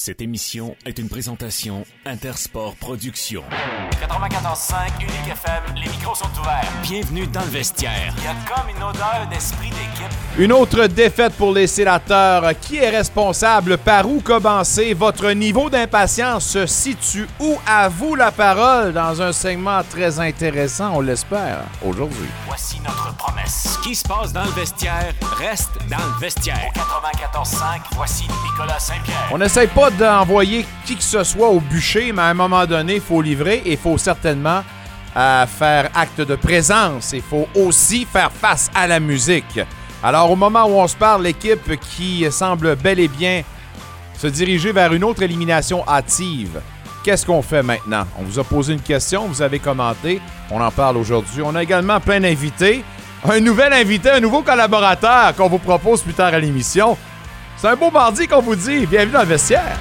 Cette 0.00 0.20
émission 0.20 0.76
est 0.86 0.96
une 1.00 1.08
présentation 1.08 1.84
Intersport 2.06 2.76
Productions. 2.76 3.42
94.5 4.00 5.02
Unique 5.02 5.32
FM, 5.32 5.74
les 5.74 5.90
micros 5.90 6.14
sont 6.14 6.30
ouverts. 6.40 6.70
Bienvenue 6.84 7.26
dans 7.26 7.40
le 7.40 7.48
vestiaire. 7.48 8.14
Il 8.16 8.22
y 8.22 8.26
a 8.28 8.34
comme 8.46 8.68
une 8.70 8.80
odeur 8.80 9.26
d'esprit 9.28 9.70
d'équipe. 9.70 10.06
Une 10.38 10.52
autre 10.52 10.86
défaite 10.86 11.32
pour 11.34 11.52
les 11.52 11.66
sénateurs. 11.66 12.44
Qui 12.60 12.76
est 12.76 12.90
responsable? 12.90 13.76
Par 13.76 14.08
où 14.08 14.20
commencer? 14.20 14.94
Votre 14.94 15.32
niveau 15.32 15.68
d'impatience 15.68 16.46
se 16.46 16.64
situe 16.66 17.26
où? 17.40 17.58
À 17.66 17.88
vous 17.88 18.14
la 18.14 18.30
parole 18.30 18.92
dans 18.92 19.20
un 19.20 19.32
segment 19.32 19.82
très 19.82 20.20
intéressant, 20.20 20.92
on 20.94 21.00
l'espère, 21.00 21.64
aujourd'hui. 21.84 22.28
Voici 22.46 22.78
notre 22.82 23.16
promesse. 23.16 23.66
Ce 23.74 23.78
qui 23.80 23.96
se 23.96 24.06
passe 24.06 24.32
dans 24.32 24.44
le 24.44 24.52
vestiaire 24.52 25.12
reste 25.38 25.76
dans 25.90 25.96
le 25.96 26.20
vestiaire. 26.20 26.70
94.5, 26.76 27.80
voici 27.96 28.28
Nicolas 28.44 28.78
Saint-Pierre. 28.78 29.28
On 29.32 29.38
n'essaye 29.38 29.66
pas 29.66 29.87
d'envoyer 29.90 30.66
qui 30.84 30.96
que 30.96 31.02
ce 31.02 31.24
soit 31.24 31.48
au 31.48 31.60
bûcher, 31.60 32.12
mais 32.12 32.22
à 32.22 32.26
un 32.26 32.34
moment 32.34 32.66
donné, 32.66 32.96
il 32.96 33.00
faut 33.00 33.22
livrer 33.22 33.62
et 33.64 33.72
il 33.72 33.78
faut 33.78 33.98
certainement 33.98 34.62
euh, 35.16 35.46
faire 35.46 35.90
acte 35.94 36.20
de 36.20 36.36
présence. 36.36 37.12
Il 37.12 37.22
faut 37.22 37.48
aussi 37.54 38.06
faire 38.10 38.30
face 38.32 38.70
à 38.74 38.86
la 38.86 39.00
musique. 39.00 39.60
Alors, 40.02 40.30
au 40.30 40.36
moment 40.36 40.64
où 40.64 40.78
on 40.78 40.86
se 40.86 40.96
parle, 40.96 41.24
l'équipe 41.24 41.78
qui 41.80 42.30
semble 42.30 42.76
bel 42.76 43.00
et 43.00 43.08
bien 43.08 43.42
se 44.16 44.26
diriger 44.26 44.72
vers 44.72 44.92
une 44.92 45.04
autre 45.04 45.22
élimination 45.22 45.82
hâtive, 45.88 46.60
qu'est-ce 47.02 47.26
qu'on 47.26 47.42
fait 47.42 47.62
maintenant? 47.62 48.06
On 48.18 48.22
vous 48.22 48.38
a 48.38 48.44
posé 48.44 48.74
une 48.74 48.80
question, 48.80 49.26
vous 49.26 49.42
avez 49.42 49.58
commenté, 49.58 50.20
on 50.50 50.60
en 50.60 50.70
parle 50.70 50.96
aujourd'hui. 50.98 51.42
On 51.44 51.54
a 51.54 51.62
également 51.62 52.00
plein 52.00 52.20
d'invités. 52.20 52.84
Un 53.28 53.40
nouvel 53.40 53.72
invité, 53.72 54.10
un 54.10 54.20
nouveau 54.20 54.42
collaborateur 54.42 55.34
qu'on 55.34 55.48
vous 55.48 55.58
propose 55.58 56.02
plus 56.02 56.14
tard 56.14 56.32
à 56.32 56.38
l'émission. 56.38 56.96
C'est 57.60 57.66
un 57.66 57.74
beau 57.74 57.90
mardi 57.90 58.28
qu'on 58.28 58.40
vous 58.40 58.54
dit. 58.54 58.86
Bienvenue 58.86 59.14
dans 59.14 59.22
le 59.22 59.26
vestiaire. 59.26 59.80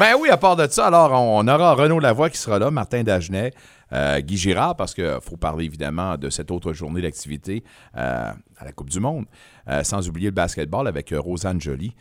Ben 0.00 0.14
oui, 0.18 0.30
à 0.30 0.38
part 0.38 0.56
de 0.56 0.66
ça, 0.66 0.86
alors 0.86 1.12
on 1.12 1.46
aura 1.46 1.74
Renaud 1.74 2.00
Lavoie 2.00 2.30
qui 2.30 2.38
sera 2.38 2.58
là, 2.58 2.70
Martin 2.70 3.02
Dagenet, 3.02 3.52
euh, 3.92 4.20
Guy 4.20 4.38
Girard, 4.38 4.76
parce 4.76 4.94
qu'il 4.94 5.18
faut 5.20 5.36
parler 5.36 5.66
évidemment 5.66 6.16
de 6.16 6.30
cette 6.30 6.50
autre 6.50 6.72
journée 6.72 7.02
d'activité 7.02 7.62
euh, 7.98 8.32
à 8.56 8.64
la 8.64 8.72
Coupe 8.72 8.88
du 8.88 8.98
Monde, 8.98 9.26
euh, 9.68 9.84
sans 9.84 10.08
oublier 10.08 10.28
le 10.28 10.34
basketball 10.34 10.88
avec 10.88 11.12
Rosanne 11.14 11.60
Joly. 11.60 11.94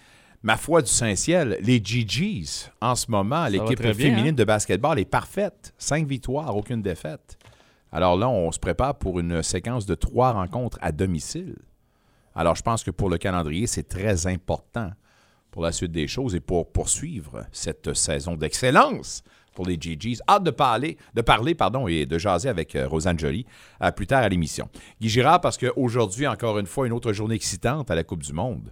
Ma 0.43 0.55
foi 0.55 0.81
du 0.81 0.89
Saint-Ciel, 0.89 1.57
les 1.59 1.83
GGs, 1.83 2.71
en 2.79 2.95
ce 2.95 3.11
moment, 3.11 3.47
l'équipe 3.47 3.81
bien, 3.81 3.93
féminine 3.93 4.27
hein? 4.29 4.31
de 4.31 4.43
basketball 4.45 4.97
est 4.97 5.03
parfaite. 5.03 5.73
Cinq 5.77 6.07
victoires, 6.07 6.55
aucune 6.55 6.81
défaite. 6.81 7.37
Alors 7.91 8.15
là, 8.15 8.29
on 8.29 8.49
se 8.53 8.59
prépare 8.59 8.95
pour 8.95 9.19
une 9.19 9.43
séquence 9.43 9.85
de 9.85 9.95
trois 9.95 10.31
rencontres 10.31 10.79
à 10.81 10.93
domicile. 10.93 11.57
Alors 12.33 12.55
je 12.55 12.61
pense 12.61 12.85
que 12.85 12.91
pour 12.91 13.09
le 13.09 13.17
calendrier, 13.17 13.67
c'est 13.67 13.89
très 13.89 14.25
important 14.27 14.91
pour 15.57 15.63
la 15.63 15.71
suite 15.71 15.91
des 15.91 16.05
choses 16.07 16.35
et 16.35 16.39
pour 16.39 16.71
poursuivre 16.71 17.43
cette 17.51 17.95
saison 17.95 18.35
d'excellence 18.35 19.23
pour 19.55 19.65
les 19.65 19.75
GGs. 19.75 20.19
Hâte 20.29 20.43
de 20.43 20.51
parler, 20.51 20.99
de 21.15 21.21
parler 21.23 21.55
pardon, 21.55 21.87
et 21.87 22.05
de 22.05 22.19
jaser 22.19 22.47
avec 22.47 22.75
euh, 22.75 22.87
Rosanne 22.87 23.17
Joly 23.17 23.43
euh, 23.81 23.89
plus 23.89 24.05
tard 24.05 24.21
à 24.21 24.29
l'émission. 24.29 24.69
Guy 25.01 25.09
Girard, 25.09 25.41
parce 25.41 25.57
qu'aujourd'hui, 25.57 26.27
encore 26.27 26.59
une 26.59 26.67
fois, 26.67 26.85
une 26.85 26.93
autre 26.93 27.11
journée 27.11 27.33
excitante 27.33 27.89
à 27.89 27.95
la 27.95 28.03
Coupe 28.03 28.21
du 28.21 28.33
Monde. 28.33 28.71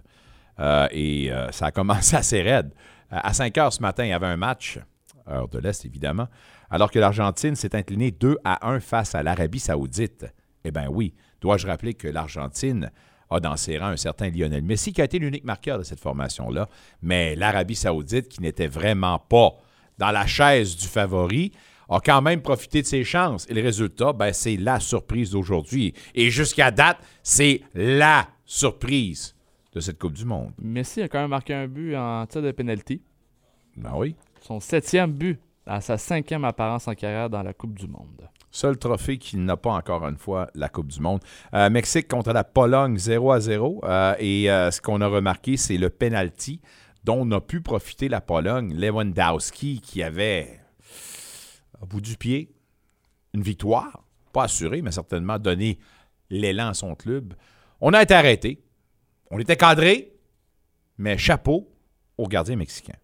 Euh, 0.60 0.86
et 0.92 1.32
ça 1.50 1.66
a 1.66 1.70
commencé 1.72 2.14
assez 2.16 2.40
raide. 2.40 2.72
À 3.10 3.34
5 3.34 3.58
heures 3.58 3.72
ce 3.72 3.82
matin, 3.82 4.04
il 4.04 4.10
y 4.10 4.12
avait 4.12 4.26
un 4.26 4.36
match, 4.36 4.78
heure 5.28 5.48
de 5.48 5.58
l'Est 5.58 5.84
évidemment, 5.86 6.28
alors 6.70 6.92
que 6.92 7.00
l'Argentine 7.00 7.56
s'est 7.56 7.74
inclinée 7.74 8.12
2 8.12 8.36
à 8.44 8.64
1 8.70 8.78
face 8.78 9.16
à 9.16 9.24
l'Arabie 9.24 9.58
Saoudite. 9.58 10.24
Eh 10.62 10.70
bien 10.70 10.86
oui, 10.88 11.14
dois-je 11.40 11.66
rappeler 11.66 11.94
que 11.94 12.06
l'Argentine 12.06 12.92
a 13.30 13.40
dans 13.40 13.56
ses 13.56 13.78
rangs 13.78 13.88
un 13.88 13.96
certain 13.96 14.30
Lionel 14.30 14.62
Messi 14.62 14.92
qui 14.92 15.00
a 15.00 15.04
été 15.04 15.18
l'unique 15.18 15.44
marqueur 15.44 15.78
de 15.78 15.82
cette 15.82 16.00
formation-là, 16.00 16.68
mais 17.02 17.34
l'Arabie 17.34 17.74
Saoudite, 17.74 18.28
qui 18.28 18.40
n'était 18.42 18.68
vraiment 18.68 19.18
pas 19.18 19.56
dans 19.98 20.10
la 20.10 20.26
chaise 20.26 20.76
du 20.76 20.86
favori, 20.86 21.52
a 21.88 22.00
quand 22.00 22.20
même 22.22 22.42
profité 22.42 22.82
de 22.82 22.86
ses 22.86 23.04
chances. 23.04 23.46
Et 23.48 23.54
le 23.54 23.62
résultat, 23.62 24.12
ben, 24.12 24.32
c'est 24.32 24.56
la 24.56 24.80
surprise 24.80 25.30
d'aujourd'hui. 25.30 25.94
Et 26.14 26.30
jusqu'à 26.30 26.70
date, 26.70 26.98
c'est 27.22 27.62
la 27.74 28.28
surprise 28.44 29.34
de 29.72 29.80
cette 29.80 29.98
Coupe 29.98 30.14
du 30.14 30.24
Monde. 30.24 30.52
Messi 30.58 31.02
a 31.02 31.08
quand 31.08 31.20
même 31.20 31.30
marqué 31.30 31.54
un 31.54 31.68
but 31.68 31.94
en 31.96 32.26
tir 32.26 32.42
de 32.42 32.50
penalty. 32.50 33.02
Ben 33.76 33.92
oui. 33.94 34.16
Son 34.40 34.58
septième 34.60 35.12
but 35.12 35.38
à 35.66 35.80
sa 35.80 35.98
cinquième 35.98 36.44
apparence 36.44 36.88
en 36.88 36.94
carrière 36.94 37.28
dans 37.28 37.42
la 37.42 37.52
Coupe 37.52 37.74
du 37.74 37.86
Monde. 37.86 38.28
Seul 38.56 38.78
trophée 38.78 39.18
qu'il 39.18 39.44
n'a 39.44 39.58
pas 39.58 39.72
encore 39.72 40.08
une 40.08 40.16
fois, 40.16 40.48
la 40.54 40.70
Coupe 40.70 40.86
du 40.86 40.98
Monde. 40.98 41.20
Euh, 41.52 41.68
Mexique 41.68 42.08
contre 42.08 42.32
la 42.32 42.42
Pologne 42.42 42.96
0 42.96 43.32
à 43.32 43.38
0. 43.38 43.82
Euh, 43.84 44.14
et 44.18 44.50
euh, 44.50 44.70
ce 44.70 44.80
qu'on 44.80 45.02
a 45.02 45.06
remarqué, 45.06 45.58
c'est 45.58 45.76
le 45.76 45.90
penalty 45.90 46.62
dont 47.04 47.26
n'a 47.26 47.42
pu 47.42 47.60
profiter 47.60 48.08
la 48.08 48.22
Pologne. 48.22 48.72
Lewandowski 48.74 49.82
qui 49.82 50.02
avait, 50.02 50.58
au 51.82 51.86
bout 51.86 52.00
du 52.00 52.16
pied, 52.16 52.50
une 53.34 53.42
victoire. 53.42 54.02
Pas 54.32 54.44
assurée, 54.44 54.80
mais 54.80 54.90
certainement 54.90 55.38
donné 55.38 55.78
l'élan 56.30 56.68
à 56.68 56.74
son 56.74 56.94
club. 56.94 57.34
On 57.82 57.92
a 57.92 58.02
été 58.02 58.14
arrêté. 58.14 58.64
On 59.30 59.38
était 59.38 59.58
cadré, 59.58 60.14
mais 60.96 61.18
chapeau 61.18 61.68
au 62.16 62.26
gardien 62.26 62.56
mexicain. 62.56 62.96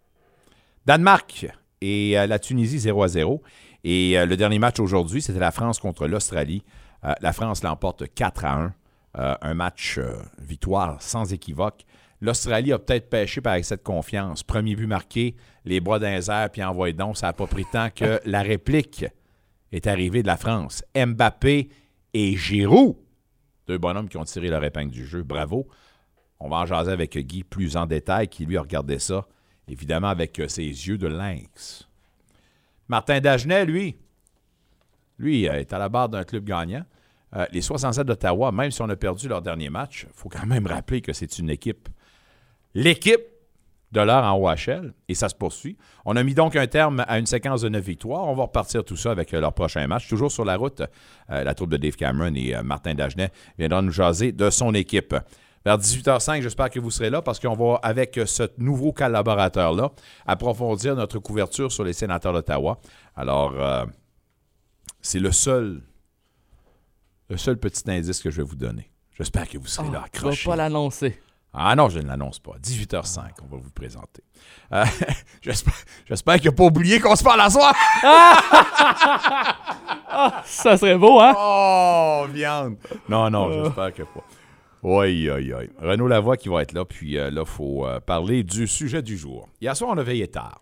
Danemark 0.86 1.46
et 1.82 2.12
la 2.12 2.38
Tunisie 2.38 2.78
0 2.78 3.02
à 3.02 3.08
0. 3.08 3.42
Et 3.84 4.18
euh, 4.18 4.26
le 4.26 4.36
dernier 4.36 4.58
match 4.58 4.78
aujourd'hui, 4.80 5.22
c'était 5.22 5.38
la 5.38 5.50
France 5.50 5.78
contre 5.78 6.06
l'Australie. 6.06 6.62
Euh, 7.04 7.12
la 7.20 7.32
France 7.32 7.62
l'emporte 7.62 8.04
4 8.14 8.44
à 8.44 8.54
1. 8.54 8.74
Euh, 9.18 9.34
un 9.42 9.54
match 9.54 10.00
victoire 10.38 11.02
sans 11.02 11.32
équivoque. 11.34 11.84
L'Australie 12.22 12.72
a 12.72 12.78
peut-être 12.78 13.10
pêché 13.10 13.40
par 13.40 13.54
excès 13.54 13.76
de 13.76 13.82
confiance. 13.82 14.42
Premier 14.42 14.74
but 14.74 14.86
marqué, 14.86 15.36
les 15.64 15.80
bras 15.80 15.98
les 15.98 16.30
airs, 16.30 16.48
puis 16.50 16.62
envoyé 16.62 16.94
donc. 16.94 17.18
Ça 17.18 17.26
n'a 17.26 17.32
pas 17.32 17.46
pris 17.46 17.66
tant 17.70 17.90
que 17.90 18.20
la 18.24 18.42
réplique 18.42 19.04
est 19.72 19.86
arrivée 19.86 20.22
de 20.22 20.28
la 20.28 20.36
France. 20.36 20.82
Mbappé 20.94 21.68
et 22.14 22.36
Giroud, 22.36 22.96
deux 23.66 23.78
bonhommes 23.78 24.08
qui 24.08 24.16
ont 24.16 24.24
tiré 24.24 24.48
leur 24.48 24.64
épingle 24.64 24.92
du 24.92 25.04
jeu. 25.04 25.22
Bravo. 25.22 25.66
On 26.40 26.48
va 26.48 26.56
en 26.56 26.66
jaser 26.66 26.92
avec 26.92 27.16
Guy 27.18 27.44
plus 27.44 27.76
en 27.76 27.86
détail, 27.86 28.28
qui 28.28 28.46
lui 28.46 28.56
a 28.56 28.62
regardé 28.62 28.98
ça, 28.98 29.26
évidemment 29.68 30.08
avec 30.08 30.40
ses 30.48 30.64
yeux 30.64 30.98
de 30.98 31.06
lynx. 31.06 31.88
Martin 32.92 33.20
Dagenet, 33.20 33.64
lui, 33.64 33.96
lui 35.18 35.48
euh, 35.48 35.60
est 35.60 35.72
à 35.72 35.78
la 35.78 35.88
barre 35.88 36.10
d'un 36.10 36.24
club 36.24 36.44
gagnant. 36.44 36.84
Euh, 37.34 37.46
les 37.50 37.62
67 37.62 38.06
d'Ottawa, 38.06 38.52
même 38.52 38.70
si 38.70 38.82
on 38.82 38.88
a 38.90 38.96
perdu 38.96 39.28
leur 39.28 39.40
dernier 39.40 39.70
match, 39.70 40.04
il 40.06 40.14
faut 40.14 40.28
quand 40.28 40.44
même 40.44 40.66
rappeler 40.66 41.00
que 41.00 41.14
c'est 41.14 41.38
une 41.38 41.48
équipe. 41.48 41.88
L'équipe 42.74 43.22
de 43.92 44.00
l'heure 44.02 44.24
en 44.24 44.38
OHL, 44.38 44.92
et 45.08 45.14
ça 45.14 45.30
se 45.30 45.34
poursuit. 45.34 45.78
On 46.04 46.16
a 46.16 46.22
mis 46.22 46.34
donc 46.34 46.54
un 46.54 46.66
terme 46.66 47.02
à 47.08 47.18
une 47.18 47.24
séquence 47.24 47.62
de 47.62 47.70
9 47.70 47.82
victoires. 47.82 48.28
On 48.28 48.34
va 48.34 48.42
repartir 48.42 48.84
tout 48.84 48.98
ça 48.98 49.10
avec 49.10 49.32
euh, 49.32 49.40
leur 49.40 49.54
prochain 49.54 49.86
match. 49.86 50.06
Toujours 50.06 50.30
sur 50.30 50.44
la 50.44 50.56
route, 50.56 50.82
la 51.30 51.54
troupe 51.54 51.70
de 51.70 51.78
Dave 51.78 51.96
Cameron 51.96 52.34
et 52.34 52.54
Martin 52.62 52.92
Dagenet 52.92 53.30
viendront 53.58 53.80
nous 53.80 53.92
jaser 53.92 54.32
de 54.32 54.50
son 54.50 54.74
équipe. 54.74 55.14
Vers 55.64 55.78
18h05, 55.78 56.42
j'espère 56.42 56.70
que 56.70 56.80
vous 56.80 56.90
serez 56.90 57.10
là 57.10 57.22
parce 57.22 57.38
qu'on 57.38 57.54
va, 57.54 57.78
avec 57.82 58.18
ce 58.26 58.44
nouveau 58.58 58.92
collaborateur-là, 58.92 59.90
approfondir 60.26 60.96
notre 60.96 61.18
couverture 61.20 61.70
sur 61.70 61.84
les 61.84 61.92
sénateurs 61.92 62.32
d'Ottawa. 62.32 62.80
Alors, 63.14 63.52
euh, 63.56 63.84
c'est 65.00 65.20
le 65.20 65.30
seul, 65.30 65.82
le 67.28 67.36
seul 67.36 67.58
petit 67.58 67.88
indice 67.90 68.20
que 68.20 68.30
je 68.30 68.38
vais 68.38 68.42
vous 68.48 68.56
donner. 68.56 68.90
J'espère 69.16 69.48
que 69.48 69.58
vous 69.58 69.66
serez 69.66 69.90
là 69.90 70.02
Ah, 70.04 70.08
tu 70.12 70.20
vas 70.20 70.28
accrochés. 70.28 70.48
pas 70.48 70.56
l'annoncer. 70.56 71.22
Ah 71.54 71.76
non, 71.76 71.90
je 71.90 71.98
ne 71.98 72.08
l'annonce 72.08 72.38
pas. 72.38 72.52
18h05, 72.62 73.20
on 73.42 73.46
va 73.54 73.58
vous 73.62 73.70
présenter. 73.70 74.22
Euh, 74.72 74.86
J'espère 75.42 76.40
qu'il 76.40 76.50
n'a 76.50 76.56
pas 76.56 76.64
oublié 76.64 76.98
qu'on 76.98 77.14
se 77.14 77.22
parle 77.22 77.42
à 77.42 77.50
soir. 77.50 77.74
Ça 80.46 80.76
serait 80.76 80.96
beau, 80.96 81.20
hein? 81.20 81.34
Oh, 81.36 82.26
viande. 82.30 82.76
Non, 83.08 83.30
non, 83.30 83.64
j'espère 83.64 83.94
que 83.94 84.02
pas. 84.02 84.24
Oui, 84.82 85.28
oui, 85.30 85.52
oui. 85.56 85.68
Renaud 85.78 86.08
Lavoie 86.08 86.36
qui 86.36 86.48
va 86.48 86.62
être 86.62 86.72
là. 86.72 86.84
Puis 86.84 87.16
euh, 87.16 87.30
là, 87.30 87.42
il 87.42 87.48
faut 87.48 87.86
euh, 87.86 88.00
parler 88.00 88.42
du 88.42 88.66
sujet 88.66 89.02
du 89.02 89.16
jour. 89.16 89.48
Hier 89.60 89.76
soir, 89.76 89.90
on 89.94 89.98
a 89.98 90.02
veillé 90.02 90.26
tard. 90.28 90.60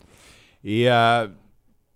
Et 0.63 0.91
euh, 0.91 1.27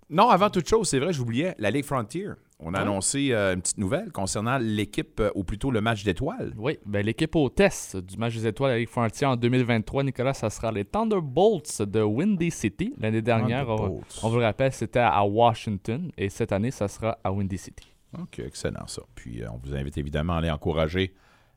non, 0.08 0.28
avant 0.30 0.48
toute 0.48 0.66
chose, 0.68 0.88
c'est 0.88 0.98
vrai, 0.98 1.12
j'oubliais, 1.12 1.54
la 1.58 1.70
Ligue 1.70 1.84
Frontier. 1.84 2.28
On 2.60 2.72
a 2.72 2.78
Ah. 2.78 2.82
annoncé 2.82 3.32
une 3.32 3.60
petite 3.60 3.76
nouvelle 3.78 4.10
concernant 4.12 4.56
l'équipe, 4.58 5.20
ou 5.34 5.44
plutôt 5.44 5.70
le 5.70 5.82
match 5.82 6.02
d'étoiles. 6.04 6.54
Oui, 6.56 6.78
ben, 6.86 7.04
l'équipe 7.04 7.34
au 7.36 7.50
test 7.50 7.96
du 7.98 8.16
match 8.16 8.34
des 8.36 8.46
étoiles 8.46 8.70
à 8.70 8.74
la 8.74 8.78
Ligue 8.80 8.88
Frontier 8.88 9.26
en 9.26 9.36
2023, 9.36 10.04
Nicolas, 10.04 10.32
ça 10.32 10.48
sera 10.48 10.72
les 10.72 10.84
Thunderbolts 10.86 11.82
de 11.82 12.00
Windy 12.00 12.50
City. 12.50 12.94
L'année 12.98 13.20
dernière, 13.22 13.68
on, 13.68 14.00
on 14.22 14.28
vous 14.30 14.38
le 14.38 14.44
rappelle, 14.44 14.72
c'était 14.72 15.00
à 15.00 15.22
Washington 15.26 16.10
et 16.16 16.30
cette 16.30 16.52
année, 16.52 16.70
ça 16.70 16.88
sera 16.88 17.18
à 17.22 17.30
Windy 17.32 17.58
City. 17.58 17.92
OK, 18.18 18.38
excellent 18.38 18.86
ça. 18.86 19.02
Puis 19.14 19.42
on 19.52 19.58
vous 19.58 19.74
invite 19.74 19.98
évidemment 19.98 20.34
à 20.34 20.38
aller 20.38 20.50
encourager 20.50 21.12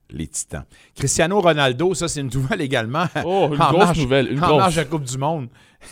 les 0.09 0.27
Titans. 0.27 0.63
Cristiano 0.95 1.39
Ronaldo, 1.41 1.93
ça 1.93 2.07
c'est 2.07 2.21
une 2.21 2.29
nouvelle 2.33 2.61
également. 2.69 3.05
Oh, 3.25 3.49
une 3.53 3.61
En 3.61 3.69
grosse 3.71 3.83
marge- 3.85 3.99
nouvelle, 3.99 4.31
une 4.31 4.43
en 4.43 4.47
grosse. 4.47 4.57
marge 4.59 4.85
Coupe 4.89 5.03
du 5.03 5.17
Monde. 5.17 5.49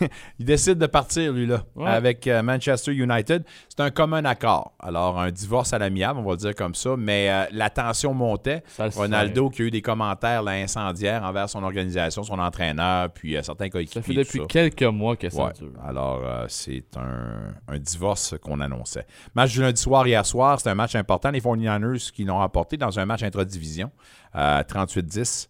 il 0.38 0.44
décide 0.46 0.78
de 0.78 0.86
partir, 0.86 1.32
lui, 1.32 1.46
là, 1.46 1.64
Ouais. 1.74 1.88
avec 1.90 2.26
euh, 2.26 2.42
Manchester 2.42 2.92
United. 2.92 3.44
C'est 3.68 3.80
un 3.80 3.90
commun 3.90 4.24
accord. 4.24 4.72
Alors, 4.80 5.18
un 5.20 5.30
divorce 5.30 5.72
à 5.72 5.78
l'amiable, 5.78 6.20
on 6.20 6.22
va 6.22 6.30
le 6.32 6.36
dire 6.38 6.54
comme 6.54 6.74
ça, 6.74 6.94
mais 6.96 7.30
euh, 7.30 7.44
la 7.52 7.68
tension 7.70 8.14
montait. 8.14 8.62
Ça 8.68 8.88
Ronaldo 8.88 9.50
qui 9.50 9.62
a 9.62 9.64
eu 9.66 9.70
des 9.70 9.82
commentaires 9.82 10.42
là, 10.42 10.52
incendiaires 10.52 11.22
envers 11.24 11.48
son 11.48 11.62
organisation, 11.62 12.22
son 12.22 12.38
entraîneur, 12.38 13.10
puis 13.12 13.36
euh, 13.36 13.42
certains 13.42 13.68
coéquipiers. 13.68 14.00
Ça 14.02 14.06
fait 14.06 14.14
depuis 14.14 14.40
ça. 14.40 14.46
quelques 14.46 14.82
mois 14.82 15.16
que 15.16 15.28
ça 15.28 15.44
Ouais. 15.46 15.52
dure. 15.52 15.72
Alors, 15.84 16.22
c'est 16.48 16.84
un, 16.96 17.54
un 17.68 17.78
divorce 17.78 18.34
qu'on 18.42 18.60
annonçait. 18.60 19.06
Match 19.34 19.52
du 19.52 19.60
lundi 19.60 19.80
soir 19.80 20.06
hier 20.06 20.24
soir, 20.24 20.60
c'est 20.60 20.70
un 20.70 20.74
match 20.74 20.94
important. 20.94 21.30
Les 21.30 21.40
49ers 21.40 22.10
qui 22.12 22.24
l'ont 22.24 22.38
remporté 22.38 22.76
dans 22.76 22.98
un 22.98 23.04
match 23.06 23.22
intra-division. 23.22 23.90
Euh, 24.34 24.62
38-10. 24.62 25.48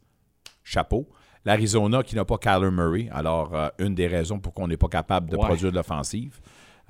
Chapeau. 0.64 1.08
L'Arizona 1.44 2.02
qui 2.02 2.14
n'a 2.16 2.24
pas 2.24 2.38
Kyler 2.38 2.70
Murray. 2.70 3.08
Alors, 3.12 3.50
euh, 3.54 3.68
une 3.78 3.94
des 3.94 4.06
raisons 4.06 4.38
pour 4.38 4.52
qu'on 4.54 4.68
n'est 4.68 4.76
pas 4.76 4.88
capable 4.88 5.28
de 5.30 5.36
Ouais. 5.36 5.46
produire 5.46 5.70
de 5.70 5.76
l'offensive. 5.76 6.38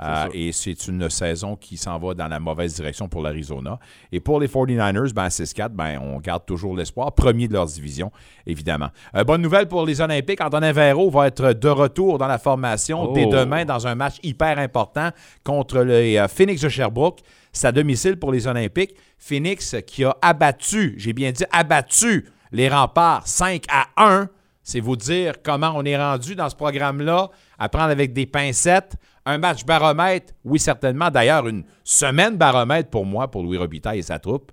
Euh, 0.01 0.27
et 0.33 0.51
c'est 0.53 0.89
une 0.89 1.09
saison 1.11 1.55
qui 1.55 1.77
s'en 1.77 1.97
va 1.99 2.13
dans 2.15 2.27
la 2.27 2.41
mauvaise 2.41 2.75
direction 2.75 3.09
pour 3.09 3.23
l'Arizona. 3.23 3.79
Et 4.11 4.19
pour 4.21 4.41
les 4.41 4.49
49ers, 4.49 5.13
ben, 5.15 5.25
à 5.25 5.29
6-4, 5.31 5.69
ben, 5.75 6.01
on 6.03 6.19
garde 6.19 6.45
toujours 6.45 6.75
l'espoir. 6.75 7.13
Premier 7.13 7.47
de 7.47 7.53
leur 7.53 7.67
division, 7.67 8.11
évidemment. 8.45 8.89
Euh, 9.15 9.23
bonne 9.23 9.43
nouvelle 9.43 9.69
pour 9.69 9.87
les 9.87 10.01
Olympiques. 10.01 10.41
Antonin 10.41 10.73
Véro 10.73 11.09
va 11.11 11.29
être 11.29 11.53
de 11.53 11.69
retour 11.69 12.19
dans 12.19 12.27
la 12.27 12.39
formation 12.39 13.11
Oh. 13.11 13.13
dès 13.15 13.27
demain 13.27 13.65
dans 13.65 13.87
un 13.87 13.95
match 13.95 14.17
hyper 14.25 14.59
important 14.59 15.11
contre 15.45 15.81
les 15.83 16.25
Phoenix 16.29 16.63
de 16.63 16.69
Sherbrooke. 16.69 17.21
C'est 17.53 17.69
à 17.69 17.73
domicile 17.73 18.17
pour 18.19 18.33
les 18.33 18.47
Olympiques. 18.49 18.97
Phoenix 19.19 19.77
qui 19.87 20.05
a 20.05 20.17
abattu, 20.21 20.95
j'ai 20.97 21.13
bien 21.13 21.31
dit 21.31 21.45
abattu, 21.53 22.27
les 22.51 22.69
remparts 22.69 23.27
5 23.29 23.63
à 23.71 23.87
1. 23.97 24.29
C'est 24.63 24.81
vous 24.81 24.97
dire 24.97 25.43
comment 25.43 25.73
on 25.75 25.85
est 25.85 25.97
rendu 25.97 26.35
dans 26.35 26.49
ce 26.49 26.55
programme-là, 26.55 27.31
à 27.59 27.69
prendre 27.69 27.91
avec 27.91 28.13
des 28.13 28.27
pincettes. 28.27 28.97
Un 29.25 29.39
match 29.39 29.65
baromètre, 29.65 30.33
oui, 30.45 30.59
certainement. 30.59 31.11
D'ailleurs, 31.11 31.47
une 31.49 31.65
semaine 31.85 32.37
baromètre 32.37 32.91
pour 32.91 33.05
moi, 33.05 33.31
pour 33.31 33.43
Louis 33.43 33.59
Robitaille 33.59 34.01
et 34.01 34.03
sa 34.03 34.19
troupe. 34.19 34.53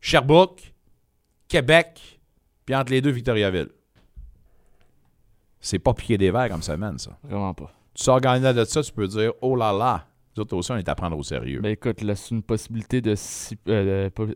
Sherbrooke, 0.00 0.74
Québec, 1.48 2.20
puis 2.64 2.74
entre 2.74 2.92
les 2.92 3.00
deux, 3.00 3.10
Victoriaville. 3.10 3.68
C'est 5.60 5.78
pas 5.78 5.94
piquer 5.94 6.18
des 6.18 6.30
verres 6.30 6.48
comme 6.48 6.62
semaine, 6.62 6.98
ça. 6.98 7.12
Vraiment 7.22 7.54
pas. 7.54 7.70
Tu 7.94 8.02
sors 8.02 8.20
gagnant 8.20 8.52
de 8.52 8.64
ça, 8.64 8.82
tu 8.82 8.92
peux 8.92 9.06
dire 9.06 9.32
Oh 9.42 9.54
là 9.54 9.72
là, 9.72 10.06
nous 10.36 10.42
autres 10.42 10.56
aussi, 10.56 10.72
on 10.72 10.76
est 10.76 10.88
à 10.88 10.94
prendre 10.94 11.16
au 11.16 11.22
sérieux. 11.22 11.60
Ben 11.60 11.70
écoute, 11.70 12.00
là, 12.02 12.14
c'est 12.14 12.30
une 12.30 12.42
possibilité 12.42 13.00
de 13.00 13.14
6 13.14 13.56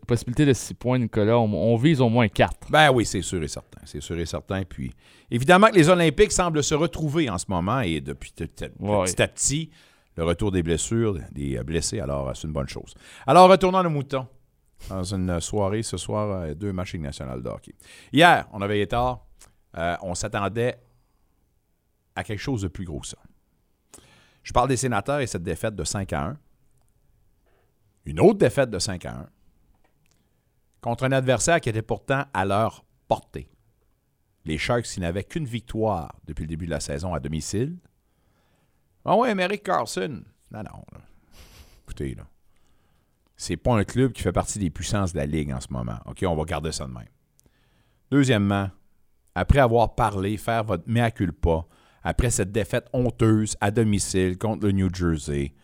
possibilité 0.07 0.45
de 0.45 0.53
six 0.53 0.75
points, 0.75 0.99
Nicolas. 0.99 1.39
On, 1.39 1.53
on 1.53 1.77
vise 1.77 2.01
au 2.01 2.09
moins 2.09 2.29
4. 2.29 2.71
Ben 2.71 2.91
oui, 2.93 3.07
c'est 3.07 3.23
sûr 3.23 3.43
et 3.43 3.49
certain. 3.49 3.81
C'est 3.85 4.03
sûr 4.03 4.19
et 4.19 4.27
certain. 4.27 4.63
Puis, 4.65 4.93
évidemment 5.31 5.69
que 5.69 5.77
les 5.77 5.89
Olympiques 5.89 6.33
semblent 6.33 6.63
se 6.63 6.75
retrouver 6.75 7.31
en 7.31 7.39
ce 7.39 7.47
moment 7.49 7.81
et 7.81 8.01
depuis 8.01 8.33
petit 8.33 9.23
à 9.23 9.29
petit, 9.29 9.71
le 10.17 10.25
retour 10.25 10.51
des 10.53 10.63
blessures, 10.63 11.19
des 11.33 11.59
euh, 11.59 11.63
blessés, 11.63 12.01
alors 12.01 12.29
euh, 12.29 12.33
c'est 12.35 12.47
une 12.47 12.53
bonne 12.53 12.69
chose. 12.69 12.95
Alors, 13.27 13.51
retournons 13.51 13.79
à 13.79 13.83
nos 13.83 13.91
moutons. 13.91 14.27
Dans 14.89 15.03
une 15.03 15.41
soirée, 15.41 15.83
ce 15.83 15.97
soir, 15.97 16.43
euh, 16.43 16.55
deux 16.55 16.73
matchs 16.73 16.95
nationales 16.95 17.43
de 17.43 17.49
hockey. 17.49 17.75
Hier, 18.13 18.47
on 18.53 18.61
avait 18.61 18.79
été 18.81 18.89
tard. 18.89 19.27
Euh, 19.77 19.97
on 20.03 20.15
s'attendait 20.15 20.79
à 22.15 22.25
quelque 22.25 22.41
chose 22.41 22.63
de 22.63 22.69
plus 22.69 22.85
gros 22.85 23.01
que 23.01 23.09
ça. 23.09 23.19
Je 24.47 24.53
parle 24.53 24.69
des 24.69 24.77
sénateurs 24.77 25.19
et 25.19 25.27
cette 25.27 25.43
défaite 25.43 25.75
de 25.75 25.83
5 25.83 26.13
à 26.13 26.27
1. 26.27 26.39
Une 28.05 28.21
autre 28.21 28.39
défaite 28.39 28.71
de 28.71 28.79
5 28.79 29.05
à 29.05 29.15
1 29.17 29.29
contre 30.81 31.03
un 31.03 31.11
adversaire 31.11 31.61
qui 31.61 31.69
était 31.69 31.83
pourtant 31.83 32.27
à 32.33 32.45
leur 32.45 32.85
portée. 33.09 33.51
Les 34.45 34.57
Sharks 34.57 34.99
n'avaient 34.99 35.25
qu'une 35.25 35.47
victoire 35.47 36.15
depuis 36.29 36.43
le 36.43 36.49
début 36.49 36.67
de 36.67 36.71
la 36.71 36.79
saison 36.79 37.13
à 37.13 37.19
domicile. 37.19 37.77
Ah 39.05 39.17
ouais, 39.17 39.35
Merrick 39.35 39.65
Carlson. 39.65 40.23
Non, 40.53 40.63
non. 40.63 40.85
là. 40.93 41.01
Écoutez, 41.83 42.15
là. 42.15 42.29
C'est 43.37 43.57
pas 43.57 43.75
un 43.75 43.83
club 43.83 44.13
qui 44.13 44.23
fait 44.23 44.31
partie 44.31 44.61
des 44.61 44.71
puissances 44.71 45.13
de 45.13 45.19
la 45.19 45.27
Ligue 45.27 45.53
en 45.53 45.61
ce 45.61 45.73
moment. 45.73 45.99
OK, 46.05 46.23
on 46.25 46.37
va 46.37 46.45
garder 46.45 46.71
ça 46.71 46.87
de 46.87 46.93
même. 46.93 47.09
Deuxièmement, 48.13 48.71
après 49.35 49.59
avoir 49.59 49.97
parlé, 49.97 50.37
faire 50.37 50.63
votre 50.63 50.85
mea 50.89 51.11
culpa, 51.11 51.67
après 52.07 52.31
cette 52.31 52.53
défaite 52.53 52.87
honteuse 52.93 53.57
à 53.61 53.73
domicile 53.73 54.39
contre 54.39 54.65
le 54.65 54.71
New 54.71 54.89
Jersey, 54.95 55.55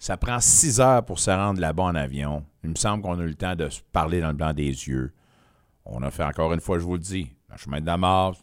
ça 0.00 0.16
prend 0.16 0.40
six 0.40 0.80
heures 0.80 1.04
pour 1.04 1.20
se 1.20 1.30
rendre 1.30 1.60
là-bas 1.60 1.84
en 1.84 1.94
avion. 1.94 2.44
Il 2.64 2.70
me 2.70 2.74
semble 2.74 3.04
qu'on 3.04 3.20
a 3.20 3.22
eu 3.22 3.28
le 3.28 3.34
temps 3.36 3.54
de 3.54 3.68
se 3.68 3.82
parler 3.92 4.20
dans 4.20 4.26
le 4.26 4.34
blanc 4.34 4.52
des 4.52 4.64
yeux. 4.64 5.12
On 5.84 6.02
a 6.02 6.10
fait 6.10 6.24
encore 6.24 6.52
une 6.52 6.60
fois, 6.60 6.80
je 6.80 6.82
vous 6.82 6.94
le 6.94 6.98
dis, 6.98 7.30
le 7.48 7.56
chemin 7.56 7.80
de 7.80 7.86
la 7.86 7.96
mort, 7.96 8.36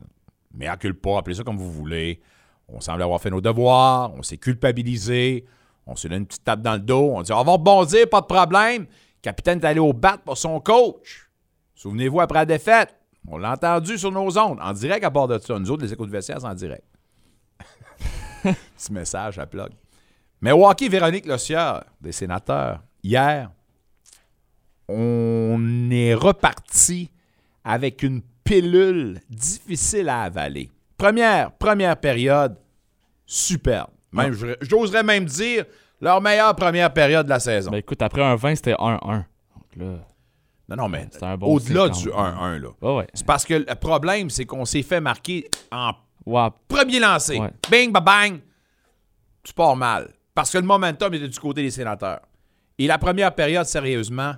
mais 0.53 0.67
accule 0.67 0.97
pas, 0.97 1.17
appelez 1.17 1.35
ça 1.35 1.43
comme 1.43 1.57
vous 1.57 1.69
voulez. 1.69 2.21
On 2.69 2.79
semble 2.79 3.01
avoir 3.01 3.19
fait 3.19 3.29
nos 3.29 3.41
devoirs, 3.41 4.13
on 4.15 4.23
s'est 4.23 4.37
culpabilisé, 4.37 5.43
on 5.85 5.97
s'est 5.97 6.07
donné 6.07 6.19
une 6.19 6.27
petite 6.27 6.45
tape 6.45 6.61
dans 6.61 6.75
le 6.75 6.79
dos, 6.79 7.11
on 7.13 7.23
dit 7.23 7.33
on 7.33 7.43
va 7.43 7.51
rebondir, 7.51 8.09
pas 8.09 8.21
de 8.21 8.25
problème. 8.25 8.83
Le 8.83 9.21
capitaine 9.21 9.59
est 9.59 9.65
allé 9.65 9.81
au 9.81 9.91
bat 9.91 10.17
pour 10.17 10.37
son 10.37 10.61
coach. 10.61 11.29
Souvenez-vous 11.75 12.21
après 12.21 12.39
la 12.39 12.45
défaite, 12.45 12.95
on 13.27 13.37
l'a 13.37 13.51
entendu 13.51 13.97
sur 13.97 14.13
nos 14.13 14.37
ondes, 14.37 14.59
en 14.61 14.71
direct 14.71 15.03
à 15.03 15.09
bord 15.09 15.27
de 15.27 15.37
ça. 15.39 15.59
Nous 15.59 15.69
autres, 15.69 15.83
les 15.83 15.91
échos 15.91 16.05
de 16.05 16.11
vestiaire, 16.11 16.45
en 16.45 16.53
direct. 16.53 16.85
Petit 18.77 18.91
message 18.93 19.39
à 19.39 19.45
plug. 19.45 19.69
Hockey, 20.45 20.89
Véronique 20.89 21.25
Lossieur, 21.25 21.83
des 22.01 22.11
sénateurs, 22.11 22.81
hier, 23.01 23.49
on 24.87 25.89
est 25.91 26.13
reparti 26.13 27.09
avec 27.63 28.03
une 28.03 28.21
pilule 28.43 29.21
difficile 29.29 30.09
à 30.09 30.23
avaler. 30.23 30.69
Première, 30.97 31.51
première 31.53 31.95
période, 31.97 32.57
superbe. 33.25 33.89
Même, 34.11 34.33
je- 34.33 34.55
J'oserais 34.61 35.03
même 35.03 35.25
dire 35.25 35.65
leur 36.01 36.21
meilleure 36.21 36.55
première 36.55 36.91
période 36.93 37.25
de 37.25 37.29
la 37.29 37.39
saison. 37.39 37.71
Ben 37.71 37.77
écoute, 37.77 38.01
après 38.01 38.21
un 38.23 38.35
20, 38.35 38.55
c'était 38.55 38.73
1-1. 38.73 38.99
Donc 39.55 39.75
là, 39.77 39.85
non, 40.69 40.75
non, 40.75 40.89
mais 40.89 41.07
bon 41.37 41.47
au-delà 41.55 41.89
du 41.89 42.09
quand 42.09 42.23
même. 42.23 42.35
1-1, 42.35 42.61
là. 42.81 42.93
ouais. 42.95 43.07
C'est 43.13 43.25
parce 43.25 43.45
que 43.45 43.53
le 43.55 43.75
problème, 43.75 44.29
c'est 44.29 44.45
qu'on 44.45 44.65
s'est 44.65 44.83
fait 44.83 44.99
marquer 45.01 45.49
en 45.71 45.93
Premier 46.67 46.99
lancé. 46.99 47.37
Ouais. 47.37 47.51
Bing, 47.69 47.91
ba 47.91 47.99
bang. 47.99 48.39
Tu 49.43 49.53
pars 49.53 49.75
mal. 49.75 50.13
Parce 50.33 50.51
que 50.51 50.57
le 50.57 50.63
momentum 50.65 51.13
était 51.13 51.27
du 51.27 51.39
côté 51.39 51.61
des 51.61 51.71
sénateurs. 51.71 52.21
Et 52.77 52.87
la 52.87 52.97
première 52.97 53.35
période, 53.35 53.65
sérieusement, 53.65 54.33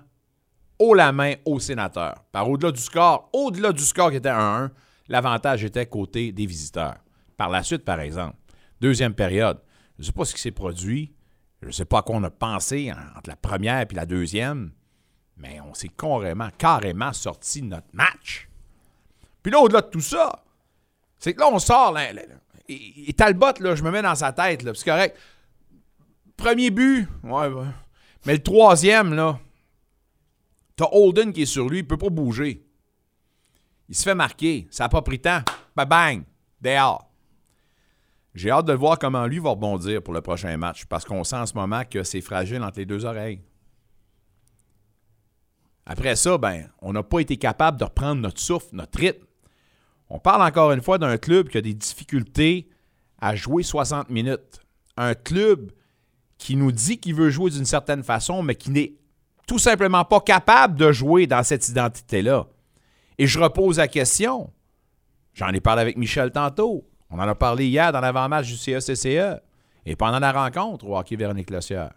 haut 0.79 0.93
la 0.93 1.11
main 1.11 1.35
aux 1.45 1.59
sénateurs. 1.59 2.15
Par 2.31 2.49
au-delà 2.49 2.71
du 2.71 2.81
score, 2.81 3.29
au-delà 3.33 3.71
du 3.71 3.83
score 3.83 4.09
qui 4.11 4.17
était 4.17 4.29
1-1, 4.29 4.71
l'avantage 5.07 5.63
était 5.63 5.85
côté 5.85 6.31
des 6.31 6.45
visiteurs. 6.45 6.97
Par 7.37 7.49
la 7.49 7.63
suite, 7.63 7.85
par 7.85 7.99
exemple, 7.99 8.35
deuxième 8.81 9.13
période, 9.13 9.59
je 9.97 10.01
ne 10.01 10.05
sais 10.07 10.11
pas 10.11 10.25
ce 10.25 10.33
qui 10.33 10.41
s'est 10.41 10.51
produit. 10.51 11.13
Je 11.61 11.67
ne 11.67 11.71
sais 11.71 11.85
pas 11.85 11.99
à 11.99 12.01
quoi 12.01 12.15
on 12.17 12.23
a 12.23 12.29
pensé 12.29 12.91
en- 12.91 13.17
entre 13.17 13.29
la 13.29 13.35
première 13.37 13.81
et 13.81 13.87
la 13.93 14.05
deuxième. 14.05 14.71
Mais 15.37 15.59
on 15.61 15.73
s'est 15.73 15.89
carrément, 15.89 16.49
carrément 16.57 17.13
sorti 17.13 17.61
de 17.61 17.67
notre 17.67 17.87
match. 17.93 18.49
Puis 19.43 19.51
là, 19.51 19.59
au-delà 19.59 19.81
de 19.81 19.87
tout 19.89 20.01
ça, 20.01 20.43
c'est 21.19 21.33
que 21.33 21.39
là, 21.39 21.49
on 21.51 21.59
sort. 21.59 21.91
Là, 21.91 22.13
là, 22.13 22.21
là. 22.25 22.35
et, 22.67 23.13
Talbot, 23.13 23.53
là, 23.59 23.75
je 23.75 23.83
me 23.83 23.91
mets 23.91 24.01
dans 24.01 24.15
sa 24.15 24.31
tête. 24.31 24.61
C'est 24.75 24.85
correct. 24.85 25.17
Premier 26.37 26.69
but, 26.69 27.07
ouais. 27.23 27.49
Mais 28.25 28.33
le 28.33 28.43
troisième, 28.43 29.13
là, 29.13 29.39
t'as 30.75 30.87
Holden 30.91 31.31
qui 31.31 31.43
est 31.43 31.45
sur 31.45 31.69
lui, 31.69 31.79
il 31.79 31.87
peut 31.87 31.97
pas 31.97 32.09
bouger. 32.09 32.65
Il 33.87 33.95
se 33.95 34.03
fait 34.03 34.15
marquer. 34.15 34.67
Ça 34.71 34.85
n'a 34.85 34.89
pas 34.89 35.01
pris 35.01 35.19
temps. 35.19 35.41
Bang, 35.75 35.87
bang. 35.87 36.23
Dehors. 36.61 37.09
J'ai 38.33 38.51
hâte 38.51 38.65
de 38.65 38.73
voir 38.73 38.99
comment 38.99 39.25
lui 39.27 39.39
va 39.39 39.51
rebondir 39.51 40.01
pour 40.01 40.13
le 40.13 40.21
prochain 40.21 40.57
match 40.57 40.85
parce 40.85 41.05
qu'on 41.05 41.23
sent 41.23 41.37
en 41.37 41.45
ce 41.45 41.53
moment 41.53 41.83
que 41.89 42.03
c'est 42.03 42.21
fragile 42.21 42.63
entre 42.63 42.79
les 42.79 42.85
deux 42.85 43.05
oreilles. 43.05 43.41
Après 45.85 46.15
ça, 46.15 46.37
ben, 46.37 46.69
on 46.81 46.93
n'a 46.93 47.03
pas 47.03 47.19
été 47.19 47.37
capable 47.37 47.79
de 47.79 47.85
reprendre 47.85 48.21
notre 48.21 48.41
souffle, 48.41 48.67
notre 48.73 48.99
rythme. 48.99 49.25
On 50.09 50.19
parle 50.19 50.41
encore 50.41 50.71
une 50.71 50.81
fois 50.81 50.97
d'un 50.97 51.17
club 51.17 51.49
qui 51.49 51.57
a 51.57 51.61
des 51.61 51.73
difficultés 51.73 52.69
à 53.19 53.35
jouer 53.35 53.63
60 53.63 54.09
minutes. 54.09 54.59
Un 54.97 55.13
club 55.13 55.71
qui 56.37 56.55
nous 56.55 56.71
dit 56.71 56.99
qu'il 56.99 57.15
veut 57.15 57.29
jouer 57.29 57.49
d'une 57.49 57.65
certaine 57.65 58.03
façon, 58.03 58.43
mais 58.43 58.55
qui 58.55 58.69
n'est 58.69 58.93
tout 59.47 59.59
simplement 59.59 60.05
pas 60.05 60.21
capable 60.21 60.75
de 60.75 60.91
jouer 60.91 61.27
dans 61.27 61.43
cette 61.43 61.67
identité-là. 61.67 62.47
Et 63.17 63.27
je 63.27 63.39
repose 63.39 63.77
la 63.77 63.87
question. 63.87 64.51
J'en 65.33 65.49
ai 65.49 65.59
parlé 65.59 65.81
avec 65.81 65.97
Michel 65.97 66.31
tantôt. 66.31 66.87
On 67.09 67.19
en 67.19 67.27
a 67.27 67.35
parlé 67.35 67.67
hier 67.67 67.91
dans 67.91 68.01
l'avant-match 68.01 68.47
du 68.47 68.57
CECCE 68.57 69.39
et 69.85 69.95
pendant 69.95 70.19
la 70.19 70.31
rencontre 70.31 70.87
au 70.87 70.97
hockey 70.97 71.15
Véronique 71.15 71.49
Lossière. 71.49 71.93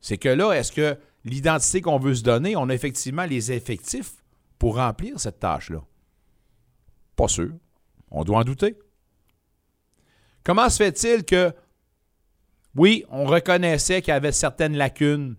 C'est 0.00 0.18
que 0.18 0.28
là, 0.28 0.52
est-ce 0.52 0.72
que 0.72 0.98
l'identité 1.24 1.80
qu'on 1.80 1.98
veut 1.98 2.14
se 2.14 2.22
donner, 2.22 2.56
on 2.56 2.68
a 2.68 2.74
effectivement 2.74 3.24
les 3.24 3.52
effectifs 3.52 4.14
pour 4.58 4.76
remplir 4.76 5.20
cette 5.20 5.38
tâche-là? 5.38 5.82
Pas 7.16 7.28
sûr. 7.28 7.50
On 8.10 8.24
doit 8.24 8.38
en 8.38 8.44
douter. 8.44 8.78
Comment 10.42 10.68
se 10.68 10.78
fait-il 10.78 11.24
que, 11.24 11.52
oui, 12.74 13.04
on 13.10 13.26
reconnaissait 13.26 14.00
qu'il 14.00 14.12
y 14.12 14.16
avait 14.16 14.32
certaines 14.32 14.76
lacunes 14.76 15.36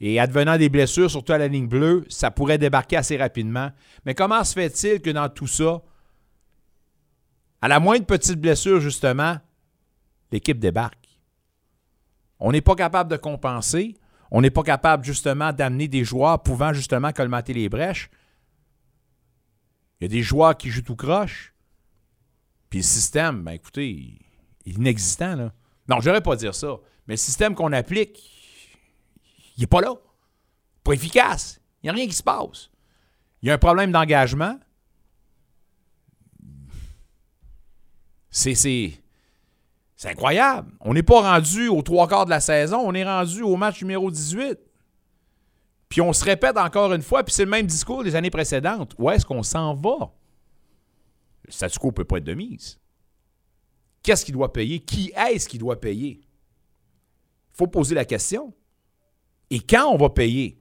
et 0.00 0.20
advenant 0.20 0.56
des 0.56 0.68
blessures, 0.68 1.10
surtout 1.10 1.32
à 1.32 1.38
la 1.38 1.48
ligne 1.48 1.66
bleue, 1.66 2.04
ça 2.08 2.30
pourrait 2.30 2.58
débarquer 2.58 2.96
assez 2.96 3.16
rapidement. 3.16 3.70
Mais 4.04 4.14
comment 4.14 4.44
se 4.44 4.54
fait-il 4.54 5.00
que 5.00 5.10
dans 5.10 5.28
tout 5.28 5.48
ça, 5.48 5.82
À 7.60 7.66
la 7.66 7.80
moindre 7.80 8.06
petite 8.06 8.40
blessure, 8.40 8.80
justement, 8.80 9.38
l'équipe 10.30 10.60
débarque? 10.60 11.18
On 12.38 12.52
n'est 12.52 12.60
pas 12.60 12.76
capable 12.76 13.10
de 13.10 13.16
compenser. 13.16 13.96
On 14.30 14.40
n'est 14.40 14.50
pas 14.50 14.62
capable, 14.62 15.04
justement, 15.04 15.52
d'amener 15.52 15.88
des 15.88 16.04
joueurs 16.04 16.40
pouvant, 16.42 16.72
justement, 16.72 17.12
colmater 17.12 17.52
les 17.52 17.68
brèches. 17.68 18.10
Il 20.00 20.04
y 20.04 20.06
a 20.06 20.08
des 20.08 20.22
joueurs 20.22 20.56
qui 20.56 20.70
jouent 20.70 20.82
tout 20.82 20.96
croche. 20.96 21.54
Puis 22.70 22.80
le 22.80 22.84
système, 22.84 23.42
ben 23.42 23.52
écoutez, 23.52 23.88
il 24.64 24.72
est 24.72 24.76
inexistant, 24.76 25.34
là. 25.34 25.52
Non, 25.88 26.00
je 26.00 26.18
pas 26.20 26.36
dire 26.36 26.54
ça. 26.54 26.76
Mais 27.06 27.14
le 27.14 27.18
système 27.18 27.54
qu'on 27.54 27.72
applique, 27.72 28.22
il 29.56 29.60
n'est 29.60 29.66
pas 29.66 29.80
là. 29.80 29.94
Pas 30.84 30.92
efficace. 30.92 31.60
Il 31.82 31.86
n'y 31.86 31.90
a 31.90 31.92
rien 31.94 32.06
qui 32.06 32.14
se 32.14 32.22
passe. 32.22 32.70
Il 33.40 33.48
y 33.48 33.50
a 33.50 33.54
un 33.54 33.58
problème 33.58 33.90
d'engagement. 33.90 34.58
C'est, 38.30 38.54
c'est 38.54 39.00
incroyable. 40.04 40.70
On 40.80 40.92
n'est 40.92 41.02
pas 41.02 41.22
rendu 41.22 41.68
aux 41.68 41.82
trois 41.82 42.06
quarts 42.06 42.26
de 42.26 42.30
la 42.30 42.40
saison, 42.40 42.78
on 42.84 42.94
est 42.94 43.04
rendu 43.04 43.42
au 43.42 43.56
match 43.56 43.80
numéro 43.80 44.10
18. 44.10 44.58
Puis 45.88 46.00
on 46.00 46.12
se 46.12 46.24
répète 46.24 46.56
encore 46.58 46.92
une 46.92 47.02
fois, 47.02 47.24
puis 47.24 47.34
c'est 47.34 47.44
le 47.44 47.50
même 47.50 47.66
discours 47.66 48.04
des 48.04 48.14
années 48.14 48.30
précédentes. 48.30 48.94
Où 48.98 49.10
est-ce 49.10 49.24
qu'on 49.24 49.42
s'en 49.42 49.74
va? 49.74 50.12
Le 51.44 51.52
statu 51.52 51.78
quo 51.78 51.88
ne 51.88 51.92
peut 51.92 52.04
pas 52.04 52.18
être 52.18 52.24
de 52.24 52.34
mise. 52.34 52.78
Qu'est-ce 54.02 54.24
qu'il 54.24 54.34
doit 54.34 54.52
payer? 54.52 54.80
Qui 54.80 55.12
est-ce 55.16 55.48
qui 55.48 55.58
doit 55.58 55.80
payer? 55.80 56.20
Il 56.20 57.56
faut 57.56 57.66
poser 57.66 57.94
la 57.94 58.04
question. 58.04 58.52
Et 59.50 59.60
quand 59.60 59.86
on 59.86 59.96
va 59.96 60.10
payer? 60.10 60.58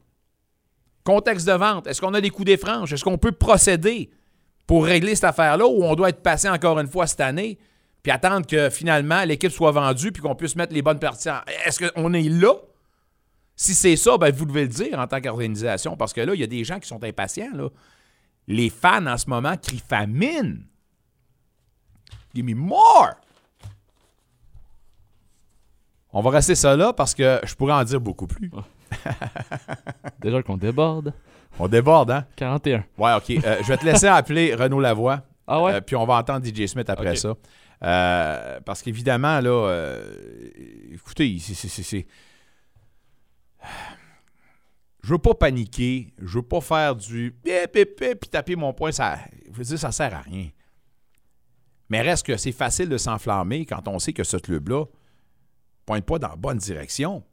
Contexte 1.03 1.47
de 1.47 1.53
vente, 1.53 1.87
est-ce 1.87 2.01
qu'on 2.01 2.13
a 2.13 2.21
des 2.21 2.29
coûts 2.29 2.43
des? 2.43 2.53
Est-ce 2.53 3.03
qu'on 3.03 3.17
peut 3.17 3.31
procéder 3.31 4.09
pour 4.65 4.85
régler 4.85 5.15
cette 5.15 5.25
affaire-là 5.25 5.65
ou 5.65 5.83
on 5.83 5.95
doit 5.95 6.09
être 6.09 6.21
passé 6.21 6.49
encore 6.49 6.79
une 6.79 6.87
fois 6.87 7.07
cette 7.07 7.21
année 7.21 7.57
puis 8.03 8.11
attendre 8.11 8.45
que 8.45 8.69
finalement 8.69 9.23
l'équipe 9.23 9.51
soit 9.51 9.71
vendue 9.71 10.11
puis 10.11 10.21
qu'on 10.21 10.35
puisse 10.35 10.55
mettre 10.55 10.73
les 10.73 10.81
bonnes 10.81 10.99
parties 10.99 11.29
en... 11.29 11.39
Est-ce 11.65 11.89
qu'on 11.89 12.13
est 12.13 12.29
là? 12.29 12.53
Si 13.59 13.73
c'est 13.73 13.95
ça, 13.95 14.19
ben 14.19 14.31
vous 14.31 14.45
devez 14.45 14.61
le 14.61 14.67
dire 14.67 14.99
en 14.99 15.07
tant 15.07 15.19
qu'organisation 15.19 15.97
parce 15.97 16.13
que 16.13 16.21
là, 16.21 16.35
il 16.35 16.39
y 16.39 16.43
a 16.43 16.47
des 16.47 16.63
gens 16.63 16.79
qui 16.79 16.87
sont 16.87 17.03
impatients. 17.03 17.53
Là. 17.55 17.69
Les 18.47 18.69
fans 18.69 19.05
en 19.07 19.17
ce 19.17 19.27
moment 19.27 19.57
crient 19.57 19.81
famine. 19.89 20.63
Give 22.35 22.45
me 22.45 22.53
more! 22.53 23.15
On 26.13 26.21
va 26.21 26.29
rester 26.29 26.53
ça 26.53 26.75
là 26.75 26.93
parce 26.93 27.15
que 27.15 27.39
je 27.43 27.55
pourrais 27.55 27.73
en 27.73 27.83
dire 27.83 27.99
beaucoup 27.99 28.27
plus. 28.27 28.51
Déjà 30.21 30.43
qu'on 30.43 30.57
déborde. 30.57 31.13
On 31.57 31.67
déborde, 31.67 32.11
hein? 32.11 32.25
41. 32.35 32.85
Ouais, 32.99 33.13
OK. 33.15 33.43
Euh, 33.43 33.57
je 33.61 33.67
vais 33.67 33.77
te 33.77 33.85
laisser 33.85 34.07
appeler 34.07 34.53
Renaud 34.53 34.79
Lavoie. 34.79 35.23
Ah 35.47 35.63
ouais? 35.63 35.73
Euh, 35.73 35.81
puis 35.81 35.95
on 35.95 36.05
va 36.05 36.13
entendre 36.15 36.45
DJ 36.45 36.67
Smith 36.67 36.89
après 36.91 37.15
ça. 37.15 37.33
Euh, 37.83 38.59
parce 38.63 38.83
qu'évidemment, 38.83 39.39
là, 39.41 39.97
écoutez, 40.91 41.37
c'est. 41.39 42.05
Je 45.03 45.13
veux 45.13 45.19
pas 45.19 45.33
paniquer, 45.33 46.13
je 46.19 46.37
veux 46.37 46.43
pas 46.43 46.61
faire 46.61 46.95
du 46.95 47.31
pip, 47.43 47.71
pip, 47.71 47.95
pip, 47.95 48.19
puis 48.19 48.29
taper 48.29 48.55
mon 48.55 48.73
poing, 48.73 48.91
ça, 48.91 49.19
ça 49.63 49.91
sert 49.91 50.13
à 50.13 50.21
rien. 50.21 50.49
Mais 51.89 52.01
reste 52.01 52.25
que 52.25 52.35
c'est 52.35 52.51
facile 52.51 52.89
de 52.89 52.97
s'enflammer 52.97 53.65
quand 53.65 53.87
on 53.87 53.99
sait 53.99 54.13
que 54.13 54.23
ce 54.23 54.37
club-là 54.37 54.85
pointe 55.85 56.05
pas 56.05 56.19
dans 56.19 56.29
la 56.29 56.35
bonne 56.35 56.57
direction. 56.57 57.23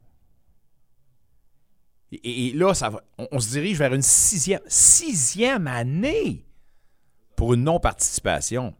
Et 2.23 2.53
là, 2.53 2.73
ça 2.73 2.89
va, 2.89 3.03
on, 3.17 3.27
on 3.31 3.39
se 3.39 3.49
dirige 3.49 3.77
vers 3.77 3.93
une 3.93 4.01
sixième, 4.01 4.61
sixième 4.67 5.67
année 5.67 6.45
pour 7.35 7.53
une 7.53 7.63
non-participation. 7.63 8.73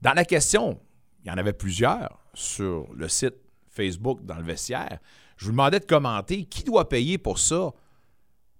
Dans 0.00 0.12
la 0.12 0.24
question, 0.24 0.80
il 1.24 1.28
y 1.28 1.30
en 1.30 1.38
avait 1.38 1.52
plusieurs 1.52 2.20
sur 2.34 2.92
le 2.94 3.08
site 3.08 3.34
Facebook, 3.68 4.24
dans 4.24 4.36
le 4.36 4.42
vestiaire. 4.42 4.98
Je 5.36 5.46
vous 5.46 5.52
demandais 5.52 5.80
de 5.80 5.84
commenter 5.84 6.44
qui 6.44 6.62
doit 6.62 6.88
payer 6.88 7.18
pour 7.18 7.38
ça. 7.38 7.72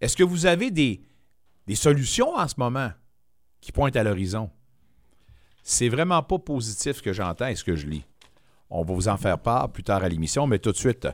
Est-ce 0.02 0.16
que 0.16 0.24
vous 0.24 0.46
avez 0.46 0.72
des, 0.72 1.00
des 1.68 1.76
solutions 1.76 2.34
en 2.34 2.48
ce 2.48 2.56
moment 2.58 2.90
qui 3.60 3.70
pointent 3.70 3.94
à 3.94 4.02
l'horizon? 4.02 4.50
C'est 5.62 5.88
vraiment 5.88 6.24
pas 6.24 6.40
positif 6.40 6.96
ce 6.96 7.02
que 7.02 7.12
j'entends 7.12 7.46
et 7.46 7.54
ce 7.54 7.62
que 7.62 7.76
je 7.76 7.86
lis. 7.86 8.04
On 8.68 8.82
va 8.82 8.92
vous 8.94 9.06
en 9.06 9.16
faire 9.16 9.38
part 9.38 9.70
plus 9.70 9.84
tard 9.84 10.02
à 10.02 10.08
l'émission, 10.08 10.48
mais 10.48 10.58
tout 10.58 10.72
de 10.72 10.76
suite, 10.76 11.06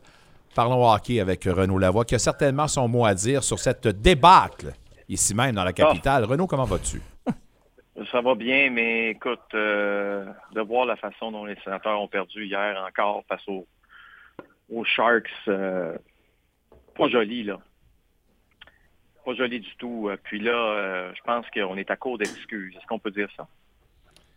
parlons 0.54 0.90
hockey 0.90 1.20
avec 1.20 1.44
Renaud 1.44 1.76
Lavoie, 1.76 2.06
qui 2.06 2.14
a 2.14 2.18
certainement 2.18 2.66
son 2.66 2.88
mot 2.88 3.04
à 3.04 3.14
dire 3.14 3.44
sur 3.44 3.58
cette 3.58 3.88
débâcle 3.88 4.72
ici 5.10 5.34
même 5.34 5.54
dans 5.54 5.64
la 5.64 5.74
capitale. 5.74 6.24
Renaud, 6.24 6.46
comment 6.46 6.64
vas-tu? 6.64 7.02
Ça 8.10 8.22
va 8.22 8.34
bien, 8.36 8.70
mais 8.70 9.10
écoute, 9.10 9.40
euh, 9.52 10.24
de 10.54 10.60
voir 10.62 10.86
la 10.86 10.96
façon 10.96 11.30
dont 11.30 11.44
les 11.44 11.56
sénateurs 11.62 12.00
ont 12.00 12.08
perdu 12.08 12.46
hier 12.46 12.82
encore 12.86 13.22
face 13.28 13.46
aux, 13.48 13.66
aux 14.70 14.84
Sharks, 14.84 15.28
euh, 15.48 15.98
pas 16.96 17.08
joli, 17.08 17.42
là. 17.42 17.58
Pas 19.28 19.34
joli 19.34 19.60
du 19.60 19.76
tout. 19.76 20.08
Euh, 20.08 20.16
Puis 20.22 20.40
là, 20.40 20.52
euh, 20.52 21.12
je 21.14 21.20
pense 21.22 21.44
qu'on 21.52 21.76
est 21.76 21.90
à 21.90 21.96
court 21.96 22.16
d'excuses. 22.16 22.74
Est-ce 22.76 22.86
qu'on 22.86 22.98
peut 22.98 23.10
dire 23.10 23.28
ça? 23.36 23.46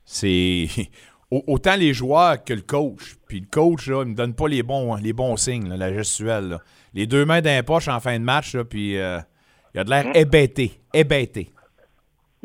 C'est 0.03 0.67
au- 1.31 1.43
autant 1.47 1.75
les 1.77 1.93
joueurs 1.93 2.43
que 2.43 2.53
le 2.53 2.61
coach. 2.61 3.15
Puis 3.27 3.39
le 3.39 3.45
coach, 3.47 3.87
là, 3.87 4.03
il 4.03 4.09
me 4.09 4.15
donne 4.15 4.35
pas 4.35 4.47
les 4.49 4.63
bons, 4.63 4.95
les 4.95 5.13
bons 5.13 5.37
signes, 5.37 5.69
là, 5.69 5.77
la 5.77 5.93
gestuelle. 5.93 6.49
là. 6.49 6.59
Les 6.93 7.07
deux 7.07 7.23
mains 7.23 7.41
d'un 7.41 7.63
poche 7.63 7.87
en 7.87 8.01
fin 8.01 8.19
de 8.19 8.23
match, 8.25 8.53
là, 8.53 8.65
puis 8.65 8.97
euh, 8.97 9.19
il 9.73 9.79
a 9.79 9.83
de 9.85 9.89
l'air 9.89 10.07
Mhm. 10.07 10.11
hébété. 10.15 10.71
Hébété. 10.93 11.49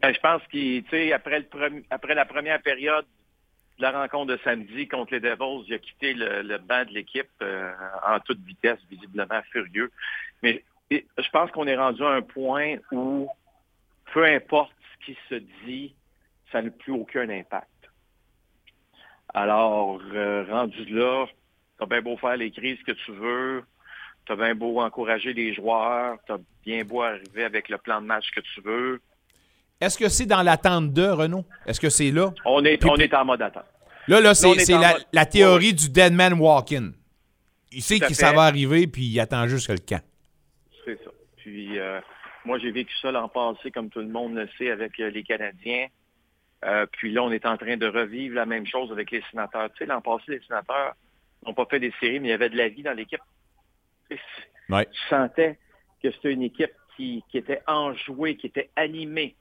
Ben, 0.01 0.15
je 0.15 0.21
pense 0.21 0.41
sais, 0.53 1.13
après, 1.13 2.15
la 2.15 2.25
première 2.27 2.63
période 2.63 3.07
de 3.79 3.83
la 3.83 3.91
rencontre 3.91 4.33
de 4.35 4.39
samedi 4.45 4.87
contre 4.87 5.15
les 5.15 5.21
Devils, 5.21 5.65
il 5.67 5.75
a 5.75 5.79
quitté 5.79 6.15
le, 6.15 6.43
le 6.43 6.59
banc 6.59 6.85
de 6.85 6.93
l'équipe 6.93 7.27
euh, 7.43 7.73
en 8.07 8.21
toute 8.21 8.39
vitesse, 8.45 8.79
visiblement 8.89 9.41
furieux. 9.51 9.91
Mais 10.45 10.63
et, 10.91 11.07
je 11.19 11.29
pense 11.31 11.51
qu'on 11.51 11.67
est 11.67 11.77
rendu 11.77 12.03
à 12.03 12.11
un 12.11 12.23
point 12.23 12.77
où, 12.93 13.29
peu 14.13 14.25
importe 14.25 14.73
ce 15.01 15.07
qui 15.07 15.19
se 15.29 15.35
dit, 15.65 15.95
ça 16.53 16.63
n'a 16.63 16.71
plus 16.71 16.93
aucun 16.93 17.29
impact. 17.29 17.69
Alors, 19.35 20.01
euh, 20.15 20.45
rendu 20.49 20.85
là, 20.87 21.27
t'as 21.79 21.87
bien 21.87 22.01
beau 22.01 22.17
faire 22.17 22.37
les 22.37 22.51
crises 22.51 22.79
que 22.87 22.93
tu 22.93 23.13
veux, 23.13 23.65
t'as 24.27 24.37
bien 24.37 24.55
beau 24.55 24.81
encourager 24.81 25.33
les 25.33 25.55
joueurs, 25.55 26.17
t'as 26.27 26.39
bien 26.65 26.85
beau 26.85 27.03
arriver 27.03 27.45
avec 27.45 27.69
le 27.69 27.79
plan 27.79 28.01
de 28.01 28.07
match 28.07 28.31
que 28.35 28.41
tu 28.41 28.61
veux. 28.63 29.01
Est-ce 29.81 29.99
que 29.99 30.09
c'est 30.09 30.27
dans 30.27 30.43
l'attente 30.43 30.93
de, 30.93 31.07
Renaud? 31.07 31.45
Est-ce 31.67 31.81
que 31.81 31.91
c'est 31.91 32.11
là? 32.11 32.33
On 32.47 32.65
est, 32.65 32.79
Puis- 32.79 32.89
on 32.91 32.97
est 32.97 33.13
en 33.13 33.25
mode 33.25 33.43
attente. 33.43 33.65
Là, 34.09 34.21
là, 34.21 34.35
c'est 34.35 34.55
la, 34.69 34.93
mode- 34.93 35.07
la 35.13 35.27
théorie 35.27 35.75
du 35.75 35.91
dead 35.91 36.13
man 36.13 36.35
walking. 36.35 36.93
Il 37.73 37.83
sait 37.83 37.99
que 37.99 38.15
ça 38.15 38.33
va 38.33 38.43
arriver, 38.43 38.87
puis 38.87 39.05
il 39.05 39.21
attend 39.21 39.47
juste 39.49 39.67
que 39.67 39.73
le 39.73 39.79
camp. 39.79 40.01
Puis 41.47 41.79
euh, 41.79 42.01
moi, 42.45 42.59
j'ai 42.59 42.73
vécu 42.73 42.93
ça 43.01 43.13
l'an 43.13 43.29
passé, 43.29 43.71
comme 43.71 43.89
tout 43.89 44.01
le 44.01 44.09
monde 44.09 44.35
le 44.35 44.49
sait, 44.59 44.69
avec 44.69 44.99
euh, 44.99 45.11
les 45.11 45.23
Canadiens. 45.23 45.87
Euh, 46.65 46.87
puis 46.91 47.13
là, 47.13 47.23
on 47.23 47.31
est 47.31 47.47
en 47.47 47.57
train 47.57 47.77
de 47.77 47.87
revivre 47.87 48.35
la 48.35 48.47
même 48.47 48.67
chose 48.67 48.91
avec 48.91 49.13
les 49.13 49.23
sénateurs. 49.31 49.71
Tu 49.71 49.79
sais, 49.79 49.87
l'an 49.87 50.01
passé, 50.01 50.25
les 50.27 50.41
sénateurs 50.41 50.97
n'ont 51.47 51.55
pas 51.55 51.67
fait 51.67 51.79
des 51.79 51.93
séries, 52.01 52.19
mais 52.19 52.29
il 52.29 52.31
y 52.33 52.35
avait 52.35 52.49
de 52.49 52.57
la 52.57 52.69
vie 52.69 52.83
dans 52.83 52.95
l'équipe. 52.95 53.21
Ouais. 54.69 54.87
Tu 54.87 55.01
sentais 55.09 55.57
que 56.03 56.11
c'était 56.11 56.33
une 56.33 56.43
équipe 56.43 56.73
qui, 56.97 57.23
qui 57.31 57.39
était 57.39 57.63
enjouée, 57.69 58.37
qui 58.37 58.49
était 58.49 58.71
animée. 58.75 59.37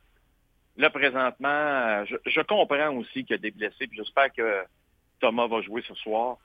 Là, 0.78 0.92
présentement, 0.92 2.06
je, 2.06 2.18
je 2.24 2.42
comprends 2.42 2.96
aussi 2.98 3.26
qu'il 3.26 3.32
y 3.32 3.34
a 3.34 3.40
des 3.40 3.50
blessés, 3.50 3.88
puis 3.88 3.98
j'espère 3.98 4.32
que 4.32 4.64
Thomas 5.20 5.48
va 5.48 5.62
jouer 5.62 5.82
ce 5.88 5.96
soir. 5.96 6.38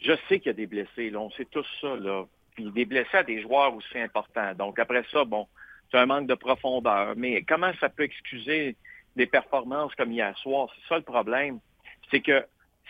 Je 0.00 0.12
sais 0.28 0.38
qu'il 0.38 0.46
y 0.46 0.50
a 0.50 0.54
des 0.54 0.66
blessés, 0.66 1.10
là, 1.10 1.20
on 1.20 1.30
sait 1.32 1.44
tous 1.44 1.66
ça, 1.82 1.94
là. 1.96 2.24
Puis 2.58 2.72
des 2.72 2.86
blessés 2.86 3.18
à 3.18 3.22
des 3.22 3.40
joueurs 3.40 3.72
aussi 3.72 3.96
importants. 4.00 4.52
Donc 4.54 4.80
après 4.80 5.04
ça, 5.12 5.24
bon, 5.24 5.46
c'est 5.92 5.96
un 5.96 6.06
manque 6.06 6.26
de 6.26 6.34
profondeur. 6.34 7.14
Mais 7.16 7.42
comment 7.42 7.70
ça 7.78 7.88
peut 7.88 8.02
excuser 8.02 8.74
des 9.14 9.26
performances 9.26 9.94
comme 9.94 10.10
hier 10.10 10.36
soir? 10.38 10.68
C'est 10.74 10.88
ça 10.88 10.96
le 10.96 11.04
problème. 11.04 11.60
C'est 12.10 12.20
que 12.20 12.44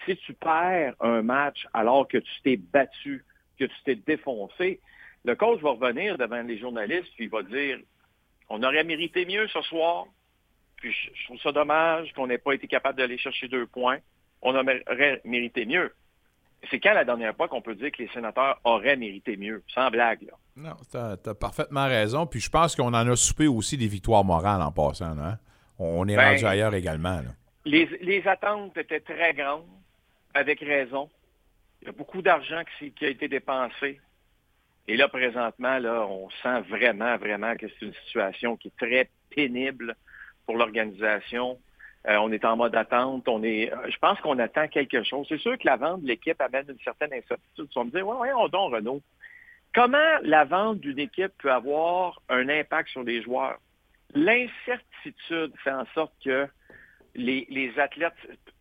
si 0.06 0.16
tu 0.16 0.32
perds 0.32 0.94
un 1.00 1.20
match 1.20 1.66
alors 1.74 2.08
que 2.08 2.16
tu 2.16 2.32
t'es 2.42 2.56
battu, 2.56 3.26
que 3.58 3.66
tu 3.66 3.74
t'es 3.84 3.96
défoncé, 3.96 4.80
le 5.26 5.36
coach 5.36 5.60
va 5.60 5.72
revenir 5.72 6.16
devant 6.16 6.40
les 6.40 6.56
journalistes 6.56 7.12
puis 7.16 7.24
il 7.24 7.30
va 7.30 7.42
dire 7.42 7.78
on 8.48 8.62
aurait 8.62 8.84
mérité 8.84 9.26
mieux 9.26 9.48
ce 9.48 9.60
soir. 9.60 10.06
Puis 10.76 10.94
je, 10.94 11.10
je 11.12 11.24
trouve 11.26 11.40
ça 11.42 11.52
dommage 11.52 12.10
qu'on 12.14 12.26
n'ait 12.26 12.38
pas 12.38 12.54
été 12.54 12.66
capable 12.68 12.96
d'aller 12.96 13.18
chercher 13.18 13.48
deux 13.48 13.66
points. 13.66 13.98
On 14.40 14.54
aurait 14.54 15.20
mérité 15.24 15.66
mieux. 15.66 15.92
C'est 16.70 16.80
quand 16.80 16.92
la 16.94 17.04
dernière 17.04 17.34
fois 17.36 17.48
qu'on 17.48 17.62
peut 17.62 17.74
dire 17.74 17.92
que 17.92 18.02
les 18.02 18.08
sénateurs 18.08 18.60
auraient 18.64 18.96
mérité 18.96 19.36
mieux? 19.36 19.62
Sans 19.74 19.90
blague, 19.90 20.22
là? 20.22 20.32
Non, 20.56 20.76
t'as 20.90 21.12
as 21.30 21.34
parfaitement 21.34 21.86
raison. 21.86 22.26
Puis 22.26 22.40
je 22.40 22.50
pense 22.50 22.74
qu'on 22.74 22.88
en 22.94 23.08
a 23.08 23.14
soupé 23.16 23.46
aussi 23.46 23.76
des 23.76 23.86
victoires 23.86 24.24
morales 24.24 24.60
en 24.60 24.72
passant. 24.72 25.14
là, 25.14 25.22
hein? 25.22 25.38
On, 25.78 26.00
on 26.00 26.08
est 26.08 26.16
Ben, 26.16 26.30
rendu 26.32 26.44
ailleurs 26.46 26.74
également. 26.74 27.16
là. 27.20 27.30
Les, 27.64 27.86
les 28.02 28.26
attentes 28.26 28.76
étaient 28.76 29.00
très 29.00 29.34
grandes, 29.34 29.66
avec 30.34 30.58
raison. 30.60 31.08
Il 31.80 31.86
y 31.86 31.88
a 31.90 31.92
beaucoup 31.92 32.22
d'argent 32.22 32.62
qui, 32.78 32.90
qui 32.92 33.04
a 33.04 33.08
été 33.08 33.28
dépensé. 33.28 34.00
Et 34.88 34.96
là, 34.96 35.06
présentement, 35.08 35.78
là, 35.78 36.06
on 36.08 36.28
sent 36.42 36.60
vraiment, 36.68 37.16
vraiment 37.18 37.54
que 37.56 37.66
c'est 37.68 37.86
une 37.86 37.94
situation 38.06 38.56
qui 38.56 38.68
est 38.68 38.76
très 38.86 39.10
pénible 39.30 39.94
pour 40.46 40.56
l'organisation. 40.56 41.58
Euh, 42.08 42.16
on 42.20 42.32
est 42.32 42.44
en 42.44 42.56
mode 42.56 42.74
attente. 42.74 43.28
On 43.28 43.42
est, 43.42 43.70
euh, 43.72 43.76
je 43.90 43.96
pense 43.98 44.18
qu'on 44.20 44.38
attend 44.38 44.66
quelque 44.68 45.02
chose. 45.02 45.26
C'est 45.28 45.38
sûr 45.38 45.58
que 45.58 45.66
la 45.66 45.76
vente 45.76 46.02
de 46.02 46.08
l'équipe 46.08 46.40
amène 46.40 46.64
une 46.68 46.78
certaine 46.82 47.12
incertitude. 47.12 47.68
Tu 47.70 47.78
vas 47.78 47.84
me 47.84 47.90
dire, 47.90 48.06
ouais, 48.06 48.16
voyons 48.16 48.48
donc, 48.48 48.72
Renaud. 48.72 49.02
Comment 49.74 49.98
la 50.22 50.44
vente 50.44 50.78
d'une 50.80 50.98
équipe 50.98 51.32
peut 51.38 51.52
avoir 51.52 52.22
un 52.30 52.48
impact 52.48 52.88
sur 52.90 53.02
les 53.02 53.22
joueurs? 53.22 53.58
L'incertitude 54.14 55.52
fait 55.62 55.70
en 55.72 55.84
sorte 55.94 56.12
que 56.24 56.46
les, 57.14 57.46
les 57.50 57.78
athlètes, 57.78 58.12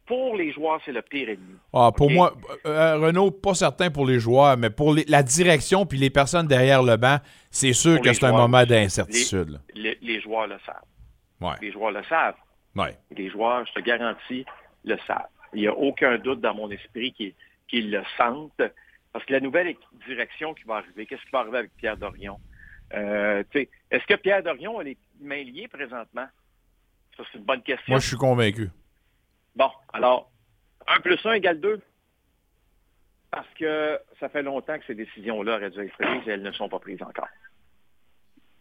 pour 0.06 0.36
les 0.36 0.52
joueurs, 0.52 0.82
c'est 0.86 0.92
le 0.92 1.02
pire 1.02 1.30
ennemi. 1.30 1.56
Ah, 1.74 1.92
pour 1.96 2.10
moi, 2.10 2.34
euh, 2.66 2.98
Renaud, 2.98 3.32
pas 3.32 3.54
certain 3.54 3.90
pour 3.90 4.06
les 4.06 4.20
joueurs, 4.20 4.58
mais 4.58 4.70
pour 4.70 4.94
les- 4.94 5.06
la 5.08 5.24
direction 5.24 5.86
puis 5.86 5.98
les 5.98 6.10
personnes 6.10 6.48
derrière 6.48 6.82
le 6.84 6.98
banc, 6.98 7.18
c'est 7.52 7.74
sûr 7.74 7.96
Pour 7.96 8.04
que 8.06 8.14
c'est 8.14 8.26
un 8.26 8.32
moment 8.32 8.64
d'incertitude. 8.66 9.60
les 9.76 10.22
joueurs 10.22 10.48
le 10.48 10.58
savent. 10.66 10.76
Ouais, 11.40 11.56
Les 11.62 11.72
joueurs 11.72 11.92
le 11.92 12.04
savent. 12.04 12.36
Ouais. 12.78 12.98
Les 13.12 13.30
joueurs, 13.30 13.66
je 13.66 13.74
te 13.74 13.80
garantis, 13.80 14.46
le 14.86 14.98
savent. 15.08 15.28
Il 15.54 15.62
n'y 15.62 15.68
a 15.68 15.74
aucun 15.76 16.18
doute 16.18 16.42
dans 16.42 16.54
mon 16.54 16.70
esprit 16.72 17.14
qu'ils 17.68 17.92
le 17.92 18.04
sentent. 18.18 18.62
Parce 19.14 19.26
que 19.26 19.34
la 19.34 19.40
nouvelle 19.40 19.76
direction 20.06 20.54
qui 20.54 20.64
va 20.64 20.76
arriver, 20.78 21.06
qu'est-ce 21.06 21.22
qui 21.24 21.32
va 21.32 21.40
arriver 21.40 21.58
avec 21.60 21.76
Pierre 21.78 21.98
Dorion? 21.98 22.40
Euh, 22.94 23.44
Est-ce 23.54 24.06
que 24.06 24.16
Pierre 24.16 24.44
Dorion 24.44 24.80
a 24.80 24.84
les 24.84 24.98
mains 25.20 25.44
liées 25.44 25.68
présentement? 25.68 26.28
Ça, 27.16 27.24
c'est 27.32 27.38
une 27.40 27.44
bonne 27.46 27.64
question. 27.64 27.94
Moi, 27.94 28.00
je 28.00 28.08
suis 28.08 28.18
convaincu. 28.18 28.70
Bon, 29.56 29.70
alors, 29.92 30.30
1 30.88 31.00
plus 31.02 31.18
1 31.26 31.34
égale 31.34 31.60
2. 31.60 31.82
Parce 33.32 33.48
que 33.60 34.00
ça 34.20 34.30
fait 34.30 34.44
longtemps 34.44 34.78
que 34.80 34.86
ces 34.86 34.96
décisions-là 34.96 35.56
auraient 35.58 35.70
dû 35.72 35.80
être 35.82 35.94
prises 35.98 36.28
et 36.28 36.32
elles 36.32 36.44
ne 36.44 36.52
sont 36.52 36.70
pas 36.70 36.80
prises 36.80 37.02
encore. 37.02 37.28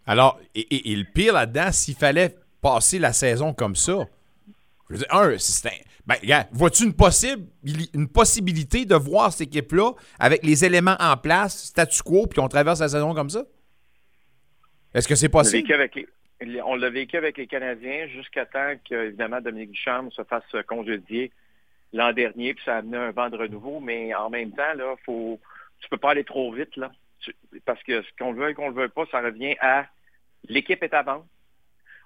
Alors, 0.06 0.40
et, 0.54 0.60
et- 0.60 0.92
et 0.92 0.96
le 0.96 1.04
pire 1.04 1.34
là-dedans, 1.34 1.70
s'il 1.72 1.96
fallait 1.96 2.34
passer 2.60 2.98
la 2.98 3.12
saison 3.12 3.52
comme 3.52 3.76
ça, 3.76 4.06
je 4.88 4.94
veux 4.94 4.98
dire, 5.00 5.14
un, 5.14 5.36
c'est 5.38 5.68
un. 5.68 5.72
Ben, 6.06 6.14
regarde, 6.22 6.46
vois-tu 6.52 6.84
une, 6.84 6.94
possible, 6.94 7.46
une 7.92 8.08
possibilité 8.08 8.84
de 8.84 8.94
voir 8.94 9.32
cette 9.32 9.48
équipe-là 9.48 9.92
avec 10.20 10.44
les 10.44 10.64
éléments 10.64 10.96
en 11.00 11.16
place, 11.16 11.64
statu 11.64 12.02
quo, 12.02 12.26
puis 12.28 12.40
qu'on 12.40 12.48
traverse 12.48 12.80
la 12.80 12.88
saison 12.88 13.12
comme 13.12 13.30
ça? 13.30 13.44
Est-ce 14.94 15.08
que 15.08 15.16
c'est 15.16 15.26
On 15.26 15.38
possible? 15.38 15.68
on 16.64 16.76
l'a 16.76 16.90
vécu 16.90 17.16
avec 17.16 17.38
les 17.38 17.46
Canadiens 17.46 18.06
jusqu'à 18.08 18.46
temps 18.46 18.74
que, 18.88 19.06
évidemment, 19.06 19.40
Dominique 19.40 19.72
Ducharme 19.72 20.10
se 20.12 20.22
fasse 20.24 20.44
congédier 20.66 21.32
l'an 21.92 22.12
dernier, 22.12 22.54
puis 22.54 22.64
ça 22.64 22.76
a 22.76 22.78
amené 22.78 22.98
un 22.98 23.10
vent 23.10 23.30
de 23.30 23.36
renouveau, 23.36 23.80
mais 23.80 24.14
en 24.14 24.30
même 24.30 24.52
temps, 24.52 24.74
là, 24.76 24.94
faut, 25.04 25.40
tu 25.80 25.88
peux 25.88 25.96
pas 25.96 26.10
aller 26.10 26.24
trop 26.24 26.52
vite, 26.52 26.76
là. 26.76 26.92
Parce 27.64 27.82
que 27.82 28.02
ce 28.02 28.08
qu'on 28.18 28.32
le 28.32 28.40
veut 28.40 28.50
et 28.50 28.54
qu'on 28.54 28.68
le 28.68 28.74
veut 28.74 28.88
pas, 28.88 29.04
ça 29.10 29.20
revient 29.20 29.56
à 29.60 29.86
l'équipe 30.48 30.82
est 30.82 30.94
à 30.94 31.02
vendre. 31.02 31.26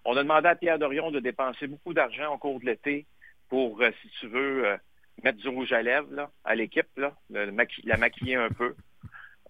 On 0.05 0.17
a 0.17 0.23
demandé 0.23 0.49
à 0.49 0.55
Pierre 0.55 0.79
Dorion 0.79 1.11
de 1.11 1.21
dépenser 1.21 1.67
beaucoup 1.67 1.93
d'argent 1.93 2.35
au 2.35 2.39
cours 2.39 2.61
de 2.61 2.67
l'été 2.67 3.07
pour, 3.49 3.81
euh, 3.83 3.91
si 4.01 4.09
tu 4.21 4.29
veux, 4.29 4.67
euh, 4.67 4.77
mettre 5.23 5.39
du 5.39 5.49
rouge 5.49 5.73
à 5.73 5.83
lèvres 5.83 6.31
à 6.45 6.55
l'équipe, 6.55 6.89
la 7.29 7.97
maquiller 7.97 8.37
un 8.37 8.49
peu. 8.49 8.75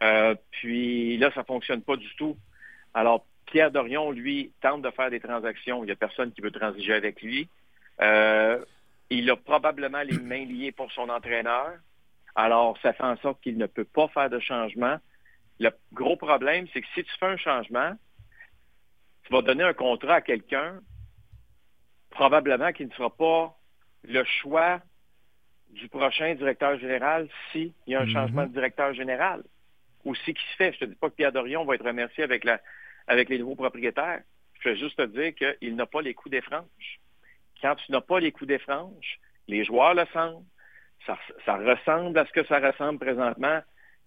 Euh, 0.03 0.35
puis 0.51 1.17
là, 1.19 1.31
ça 1.35 1.45
fonctionne 1.45 1.83
pas 1.83 1.97
du 1.97 2.09
tout. 2.17 2.37
Alors, 2.95 3.25
Pierre 3.47 3.71
Dorion, 3.71 4.11
lui, 4.11 4.53
tente 4.61 4.83
de 4.83 4.91
faire 4.91 5.11
des 5.11 5.21
transactions. 5.21 5.85
Il 5.85 5.87
n'y 5.87 5.93
a 5.93 5.97
personne 5.97 6.33
qui 6.33 6.41
veut 6.41 6.51
transiger 6.51 6.95
avec 6.95 7.23
lui. 7.23 7.49
Il 9.11 9.29
a 9.29 9.37
probablement 9.37 10.03
les 10.03 10.19
mains 10.19 10.45
liées 10.45 10.73
pour 10.73 10.91
son 10.93 11.09
entraîneur. 11.09 11.73
Alors, 12.35 12.79
ça 12.81 12.93
fait 12.93 13.05
en 13.05 13.17
sorte 13.19 13.41
qu'il 13.43 13.59
ne 13.59 13.67
peut 13.67 13.85
pas 13.85 14.09
faire 14.09 14.31
de 14.31 14.39
changement. 14.39 14.99
Le 15.59 15.71
gros 15.93 16.17
problème, 16.17 16.67
c'est 16.73 16.81
que 16.81 16.87
si 16.95 17.05
tu 17.05 17.11
fais 17.19 17.27
un 17.27 17.37
changement, 17.37 17.93
tu 19.31 19.37
vas 19.37 19.43
donner 19.43 19.63
un 19.63 19.75
contrat 19.75 20.17
à 20.17 20.21
quelqu'un, 20.21 20.81
probablement 22.11 22.73
qu'il 22.73 22.89
ne 22.89 22.93
sera 22.93 23.11
pas 23.15 23.57
le 24.03 24.25
choix 24.25 24.81
du 25.69 25.89
prochain 25.89 26.35
directeur 26.35 26.77
général 26.81 27.29
s'il 27.53 27.73
y 27.87 27.95
a 27.95 28.01
un 28.01 28.07
Mhm. 28.07 28.13
changement 28.13 28.47
de 28.47 28.53
directeur 28.53 28.93
général. 28.93 29.45
Ou 30.05 30.17
si 30.17 30.35
qui 30.35 30.43
se 30.51 30.57
fait. 30.57 30.73
Je 30.73 30.81
te 30.81 30.85
dis 30.87 30.97
pas 30.97 31.11
que 31.11 31.15
Pierre 31.15 31.31
Dorion 31.31 31.65
va 31.65 31.77
être 31.77 31.85
remercié 31.87 32.25
avec, 32.25 32.43
la, 32.43 32.61
avec 33.07 33.29
les 33.29 33.39
nouveaux 33.39 33.55
propriétaires. 33.55 34.23
Je 34.61 34.71
vais 34.71 34.77
juste 34.77 34.97
te 34.97 35.07
dire 35.07 35.33
qu'il 35.35 35.77
n'a 35.77 35.87
pas 35.87 36.03
les 36.03 36.15
coups 36.15 36.33
des 36.33 36.41
franges. 36.41 37.01
Quand 37.63 37.77
tu 37.77 37.93
n'as 37.93 38.01
pas 38.01 38.19
les 38.19 38.33
coups 38.33 38.49
des 38.49 38.59
franges, 38.59 39.21
les 39.47 39.65
joueurs 39.65 39.95
le 39.95 40.07
sentent. 40.07 40.45
Ça, 41.07 41.17
ça 41.45 41.57
ressemble 41.57 42.19
à 42.19 42.27
ce 42.27 42.33
que 42.33 42.45
ça 42.47 42.59
ressemble 42.59 42.99
présentement. 42.99 43.61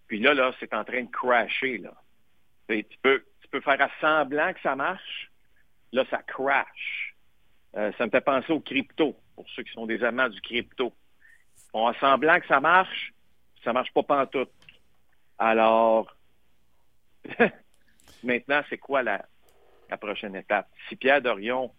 Puis 0.07 0.19
là, 0.19 0.33
là, 0.33 0.51
c'est 0.59 0.73
en 0.73 0.83
train 0.83 1.03
de 1.03 1.09
crasher. 1.11 1.77
Là. 1.77 1.93
Et 2.69 2.83
tu, 2.83 2.97
peux, 3.01 3.23
peux 3.53 3.61
faire 3.61 3.81
à 3.81 3.89
semblant 4.01 4.51
que 4.51 4.61
ça 4.61 4.75
marche. 4.75 5.31
Là, 5.91 6.03
ça 6.09 6.23
crash. 6.23 7.15
Euh, 7.75 7.91
ça 7.97 8.05
me 8.05 8.11
fait 8.11 8.21
penser 8.21 8.51
au 8.51 8.59
crypto, 8.59 9.15
pour 9.35 9.47
ceux 9.49 9.61
qui 9.63 9.71
sont 9.73 9.85
des 9.85 10.03
amants 10.03 10.29
du 10.29 10.41
crypto. 10.41 10.91
On 11.71 11.87
a 11.87 11.93
semblant 11.99 12.39
que 12.39 12.47
ça 12.47 12.59
marche, 12.59 13.13
ça 13.63 13.71
marche 13.71 13.93
pas 13.93 14.01
pantoute. 14.01 14.51
Alors, 15.37 16.15
maintenant, 18.23 18.61
c'est 18.69 18.77
quoi 18.79 19.03
la, 19.03 19.25
la 19.89 19.97
prochaine 19.97 20.35
étape? 20.35 20.67
Si 20.89 20.95
Pierre 20.95 21.21
Dorion, 21.21 21.71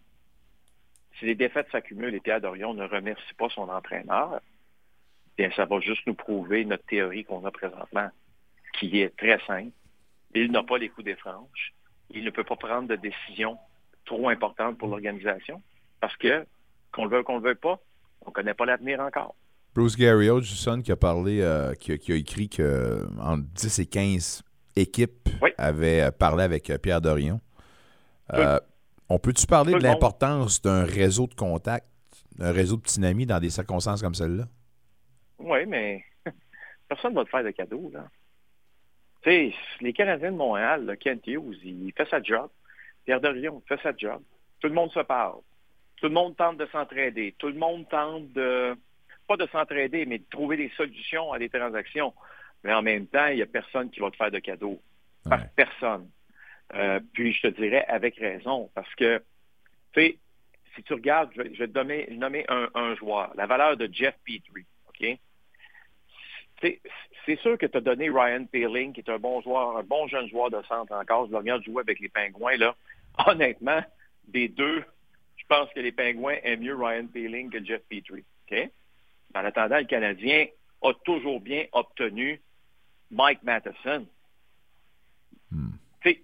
si 1.19 1.27
les 1.27 1.35
défaites 1.35 1.71
s'accumulent 1.71 2.15
et 2.15 2.21
Pierre 2.21 2.41
Dorion 2.41 2.75
ne 2.75 2.87
remercie 2.87 3.35
pas 3.35 3.49
son 3.49 3.69
entraîneur, 3.69 4.41
bien, 5.37 5.51
ça 5.57 5.65
va 5.65 5.81
juste 5.81 6.07
nous 6.07 6.15
prouver 6.15 6.65
notre 6.65 6.87
théorie 6.87 7.25
qu'on 7.25 7.45
a 7.45 7.51
présentement, 7.51 8.11
qui 8.79 9.01
est 9.01 9.17
très 9.17 9.41
simple. 9.47 9.73
Il 10.35 10.51
n'a 10.51 10.63
pas 10.63 10.79
les 10.79 10.89
coups 10.89 11.05
des 11.05 11.15
franges. 11.17 11.73
Il 12.11 12.25
ne 12.25 12.31
peut 12.31 12.45
pas 12.45 12.57
prendre 12.57 12.89
de 12.89 12.97
décision 12.97 13.57
trop 14.05 14.29
importante 14.29 14.79
pour 14.79 14.89
l'organisation 14.89 15.63
parce 16.01 16.17
que, 16.17 16.45
qu'on 16.93 17.05
le 17.05 17.11
veuille 17.11 17.21
ou 17.21 17.25
qu'on 17.25 17.37
le 17.39 17.43
veuille 17.45 17.55
pas, 17.55 17.79
on 18.23 18.29
ne 18.31 18.33
connaît 18.35 18.55
pas 18.55 18.67
l'avenir 18.67 19.01
encore. 19.01 19.35
Bruce 19.75 19.97
Gary 19.97 20.29
Hodgson 20.31 20.83
qui 20.85 20.93
a 20.93 20.97
parlé, 20.97 21.41
euh, 21.41 21.75
qui, 21.75 21.93
a- 21.93 21.99
qui 21.99 22.13
a 22.13 22.17
écrit 22.17 22.49
que 22.49 23.07
entre 23.21 23.45
10 23.55 23.79
et 23.81 23.87
15 23.87 24.43
équipes 24.77 25.29
Oui. 25.43 25.51
avaient 25.59 26.03
euh, 26.03 26.11
parlé 26.11 26.45
avec 26.45 26.71
euh, 26.71 26.79
Pierre 26.79 27.01
Dorion. 27.01 27.41
Euh, 28.33 28.59
on 29.09 29.19
peut-tu 29.19 29.47
parler 29.47 29.73
Tout 29.73 29.79
de 29.79 29.85
l'importance 29.85 30.63
d'un 30.63 30.85
réseau 30.85 31.27
de 31.27 31.35
contacts, 31.35 31.87
d'un 32.39 32.53
réseau 32.53 32.77
de 32.77 32.83
petits 32.83 33.05
amis 33.05 33.27
dans 33.27 33.39
des 33.41 33.51
circonstances 33.51 34.01
comme 34.03 34.15
celle-là? 34.15 34.45
Oui, 35.39 35.67
mais 35.67 36.05
personne 36.89 37.13
ne 37.13 37.17
va 37.17 37.25
te 37.25 37.31
faire 37.31 37.45
de 37.45 37.51
cadeaux, 37.51 37.91
là. 37.93 38.07
Sais, 39.25 39.55
les 39.81 39.93
Canadiens 39.93 40.33
de 40.33 40.37
Montréal, 40.37 40.85
là, 40.85 40.97
Kent 40.97 41.27
Hughes, 41.27 41.59
il 41.65 41.93
fait 41.97 42.09
sa 42.09 42.23
job. 42.23 42.51
Pierre 43.05 43.21
Dorion 43.21 43.63
fait 43.67 43.81
sa 43.83 43.97
job. 43.97 44.23
Tout 44.61 44.69
le 44.69 44.75
monde 44.75 44.93
se 44.93 45.01
parle. 45.01 45.41
Tout 45.97 46.07
le 46.07 46.13
monde 46.13 46.37
tente 46.37 46.59
de 46.59 46.67
s'entraider. 46.67 47.35
Tout 47.39 47.49
le 47.49 47.55
monde 47.55 47.89
tente 47.89 48.31
de, 48.33 48.77
pas 49.27 49.37
de 49.37 49.47
s'entraider, 49.47 50.05
mais 50.07 50.19
de 50.19 50.25
trouver 50.31 50.57
des 50.57 50.71
solutions 50.77 51.33
à 51.33 51.39
des 51.39 51.49
transactions. 51.49 52.13
Mais 52.63 52.73
en 52.75 52.83
même 52.83 53.07
temps, 53.07 53.27
il 53.27 53.37
n'y 53.37 53.43
a 53.43 53.47
personne 53.47 53.91
qui 53.91 54.01
va 54.01 54.11
te 54.11 54.17
faire 54.17 54.31
de. 54.31 54.39
Par 54.39 55.39
Ouais. 55.41 55.47
personne. 55.57 56.11
Euh, 56.75 57.01
puis 57.15 57.33
je 57.33 57.43
te 57.43 57.47
dirais 57.49 57.85
avec 57.89 58.17
raison, 58.17 58.71
parce 58.75 58.93
que, 58.95 59.23
tu 59.93 60.01
sais, 60.01 60.19
si 60.75 60.83
tu 60.83 60.93
regardes, 60.93 61.31
je 61.35 61.43
vais, 61.43 61.69
te 61.69 61.79
nommer, 61.79 62.09
nommer 62.11 62.45
un, 62.49 62.69
un 62.75 62.95
joueur, 62.97 63.33
la 63.37 63.47
valeur 63.47 63.77
de 63.77 63.89
Jeff 63.91 64.15
Petrie, 64.25 64.67
OK? 64.89 65.19
C'est 67.27 67.39
sûr 67.41 67.57
que 67.57 67.67
tu 67.67 67.77
as 67.77 67.81
donné 67.81 68.11
Ryan 68.11 68.45
Peeling, 68.45 68.93
qui 68.93 69.01
est 69.01 69.11
un 69.11 69.19
bon 69.19 69.41
joueur, 69.41 69.77
un 69.77 69.83
bon 69.83 70.07
jeune 70.09 70.29
joueur 70.29 70.51
de 70.51 70.61
centre 70.63 70.93
encore. 70.93 71.29
Je 71.31 71.35
regarde 71.35 71.63
jouer 71.65 71.81
avec 71.81 71.99
les 72.01 72.09
Pingouins, 72.09 72.57
là. 72.57 72.77
Honnêtement, 73.27 73.83
des 74.29 74.49
deux, 74.49 74.85
je 75.37 75.45
pense 75.47 75.71
que 75.73 75.81
les 75.81 75.93
Pingouins 75.93 76.37
aiment 76.43 76.61
mieux 76.61 76.77
Ryan 76.77 77.07
Peeling 77.07 77.51
que 77.51 77.65
Jeff 77.65 77.83
Petrie? 77.89 78.25
En 79.35 79.45
attendant, 79.45 79.79
le 79.79 79.85
Canadien 79.85 80.47
a 80.83 80.93
toujours 81.05 81.41
bien 81.41 81.65
obtenu 81.73 82.41
Mike 83.11 83.43
Matheson. 83.43 84.07
Sais, 86.03 86.23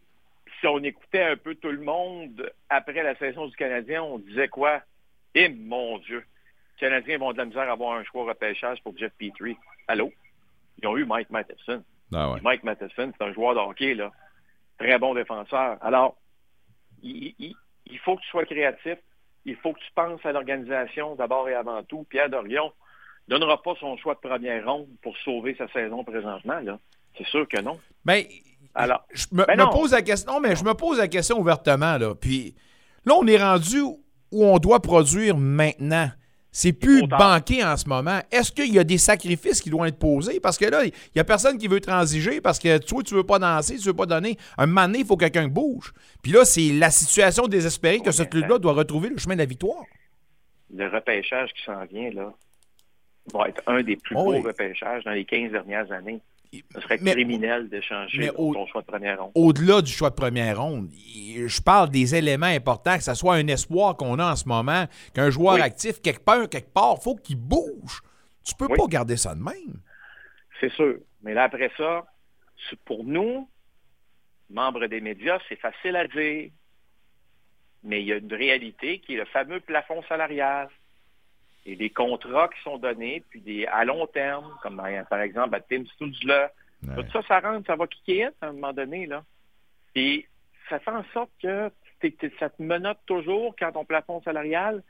si 0.61 0.67
on 0.67 0.79
écoutait 0.83 1.23
un 1.23 1.37
peu 1.37 1.55
tout 1.55 1.71
le 1.71 1.81
monde 1.81 2.53
après 2.69 3.03
la 3.03 3.17
saison 3.17 3.47
du 3.47 3.57
Canadien, 3.57 4.03
on 4.03 4.19
disait 4.19 4.49
quoi? 4.49 4.83
Eh 5.35 5.49
mon 5.49 5.99
Dieu, 5.99 6.19
les 6.19 6.89
Canadiens 6.89 7.19
vont 7.19 7.33
de 7.33 7.39
la 7.39 7.47
misère 7.47 7.69
à 7.69 7.73
avoir 7.73 7.97
un 7.97 8.05
choix 8.05 8.25
repêchage 8.25 8.83
pour 8.83 8.97
Jeff 8.97 9.13
Petrie. 9.19 9.57
Allô? 9.89 10.13
Ils 10.83 10.89
ont 10.89 10.97
eu 10.97 11.05
Mike 11.05 11.31
Matheson. 11.31 11.83
Ah 12.13 12.33
ouais. 12.33 12.41
Mike 12.43 12.65
Matheson, 12.65 13.13
c'est 13.17 13.25
un 13.25 13.33
joueur 13.33 13.55
de 13.55 13.61
hockey, 13.61 13.95
là. 13.95 14.11
Très 14.79 14.99
bon 14.99 15.15
défenseur. 15.15 15.77
Alors, 15.81 16.17
il, 17.03 17.35
il- 17.39 17.57
il 17.87 17.99
faut 17.99 18.17
que 18.17 18.23
tu 18.23 18.29
sois 18.29 18.45
créatif. 18.45 18.99
Il 19.45 19.57
faut 19.57 19.73
que 19.73 19.79
tu 19.81 19.91
penses 19.95 20.25
à 20.25 20.33
l'organisation 20.33 21.15
d'abord 21.17 21.49
et 21.49 21.55
avant 21.55 21.83
tout. 21.83 22.05
Pierre 22.09 22.31
Dorion 22.31 22.73
ne 23.29 23.35
donnera 23.35 23.61
pas 23.63 23.75
son 23.81 23.97
choix 23.97 24.15
de 24.15 24.21
première 24.21 24.65
ronde 24.65 24.87
pour 25.03 25.17
sauver 25.19 25.55
sa 25.57 25.67
saison 25.69 26.05
présentement, 26.05 26.61
là. 26.61 26.79
C'est 27.19 27.27
sûr 27.27 27.49
que 27.49 27.61
non. 27.61 27.79
Alors, 28.75 29.05
je 29.13 29.27
me, 29.33 29.45
Ben 29.47 29.57
pose 29.71 29.93
la 29.93 30.03
question. 30.03 30.33
Non, 30.35 30.41
mais 30.41 30.55
je 30.55 30.65
me 30.65 30.75
pose 30.75 30.99
la 30.99 31.09
question 31.09 31.39
ouvertement. 31.41 31.99
Là. 31.99 32.15
Puis 32.15 32.55
là, 33.05 33.15
on 33.17 33.27
est 33.27 33.37
rendu 33.43 33.81
où 33.83 33.97
on 34.45 34.59
doit 34.59 34.81
produire 34.81 35.37
maintenant. 35.37 36.09
C'est 36.53 36.73
plus 36.73 37.07
banqué 37.07 37.63
en 37.65 37.77
ce 37.77 37.89
moment. 37.89 38.21
Est-ce 38.33 38.51
qu'il 38.51 38.75
y 38.75 38.79
a 38.79 38.85
des 38.85 38.99
sacrifices 38.99 39.61
qui 39.61 39.71
doivent 39.71 39.87
être 39.89 39.99
posés? 39.99 40.41
Parce 40.41 40.59
que 40.59 40.65
là, 40.65 40.85
il 40.85 40.93
n'y 41.15 41.21
a 41.21 41.25
personne 41.25 41.59
qui 41.59 41.69
veut 41.69 41.81
transiger 41.81 42.41
parce 42.41 42.59
que 42.59 42.79
toi, 42.79 43.03
tu 43.05 43.15
veux 43.15 43.23
pas 43.25 43.39
danser, 43.39 43.77
tu 43.77 43.85
veux 43.85 43.95
pas 43.95 44.07
donner. 44.07 44.37
Un 44.59 44.67
moment 44.67 44.87
donné, 44.87 44.99
il 45.01 45.05
faut 45.07 45.17
que 45.17 45.25
quelqu'un 45.27 45.47
bouge. 45.49 45.93
Puis 46.23 46.33
là, 46.33 46.45
c'est 46.45 46.73
la 46.73 46.91
situation 46.91 47.47
désespérée 47.47 48.01
que 48.01 48.11
ce 48.11 48.25
club-là 48.25 48.59
doit 48.59 48.73
retrouver 48.73 49.11
le 49.11 49.19
chemin 49.19 49.35
de 49.35 49.41
la 49.41 49.47
victoire. 49.47 49.85
le 50.75 50.89
repêchage 50.89 51.51
qui 51.53 51.63
s'en 51.65 51.85
vient, 51.85 52.11
là, 52.11 52.33
va 53.33 53.49
être 53.49 53.63
un 53.67 53.83
des 53.83 53.97
plus 53.97 54.17
Oh 54.19 54.25
beaux 54.25 54.33
oui. 54.35 54.43
repêchages 54.43 55.05
dans 55.05 55.13
les 55.13 55.25
15 55.25 55.53
dernières 55.53 55.91
années. 55.93 56.21
Ce 56.75 56.81
serait 56.81 56.99
Mais- 57.01 57.13
criminel 57.13 57.69
d'échanger 57.69 58.29
ton 58.35 58.67
choix 58.67 58.81
de 58.83 58.87
première 58.87 59.21
ronde. 59.23 59.31
Au-delà 59.37 59.83
du 59.83 59.93
choix 59.93 60.11
de 60.11 60.17
première 60.17 60.61
ronde, 60.61 60.91
je 60.93 61.61
parle 61.63 61.91
des 61.91 62.15
éléments 62.17 62.47
importants, 62.47 62.97
que 62.97 63.05
ce 63.05 63.15
soit 63.15 63.35
un 63.37 63.47
espoir 63.47 63.97
qu'on 63.97 64.19
a 64.19 64.33
en 64.33 64.37
ce 64.37 64.49
moment, 64.49 64.87
qu'un 65.15 65.31
joueur 65.31 65.55
Oui. 65.55 65.61
actif, 65.61 66.01
quelque 66.03 66.25
part, 66.25 66.49
quelque 66.49 66.73
part, 66.73 67.01
faut 67.01 67.15
qu'il 67.15 67.37
bouge. 67.37 68.03
Tu 68.45 68.55
peux 68.57 68.67
Oui. 68.69 68.77
pas 68.77 68.87
garder 68.89 69.17
ça 69.17 69.35
de 69.35 69.41
même. 69.41 69.81
C'est 70.61 70.73
sûr. 70.73 70.97
Mais 71.23 71.35
là, 71.35 71.45
après 71.45 71.71
ça, 71.77 72.05
pour 72.85 73.05
nous, 73.05 73.49
membres 74.51 74.87
des 74.89 75.01
médias, 75.01 75.39
c'est 75.49 75.59
facile 75.61 75.95
à 75.95 76.09
dire. 76.09 76.51
Mais 77.85 78.01
il 78.03 78.07
y 78.09 78.13
a 78.13 78.17
une 78.17 78.33
réalité 78.35 78.99
qui 78.99 79.15
est 79.15 79.19
le 79.19 79.25
fameux 79.27 79.61
plafond 79.61 80.03
salarial. 80.09 80.69
Et 81.71 81.77
des 81.77 81.91
contrats 81.91 82.49
qui 82.49 82.61
sont 82.63 82.79
donnés, 82.79 83.23
puis 83.31 83.41
des 83.41 83.65
à 83.67 83.85
long 83.85 84.07
terme, 84.07 84.53
comme 84.63 84.77
dans- 84.77 85.05
par 85.09 85.21
exemple 85.21 85.55
à 85.55 85.61
Tim 85.61 85.85
Stutzler. 85.87 86.47
Tout 86.97 87.05
ça, 87.13 87.23
ça 87.29 87.41
rentre, 87.41 87.67
ça 87.67 87.77
va 87.77 87.87
kicker 87.87 88.31
à 88.41 88.47
un 88.49 88.53
moment 88.53 88.73
donné. 88.73 89.07
Là. 89.07 89.23
Et 89.95 90.27
ça 90.69 90.79
fait 90.81 90.91
en 90.91 91.05
sorte 91.13 91.31
que 91.43 91.71
ça 92.39 92.49
te 92.51 92.63
menotte 92.63 92.99
toujours 93.07 93.55
quand 93.59 93.73
ton 93.73 93.85
plafond 93.85 94.21
salarial 94.23 94.83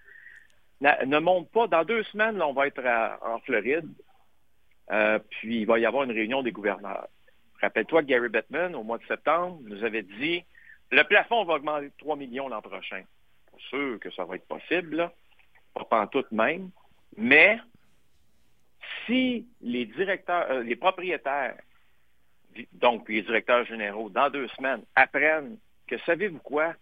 na- 0.80 1.04
ne 1.04 1.18
monte 1.18 1.50
pas. 1.50 1.66
Dans 1.66 1.84
deux 1.84 2.02
semaines, 2.04 2.38
là, 2.38 2.46
on 2.46 2.52
va 2.52 2.68
être 2.68 2.84
à- 2.86 3.18
en 3.22 3.40
Floride. 3.40 3.88
Euh, 4.92 5.18
puis 5.30 5.60
il 5.60 5.66
va 5.66 5.78
y 5.78 5.86
avoir 5.86 6.04
une 6.04 6.12
réunion 6.12 6.42
des 6.42 6.52
gouverneurs. 6.52 7.08
Rappelle-toi 7.60 8.02
que 8.02 8.06
Gary 8.06 8.28
Bettman, 8.28 8.74
au 8.74 8.82
mois 8.82 8.98
de 8.98 9.04
septembre, 9.06 9.58
nous 9.64 9.84
avait 9.84 10.02
dit 10.02 10.44
le 10.92 11.02
plafond 11.04 11.44
va 11.44 11.54
augmenter 11.54 11.86
de 11.86 11.92
3 11.98 12.16
millions 12.16 12.48
l'an 12.48 12.62
prochain. 12.62 13.02
Pas 13.52 13.58
sûr 13.68 13.98
que 14.00 14.10
ça 14.12 14.24
va 14.24 14.36
être 14.36 14.46
possible, 14.48 14.96
là. 14.96 15.12
Pas 15.74 15.84
pantoute 15.84 16.30
même. 16.32 16.70
Mais 17.16 17.58
si 19.06 19.46
les 19.60 19.86
directeurs, 19.86 20.50
euh, 20.50 20.62
les 20.62 20.76
propriétaires, 20.76 21.56
donc 22.72 23.08
les 23.08 23.22
directeurs 23.22 23.64
généraux, 23.64 24.08
dans 24.10 24.30
deux 24.30 24.48
semaines, 24.48 24.82
apprennent 24.94 25.58
que 25.86 25.98
savez-vous 25.98 26.38
quoi? 26.38 26.74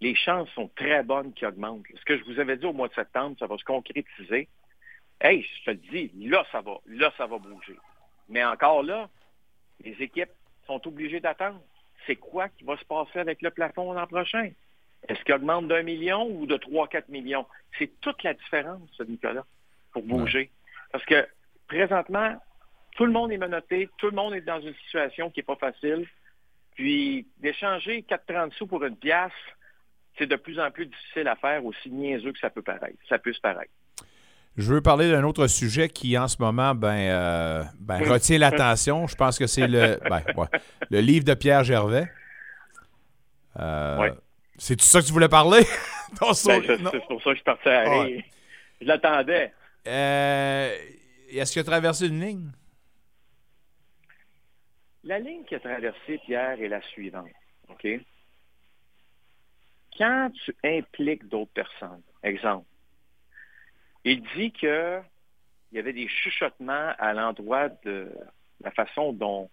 Les 0.00 0.14
chances 0.14 0.48
sont 0.50 0.68
très 0.74 1.02
bonnes 1.02 1.32
qu'ils 1.32 1.46
augmentent. 1.46 1.84
Ce 1.94 2.04
que 2.04 2.18
je 2.18 2.24
vous 2.24 2.40
avais 2.40 2.56
dit 2.56 2.66
au 2.66 2.72
mois 2.72 2.88
de 2.88 2.94
septembre, 2.94 3.36
ça 3.38 3.46
va 3.46 3.56
se 3.56 3.64
concrétiser. 3.64 4.48
Hey, 5.20 5.42
je 5.42 5.64
te 5.64 5.70
le 5.70 5.76
dis, 5.76 6.10
là, 6.28 6.44
ça 6.50 6.60
va, 6.60 6.78
là, 6.86 7.12
ça 7.16 7.26
va 7.26 7.38
bouger. 7.38 7.76
Mais 8.28 8.44
encore 8.44 8.82
là, 8.82 9.08
les 9.84 9.92
équipes 10.02 10.32
sont 10.66 10.84
obligées 10.86 11.20
d'attendre. 11.20 11.60
C'est 12.06 12.16
quoi 12.16 12.48
qui 12.48 12.64
va 12.64 12.76
se 12.76 12.84
passer 12.84 13.20
avec 13.20 13.42
le 13.42 13.50
plafond 13.50 13.92
l'an 13.92 14.06
prochain? 14.06 14.50
Est-ce 15.08 15.20
qu'il 15.24 15.34
augmente 15.34 15.68
d'un 15.68 15.82
million 15.82 16.28
ou 16.28 16.46
de 16.46 16.56
3-4 16.56 17.04
millions? 17.08 17.46
C'est 17.78 17.90
toute 18.00 18.22
la 18.22 18.34
différence, 18.34 19.00
Nicolas, 19.08 19.44
pour 19.92 20.02
bouger. 20.02 20.50
Parce 20.92 21.04
que 21.04 21.26
présentement, 21.66 22.36
tout 22.96 23.06
le 23.06 23.12
monde 23.12 23.32
est 23.32 23.38
menotté, 23.38 23.88
tout 23.98 24.06
le 24.06 24.16
monde 24.16 24.34
est 24.34 24.42
dans 24.42 24.60
une 24.60 24.74
situation 24.84 25.30
qui 25.30 25.40
n'est 25.40 25.44
pas 25.44 25.56
facile. 25.56 26.06
Puis 26.74 27.26
d'échanger 27.40 28.04
4,30 28.08 28.52
sous 28.52 28.66
pour 28.66 28.84
une 28.84 28.96
pièce, 28.96 29.32
c'est 30.18 30.26
de 30.26 30.36
plus 30.36 30.60
en 30.60 30.70
plus 30.70 30.86
difficile 30.86 31.28
à 31.28 31.36
faire, 31.36 31.64
aussi 31.64 31.90
niaiseux 31.90 32.32
que 32.32 32.38
ça 32.38 32.50
peut 32.50 32.62
paraître. 32.62 32.98
Ça 33.08 33.18
peut 33.18 33.32
se 33.32 33.40
paraître. 33.40 33.72
Je 34.56 34.70
veux 34.70 34.82
parler 34.82 35.10
d'un 35.10 35.24
autre 35.24 35.46
sujet 35.46 35.88
qui, 35.88 36.16
en 36.18 36.28
ce 36.28 36.36
moment, 36.38 36.74
ben, 36.74 37.10
euh, 37.10 37.64
ben, 37.80 38.02
retient 38.06 38.38
l'attention. 38.38 39.06
Je 39.06 39.16
pense 39.16 39.38
que 39.38 39.46
c'est 39.46 39.66
le, 39.66 39.98
ben, 40.10 40.22
ouais, 40.36 40.46
le 40.90 41.00
livre 41.00 41.24
de 41.24 41.34
Pierre 41.34 41.64
Gervais. 41.64 42.10
Euh, 43.58 43.98
Ouais. 43.98 44.12
C'est 44.64 44.76
tout 44.76 44.84
ça 44.84 45.00
que 45.00 45.06
tu 45.06 45.12
voulais 45.12 45.28
parler? 45.28 45.62
Ben, 46.20 46.32
c'est 46.34 47.06
pour 47.08 47.20
ça 47.22 47.32
que 47.32 47.38
je 47.38 47.42
partais 47.42 47.70
à 47.74 47.88
Ouais. 47.88 48.02
rire. 48.04 48.24
Je 48.80 48.86
l'attendais. 48.86 49.52
Euh, 49.88 50.76
Est-ce 51.30 51.52
qu'il 51.52 51.60
a 51.60 51.64
traversé 51.64 52.06
une 52.06 52.20
ligne? 52.20 52.50
La 55.02 55.18
ligne 55.18 55.42
qui 55.44 55.54
a 55.56 55.60
traversé 55.60 56.18
Pierre 56.24 56.60
est 56.62 56.68
la 56.68 56.80
suivante. 56.82 57.26
OK? 57.70 57.86
Quand 59.98 60.30
tu 60.44 60.54
impliques 60.62 61.26
d'autres 61.28 61.52
personnes, 61.52 62.02
exemple, 62.22 62.66
il 64.04 64.22
dit 64.36 64.52
que 64.52 65.00
il 65.72 65.76
y 65.76 65.78
avait 65.78 65.92
des 65.94 66.06
chuchotements 66.08 66.92
à 66.98 67.14
l'endroit 67.14 67.68
de 67.84 68.12
la 68.62 68.70
façon 68.70 69.12
dont, 69.12 69.50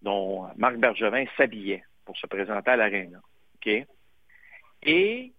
dont 0.00 0.46
Marc 0.56 0.76
Bergevin 0.76 1.24
s'habillait 1.36 1.82
pour 2.06 2.16
se 2.16 2.26
présenter 2.28 2.70
à 2.70 2.76
l'aréna. 2.76 3.18
OK? 3.56 3.84
Et 4.82 5.32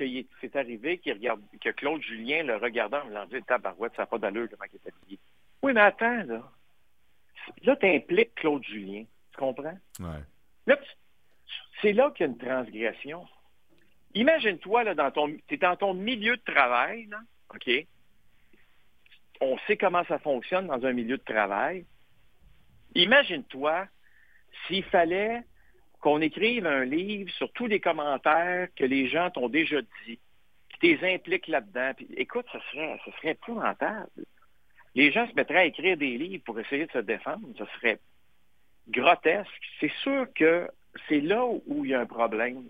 est- 0.00 0.28
c'est 0.40 0.56
arrivé 0.56 0.98
qu'il 0.98 1.12
regarde, 1.14 1.40
que 1.60 1.70
Claude 1.70 2.02
Julien 2.02 2.42
le 2.44 2.56
regardant 2.56 3.00
en 3.00 3.26
disant 3.26 3.42
Tabarouette, 3.46 3.94
ça 3.96 4.02
n'a 4.02 4.06
pas 4.06 4.18
d'allure 4.18 4.48
comment 4.50 4.64
il 4.72 4.76
est 4.76 4.88
habillé. 4.88 5.18
Oui, 5.62 5.72
mais 5.72 5.80
attends, 5.80 6.22
là. 6.24 6.50
Là, 7.62 7.76
tu 7.76 7.86
impliques 7.86 8.34
Claude 8.34 8.62
Julien. 8.64 9.04
Tu 9.32 9.36
comprends? 9.38 9.78
Ouais. 10.00 10.22
Là, 10.66 10.78
c'est 11.80 11.92
là 11.92 12.10
qu'il 12.10 12.26
y 12.26 12.28
a 12.28 12.32
une 12.32 12.38
transgression. 12.38 13.26
Imagine-toi, 14.14 14.84
là, 14.84 14.94
dans 14.94 15.10
ton, 15.10 15.28
tu 15.46 15.54
es 15.54 15.56
dans 15.56 15.76
ton 15.76 15.94
milieu 15.94 16.36
de 16.36 16.42
travail, 16.42 17.06
là, 17.06 17.20
OK? 17.54 17.70
On 19.40 19.56
sait 19.66 19.76
comment 19.76 20.04
ça 20.04 20.18
fonctionne 20.18 20.66
dans 20.66 20.84
un 20.84 20.92
milieu 20.92 21.16
de 21.16 21.22
travail. 21.22 21.86
Imagine-toi 22.94 23.86
s'il 24.66 24.84
fallait 24.84 25.42
qu'on 26.00 26.20
écrive 26.20 26.66
un 26.66 26.84
livre 26.84 27.30
sur 27.32 27.50
tous 27.52 27.66
les 27.66 27.80
commentaires 27.80 28.68
que 28.76 28.84
les 28.84 29.08
gens 29.08 29.30
t'ont 29.30 29.48
déjà 29.48 29.80
dit, 30.06 30.18
qui 30.80 30.94
les 30.94 31.14
impliquent 31.14 31.48
là-dedans. 31.48 31.92
Écoute, 32.16 32.46
ce 32.52 32.58
serait, 32.70 33.00
ce 33.04 33.10
serait 33.12 33.30
épouvantable. 33.32 34.08
Les 34.94 35.10
gens 35.12 35.28
se 35.28 35.34
mettraient 35.34 35.58
à 35.58 35.64
écrire 35.64 35.96
des 35.96 36.16
livres 36.16 36.44
pour 36.44 36.58
essayer 36.60 36.86
de 36.86 36.92
se 36.92 36.98
défendre. 36.98 37.46
Ce 37.56 37.64
serait 37.76 37.98
grotesque. 38.88 39.62
C'est 39.80 39.92
sûr 40.02 40.26
que 40.34 40.68
c'est 41.08 41.20
là 41.20 41.44
où 41.44 41.84
il 41.84 41.90
y 41.90 41.94
a 41.94 42.00
un 42.00 42.06
problème. 42.06 42.64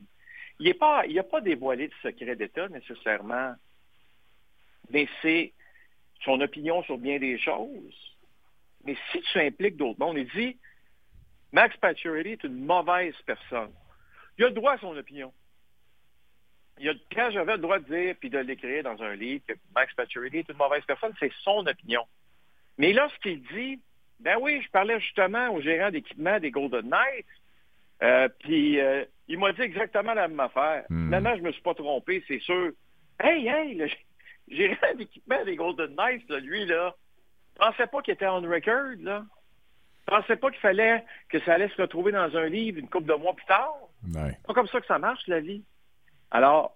Il 0.61 0.67
n'y 0.67 0.75
pas, 0.75 1.03
a 1.03 1.23
pas 1.23 1.41
dévoilé 1.41 1.89
de 1.89 1.95
secret 2.03 2.35
d'État 2.35 2.69
nécessairement, 2.69 3.55
mais 4.91 5.07
c'est 5.23 5.53
son 6.25 6.41
opinion 6.41 6.83
sur 6.83 6.99
bien 6.99 7.19
des 7.19 7.39
choses. 7.39 8.17
Mais 8.85 8.97
si 9.13 9.21
tu 9.21 9.39
impliques 9.39 9.77
d'autres 9.77 10.01
mondes, 10.01 10.19
il 10.19 10.29
dit 10.29 10.57
Max 11.53 11.77
Pacioretty 11.79 12.31
est 12.31 12.45
une 12.45 12.65
mauvaise 12.65 13.15
personne. 13.27 13.73
Il 14.39 14.45
a 14.45 14.49
le 14.49 14.55
droit 14.55 14.73
à 14.73 14.79
son 14.79 14.97
opinion. 14.97 15.33
Il 16.79 16.89
a, 16.89 16.93
quand 17.13 17.31
j'avais 17.33 17.53
le 17.53 17.59
droit 17.59 17.79
de 17.79 17.85
dire 17.85 18.15
puis 18.21 18.31
de 18.31 18.39
l'écrire 18.39 18.85
dans 18.85 19.03
un 19.03 19.15
livre 19.15 19.45
que 19.47 19.55
Max 19.75 19.93
Pacioretty 19.95 20.39
est 20.39 20.49
une 20.49 20.57
mauvaise 20.57 20.85
personne, 20.87 21.13
c'est 21.19 21.33
son 21.43 21.67
opinion. 21.67 22.03
Mais 22.77 22.93
lorsqu'il 22.93 23.43
dit 23.43 23.81
Ben 24.21 24.37
oui, 24.41 24.63
je 24.63 24.71
parlais 24.71 25.01
justement 25.01 25.51
au 25.51 25.61
gérant 25.61 25.91
d'équipement 25.91 26.39
des 26.39 26.51
Golden 26.51 26.89
Knights, 26.89 27.27
euh, 28.03 28.29
puis 28.41 28.79
euh, 28.81 29.05
il 29.27 29.39
m'a 29.39 29.53
dit 29.53 29.63
exactement 29.63 30.15
la 30.15 30.29
même 30.29 30.39
affaire. 30.39 30.85
Hmm. 30.89 31.07
Finalement, 31.07 31.37
je 31.37 31.43
me 31.43 31.53
suis 31.53 31.63
pas 31.63 31.75
trompé, 31.75 32.23
c'est 32.29 32.41
sûr. 32.41 32.73
Hey, 33.19 33.49
hey, 33.49 33.75
le 33.75 33.89
gérant 34.49 34.95
d'équipement 34.97 35.45
des 35.45 35.57
Golden 35.57 35.95
Knights, 35.97 36.29
là, 36.29 36.39
lui, 36.39 36.65
là, 36.67 36.95
pensais 37.57 37.87
pas 37.89 38.03
qu'il 38.03 38.15
était 38.15 38.27
on 38.27 38.41
record, 38.41 38.95
là. 39.01 39.25
Pensais 40.09 40.37
pas 40.37 40.51
qu'il 40.51 40.61
fallait 40.61 41.05
que 41.29 41.39
ça 41.41 41.53
allait 41.53 41.69
se 41.69 41.83
retrouver 41.83 42.13
dans 42.13 42.35
un 42.35 42.47
livre 42.47 42.79
une 42.79 42.89
couple 42.89 43.09
de 43.09 43.15
mois 43.15 43.35
plus 43.35 43.45
tard. 43.45 43.75
C'est 44.15 44.47
pas 44.47 44.55
comme 44.55 44.67
ça 44.69 44.81
que 44.81 44.87
ça 44.87 44.99
marche, 44.99 45.27
la 45.27 45.41
vie. 45.41 45.63
Alors, 46.31 46.75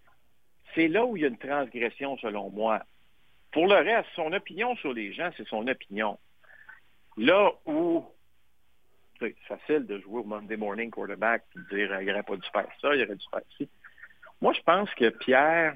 c'est 0.74 0.86
là 0.86 1.06
où 1.06 1.16
il 1.16 1.22
y 1.22 1.24
a 1.24 1.28
une 1.28 1.38
transgression, 1.38 2.18
selon 2.18 2.50
moi. 2.50 2.82
Pour 3.50 3.66
le 3.68 3.76
reste, 3.76 4.08
son 4.14 4.34
opinion 4.34 4.76
sur 4.76 4.92
les 4.92 5.14
gens, 5.14 5.30
c'est 5.38 5.48
son 5.48 5.66
opinion. 5.66 6.18
Là 7.16 7.52
où 7.64 8.04
c'est 9.18 9.34
facile 9.48 9.86
de 9.86 9.98
jouer 10.00 10.20
au 10.20 10.24
Monday 10.24 10.58
morning 10.58 10.90
quarterback 10.90 11.44
et 11.56 11.58
de 11.58 11.76
dire 11.76 12.00
il 12.02 12.06
n'aurait 12.08 12.22
pas 12.22 12.36
dû 12.36 12.48
faire 12.52 12.68
ça, 12.82 12.94
il 12.94 13.02
aurait 13.02 13.16
dû 13.16 13.26
faire 13.30 13.40
ci. 13.56 13.66
Moi, 14.42 14.52
je 14.52 14.60
pense 14.60 14.92
que 14.94 15.08
Pierre, 15.08 15.74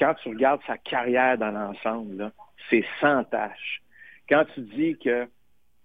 quand 0.00 0.14
tu 0.14 0.30
regardes 0.30 0.62
sa 0.66 0.78
carrière 0.78 1.38
dans 1.38 1.52
l'ensemble, 1.52 2.32
c'est 2.68 2.84
sans 3.00 3.22
tâche. 3.22 3.82
Quand 4.28 4.44
tu 4.54 4.62
dis 4.62 4.98
que 4.98 5.28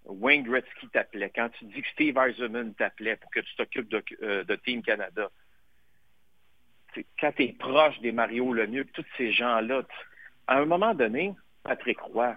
Wayne 0.06 0.44
Gretzky 0.44 0.88
t'appelait, 0.90 1.32
quand 1.34 1.50
tu 1.50 1.66
dis 1.66 1.82
que 1.82 1.90
Steve 1.90 2.18
Eisenman 2.18 2.74
t'appelait 2.74 3.16
pour 3.18 3.30
que 3.32 3.40
tu 3.40 3.56
t'occupes 3.56 3.90
de, 3.90 4.04
euh, 4.24 4.58
Team 4.66 4.82
Canada, 4.82 5.30
quand 7.20 7.32
tu 7.34 7.44
es 7.44 7.54
proche 7.54 8.00
des 8.02 8.12
Mario 8.12 8.54
Lemieux, 8.54 8.86
tous 8.94 9.06
ces 9.18 9.32
gens-là, 9.32 9.84
à 10.48 10.58
un 10.58 10.66
moment 10.66 10.94
donné, 10.94 11.34
Patrick 11.64 12.00
Roy, 12.00 12.36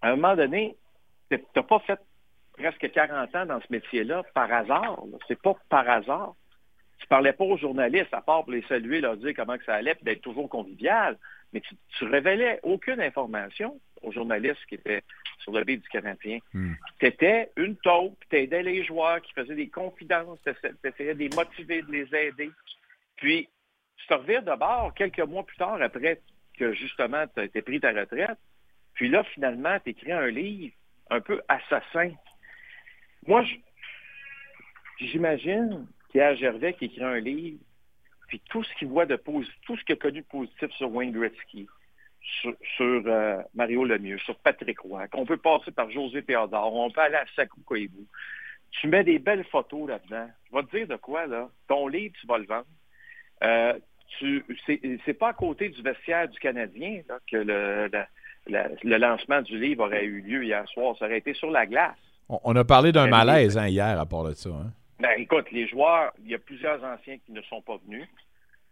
à 0.00 0.08
un 0.08 0.16
moment 0.16 0.36
donné, 0.36 0.76
tu 1.30 1.38
n'as 1.54 1.62
pas 1.62 1.78
fait 1.80 2.00
presque 2.52 2.90
40 2.90 3.34
ans 3.34 3.46
dans 3.46 3.60
ce 3.60 3.66
métier-là 3.70 4.22
par 4.34 4.52
hasard. 4.52 5.02
C'est 5.28 5.40
pas 5.40 5.54
par 5.68 5.88
hasard. 5.88 6.34
Tu 6.98 7.06
parlais 7.08 7.32
pas 7.32 7.44
aux 7.44 7.58
journalistes, 7.58 8.12
à 8.14 8.20
part 8.20 8.44
pour 8.44 8.52
les 8.52 8.62
saluer, 8.62 9.00
leur 9.00 9.16
dire 9.16 9.32
comment 9.34 9.56
ça 9.66 9.74
allait, 9.74 9.94
puis 9.94 10.04
d'être 10.04 10.22
toujours 10.22 10.48
convivial, 10.48 11.18
mais 11.52 11.60
tu, 11.60 11.74
tu 11.98 12.04
révélais 12.04 12.60
aucune 12.62 13.00
information 13.00 13.80
aux 14.02 14.12
journalistes 14.12 14.64
qui 14.68 14.76
étaient 14.76 15.02
sur 15.42 15.52
le 15.52 15.64
beat 15.64 15.82
du 15.82 15.88
Canadien. 15.88 16.38
Hmm. 16.52 16.74
Tu 16.98 17.06
étais 17.06 17.50
une 17.56 17.76
taupe, 17.76 18.18
tu 18.30 18.36
aidais 18.36 18.62
les 18.62 18.84
joueurs 18.84 19.20
qui 19.20 19.32
faisaient 19.32 19.54
des 19.54 19.68
confidences, 19.68 20.38
tu 20.44 20.88
essayais 20.88 21.14
de 21.14 21.18
les 21.18 21.28
motiver, 21.30 21.82
de 21.82 21.92
les 21.92 22.14
aider. 22.14 22.50
Puis, 23.16 23.48
tu 23.96 24.06
te 24.06 24.14
revires 24.14 24.42
de 24.42 24.54
bord 24.56 24.92
quelques 24.94 25.20
mois 25.20 25.44
plus 25.44 25.56
tard, 25.56 25.80
après 25.80 26.20
que 26.58 26.72
justement, 26.74 27.24
tu 27.34 27.40
as 27.40 27.44
été 27.44 27.62
pris 27.62 27.80
ta 27.80 27.92
retraite. 27.92 28.38
Puis 28.94 29.08
là, 29.08 29.24
finalement, 29.34 29.78
tu 29.80 29.90
écris 29.90 30.12
un 30.12 30.28
livre 30.28 30.74
un 31.10 31.20
peu 31.20 31.40
assassin. 31.48 32.12
Moi, 33.26 33.44
j'imagine 34.98 35.86
Pierre 36.10 36.36
Gervais 36.36 36.74
qui 36.74 36.86
écrit 36.86 37.04
un 37.04 37.18
livre, 37.18 37.58
puis 38.28 38.40
tout 38.50 38.62
ce 38.64 38.74
qu'il 38.74 38.88
voit 38.88 39.06
de 39.06 39.16
positif, 39.16 39.54
tout 39.62 39.76
ce 39.76 39.84
qu'il 39.84 39.94
a 39.94 39.96
connu 39.96 40.20
de 40.20 40.26
positif 40.26 40.70
sur 40.72 40.92
Wayne 40.92 41.12
Gretzky, 41.12 41.68
sur, 42.22 43.02
euh, 43.06 43.42
Mario 43.54 43.84
Lemieux, 43.84 44.18
sur 44.18 44.36
Patrick 44.36 44.78
Roy, 44.80 45.08
qu'on 45.08 45.24
peut 45.24 45.36
passer 45.36 45.70
par 45.70 45.90
José 45.90 46.22
Théodore, 46.22 46.74
on 46.74 46.90
peut 46.90 47.00
aller 47.00 47.16
à 47.16 47.24
Sakou 47.34 47.60
Koivu. 47.64 48.06
Tu 48.70 48.88
mets 48.88 49.04
des 49.04 49.18
belles 49.18 49.44
photos 49.44 49.88
là-dedans. 49.88 50.28
Je 50.50 50.56
vais 50.56 50.62
te 50.64 50.76
dire 50.76 50.86
de 50.86 50.96
quoi, 50.96 51.26
là. 51.26 51.48
Ton 51.68 51.88
livre, 51.88 52.14
tu 52.20 52.26
vas 52.26 52.38
le 52.38 52.46
vendre. 52.46 52.66
Euh, 53.44 53.78
c'est 55.06 55.18
pas 55.18 55.28
à 55.28 55.32
côté 55.32 55.68
du 55.68 55.82
vestiaire 55.82 56.28
du 56.28 56.38
Canadien 56.38 57.00
que 57.30 57.36
le, 57.36 57.90
le, 58.46 58.96
lancement 58.96 59.42
du 59.42 59.58
livre 59.58 59.84
aurait 59.84 60.04
eu 60.04 60.20
lieu 60.20 60.44
hier 60.44 60.66
soir. 60.68 60.96
Ça 60.98 61.06
aurait 61.06 61.18
été 61.18 61.34
sur 61.34 61.50
la 61.50 61.66
glace. 61.66 61.96
On, 62.28 62.54
a 62.56 62.64
parlé 62.64 62.92
d'un 62.92 63.08
malaise 63.08 63.58
hein, 63.58 63.68
hier 63.68 63.98
à 63.98 64.06
part 64.06 64.24
de 64.24 64.32
ça. 64.32 64.50
Hein. 64.50 64.72
Ben, 65.00 65.10
écoute, 65.18 65.50
les 65.50 65.66
joueurs, 65.66 66.12
il 66.22 66.30
y 66.30 66.34
a 66.34 66.38
plusieurs 66.38 66.82
anciens 66.84 67.18
qui 67.18 67.32
ne 67.32 67.42
sont 67.42 67.60
pas 67.60 67.78
venus. 67.84 68.06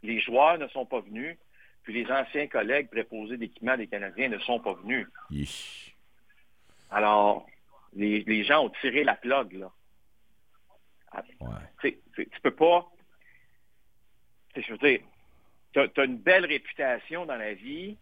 Les 0.02 0.20
joueurs 0.20 0.58
ne 0.58 0.68
sont 0.68 0.86
pas 0.86 1.00
venus. 1.00 1.36
Puis 1.82 1.94
les 1.94 2.10
anciens 2.10 2.46
collègues 2.46 2.90
préposés 2.90 3.36
d'équipement 3.36 3.76
des 3.76 3.86
Canadiens 3.86 4.28
ne 4.28 4.38
sont 4.38 4.60
pas 4.60 4.74
venus. 4.74 5.06
Alors, 6.90 7.46
les, 7.94 8.44
gens 8.44 8.64
ont 8.64 8.72
tiré 8.80 9.04
la 9.04 9.14
plug, 9.14 9.52
là. 9.54 9.70
Ah, 11.12 11.22
tu 11.82 12.40
peux 12.42 12.54
pas. 12.54 12.88
Je 14.56 14.72
veux 14.72 14.78
dire, 14.78 15.00
tu 15.72 15.80
as, 15.80 16.04
une 16.04 16.18
belle 16.18 16.46
réputation 16.46 17.26
dans 17.26 17.36
la 17.36 17.54
vie, 17.54 17.96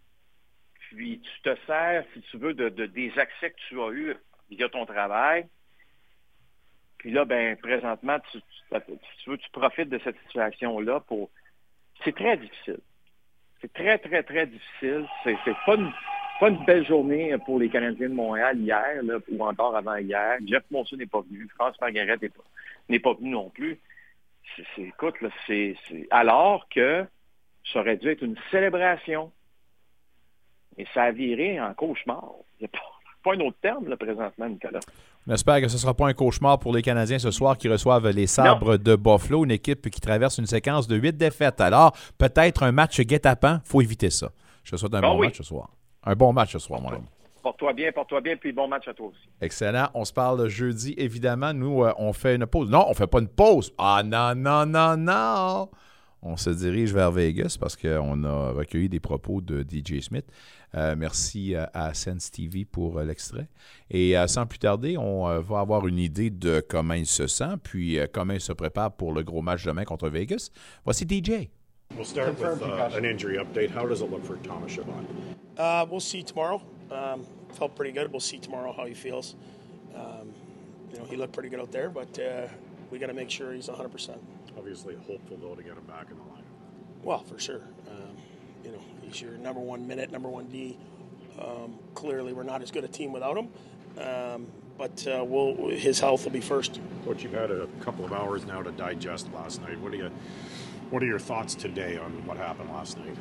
puis 0.80 1.20
tu 1.20 1.42
te 1.42 1.56
sers, 1.66 2.04
si 2.12 2.20
tu 2.22 2.38
veux, 2.38 2.54
de, 2.54 2.68
des 2.86 3.18
accès 3.18 3.50
que 3.50 3.60
tu 3.68 3.80
as 3.80 3.90
eus 3.90 4.16
via 4.50 4.68
ton 4.68 4.86
travail. 4.86 5.46
Puis 6.98 7.10
là, 7.10 7.24
ben, 7.24 7.56
présentement, 7.56 8.18
tu, 8.32 8.40
tu, 8.40 9.30
veux, 9.30 9.38
tu 9.38 9.50
profites 9.50 9.88
de 9.88 10.00
cette 10.02 10.18
situation-là 10.26 11.00
pour. 11.00 11.30
C'est 12.04 12.14
très 12.14 12.36
difficile. 12.36 12.80
C'est 13.60 13.72
très, 13.72 13.98
très, 13.98 14.22
très 14.22 14.46
difficile. 14.46 15.06
C'est 15.24 15.36
pas 15.66 15.74
une, 15.74 15.92
pas 16.38 16.48
une 16.48 16.64
belle 16.64 16.86
journée 16.86 17.36
pour 17.44 17.58
les 17.58 17.68
Canadiens 17.68 18.08
de 18.08 18.14
Montréal 18.14 18.58
hier, 18.58 19.02
ou 19.30 19.44
encore 19.44 19.76
avant 19.76 19.96
hier. 19.96 20.38
Jeff 20.46 20.62
Monson 20.70 20.96
n'est 20.96 21.06
pas 21.06 21.20
venu. 21.22 21.48
France 21.54 21.74
Margaret 21.80 22.18
n'est 22.88 22.98
pas, 23.00 23.14
venu 23.14 23.30
non 23.30 23.50
plus. 23.50 23.78
Écoute, 24.76 25.16
c'est, 25.46 25.76
alors 26.10 26.68
que 26.68 27.04
ça 27.72 27.80
aurait 27.80 27.96
dû 27.96 28.08
être 28.08 28.22
une 28.22 28.38
célébration. 28.50 29.32
Et 30.76 30.86
ça 30.94 31.04
a 31.04 31.10
viré 31.10 31.60
en 31.60 31.74
cauchemar. 31.74 32.24
Il 32.60 32.62
n'y 32.62 32.66
a 32.66 32.78
pas, 33.24 33.34
un 33.34 33.40
autre 33.40 33.58
terme, 33.60 33.88
là, 33.88 33.96
présentement, 33.96 34.48
Nicolas. 34.48 34.80
J'espère 35.28 35.60
que 35.60 35.68
ce 35.68 35.74
ne 35.74 35.78
sera 35.78 35.92
pas 35.92 36.06
un 36.06 36.14
cauchemar 36.14 36.58
pour 36.58 36.74
les 36.74 36.80
Canadiens 36.80 37.18
ce 37.18 37.30
soir 37.30 37.58
qui 37.58 37.68
reçoivent 37.68 38.08
les 38.08 38.26
sabres 38.26 38.78
de 38.78 38.96
Buffalo, 38.96 39.44
une 39.44 39.50
équipe 39.50 39.90
qui 39.90 40.00
traverse 40.00 40.38
une 40.38 40.46
séquence 40.46 40.88
de 40.88 40.96
huit 40.96 41.18
défaites. 41.18 41.60
Alors, 41.60 41.92
peut-être 42.16 42.62
un 42.62 42.72
match 42.72 42.98
guet-apens. 42.98 43.60
Il 43.62 43.68
faut 43.68 43.82
éviter 43.82 44.08
ça. 44.08 44.30
Je 44.64 44.70
te 44.70 44.76
souhaite 44.76 44.94
un 44.94 45.00
ah 45.02 45.08
bon 45.08 45.20
match 45.20 45.36
ce 45.36 45.42
soir. 45.42 45.68
Un 46.02 46.14
bon 46.14 46.32
match 46.32 46.52
ce 46.52 46.58
soir, 46.58 46.80
mon 46.80 46.88
ami. 46.88 47.04
Porte-toi 47.42 47.74
bien, 47.74 47.92
porte-toi 47.92 48.22
bien, 48.22 48.36
puis 48.36 48.52
bon 48.52 48.68
match 48.68 48.88
à 48.88 48.94
toi 48.94 49.08
aussi. 49.08 49.28
Excellent. 49.42 49.88
On 49.92 50.06
se 50.06 50.14
parle 50.14 50.48
jeudi, 50.48 50.94
évidemment. 50.96 51.52
Nous, 51.52 51.84
euh, 51.84 51.92
on 51.98 52.14
fait 52.14 52.36
une 52.36 52.46
pause. 52.46 52.70
Non, 52.70 52.86
on 52.86 52.90
ne 52.90 52.94
fait 52.94 53.06
pas 53.06 53.18
une 53.18 53.28
pause. 53.28 53.74
Ah 53.76 54.02
non, 54.02 54.34
non, 54.34 54.64
non, 54.64 54.96
non 54.96 55.68
on 56.22 56.36
se 56.36 56.50
dirige 56.50 56.92
vers 56.92 57.10
Vegas 57.10 57.56
parce 57.60 57.76
qu'on 57.76 58.24
a 58.24 58.50
recueilli 58.50 58.88
des 58.88 59.00
propos 59.00 59.40
de 59.40 59.62
DJ 59.62 60.00
Smith. 60.00 60.26
Euh, 60.74 60.94
merci 60.96 61.54
euh, 61.54 61.64
à 61.72 61.94
Sense 61.94 62.31
TV 62.31 62.64
pour 62.64 62.98
euh, 62.98 63.04
l'extrait. 63.04 63.48
Et 63.90 64.14
sans 64.26 64.46
plus 64.46 64.59
tarder, 64.59 64.96
on 64.98 65.40
va 65.40 65.61
avoir 65.61 65.87
une 65.87 65.98
idée 65.98 66.31
de 66.31 66.61
comment 66.61 66.94
il 66.94 67.07
se 67.07 67.26
sent, 67.26 67.57
puis 67.62 67.98
comment 68.12 68.35
il 68.35 68.40
se 68.40 68.52
prépare 68.52 68.92
pour 68.92 69.12
le 69.12 69.22
gros 69.22 69.40
match 69.40 69.64
demain 69.64 69.85
contre 69.85 70.09
Vegas. 70.09 70.50
Voici 70.85 71.07
DJ. 71.09 71.48
We'll 71.94 72.04
start 72.04 72.38
with 72.38 72.62
uh, 72.62 72.90
an 72.96 73.04
injury 73.04 73.38
update. 73.38 73.70
How 73.70 73.87
does 73.87 74.02
it 74.02 74.11
look 74.11 74.24
for 74.24 74.37
Thomas 74.37 74.70
Chabot? 74.72 74.92
Uh, 75.57 75.87
we'll 75.90 76.00
see 76.00 76.22
tomorrow. 76.22 76.61
Um, 76.90 77.24
felt 77.52 77.74
pretty 77.74 77.92
good. 77.92 78.12
We'll 78.12 78.20
see 78.20 78.38
tomorrow 78.38 78.72
how 78.72 78.85
he 78.85 78.94
feels. 78.94 79.35
Um, 79.94 80.33
you 80.92 80.98
know, 80.98 81.07
he 81.07 81.16
looked 81.16 81.33
pretty 81.33 81.48
good 81.48 81.61
out 81.61 81.72
there, 81.72 81.88
but 81.88 82.18
uh, 82.18 82.46
we 82.90 82.98
got 82.98 83.07
to 83.07 83.14
make 83.14 83.31
sure 83.31 83.52
he's 83.52 83.68
100%. 83.68 84.18
Obviously, 84.57 84.96
hopeful 85.07 85.38
though 85.40 85.54
to 85.54 85.62
get 85.62 85.72
him 85.72 85.85
back 85.85 86.11
in 86.11 86.16
the 86.18 86.22
line. 86.24 86.44
Well, 87.02 87.24
for 87.24 87.38
sure. 87.38 87.62
Um, 87.88 88.16
you 88.64 88.70
know, 88.72 88.83
he's 89.08 89.20
your 89.20 89.32
number 89.32 89.60
one 89.60 89.86
minute, 89.86 90.10
number 90.10 90.28
one 90.28 90.46
D. 90.46 90.76
Um, 91.38 91.78
clearly, 91.94 92.32
we're 92.32 92.42
not 92.42 92.62
as 92.62 92.70
good 92.70 92.84
a 92.84 92.88
team 92.88 93.12
without 93.12 93.36
him. 93.36 93.48
Um, 93.98 94.46
but 94.76 95.06
uh, 95.08 95.24
we'll, 95.24 95.70
his 95.70 95.98
health 95.98 96.24
will 96.24 96.30
be 96.30 96.40
first. 96.40 96.80
Coach, 97.04 97.22
you've 97.22 97.32
had 97.32 97.50
a 97.50 97.66
couple 97.80 98.04
of 98.04 98.12
hours 98.12 98.44
now 98.44 98.62
to 98.62 98.70
digest 98.72 99.32
last 99.32 99.60
night. 99.62 99.80
What 99.80 99.92
are 99.92 99.96
you? 99.96 100.10
What 100.90 101.02
are 101.02 101.06
your 101.06 101.18
thoughts 101.18 101.54
today 101.54 101.98
on 101.98 102.24
what 102.26 102.36
happened 102.36 102.70
last 102.70 102.96
night? 102.98 103.14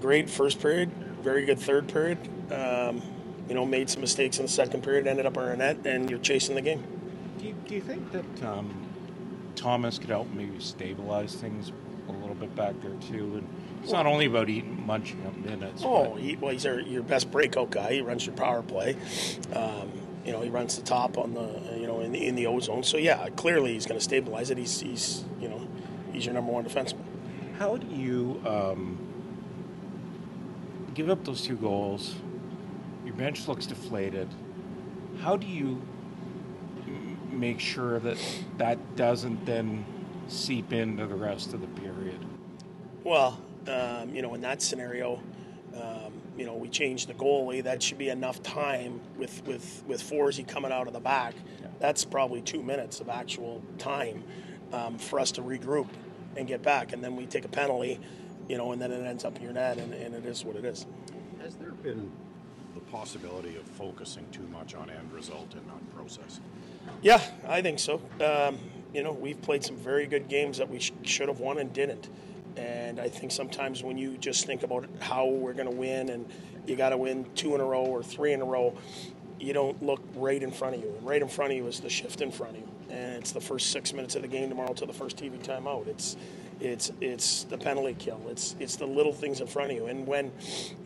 Great 0.00 0.28
first 0.28 0.60
period, 0.60 0.90
very 1.22 1.44
good 1.44 1.58
third 1.58 1.88
period. 1.88 2.18
Um, 2.52 3.02
you 3.48 3.54
know, 3.54 3.64
made 3.64 3.88
some 3.88 4.00
mistakes 4.00 4.38
in 4.38 4.44
the 4.44 4.52
second 4.52 4.82
period, 4.82 5.06
ended 5.06 5.26
up 5.26 5.36
on 5.36 5.48
our 5.48 5.56
net, 5.56 5.78
and 5.84 6.10
you're 6.10 6.18
chasing 6.18 6.54
the 6.54 6.62
game. 6.62 6.84
Do 7.38 7.46
you, 7.46 7.54
do 7.66 7.74
you 7.74 7.80
think 7.80 8.12
that 8.12 8.44
um, 8.44 8.74
Thomas 9.56 9.98
could 9.98 10.10
help 10.10 10.32
maybe 10.32 10.60
stabilize 10.60 11.34
things 11.34 11.72
a 12.08 12.12
little 12.12 12.34
bit 12.34 12.54
back 12.54 12.74
there 12.80 12.94
too. 13.08 13.38
And 13.38 13.48
it's 13.82 13.92
not 13.92 14.06
only 14.06 14.26
about 14.26 14.48
eating, 14.48 14.84
munching 14.86 15.24
up 15.26 15.36
minutes. 15.36 15.82
Oh, 15.84 16.14
he, 16.14 16.36
well, 16.36 16.52
he's 16.52 16.66
our, 16.66 16.80
your 16.80 17.02
best 17.02 17.30
breakout 17.30 17.70
guy. 17.70 17.94
He 17.94 18.00
runs 18.00 18.26
your 18.26 18.34
power 18.34 18.62
play. 18.62 18.96
Um, 19.52 19.92
you 20.24 20.32
know, 20.32 20.40
he 20.40 20.50
runs 20.50 20.76
the 20.76 20.82
top 20.82 21.18
on 21.18 21.34
the, 21.34 21.78
you 21.78 21.86
know, 21.86 22.00
in 22.00 22.12
the 22.12 22.26
in 22.26 22.34
the 22.34 22.46
ozone. 22.46 22.82
So 22.82 22.96
yeah, 22.96 23.28
clearly 23.30 23.74
he's 23.74 23.86
going 23.86 23.98
to 23.98 24.04
stabilize 24.04 24.50
it. 24.50 24.58
He's 24.58 24.80
he's 24.80 25.24
you 25.40 25.48
know, 25.48 25.66
he's 26.12 26.24
your 26.24 26.34
number 26.34 26.50
one 26.50 26.64
defenseman. 26.64 27.04
How 27.58 27.76
do 27.76 27.86
you 27.86 28.42
um, 28.44 28.98
give 30.94 31.08
up 31.08 31.24
those 31.24 31.42
two 31.42 31.56
goals? 31.56 32.16
Your 33.04 33.14
bench 33.14 33.46
looks 33.46 33.66
deflated. 33.66 34.28
How 35.20 35.36
do 35.36 35.46
you 35.46 35.80
make 37.30 37.60
sure 37.60 38.00
that 38.00 38.18
that 38.58 38.96
doesn't 38.96 39.44
then 39.46 39.84
seep 40.28 40.72
into 40.72 41.06
the 41.06 41.14
rest 41.14 41.54
of 41.54 41.60
the 41.60 41.66
period? 41.80 42.24
Well, 43.04 43.40
um, 43.68 44.14
you 44.14 44.22
know, 44.22 44.34
in 44.34 44.40
that 44.42 44.62
scenario, 44.62 45.20
um, 45.74 46.12
you 46.36 46.46
know, 46.46 46.54
we 46.54 46.68
change 46.68 47.06
the 47.06 47.14
goalie. 47.14 47.62
That 47.62 47.82
should 47.82 47.98
be 47.98 48.08
enough 48.08 48.42
time 48.42 49.00
with 49.16 49.42
with 49.46 49.82
with 49.86 50.02
Forsey 50.02 50.46
coming 50.46 50.72
out 50.72 50.86
of 50.86 50.92
the 50.92 51.00
back. 51.00 51.34
Yeah. 51.60 51.68
That's 51.80 52.04
probably 52.04 52.40
two 52.42 52.62
minutes 52.62 53.00
of 53.00 53.08
actual 53.08 53.62
time 53.78 54.24
um, 54.72 54.98
for 54.98 55.20
us 55.20 55.32
to 55.32 55.42
regroup 55.42 55.88
and 56.36 56.46
get 56.46 56.62
back, 56.62 56.92
and 56.92 57.02
then 57.02 57.16
we 57.16 57.26
take 57.26 57.44
a 57.44 57.48
penalty, 57.48 57.98
you 58.48 58.58
know, 58.58 58.72
and 58.72 58.80
then 58.80 58.92
it 58.92 59.04
ends 59.04 59.24
up 59.24 59.36
in 59.36 59.42
your 59.42 59.52
net, 59.52 59.78
and, 59.78 59.92
and 59.94 60.14
it 60.14 60.24
is 60.26 60.44
what 60.44 60.56
it 60.56 60.64
is. 60.64 60.86
Has 61.42 61.56
there 61.56 61.70
been 61.70 62.10
the 62.74 62.80
possibility 62.80 63.56
of 63.56 63.62
focusing 63.62 64.26
too 64.32 64.46
much 64.52 64.74
on 64.74 64.90
end 64.90 65.12
result 65.12 65.54
and 65.54 65.66
not 65.66 65.94
process? 65.94 66.40
Yeah, 67.02 67.22
I 67.48 67.62
think 67.62 67.78
so. 67.78 68.00
Um, 68.24 68.58
you 68.92 69.02
know, 69.02 69.12
we've 69.12 69.40
played 69.40 69.64
some 69.64 69.76
very 69.76 70.06
good 70.06 70.28
games 70.28 70.58
that 70.58 70.68
we 70.68 70.78
sh- 70.78 70.92
should 71.02 71.28
have 71.28 71.40
won 71.40 71.58
and 71.58 71.72
didn't. 71.72 72.08
And 72.56 72.98
I 72.98 73.08
think 73.08 73.32
sometimes 73.32 73.82
when 73.82 73.98
you 73.98 74.16
just 74.18 74.46
think 74.46 74.62
about 74.62 74.86
how 75.00 75.26
we're 75.26 75.52
going 75.52 75.70
to 75.70 75.76
win 75.76 76.08
and 76.08 76.30
you 76.66 76.76
got 76.76 76.90
to 76.90 76.96
win 76.96 77.26
two 77.34 77.54
in 77.54 77.60
a 77.60 77.64
row 77.64 77.84
or 77.84 78.02
three 78.02 78.32
in 78.32 78.40
a 78.40 78.44
row, 78.44 78.76
you 79.38 79.52
don't 79.52 79.82
look 79.82 80.00
right 80.14 80.42
in 80.42 80.50
front 80.50 80.76
of 80.76 80.82
you. 80.82 80.94
And 80.96 81.06
right 81.06 81.20
in 81.20 81.28
front 81.28 81.52
of 81.52 81.58
you 81.58 81.66
is 81.66 81.80
the 81.80 81.90
shift 81.90 82.20
in 82.20 82.30
front 82.30 82.56
of 82.56 82.60
you. 82.60 82.68
And 82.90 83.16
it's 83.16 83.32
the 83.32 83.40
first 83.40 83.70
six 83.70 83.92
minutes 83.92 84.14
of 84.14 84.22
the 84.22 84.28
game 84.28 84.48
tomorrow 84.48 84.72
to 84.74 84.86
the 84.86 84.92
first 84.92 85.16
TV 85.16 85.38
timeout. 85.38 85.86
It's 85.86 86.16
it's 86.60 86.90
it's 87.00 87.44
the 87.44 87.58
penalty 87.58 87.94
kill. 87.98 88.20
It's 88.28 88.56
it's 88.58 88.76
the 88.76 88.86
little 88.86 89.12
things 89.12 89.40
in 89.40 89.46
front 89.46 89.72
of 89.72 89.76
you. 89.76 89.86
And 89.86 90.06
when 90.06 90.32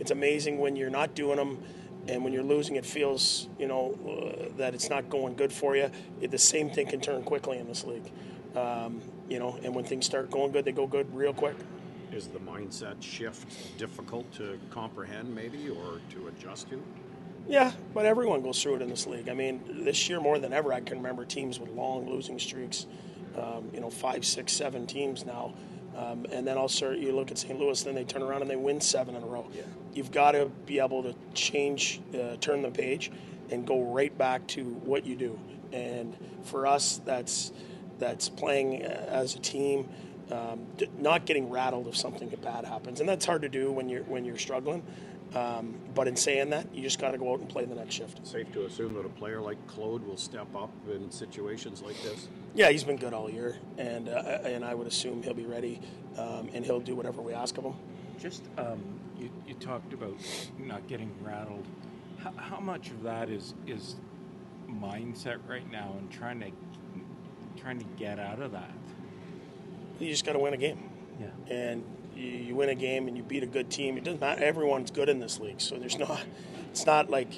it's 0.00 0.10
amazing 0.10 0.58
when 0.58 0.76
you're 0.76 0.90
not 0.90 1.14
doing 1.14 1.36
them 1.36 1.62
and 2.08 2.24
when 2.24 2.32
you're 2.32 2.42
losing, 2.42 2.76
it 2.76 2.86
feels 2.86 3.48
you 3.58 3.68
know 3.68 3.96
uh, 4.04 4.56
that 4.56 4.74
it's 4.74 4.90
not 4.90 5.08
going 5.08 5.34
good 5.34 5.52
for 5.52 5.76
you. 5.76 5.90
It, 6.20 6.30
the 6.30 6.38
same 6.38 6.70
thing 6.70 6.86
can 6.86 7.00
turn 7.00 7.22
quickly 7.22 7.58
in 7.58 7.68
this 7.68 7.84
league, 7.84 8.10
um, 8.56 9.00
you 9.30 9.38
know. 9.38 9.58
And 9.62 9.74
when 9.74 9.84
things 9.84 10.04
start 10.04 10.30
going 10.30 10.52
good, 10.52 10.64
they 10.66 10.72
go 10.72 10.86
good 10.86 11.14
real 11.14 11.32
quick. 11.32 11.56
Is 12.12 12.26
the 12.26 12.40
mindset 12.40 13.00
shift 13.00 13.78
difficult 13.78 14.30
to 14.34 14.58
comprehend, 14.70 15.34
maybe, 15.34 15.70
or 15.70 16.00
to 16.10 16.28
adjust 16.28 16.68
to? 16.70 16.82
Yeah, 17.48 17.72
but 17.94 18.04
everyone 18.04 18.42
goes 18.42 18.62
through 18.62 18.76
it 18.76 18.82
in 18.82 18.90
this 18.90 19.06
league. 19.06 19.28
I 19.28 19.34
mean, 19.34 19.84
this 19.84 20.08
year 20.08 20.20
more 20.20 20.38
than 20.38 20.52
ever, 20.52 20.72
I 20.72 20.80
can 20.80 20.98
remember 20.98 21.24
teams 21.24 21.58
with 21.58 21.70
long 21.70 22.08
losing 22.10 22.38
streaks. 22.38 22.86
Um, 23.38 23.70
you 23.72 23.80
know, 23.80 23.90
five, 23.90 24.24
six, 24.24 24.52
seven 24.52 24.86
teams 24.88 25.24
now 25.24 25.54
um, 25.96 26.26
and 26.30 26.46
then 26.46 26.56
also 26.56 26.92
you 26.92 27.12
look 27.12 27.30
at 27.30 27.38
St. 27.38 27.58
Louis, 27.58 27.82
then 27.82 27.94
they 27.94 28.04
turn 28.04 28.22
around 28.22 28.42
and 28.42 28.50
they 28.50 28.56
win 28.56 28.80
seven 28.80 29.16
in 29.16 29.22
a 29.22 29.26
row. 29.26 29.46
Yeah. 29.52 29.62
You've 29.92 30.12
got 30.12 30.32
to 30.32 30.46
be 30.66 30.78
able 30.78 31.02
to 31.02 31.14
change, 31.34 32.00
uh, 32.14 32.36
turn 32.36 32.62
the 32.62 32.70
page, 32.70 33.10
and 33.50 33.66
go 33.66 33.82
right 33.82 34.16
back 34.16 34.46
to 34.48 34.64
what 34.64 35.04
you 35.04 35.16
do. 35.16 35.38
And 35.72 36.16
for 36.44 36.66
us, 36.66 37.00
that's 37.04 37.52
that's 38.00 38.28
playing 38.28 38.84
uh, 38.84 39.06
as 39.08 39.36
a 39.36 39.38
team, 39.38 39.88
um, 40.32 40.66
not 40.98 41.26
getting 41.26 41.48
rattled 41.48 41.86
if 41.86 41.96
something 41.96 42.28
bad 42.42 42.64
happens, 42.64 43.00
and 43.00 43.08
that's 43.08 43.24
hard 43.24 43.42
to 43.42 43.48
do 43.48 43.70
when 43.70 43.88
you're 43.88 44.02
when 44.04 44.24
you're 44.24 44.38
struggling. 44.38 44.82
Um, 45.34 45.76
but 45.94 46.08
in 46.08 46.16
saying 46.16 46.50
that, 46.50 46.74
you 46.74 46.82
just 46.82 47.00
got 47.00 47.12
to 47.12 47.18
go 47.18 47.32
out 47.32 47.38
and 47.38 47.48
play 47.48 47.64
the 47.64 47.74
next 47.76 47.94
shift. 47.94 48.26
Safe 48.26 48.50
to 48.52 48.64
assume 48.64 48.94
that 48.94 49.06
a 49.06 49.10
player 49.10 49.40
like 49.40 49.64
Claude 49.68 50.04
will 50.04 50.16
step 50.16 50.48
up 50.56 50.72
in 50.92 51.08
situations 51.10 51.82
like 51.82 52.00
this? 52.02 52.26
Yeah, 52.52 52.70
he's 52.70 52.82
been 52.82 52.96
good 52.96 53.14
all 53.14 53.30
year, 53.30 53.56
and 53.78 54.08
uh, 54.08 54.38
and 54.44 54.64
I 54.64 54.74
would 54.74 54.88
assume 54.88 55.22
he'll 55.22 55.34
be 55.34 55.46
ready, 55.46 55.80
um, 56.18 56.50
and 56.52 56.64
he'll 56.64 56.80
do 56.80 56.96
whatever 56.96 57.22
we 57.22 57.32
ask 57.32 57.56
of 57.58 57.64
him. 57.64 57.74
Just 58.18 58.42
um, 58.58 58.82
you, 59.18 59.30
you 59.46 59.54
talked 59.54 59.92
about 59.92 60.16
not 60.58 60.86
getting 60.88 61.12
rattled. 61.22 61.64
How, 62.18 62.32
how 62.36 62.60
much 62.60 62.90
of 62.90 63.02
that 63.04 63.28
is 63.28 63.54
is 63.66 63.96
mindset 64.68 65.38
right 65.48 65.68
now 65.70 65.94
and 65.98 66.10
trying 66.10 66.40
to 66.40 66.50
trying 67.60 67.78
to 67.78 67.84
get 67.96 68.18
out 68.18 68.40
of 68.40 68.52
that? 68.52 68.70
You 69.98 70.08
just 70.08 70.24
got 70.24 70.32
to 70.32 70.38
win 70.38 70.54
a 70.54 70.56
game. 70.56 70.90
Yeah. 71.20 71.54
and 71.54 71.84
you, 72.16 72.26
you 72.26 72.54
win 72.54 72.68
a 72.68 72.74
game 72.74 73.08
and 73.08 73.16
you 73.16 73.22
beat 73.22 73.42
a 73.42 73.46
good 73.46 73.70
team. 73.70 73.96
It 73.96 74.04
doesn't 74.04 74.20
matter. 74.20 74.42
Everyone's 74.42 74.90
good 74.90 75.08
in 75.08 75.20
this 75.20 75.38
league, 75.40 75.60
so 75.60 75.76
there's 75.76 75.98
not. 76.08 76.22
It's 76.70 76.86
not 76.86 77.10
like, 77.10 77.32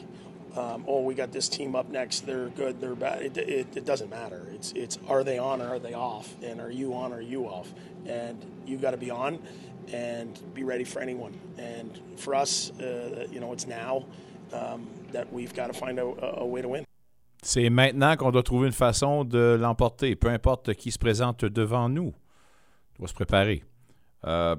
um, 0.57 0.85
oh, 0.87 1.03
we 1.03 1.15
got 1.15 1.33
this 1.33 1.49
team 1.49 1.75
up 1.75 1.89
next. 1.89 2.27
They're 2.27 2.49
good. 2.49 2.81
They're 2.81 2.95
bad. 2.95 3.23
It, 3.23 3.37
it, 3.39 3.77
it 3.77 3.85
doesn't 3.85 4.11
matter. 4.11 4.47
It's 4.53 4.73
it's 4.73 4.99
are 5.09 5.25
they 5.25 5.39
on 5.39 5.63
or 5.63 5.69
are 5.69 5.79
they 5.79 5.95
off, 5.95 6.35
and 6.43 6.61
are 6.61 6.71
you 6.71 6.95
on 6.95 7.13
or 7.13 7.17
are 7.17 7.21
you 7.21 7.47
off, 7.47 7.73
and 8.07 8.45
you 8.67 8.77
got 8.77 8.91
to 8.93 8.97
be 8.97 9.11
on, 9.11 9.39
and 9.93 10.39
be 10.55 10.65
ready 10.65 10.85
for 10.85 11.01
anyone. 11.01 11.39
And 11.59 11.99
for 12.17 12.35
us, 12.35 12.71
uh, 12.79 13.27
you 13.31 13.41
know, 13.41 13.53
it's 13.53 13.67
now 13.67 14.05
um, 14.53 14.87
that 15.13 15.33
we've 15.33 15.55
got 15.55 15.69
to 15.69 15.73
find 15.73 15.99
a, 15.99 16.05
a, 16.05 16.43
a 16.43 16.47
way 16.47 16.63
to 16.63 16.69
win. 16.69 16.87
C'est 17.45 17.71
maintenant 17.71 18.17
qu'on 18.17 18.31
doit 18.31 18.45
trouver 18.45 18.69
une 18.69 18.73
façon 18.73 19.25
de 19.25 19.59
l'emporter, 19.61 20.15
peu 20.15 20.29
importe 20.29 20.75
qui 20.75 20.93
se 20.93 20.99
présente 20.99 21.45
devant 21.45 21.89
nous. 21.89 22.15
On 22.95 22.99
doit 23.01 23.09
se 23.09 23.15
préparer. 23.15 23.65
Euh, 24.25 24.55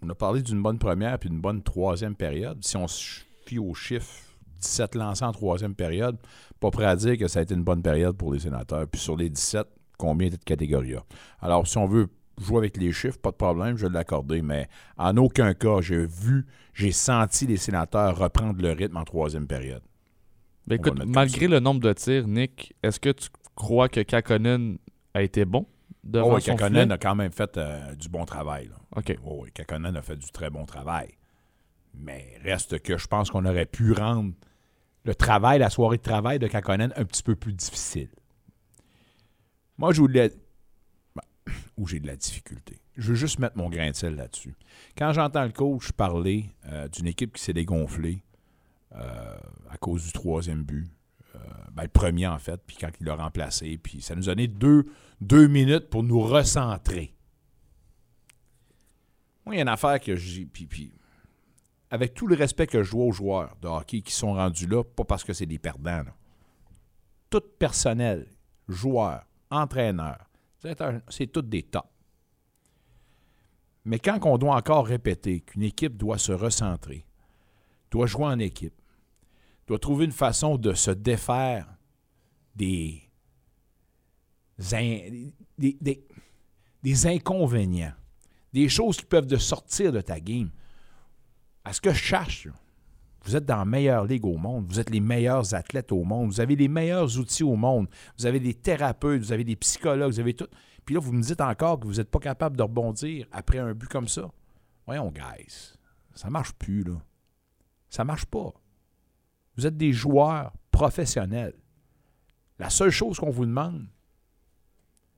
on 0.00 0.08
a 0.08 0.14
parlé 0.14 0.42
d'une 0.42 0.62
bonne 0.62 0.78
première 0.78 1.18
puis 1.18 1.28
d'une 1.28 1.40
bonne 1.40 1.60
troisième 1.60 2.14
période. 2.14 2.62
Si 2.64 2.76
on 2.76 2.86
se 2.86 3.22
fie 3.46 3.58
aux 3.58 3.74
chiffres, 3.74 4.22
17 4.60 4.94
lancés 4.94 5.24
en 5.24 5.32
troisième 5.32 5.74
période, 5.74 6.16
pas 6.60 6.70
prêt 6.70 6.84
à 6.84 6.94
dire 6.94 7.18
que 7.18 7.26
ça 7.26 7.40
a 7.40 7.42
été 7.42 7.54
une 7.54 7.64
bonne 7.64 7.82
période 7.82 8.16
pour 8.16 8.32
les 8.32 8.38
sénateurs. 8.38 8.86
Puis 8.86 9.00
sur 9.00 9.16
les 9.16 9.28
17, 9.28 9.66
combien 9.98 10.28
de 10.28 10.36
catégorie 10.36 10.94
A? 10.94 11.04
Alors, 11.40 11.66
si 11.66 11.78
on 11.78 11.86
veut 11.86 12.06
jouer 12.40 12.58
avec 12.58 12.76
les 12.76 12.92
chiffres, 12.92 13.18
pas 13.18 13.32
de 13.32 13.36
problème, 13.36 13.76
je 13.76 13.86
vais 13.86 13.92
l'accorder, 13.92 14.40
mais 14.40 14.68
en 14.98 15.16
aucun 15.16 15.52
cas, 15.54 15.80
j'ai 15.80 16.06
vu, 16.06 16.46
j'ai 16.74 16.92
senti 16.92 17.46
les 17.48 17.56
sénateurs 17.56 18.16
reprendre 18.16 18.62
le 18.62 18.70
rythme 18.70 18.96
en 18.96 19.04
troisième 19.04 19.48
période. 19.48 19.82
Ben, 20.66 20.76
écoute, 20.76 21.02
malgré 21.04 21.48
le 21.48 21.60
nombre 21.60 21.80
de 21.80 21.92
tirs, 21.92 22.28
Nick, 22.28 22.74
est-ce 22.82 23.00
que 23.00 23.10
tu 23.10 23.28
crois 23.54 23.88
que 23.88 24.00
Kakonen 24.00 24.78
a 25.14 25.22
été 25.22 25.44
bon 25.44 25.66
devant 26.04 26.30
Oh, 26.32 26.34
oui, 26.36 26.42
son 26.42 26.56
Kakkonen 26.56 26.82
filet? 26.82 26.94
a 26.94 26.98
quand 26.98 27.14
même 27.14 27.32
fait 27.32 27.56
euh, 27.56 27.94
du 27.94 28.08
bon 28.08 28.24
travail. 28.24 28.68
Là. 28.68 28.76
OK. 28.96 29.16
Oh, 29.24 29.40
oui, 29.42 29.50
Kakkonen 29.52 29.96
a 29.96 30.02
fait 30.02 30.16
du 30.16 30.30
très 30.30 30.50
bon 30.50 30.64
travail. 30.64 31.08
Mais 31.94 32.38
reste 32.42 32.78
que 32.80 32.96
je 32.96 33.06
pense 33.06 33.30
qu'on 33.30 33.44
aurait 33.44 33.66
pu 33.66 33.92
rendre 33.92 34.32
le 35.04 35.14
travail, 35.14 35.58
la 35.58 35.68
soirée 35.68 35.96
de 35.98 36.02
travail 36.02 36.38
de 36.38 36.46
Kakkonen 36.46 36.92
un 36.96 37.04
petit 37.04 37.22
peu 37.22 37.34
plus 37.34 37.52
difficile. 37.52 38.08
Moi, 39.78 39.92
je 39.92 40.00
voulais. 40.00 40.30
Ben, 41.16 41.22
où 41.76 41.86
j'ai 41.88 41.98
de 42.00 42.06
la 42.06 42.16
difficulté. 42.16 42.78
Je 42.96 43.08
veux 43.08 43.14
juste 43.14 43.38
mettre 43.38 43.56
mon 43.56 43.68
grain 43.68 43.90
de 43.90 43.96
sel 43.96 44.14
là-dessus. 44.16 44.54
Quand 44.96 45.12
j'entends 45.12 45.44
le 45.44 45.50
coach 45.52 45.92
parler 45.92 46.50
euh, 46.66 46.88
d'une 46.88 47.06
équipe 47.06 47.34
qui 47.34 47.42
s'est 47.42 47.54
dégonflée 47.54 48.22
euh, 48.94 49.38
à 49.70 49.76
cause 49.78 50.04
du 50.04 50.12
troisième 50.12 50.62
but, 50.62 50.90
euh, 51.34 51.38
ben, 51.72 51.84
le 51.84 51.88
premier 51.88 52.26
en 52.26 52.38
fait, 52.38 52.60
puis 52.66 52.76
quand 52.78 52.90
il 53.00 53.06
l'a 53.06 53.14
remplacé, 53.14 53.78
puis 53.78 54.02
ça 54.02 54.14
nous 54.14 54.28
a 54.28 54.34
donné 54.34 54.48
deux, 54.48 54.84
deux 55.20 55.46
minutes 55.46 55.88
pour 55.88 56.02
nous 56.02 56.20
recentrer. 56.20 57.14
Moi, 59.44 59.54
il 59.54 59.58
y 59.58 59.60
a 59.60 59.62
une 59.62 59.68
affaire 59.68 59.98
que 60.00 60.14
j'ai. 60.14 60.46
Puis, 60.46 60.66
puis, 60.66 60.92
avec 61.90 62.14
tout 62.14 62.26
le 62.26 62.34
respect 62.34 62.66
que 62.66 62.82
je 62.82 62.90
dois 62.92 63.04
aux 63.04 63.12
joueurs 63.12 63.56
de 63.60 63.68
hockey 63.68 64.02
qui 64.02 64.12
sont 64.12 64.34
rendus 64.34 64.66
là, 64.66 64.84
pas 64.84 65.04
parce 65.04 65.24
que 65.24 65.32
c'est 65.32 65.46
des 65.46 65.58
perdants. 65.58 66.04
Tout 67.28 67.42
personnel, 67.58 68.26
joueurs, 68.68 69.24
entraîneurs, 69.50 70.30
directeurs, 70.60 71.00
c'est 71.08 71.26
tous 71.26 71.42
des 71.42 71.62
tops. 71.62 71.88
Mais 73.84 73.98
quand 73.98 74.18
on 74.24 74.38
doit 74.38 74.54
encore 74.54 74.86
répéter 74.86 75.40
qu'une 75.40 75.62
équipe 75.62 75.96
doit 75.96 76.18
se 76.18 76.32
recentrer, 76.32 77.04
doit 77.90 78.06
jouer 78.06 78.26
en 78.26 78.38
équipe, 78.38 78.74
doit 79.66 79.78
trouver 79.78 80.04
une 80.04 80.12
façon 80.12 80.56
de 80.56 80.74
se 80.74 80.90
défaire 80.90 81.66
des, 82.54 83.02
des, 85.58 85.82
des- 86.82 87.06
inconvénients, 87.06 87.92
des 88.52 88.68
choses 88.68 88.96
qui 88.96 89.04
peuvent 89.04 89.26
te 89.26 89.36
sortir 89.36 89.92
de 89.92 90.00
ta 90.00 90.20
game. 90.20 90.50
À 91.64 91.72
ce 91.72 91.80
que 91.80 91.90
je 91.92 91.98
cherche, 91.98 92.48
vous 93.24 93.36
êtes 93.36 93.44
dans 93.46 93.56
la 93.58 93.64
meilleure 93.64 94.04
ligue 94.04 94.24
au 94.24 94.36
monde, 94.36 94.66
vous 94.68 94.80
êtes 94.80 94.90
les 94.90 95.00
meilleurs 95.00 95.54
athlètes 95.54 95.92
au 95.92 96.02
monde, 96.02 96.30
vous 96.30 96.40
avez 96.40 96.56
les 96.56 96.68
meilleurs 96.68 97.16
outils 97.18 97.44
au 97.44 97.54
monde, 97.56 97.88
vous 98.18 98.26
avez 98.26 98.40
des 98.40 98.54
thérapeutes, 98.54 99.22
vous 99.22 99.32
avez 99.32 99.44
des 99.44 99.56
psychologues, 99.56 100.12
vous 100.12 100.20
avez 100.20 100.34
tout. 100.34 100.48
Puis 100.84 100.96
là, 100.96 101.00
vous 101.00 101.12
me 101.12 101.22
dites 101.22 101.40
encore 101.40 101.78
que 101.78 101.86
vous 101.86 101.94
n'êtes 101.94 102.10
pas 102.10 102.18
capable 102.18 102.56
de 102.56 102.62
rebondir 102.64 103.26
après 103.30 103.58
un 103.58 103.72
but 103.74 103.88
comme 103.88 104.08
ça. 104.08 104.28
Voyons, 104.86 105.12
guys, 105.12 105.74
ça 106.14 106.28
marche 106.28 106.52
plus, 106.54 106.82
là. 106.82 107.00
Ça 107.88 108.04
marche 108.04 108.24
pas. 108.24 108.52
Vous 109.62 109.68
êtes 109.68 109.76
des 109.76 109.92
joueurs 109.92 110.52
professionnels. 110.72 111.54
La 112.58 112.68
seule 112.68 112.90
chose 112.90 113.20
qu'on 113.20 113.30
vous 113.30 113.46
demande, 113.46 113.86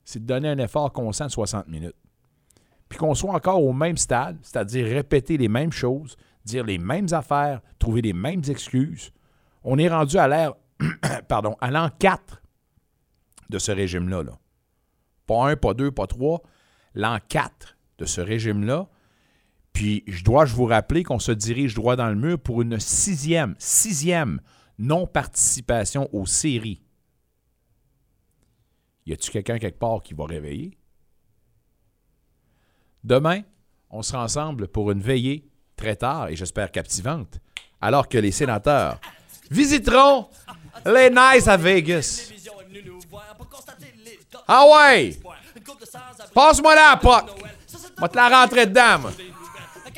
c'est 0.04 0.18
de 0.18 0.26
donner 0.26 0.50
un 0.50 0.58
effort 0.58 0.92
constant 0.92 1.24
de 1.24 1.30
60 1.30 1.66
minutes. 1.66 1.96
Puis 2.90 2.98
qu'on 2.98 3.14
soit 3.14 3.32
encore 3.32 3.64
au 3.64 3.72
même 3.72 3.96
stade, 3.96 4.36
c'est-à-dire 4.42 4.84
répéter 4.84 5.38
les 5.38 5.48
mêmes 5.48 5.72
choses, 5.72 6.18
dire 6.44 6.62
les 6.62 6.76
mêmes 6.76 7.06
affaires, 7.12 7.62
trouver 7.78 8.02
les 8.02 8.12
mêmes 8.12 8.42
excuses. 8.46 9.12
On 9.62 9.78
est 9.78 9.88
rendu 9.88 10.18
à 10.18 10.28
l'ère, 10.28 10.52
pardon, 11.28 11.56
à 11.62 11.70
l'an 11.70 11.88
4 11.98 12.42
de 13.48 13.58
ce 13.58 13.72
régime-là. 13.72 14.24
là. 14.24 14.38
Pas 15.26 15.52
un, 15.52 15.56
pas 15.56 15.72
deux, 15.72 15.90
pas 15.90 16.06
trois, 16.06 16.42
l'an 16.94 17.16
4 17.30 17.78
de 17.96 18.04
ce 18.04 18.20
régime-là. 18.20 18.88
Puis 19.74 20.04
je 20.06 20.24
dois 20.24 20.44
vous 20.46 20.64
rappeler 20.64 21.02
qu'on 21.02 21.18
se 21.18 21.32
dirige 21.32 21.74
droit 21.74 21.96
dans 21.96 22.08
le 22.08 22.14
mur 22.14 22.38
pour 22.38 22.62
une 22.62 22.78
sixième, 22.80 23.54
sixième 23.58 24.40
non-participation 24.78 26.08
aux 26.12 26.26
séries. 26.26 26.80
Y 29.04 29.12
a-tu 29.12 29.30
quelqu'un 29.30 29.58
quelque 29.58 29.78
part 29.78 30.00
qui 30.02 30.14
va 30.14 30.24
réveiller? 30.24 30.78
Demain, 33.02 33.42
on 33.90 34.00
sera 34.02 34.24
ensemble 34.24 34.68
pour 34.68 34.90
une 34.92 35.00
veillée 35.00 35.50
très 35.76 35.96
tard 35.96 36.28
et 36.28 36.36
j'espère 36.36 36.70
captivante, 36.70 37.40
alors 37.80 38.08
que 38.08 38.16
les 38.16 38.32
sénateurs 38.32 39.00
visiteront 39.50 40.28
les 40.86 41.10
Nice 41.10 41.48
à 41.48 41.56
Vegas. 41.56 42.32
Ah 44.46 44.64
ouais! 44.66 45.18
Passe-moi 46.32 46.74
là, 46.74 46.96
pote! 46.96 47.40
Moi 47.98 48.08
te 48.08 48.16
la 48.16 48.28
rentrer 48.28 48.66
dedans. 48.66 49.10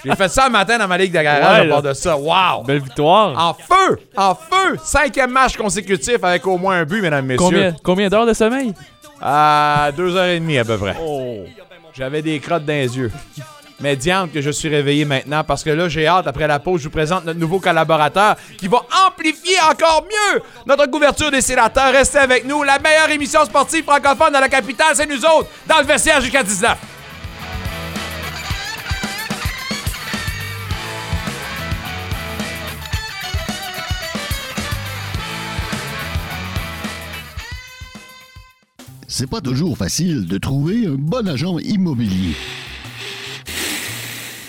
J'ai 0.05 0.15
fait 0.15 0.29
ça 0.29 0.47
le 0.47 0.53
matin 0.53 0.79
dans 0.79 0.89
ma 0.89 0.99
ligue 0.99 1.13
de 1.13 1.21
garage 1.23 1.67
Ouais, 1.67 1.71
à 1.71 1.75
part 1.75 1.83
de 1.83 1.93
ça. 1.93 2.17
Wow! 2.17 2.63
Belle 2.65 2.81
victoire. 2.81 3.33
En 3.39 3.55
feu! 3.55 3.99
En 4.17 4.35
feu! 4.35 4.79
Cinquième 4.83 5.31
match 5.31 5.57
consécutif 5.57 6.23
avec 6.23 6.47
au 6.47 6.59
moins 6.59 6.81
un 6.81 6.85
but, 6.85 7.01
mesdames, 7.03 7.25
messieurs. 7.27 7.39
combien 7.45 7.77
combien 7.83 8.09
d'heures 8.09 8.27
de 8.27 8.35
sommeil? 8.35 8.75
À 9.21 9.91
deux 9.97 10.15
heures 10.17 10.27
et 10.27 10.39
demie 10.41 10.59
à 10.59 10.65
peu 10.65 10.77
près. 10.77 10.97
Oh. 11.01 11.45
J'avais 11.95 12.21
des 12.23 12.39
crottes 12.41 12.65
dans 12.65 12.73
les 12.75 12.97
yeux. 12.97 13.11
Mais 13.81 13.95
diante 13.95 14.33
que 14.33 14.41
je 14.41 14.51
suis 14.51 14.69
réveillé 14.71 15.05
maintenant 15.05 15.45
parce 15.45 15.63
que 15.63 15.69
là, 15.71 15.89
j'ai 15.89 16.07
hâte, 16.07 16.27
après 16.27 16.47
la 16.47 16.59
pause, 16.59 16.81
je 16.81 16.85
vous 16.85 16.91
présente 16.91 17.27
notre 17.27 17.39
nouveau 17.39 17.61
collaborateur 17.61 18.37
qui 18.57 18.69
va 18.69 18.79
amplifier 19.07 19.57
encore 19.71 20.05
mieux 20.05 20.41
notre 20.67 20.87
couverture 20.87 21.31
des 21.31 21.43
sénateurs. 21.43 21.93
Restez 21.93 22.19
avec 22.19 22.47
nous. 22.47 22.63
La 22.63 22.79
meilleure 22.79 23.11
émission 23.11 23.45
sportive 23.45 23.85
francophone 23.85 24.33
de 24.33 24.39
la 24.39 24.49
capitale, 24.49 24.95
c'est 24.95 25.07
nous 25.07 25.23
autres, 25.25 25.49
dans 25.67 25.79
le 25.79 25.85
vestiaire 25.85 26.21
jusqu'à 26.23 26.43
19. 26.43 26.75
C'est 39.19 39.31
pas 39.31 39.41
toujours 39.41 39.79
facile 39.79 40.27
de 40.27 40.37
trouver 40.37 40.87
un 40.87 40.97
bon 40.97 41.27
agent 41.27 41.59
immobilier. 41.61 42.35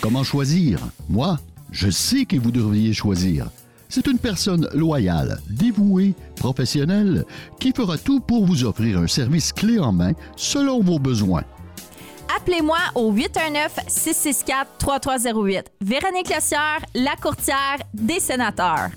Comment 0.01 0.25
choisir? 0.25 0.81
Moi, 1.07 1.39
je 1.71 1.89
sais 1.89 2.25
que 2.25 2.35
vous 2.35 2.51
devriez 2.51 2.91
choisir. 2.91 3.47
C'est 3.87 4.07
une 4.07 4.19
personne 4.19 4.67
loyale, 4.73 5.39
dévouée, 5.49 6.15
professionnelle, 6.35 7.23
qui 7.61 7.71
fera 7.71 7.97
tout 7.97 8.19
pour 8.19 8.45
vous 8.45 8.65
offrir 8.65 8.99
un 8.99 9.07
service 9.07 9.53
clé 9.53 9.79
en 9.79 9.93
main 9.93 10.11
selon 10.35 10.81
vos 10.81 10.99
besoins. 10.99 11.45
Appelez-moi 12.37 12.79
au 12.95 13.13
819-664-3308. 13.13 15.63
Véronique 15.79 16.29
Lossière, 16.29 16.81
la 16.93 17.15
courtière 17.15 17.77
des 17.93 18.19
sénateurs. 18.19 18.89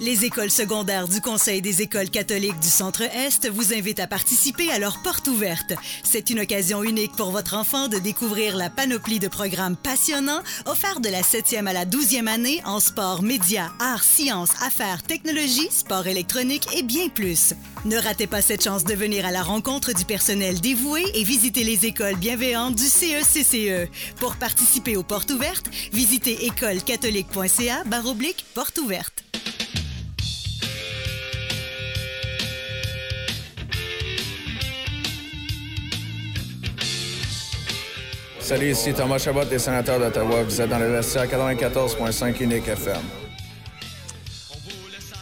Les 0.00 0.24
écoles 0.24 0.50
secondaires 0.50 1.08
du 1.08 1.20
Conseil 1.20 1.60
des 1.60 1.82
écoles 1.82 2.08
catholiques 2.08 2.60
du 2.60 2.68
Centre-Est 2.68 3.48
vous 3.48 3.74
invitent 3.74 3.98
à 3.98 4.06
participer 4.06 4.70
à 4.70 4.78
leur 4.78 5.02
porte 5.02 5.26
ouverte. 5.26 5.72
C'est 6.04 6.30
une 6.30 6.38
occasion 6.38 6.84
unique 6.84 7.16
pour 7.16 7.32
votre 7.32 7.54
enfant 7.54 7.88
de 7.88 7.98
découvrir 7.98 8.56
la 8.56 8.70
panoplie 8.70 9.18
de 9.18 9.26
programmes 9.26 9.74
passionnants 9.74 10.42
offerts 10.66 11.00
de 11.00 11.08
la 11.08 11.22
7e 11.22 11.66
à 11.66 11.72
la 11.72 11.84
12e 11.84 12.28
année 12.28 12.62
en 12.64 12.78
sport, 12.78 13.22
médias, 13.22 13.70
arts, 13.80 14.04
sciences, 14.04 14.52
affaires, 14.62 15.02
technologie, 15.02 15.68
sport 15.72 16.06
électronique 16.06 16.68
et 16.76 16.84
bien 16.84 17.08
plus. 17.08 17.54
Ne 17.84 17.96
ratez 17.96 18.28
pas 18.28 18.40
cette 18.40 18.62
chance 18.62 18.84
de 18.84 18.94
venir 18.94 19.26
à 19.26 19.32
la 19.32 19.42
rencontre 19.42 19.92
du 19.92 20.04
personnel 20.04 20.60
dévoué 20.60 21.02
et 21.14 21.24
visiter 21.24 21.64
les 21.64 21.86
écoles 21.86 22.16
bienveillantes 22.16 22.76
du 22.76 22.84
E 22.84 23.22
CECCE. 23.24 23.90
Pour 24.20 24.36
participer 24.36 24.96
aux 24.96 25.02
portes 25.02 25.32
ouvertes, 25.32 25.66
visitez 25.92 26.46
écolecatholique.ca 26.46 27.82
porte 28.54 28.78
ouverte. 28.78 29.24
Salut, 38.48 38.70
ici 38.70 38.94
Thomas 38.94 39.18
Chabot 39.18 39.44
des 39.44 39.58
sénateurs 39.58 40.00
d'Ottawa. 40.00 40.42
Vous 40.42 40.58
êtes 40.58 40.70
dans 40.70 40.78
le 40.78 40.90
vestiaire 40.90 41.26
94.5 41.26 42.42
Unique 42.42 42.66
FM. 42.66 42.96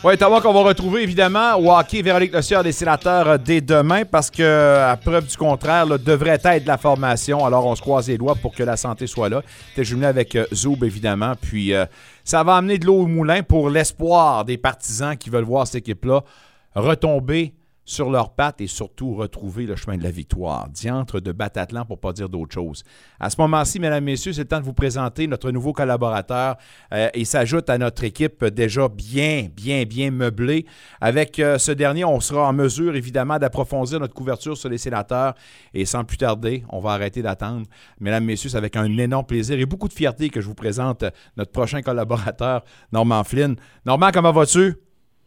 Oui, 0.04 0.14
Ottawa 0.14 0.40
qu'on 0.40 0.52
va 0.52 0.60
retrouver 0.60 1.02
évidemment 1.02 1.56
au 1.56 1.72
hockey 1.76 2.02
Véronique 2.02 2.32
Le 2.32 2.62
des 2.62 2.70
sénateurs 2.70 3.26
euh, 3.26 3.36
dès 3.36 3.60
demain 3.60 4.04
parce 4.04 4.30
que, 4.30 4.76
à 4.78 4.96
preuve 4.96 5.26
du 5.26 5.36
contraire, 5.36 5.88
devrait 5.98 6.38
être 6.44 6.66
la 6.66 6.78
formation. 6.78 7.44
Alors, 7.44 7.66
on 7.66 7.74
se 7.74 7.80
croise 7.80 8.06
les 8.06 8.16
doigts 8.16 8.36
pour 8.36 8.54
que 8.54 8.62
la 8.62 8.76
santé 8.76 9.08
soit 9.08 9.28
là. 9.28 9.42
T'es 9.74 9.82
jumelé 9.82 10.06
avec 10.06 10.36
euh, 10.36 10.46
Zoub, 10.54 10.84
évidemment. 10.84 11.32
Puis, 11.40 11.74
euh, 11.74 11.84
ça 12.22 12.44
va 12.44 12.54
amener 12.54 12.78
de 12.78 12.86
l'eau 12.86 13.00
au 13.00 13.06
moulin 13.08 13.42
pour 13.42 13.70
l'espoir 13.70 14.44
des 14.44 14.56
partisans 14.56 15.16
qui 15.16 15.30
veulent 15.30 15.42
voir 15.42 15.66
cette 15.66 15.82
équipe-là 15.82 16.22
retomber 16.76 17.54
sur 17.86 18.10
leurs 18.10 18.34
pattes 18.34 18.60
et 18.60 18.66
surtout 18.66 19.14
retrouver 19.14 19.64
le 19.64 19.76
chemin 19.76 19.96
de 19.96 20.02
la 20.02 20.10
victoire. 20.10 20.68
Diantre 20.68 21.20
de 21.20 21.32
Batatlan 21.32 21.86
pour 21.86 22.00
pas 22.00 22.12
dire 22.12 22.28
d'autre 22.28 22.52
chose. 22.52 22.82
À 23.20 23.30
ce 23.30 23.40
moment-ci, 23.40 23.78
mesdames, 23.78 24.04
messieurs, 24.04 24.32
c'est 24.32 24.42
le 24.42 24.48
temps 24.48 24.58
de 24.58 24.64
vous 24.64 24.74
présenter 24.74 25.26
notre 25.28 25.50
nouveau 25.52 25.72
collaborateur. 25.72 26.56
Euh, 26.92 27.08
il 27.14 27.24
s'ajoute 27.24 27.70
à 27.70 27.78
notre 27.78 28.04
équipe 28.04 28.44
déjà 28.44 28.88
bien, 28.88 29.46
bien, 29.54 29.84
bien 29.84 30.10
meublée. 30.10 30.66
Avec 31.00 31.38
euh, 31.38 31.58
ce 31.58 31.70
dernier, 31.70 32.04
on 32.04 32.18
sera 32.20 32.48
en 32.48 32.52
mesure, 32.52 32.96
évidemment, 32.96 33.38
d'approfondir 33.38 34.00
notre 34.00 34.14
couverture 34.14 34.56
sur 34.56 34.68
les 34.68 34.78
sénateurs. 34.78 35.34
Et 35.72 35.84
sans 35.84 36.04
plus 36.04 36.16
tarder, 36.16 36.64
on 36.70 36.80
va 36.80 36.90
arrêter 36.90 37.22
d'attendre. 37.22 37.66
Mesdames, 38.00 38.24
messieurs, 38.24 38.50
c'est 38.50 38.58
avec 38.58 38.74
un 38.76 38.84
énorme 38.98 39.26
plaisir 39.26 39.58
et 39.58 39.66
beaucoup 39.66 39.88
de 39.88 39.92
fierté 39.92 40.28
que 40.28 40.40
je 40.40 40.46
vous 40.46 40.54
présente 40.54 41.04
notre 41.36 41.52
prochain 41.52 41.82
collaborateur, 41.82 42.64
Normand 42.92 43.22
Flynn. 43.22 43.54
Normand, 43.84 44.10
comment 44.12 44.32
vas-tu? 44.32 44.85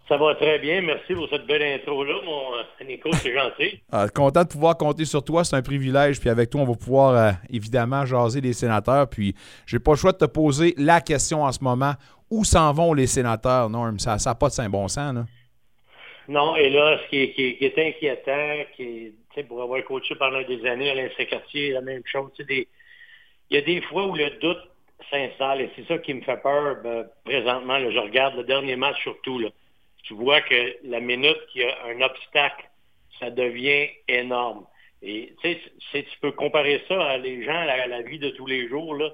Ça 0.10 0.18
va 0.18 0.34
très 0.34 0.58
bien. 0.58 0.82
Merci 0.82 1.14
pour 1.14 1.30
cette 1.30 1.46
belle 1.46 1.62
intro-là, 1.62 2.16
mon 2.26 2.56
euh, 2.56 2.84
Nico, 2.84 3.12
c'est 3.14 3.32
gentil. 3.32 3.80
Ah, 3.92 4.08
content 4.10 4.44
de 4.44 4.48
pouvoir 4.48 4.76
compter 4.76 5.06
sur 5.06 5.24
toi, 5.24 5.44
c'est 5.44 5.56
un 5.56 5.62
privilège. 5.62 6.20
Puis 6.20 6.30
avec 6.30 6.50
toi, 6.50 6.62
on 6.62 6.66
va 6.66 6.74
pouvoir 6.74 7.16
euh, 7.16 7.32
évidemment 7.52 8.06
jaser 8.06 8.42
les 8.42 8.54
sénateurs. 8.54 9.08
Puis 9.08 9.36
j'ai 9.68 9.78
pas 9.78 9.92
le 9.92 9.98
choix 9.98 10.12
de 10.12 10.18
te 10.18 10.26
poser 10.26 10.74
la 10.78 11.00
question 11.00 11.44
en 11.44 11.52
ce 11.52 11.64
moment. 11.64 11.94
Où 12.32 12.44
s'en 12.44 12.74
vont 12.74 12.94
les 12.94 13.06
sénateurs, 13.06 13.70
Norm? 13.70 14.00
Ça 14.00 14.18
n'a 14.24 14.36
pas 14.36 14.48
de 14.48 14.54
saint 14.54 14.70
bon 14.70 14.88
sens, 14.88 15.14
là. 15.14 15.26
Non, 16.28 16.56
et 16.56 16.70
là, 16.70 17.00
ce 17.04 17.10
qui 17.10 17.18
est, 17.18 17.80
inquiétant, 17.80 18.66
qui 18.76 19.14
est, 19.36 19.44
pour 19.44 19.62
avoir 19.64 19.84
coaché 19.84 20.16
pendant 20.16 20.42
des 20.42 20.64
années 20.68 20.92
à 20.92 20.96
l'Insécartier, 20.96 21.72
la 21.72 21.82
même 21.82 22.04
chose. 22.06 22.30
il 22.48 22.66
y 23.52 23.58
a 23.58 23.62
des 23.62 23.82
fois 23.82 24.06
où 24.06 24.16
le 24.16 24.30
doute 24.40 24.60
s'installe 25.10 25.62
et 25.62 25.72
c'est 25.76 25.88
ça 25.88 25.98
qui 25.98 26.14
me 26.14 26.22
fait 26.22 26.38
peur 26.38 26.78
ben, 26.84 27.08
présentement. 27.26 27.80
je 27.80 27.98
regarde 27.98 28.36
le 28.36 28.44
dernier 28.44 28.76
match 28.76 29.02
surtout. 29.02 29.40
Là 29.40 29.50
tu 30.04 30.14
vois 30.14 30.42
que 30.42 30.78
la 30.84 31.00
minute 31.00 31.38
qu'il 31.52 31.62
y 31.62 31.66
a 31.66 31.86
un 31.86 32.02
obstacle, 32.02 32.70
ça 33.20 33.30
devient 33.30 33.90
énorme. 34.08 34.66
Et 35.02 35.34
tu 35.42 35.58
sais, 35.92 36.04
tu 36.04 36.20
peux 36.22 36.32
comparer 36.32 36.84
ça 36.88 37.02
à 37.06 37.18
les 37.18 37.44
gens, 37.44 37.56
à 37.56 37.88
la, 37.88 38.02
vie 38.02 38.20
de 38.20 38.30
tous 38.32 38.46
les 38.46 38.68
jours. 38.68 38.96
Là. 38.96 39.12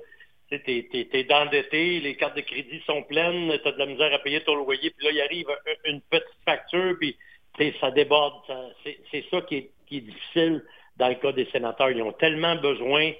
Tu 0.50 0.62
t'es, 0.62 0.88
es, 0.92 1.24
d'endetté, 1.24 2.00
les 2.00 2.16
cartes 2.16 2.36
de 2.36 2.42
crédit 2.42 2.82
sont 2.86 3.04
pleines, 3.04 3.58
tu 3.62 3.68
as 3.68 3.72
de 3.72 3.80
la 3.80 3.86
misère 3.86 4.14
à 4.14 4.20
payer 4.20 4.42
ton 4.42 4.56
loyer, 4.56 4.92
puis 4.92 5.06
là, 5.06 5.12
il 5.12 5.22
arrive 5.22 5.48
une 5.86 6.02
petite 6.02 6.28
facture, 6.44 6.96
puis 7.00 7.16
ça 7.80 7.92
déborde. 7.92 8.42
c'est, 8.84 9.26
ça 9.30 9.42
qui 9.42 9.56
est, 9.56 9.70
qui 9.88 9.98
est 9.98 10.02
difficile 10.02 10.64
dans 10.98 11.10
le 11.10 11.16
cas 11.16 11.32
des 11.32 11.46
sénateurs. 11.46 11.92
Ils 11.92 12.02
ont 12.02 12.14
tellement 12.14 12.56
besoin 12.56 13.12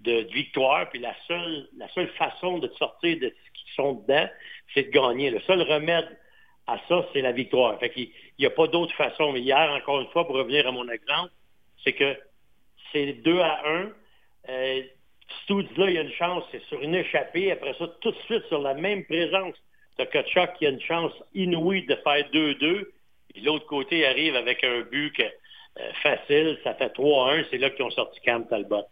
de, 0.00 0.22
de 0.22 0.32
victoire, 0.32 0.90
puis 0.90 0.98
la 0.98 1.14
seule, 1.26 1.68
la 1.76 1.88
seule 1.90 2.08
façon 2.10 2.58
de 2.58 2.68
sortir 2.78 3.18
de 3.18 3.28
ce 3.28 3.60
qu'ils 3.60 3.74
sont 3.74 3.92
dedans, 3.94 4.28
c'est 4.74 4.84
de 4.84 4.90
gagner. 4.90 5.30
Le 5.30 5.40
seul 5.40 5.62
remède 5.62 6.08
à 6.66 6.78
ça, 6.88 7.06
c'est 7.12 7.20
la 7.20 7.32
victoire. 7.32 7.78
Fait 7.78 7.90
qu'il 7.90 8.10
n'y 8.38 8.46
a 8.46 8.50
pas 8.50 8.66
d'autre 8.66 8.94
façon. 8.94 9.32
Mais 9.32 9.40
hier, 9.40 9.70
encore 9.72 10.00
une 10.00 10.08
fois, 10.08 10.26
pour 10.26 10.36
revenir 10.36 10.66
à 10.66 10.72
mon 10.72 10.88
exemple, 10.88 11.32
c'est 11.84 11.92
que 11.92 12.16
c'est 12.92 13.12
2 13.14 13.40
à 13.40 13.62
1. 13.66 13.90
Euh, 14.48 14.82
là, 15.48 15.88
il 15.88 15.92
y 15.92 15.98
a 15.98 16.02
une 16.02 16.12
chance, 16.12 16.44
c'est 16.52 16.62
sur 16.64 16.80
une 16.80 16.94
échappée. 16.94 17.50
Après 17.50 17.74
ça, 17.78 17.88
tout 18.00 18.10
de 18.10 18.18
suite, 18.26 18.44
sur 18.48 18.60
la 18.60 18.74
même 18.74 19.04
présence 19.04 19.54
de 19.98 20.04
Kachuk, 20.04 20.50
il 20.60 20.64
y 20.64 20.66
a 20.66 20.70
une 20.70 20.80
chance 20.80 21.12
inouïe 21.34 21.86
de 21.86 21.96
faire 21.96 22.24
2-2. 22.32 22.86
Et 23.34 23.40
l'autre 23.40 23.66
côté 23.66 24.06
arrive 24.06 24.36
avec 24.36 24.62
un 24.62 24.82
but 24.82 25.18
euh, 25.20 25.92
facile, 26.02 26.58
ça 26.64 26.74
fait 26.74 26.94
3-1. 26.94 27.46
C'est 27.50 27.58
là 27.58 27.70
qu'ils 27.70 27.84
ont 27.84 27.90
sorti 27.90 28.20
Cam 28.20 28.46
Talbot. 28.46 28.84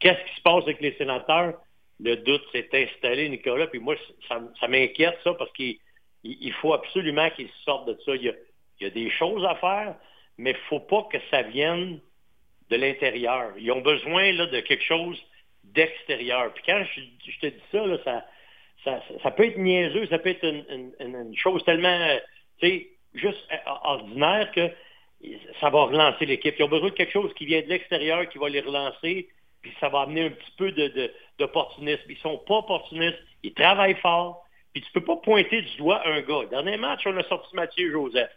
Qu'est-ce 0.00 0.24
qui 0.30 0.36
se 0.36 0.42
passe 0.42 0.64
avec 0.64 0.80
les 0.80 0.94
sénateurs? 0.96 1.54
Le 2.00 2.16
doute 2.16 2.42
s'est 2.52 2.68
installé, 2.72 3.28
Nicolas. 3.28 3.66
Puis 3.66 3.80
moi, 3.80 3.96
ça, 4.28 4.40
ça 4.60 4.68
m'inquiète, 4.68 5.18
ça, 5.24 5.34
parce 5.34 5.52
qu'il 5.52 5.78
il 6.40 6.52
faut 6.54 6.74
absolument 6.74 7.30
qu'ils 7.30 7.50
sortent 7.64 7.88
de 7.88 7.98
ça. 8.04 8.14
Il 8.14 8.34
y, 8.80 8.84
a, 8.84 8.90
des 8.90 9.10
choses 9.10 9.44
à 9.44 9.54
faire, 9.56 9.94
mais 10.36 10.50
il 10.50 10.54
ne 10.54 10.68
faut 10.68 10.80
pas 10.80 11.06
que 11.10 11.18
ça 11.30 11.42
vienne 11.42 12.00
de 12.70 12.76
l'intérieur. 12.76 13.52
Ils 13.58 13.72
ont 13.72 13.80
besoin 13.80 14.32
là, 14.32 14.46
de 14.46 14.60
quelque 14.60 14.84
chose 14.84 15.18
d'extérieur. 15.64 16.52
Puis 16.54 16.62
quand 16.66 16.84
je, 16.94 17.38
te 17.40 17.46
dis 17.46 17.62
ça, 18.04 18.24
ça, 19.22 19.30
peut 19.30 19.46
être 19.46 19.58
niaiseux, 19.58 20.06
ça 20.06 20.18
peut 20.18 20.30
être 20.30 20.44
une, 20.44 21.36
chose 21.36 21.64
tellement, 21.64 21.98
sais, 22.60 22.88
juste 23.14 23.46
euh, 23.52 23.70
ordinaire 23.82 24.50
que 24.52 24.70
ça 25.60 25.70
va 25.70 25.84
relancer 25.84 26.26
l'équipe. 26.26 26.54
Ils 26.58 26.64
ont 26.64 26.68
besoin 26.68 26.90
de 26.90 26.94
quelque 26.94 27.12
chose 27.12 27.32
qui 27.34 27.46
vient 27.46 27.60
de 27.60 27.66
l'extérieur, 27.66 28.28
qui 28.28 28.38
va 28.38 28.48
les 28.48 28.60
relancer, 28.60 29.28
puis 29.62 29.72
ça 29.80 29.88
va 29.88 30.02
amener 30.02 30.26
un 30.26 30.30
petit 30.30 30.52
peu 30.56 30.72
d'opportunisme. 31.38 32.04
Ils 32.08 32.18
sont 32.18 32.38
pas 32.38 32.58
opportunistes, 32.58 33.18
ils 33.42 33.54
travaillent 33.54 33.96
fort, 33.96 34.44
puis 34.72 34.82
tu 34.82 34.92
peux 34.92 35.04
pas 35.04 35.16
pointer 35.16 35.62
du 35.62 35.76
doigt 35.76 36.06
un 36.06 36.20
gars. 36.20 36.46
Dernier 36.50 36.76
match, 36.76 37.02
on 37.06 37.16
a 37.16 37.22
sorti 37.24 37.54
Mathieu 37.54 37.90
Joseph. 37.90 38.30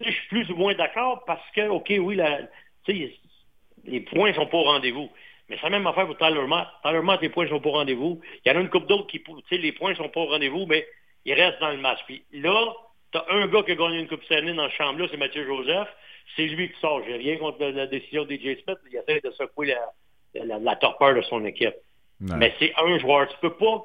je 0.00 0.10
suis 0.10 0.28
plus 0.28 0.50
ou 0.50 0.56
moins 0.56 0.74
d'accord 0.74 1.24
parce 1.26 1.48
que, 1.54 1.68
OK, 1.68 1.92
oui, 1.98 2.18
les 3.84 4.00
points 4.00 4.32
sont 4.34 4.46
pas 4.46 4.58
au 4.58 4.64
rendez-vous. 4.64 5.10
Mais 5.48 5.56
c'est 5.56 5.64
la 5.64 5.70
même 5.70 5.86
affaire 5.86 6.06
pour 6.06 6.16
Tyler 6.16 6.46
Mott, 6.46 7.20
les 7.20 7.28
points 7.28 7.48
sont 7.48 7.60
pas 7.60 7.68
au 7.68 7.72
rendez-vous. 7.72 8.20
Il 8.44 8.48
y 8.50 8.54
en 8.54 8.58
a 8.58 8.60
une 8.62 8.70
couple 8.70 8.86
d'autres 8.86 9.06
qui, 9.06 9.22
tu 9.22 9.32
sais, 9.48 9.58
les 9.58 9.72
points 9.72 9.94
sont 9.94 10.08
pas 10.08 10.20
au 10.20 10.26
rendez-vous, 10.26 10.66
mais 10.66 10.86
ils 11.26 11.34
restent 11.34 11.60
dans 11.60 11.70
le 11.70 11.78
match. 11.78 11.98
Puis 12.06 12.24
là, 12.32 12.72
tu 13.12 13.18
as 13.18 13.24
un 13.28 13.46
gars 13.48 13.62
qui 13.62 13.72
a 13.72 13.74
gagné 13.74 13.98
une 13.98 14.08
Coupe 14.08 14.24
Stanley 14.24 14.54
dans 14.54 14.68
ce 14.70 14.74
chambre-là, 14.74 15.06
c'est 15.10 15.16
Mathieu 15.18 15.44
Joseph. 15.44 15.88
C'est 16.36 16.46
lui 16.46 16.70
qui 16.72 16.80
sort. 16.80 17.02
J'ai 17.06 17.16
rien 17.16 17.36
contre 17.36 17.62
la, 17.64 17.86
décision 17.86 18.24
des 18.24 18.38
J. 18.38 18.56
Smith. 18.64 18.78
Il 18.90 18.96
essaie 18.96 19.20
de 19.20 19.30
secouer 19.32 19.74
la, 20.34 20.58
la, 20.58 20.76
torpeur 20.76 21.14
de 21.14 21.20
son 21.22 21.44
équipe. 21.44 21.74
Mais 22.20 22.54
c'est 22.58 22.72
un 22.78 22.98
joueur. 22.98 23.28
Tu 23.28 23.36
peux 23.42 23.54
pas 23.54 23.84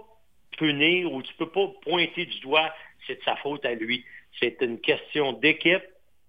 punir 0.57 1.11
ou 1.11 1.21
tu 1.21 1.33
peux 1.35 1.49
pas 1.49 1.67
pointer 1.81 2.25
du 2.25 2.39
doigt, 2.39 2.73
c'est 3.07 3.15
de 3.15 3.23
sa 3.23 3.35
faute 3.37 3.65
à 3.65 3.73
lui. 3.73 4.05
C'est 4.39 4.57
une 4.61 4.79
question 4.79 5.33
d'équipe. 5.33 5.83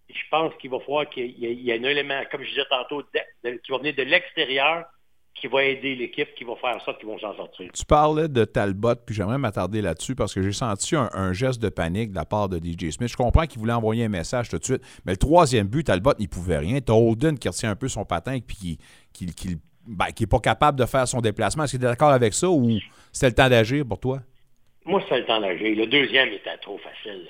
Je 0.09 0.23
pense 0.31 0.53
qu'il 0.57 0.71
va 0.71 0.81
falloir 0.81 1.09
qu'il 1.09 1.39
y, 1.39 1.71
ait 1.71 1.79
un 1.79 1.85
élément, 1.85 2.23
comme 2.31 2.43
je 2.43 2.49
disais 2.49 2.64
tantôt, 2.68 3.03
qui 3.03 3.71
va 3.71 3.79
venir 3.79 3.95
de 3.95 4.03
l'extérieur 4.03 4.87
qui 5.35 5.47
va 5.47 5.64
aider 5.64 5.95
l'équipe, 5.95 6.35
qui 6.37 6.45
va 6.45 6.55
faire 6.57 6.83
ça, 6.85 6.93
qui 6.95 7.07
vont 7.07 7.18
s'en 7.18 7.35
sortir. 7.35 7.71
Tu 7.73 7.85
parlais 7.85 8.29
de 8.29 8.45
Talbot, 8.45 8.97
puis 9.07 9.14
j'aimerais 9.14 9.39
m'attarder 9.39 9.81
là-dessus 9.81 10.14
parce 10.14 10.35
que 10.35 10.43
j'ai 10.43 10.53
senti 10.53 10.95
un, 10.97 11.33
geste 11.33 11.62
de 11.62 11.68
panique 11.68 12.11
de 12.11 12.16
la 12.16 12.27
part 12.27 12.49
de 12.49 12.59
DJ 12.59 12.91
Smith. 12.91 13.09
Je 13.09 13.16
comprends 13.16 13.47
qu'il 13.47 13.59
voulait 13.59 13.73
envoyer 13.73 14.05
un 14.05 14.09
message 14.09 14.49
tout 14.51 14.59
de 14.59 14.64
suite, 14.64 14.83
mais 15.07 15.12
le 15.12 15.18
troisième 15.18 15.66
but, 15.66 15.85
Talbot 15.85 16.12
n'y 16.18 16.29
pouvait 16.29 16.59
rien. 16.59 16.81
T'as 16.81 16.93
Holden 16.93 17.39
qui 17.39 17.49
retient 17.49 17.71
un 17.71 17.77
peu 17.77 17.89
son 17.89 18.05
patin 18.05 18.35
et 18.35 18.41
qui, 18.43 18.79
qui, 19.12 19.57
ben, 19.87 20.07
qui 20.07 20.22
n'est 20.22 20.28
pas 20.28 20.41
capable 20.41 20.78
de 20.78 20.87
faire 20.87 21.09
son 21.09 21.20
déplacement. 21.20 21.64
Est-ce 21.64 21.72
que 21.72 21.78
tu 21.78 21.85
es 21.85 21.89
d'accord 21.89 22.11
avec 22.11 22.35
ça 22.35 22.49
ou 22.49 22.78
c'est 23.12 23.28
le 23.28 23.35
temps 23.35 23.49
d'agir 23.49 23.85
pour 23.87 23.99
toi? 23.99 24.20
Moi, 24.85 25.03
c'est 25.09 25.18
le 25.18 25.26
temps 25.26 25.41
d'agir. 25.41 25.76
Le 25.76 25.87
deuxième 25.87 26.28
était 26.28 26.57
trop 26.59 26.78
facile. 26.78 27.26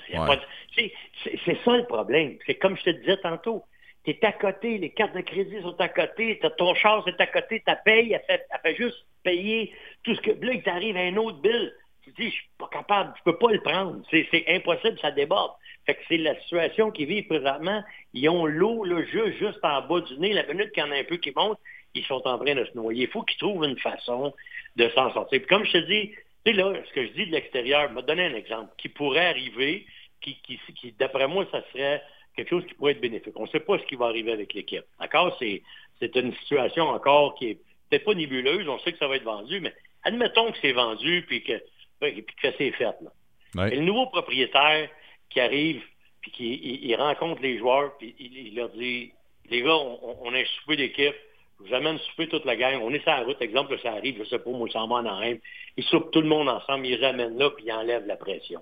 C'est 0.75 1.57
ça 1.63 1.77
le 1.77 1.85
problème. 1.85 2.37
C'est 2.45 2.55
comme 2.55 2.77
je 2.77 2.83
te 2.83 2.89
disais 2.91 3.17
tantôt. 3.17 3.63
Tu 4.03 4.11
es 4.11 4.25
à 4.25 4.31
côté, 4.31 4.79
les 4.79 4.89
cartes 4.89 5.15
de 5.15 5.21
crédit 5.21 5.61
sont 5.61 5.79
à 5.79 5.89
côté, 5.89 6.39
ton 6.57 6.73
char 6.73 7.03
c'est 7.05 7.21
à 7.21 7.27
côté, 7.27 7.61
ta 7.63 7.75
paye, 7.75 8.13
elle 8.13 8.23
fait, 8.25 8.47
elle 8.49 8.59
fait 8.63 8.75
juste 8.75 9.05
payer 9.23 9.71
tout 10.03 10.15
ce 10.15 10.21
que. 10.21 10.31
Là, 10.31 10.53
il 10.53 10.63
t'arrive 10.63 10.97
un 10.97 11.15
autre 11.17 11.39
bill. 11.39 11.71
Tu 12.03 12.09
dis, 12.11 12.29
je 12.29 12.33
suis 12.33 12.49
pas 12.57 12.67
capable, 12.71 13.13
je 13.19 13.23
peux 13.31 13.37
pas 13.37 13.51
le 13.51 13.61
prendre. 13.61 14.01
C'est 14.09 14.45
impossible, 14.47 14.97
ça 14.99 15.11
déborde. 15.11 15.51
Fait 15.85 15.93
que 15.93 15.99
c'est 16.07 16.17
la 16.17 16.39
situation 16.41 16.89
qu'ils 16.89 17.07
vivent 17.07 17.27
présentement. 17.27 17.83
Ils 18.13 18.27
ont 18.27 18.47
l'eau 18.47 18.83
là, 18.83 19.03
juste, 19.03 19.37
juste 19.37 19.59
en 19.63 19.81
bas 19.81 20.01
du 20.01 20.17
nez. 20.17 20.33
La 20.33 20.47
minute 20.47 20.71
qu'il 20.71 20.83
y 20.83 20.85
en 20.85 20.91
a 20.91 20.95
un 20.95 21.03
peu 21.03 21.17
qui 21.17 21.31
monte, 21.35 21.59
ils 21.93 22.05
sont 22.05 22.25
en 22.27 22.37
train 22.37 22.55
de 22.55 22.65
se 22.65 22.75
noyer. 22.75 23.03
Il 23.03 23.09
faut 23.09 23.23
qu'ils 23.23 23.37
trouvent 23.37 23.63
une 23.63 23.77
façon 23.79 24.33
de 24.75 24.89
s'en 24.89 25.13
sortir. 25.13 25.39
Puis 25.39 25.47
comme 25.47 25.65
je 25.65 25.73
te 25.73 25.77
dis, 25.79 26.11
tu 26.45 26.51
sais 26.51 26.53
là, 26.53 26.73
ce 26.87 26.93
que 26.93 27.05
je 27.05 27.11
dis 27.11 27.25
de 27.27 27.31
l'extérieur, 27.31 27.89
je 27.89 27.95
vais 27.95 28.01
te 28.01 28.07
donner 28.07 28.25
un 28.25 28.35
exemple 28.35 28.71
qui 28.77 28.89
pourrait 28.89 29.27
arriver, 29.27 29.85
qui, 30.21 30.37
qui, 30.41 30.59
qui 30.73 30.91
d'après 30.93 31.27
moi, 31.27 31.45
ça 31.51 31.63
serait 31.71 32.01
quelque 32.35 32.49
chose 32.49 32.65
qui 32.65 32.73
pourrait 32.73 32.93
être 32.93 33.01
bénéfique. 33.01 33.33
On 33.35 33.43
ne 33.43 33.49
sait 33.49 33.59
pas 33.59 33.77
ce 33.77 33.83
qui 33.85 33.95
va 33.95 34.05
arriver 34.05 34.31
avec 34.31 34.53
l'équipe. 34.53 34.85
D'accord? 34.99 35.35
C'est, 35.39 35.61
c'est 35.99 36.15
une 36.15 36.33
situation 36.35 36.85
encore 36.85 37.35
qui 37.35 37.49
est 37.49 37.59
peut-être 37.89 38.05
pas 38.05 38.13
nébuleuse. 38.13 38.67
On 38.69 38.79
sait 38.79 38.93
que 38.93 38.97
ça 38.97 39.07
va 39.07 39.17
être 39.17 39.23
vendu, 39.23 39.59
mais 39.59 39.73
admettons 40.03 40.51
que 40.51 40.57
c'est 40.61 40.71
vendu 40.71 41.25
puis 41.27 41.43
que, 41.43 41.61
puis 41.99 42.25
que 42.41 42.47
c'est 42.57 42.71
fait. 42.71 42.95
Là. 43.01 43.67
Et 43.67 43.75
le 43.75 43.81
nouveau 43.81 44.07
propriétaire 44.07 44.89
qui 45.29 45.39
arrive 45.39 45.83
puis 46.21 46.31
qui 46.31 46.53
il, 46.53 46.89
il 46.89 46.95
rencontre 46.95 47.41
les 47.41 47.57
joueurs 47.57 47.97
puis 47.97 48.15
il, 48.19 48.47
il 48.47 48.55
leur 48.55 48.69
dit 48.69 49.11
les 49.49 49.61
gars, 49.61 49.75
on, 49.75 50.17
on 50.21 50.33
a 50.33 50.39
un 50.39 50.45
souper 50.45 50.77
d'équipe. 50.77 51.15
Je 51.63 51.69
vous 51.69 51.75
amène 51.75 51.97
souper 51.99 52.27
toute 52.27 52.45
la 52.45 52.55
gang. 52.55 52.81
On 52.81 52.93
est 52.93 52.99
sur 52.99 53.11
la 53.11 53.23
route. 53.23 53.41
Exemple, 53.41 53.77
ça 53.81 53.91
arrive, 53.93 54.17
je 54.17 54.23
sais 54.25 54.39
pas, 54.39 54.49
moi, 54.49 54.67
ça 54.67 54.79
s'en 54.79 54.87
va 54.87 54.95
en. 54.95 55.33
Ils 55.77 55.83
soupent 55.85 56.11
tout 56.11 56.21
le 56.21 56.27
monde 56.27 56.49
ensemble. 56.49 56.87
Ils 56.87 56.97
les 56.97 57.03
amènent 57.03 57.37
là 57.37 57.49
puis 57.51 57.65
ils 57.65 57.71
enlèvent 57.71 58.07
la 58.07 58.15
pression. 58.15 58.61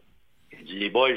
Il 0.51 0.65
dit, 0.65 0.79
les 0.79 0.89
boys, 0.89 1.09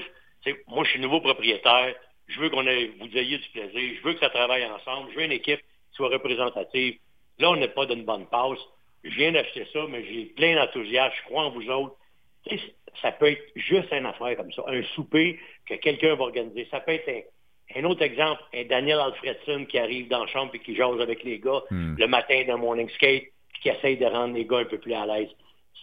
moi, 0.68 0.84
je 0.84 0.90
suis 0.90 1.00
nouveau 1.00 1.20
propriétaire. 1.20 1.94
Je 2.28 2.40
veux 2.40 2.50
qu'on 2.50 2.62
vous 2.62 3.16
ayez 3.16 3.38
du 3.38 3.48
plaisir. 3.50 3.96
Je 3.98 4.02
veux 4.02 4.14
que 4.14 4.20
ça 4.20 4.30
travaille 4.30 4.64
ensemble. 4.66 5.10
Je 5.12 5.16
veux 5.16 5.24
une 5.24 5.32
équipe 5.32 5.60
qui 5.60 5.96
soit 5.96 6.08
représentative. 6.08 6.98
Là, 7.38 7.50
on 7.50 7.56
n'est 7.56 7.68
pas 7.68 7.86
d'une 7.86 8.04
bonne 8.04 8.26
passe. 8.26 8.58
Je 9.04 9.10
viens 9.16 9.32
d'acheter 9.32 9.66
ça, 9.72 9.80
mais 9.88 10.04
j'ai 10.04 10.26
plein 10.26 10.54
d'enthousiasme. 10.54 11.14
Je 11.18 11.24
crois 11.24 11.44
en 11.44 11.50
vous 11.50 11.68
autres. 11.68 11.96
Ça 13.00 13.12
peut 13.12 13.30
être 13.30 13.42
juste 13.56 13.92
une 13.92 14.06
affaire 14.06 14.36
comme 14.36 14.52
ça. 14.52 14.62
Un 14.68 14.82
souper 14.94 15.38
que 15.66 15.74
quelqu'un 15.74 16.14
va 16.14 16.24
organiser. 16.24 16.68
Ça 16.70 16.80
peut 16.80 16.92
être 16.92 17.08
un, 17.08 17.22
un 17.76 17.84
autre 17.84 18.02
exemple, 18.02 18.42
Daniel 18.68 18.98
Alfredson 19.00 19.64
qui 19.66 19.78
arrive 19.78 20.08
dans 20.08 20.24
la 20.24 20.26
chambre 20.26 20.52
et 20.54 20.58
qui 20.58 20.74
jase 20.74 21.00
avec 21.00 21.22
les 21.24 21.38
gars 21.38 21.62
Hmm. 21.70 21.94
le 21.98 22.06
matin 22.06 22.44
d'un 22.46 22.56
morning 22.56 22.88
skate 22.90 23.24
puis 23.52 23.62
qui 23.62 23.68
essaye 23.68 23.96
de 23.96 24.06
rendre 24.06 24.34
les 24.34 24.44
gars 24.44 24.58
un 24.58 24.64
peu 24.64 24.78
plus 24.78 24.94
à 24.94 25.06
l'aise. 25.06 25.28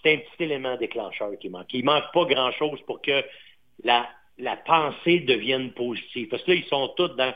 C'est 0.01 0.13
un 0.13 0.17
petit 0.17 0.43
élément 0.43 0.77
déclencheur 0.77 1.31
qui 1.39 1.49
manque. 1.49 1.73
Il 1.73 1.83
manque 1.83 2.05
pas 2.13 2.25
grand-chose 2.25 2.79
pour 2.87 3.01
que 3.01 3.23
la, 3.83 4.07
la 4.37 4.55
pensée 4.55 5.19
devienne 5.21 5.71
positive. 5.71 6.29
Parce 6.29 6.43
que 6.43 6.51
là, 6.51 6.57
ils 6.57 6.65
sont 6.65 6.87
tous 6.95 7.09
dans... 7.09 7.33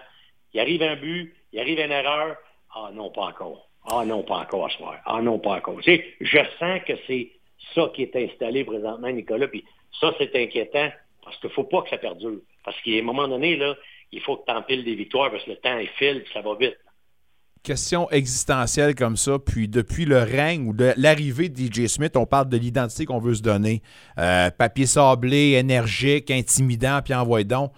Il 0.53 0.59
arrive 0.59 0.83
un 0.83 0.95
but, 0.95 1.35
il 1.51 1.59
arrive 1.59 1.79
une 1.79 1.91
erreur. 1.91 2.37
Ah 2.75 2.89
non, 2.93 3.09
pas 3.09 3.23
encore. 3.23 3.67
Ah 3.89 4.05
non, 4.05 4.23
pas 4.23 4.37
encore 4.37 4.65
à 4.65 4.69
soir. 4.69 4.97
Ah 5.05 5.21
non, 5.21 5.39
pas 5.39 5.57
encore. 5.57 5.81
Tu 5.81 5.95
sais, 5.95 6.15
je 6.21 6.39
sens 6.59 6.79
que 6.87 6.93
c'est 7.07 7.31
ça 7.75 7.91
qui 7.93 8.03
est 8.03 8.15
installé 8.15 8.63
présentement, 8.63 9.09
Nicolas. 9.09 9.47
Puis 9.47 9.65
ça, 9.99 10.13
c'est 10.17 10.33
inquiétant 10.35 10.89
parce 11.23 11.37
qu'il 11.37 11.49
ne 11.49 11.53
faut 11.53 11.63
pas 11.65 11.81
que 11.81 11.89
ça 11.89 11.97
perdure. 11.97 12.39
Parce 12.63 12.79
qu'à 12.81 12.91
un 12.91 13.01
moment 13.01 13.27
donné, 13.27 13.57
là, 13.57 13.75
il 14.13 14.21
faut 14.21 14.37
que 14.37 14.45
tu 14.47 14.53
empiles 14.53 14.83
des 14.83 14.95
victoires 14.95 15.31
parce 15.31 15.43
que 15.43 15.51
le 15.51 15.57
temps 15.57 15.77
est 15.77 15.89
file 15.97 16.23
puis 16.23 16.31
ça 16.33 16.41
va 16.41 16.55
vite. 16.55 16.77
question 17.63 18.09
existentielle 18.11 18.93
comme 18.93 19.17
ça, 19.17 19.39
puis 19.39 19.67
depuis 19.67 20.05
le 20.05 20.19
règne 20.19 20.67
ou 20.67 20.73
de 20.73 20.93
l'arrivée 20.97 21.49
de 21.49 21.57
DJ 21.57 21.87
Smith, 21.87 22.15
on 22.15 22.25
parle 22.25 22.49
de 22.49 22.57
l'identité 22.57 23.05
qu'on 23.05 23.19
veut 23.19 23.35
se 23.35 23.41
donner. 23.41 23.81
Euh, 24.17 24.49
papier 24.51 24.85
sablé, 24.85 25.51
énergique, 25.53 26.29
intimidant, 26.29 26.99
puis 27.03 27.13
envoie 27.13 27.43
donc. 27.43 27.71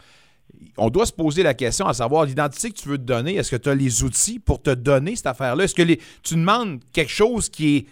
On 0.78 0.90
doit 0.90 1.06
se 1.06 1.14
poser 1.14 1.44
la 1.44 1.54
question 1.54 1.86
à 1.86 1.94
savoir 1.94 2.26
l'identité 2.26 2.72
que 2.72 2.80
tu 2.80 2.90
veux 2.90 2.98
te 2.98 3.04
donner, 3.04 3.36
est-ce 3.36 3.52
que 3.52 3.62
tu 3.62 3.70
as 3.70 3.76
les 3.76 4.04
outils 4.04 4.40
pour 4.40 4.62
te 4.62 4.72
donner 4.72 5.16
cette 5.16 5.28
affaire-là? 5.28 5.64
Est-ce 5.64 5.76
que 5.76 5.84
tu 6.24 6.34
demandes 6.34 6.82
quelque 6.92 7.12
chose 7.12 7.50
qui 7.50 7.78
est, 7.78 7.86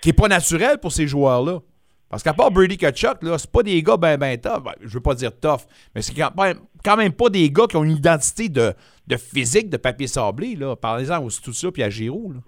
qui 0.00 0.08
est 0.08 0.14
pas 0.14 0.28
naturel 0.28 0.78
pour 0.78 0.92
ces 0.92 1.06
joueurs-là? 1.06 1.60
Parce 2.10 2.22
qu'à 2.22 2.32
part 2.32 2.50
Brady 2.50 2.78
Kachuk, 2.78 3.22
là, 3.22 3.36
c'est 3.36 3.50
pas 3.50 3.62
des 3.62 3.82
gars 3.82 3.96
ben 3.96 4.16
ben 4.16 4.40
tough. 4.40 4.62
Ben, 4.64 4.74
je 4.80 4.94
veux 4.94 5.02
pas 5.02 5.14
dire 5.14 5.30
tough, 5.38 5.60
mais 5.94 6.00
c'est 6.00 6.14
quand 6.14 6.34
même, 6.36 6.58
quand 6.82 6.96
même 6.96 7.12
pas 7.12 7.28
des 7.28 7.50
gars 7.50 7.66
qui 7.66 7.76
ont 7.76 7.84
une 7.84 7.96
identité 7.96 8.48
de, 8.48 8.72
physique 9.16 9.68
de 9.68 9.76
papier 9.76 10.06
sablé. 10.06 10.54
Là. 10.56 10.74
Parlez-en 10.74 11.22
aussi 11.22 11.42
tout 11.42 11.52
ça, 11.52 11.70
puis 11.70 11.82
à 11.82 11.90
Giroud. 11.90 12.40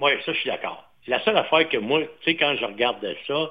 Oui, 0.00 0.12
ça, 0.24 0.32
je 0.32 0.38
suis 0.38 0.50
d'accord. 0.50 0.84
La 1.08 1.22
seule 1.24 1.36
affaire 1.36 1.68
que 1.68 1.78
moi, 1.78 2.00
tu 2.00 2.08
sais, 2.24 2.36
quand 2.36 2.54
je 2.56 2.64
regarde 2.64 3.00
de 3.00 3.14
ça, 3.26 3.50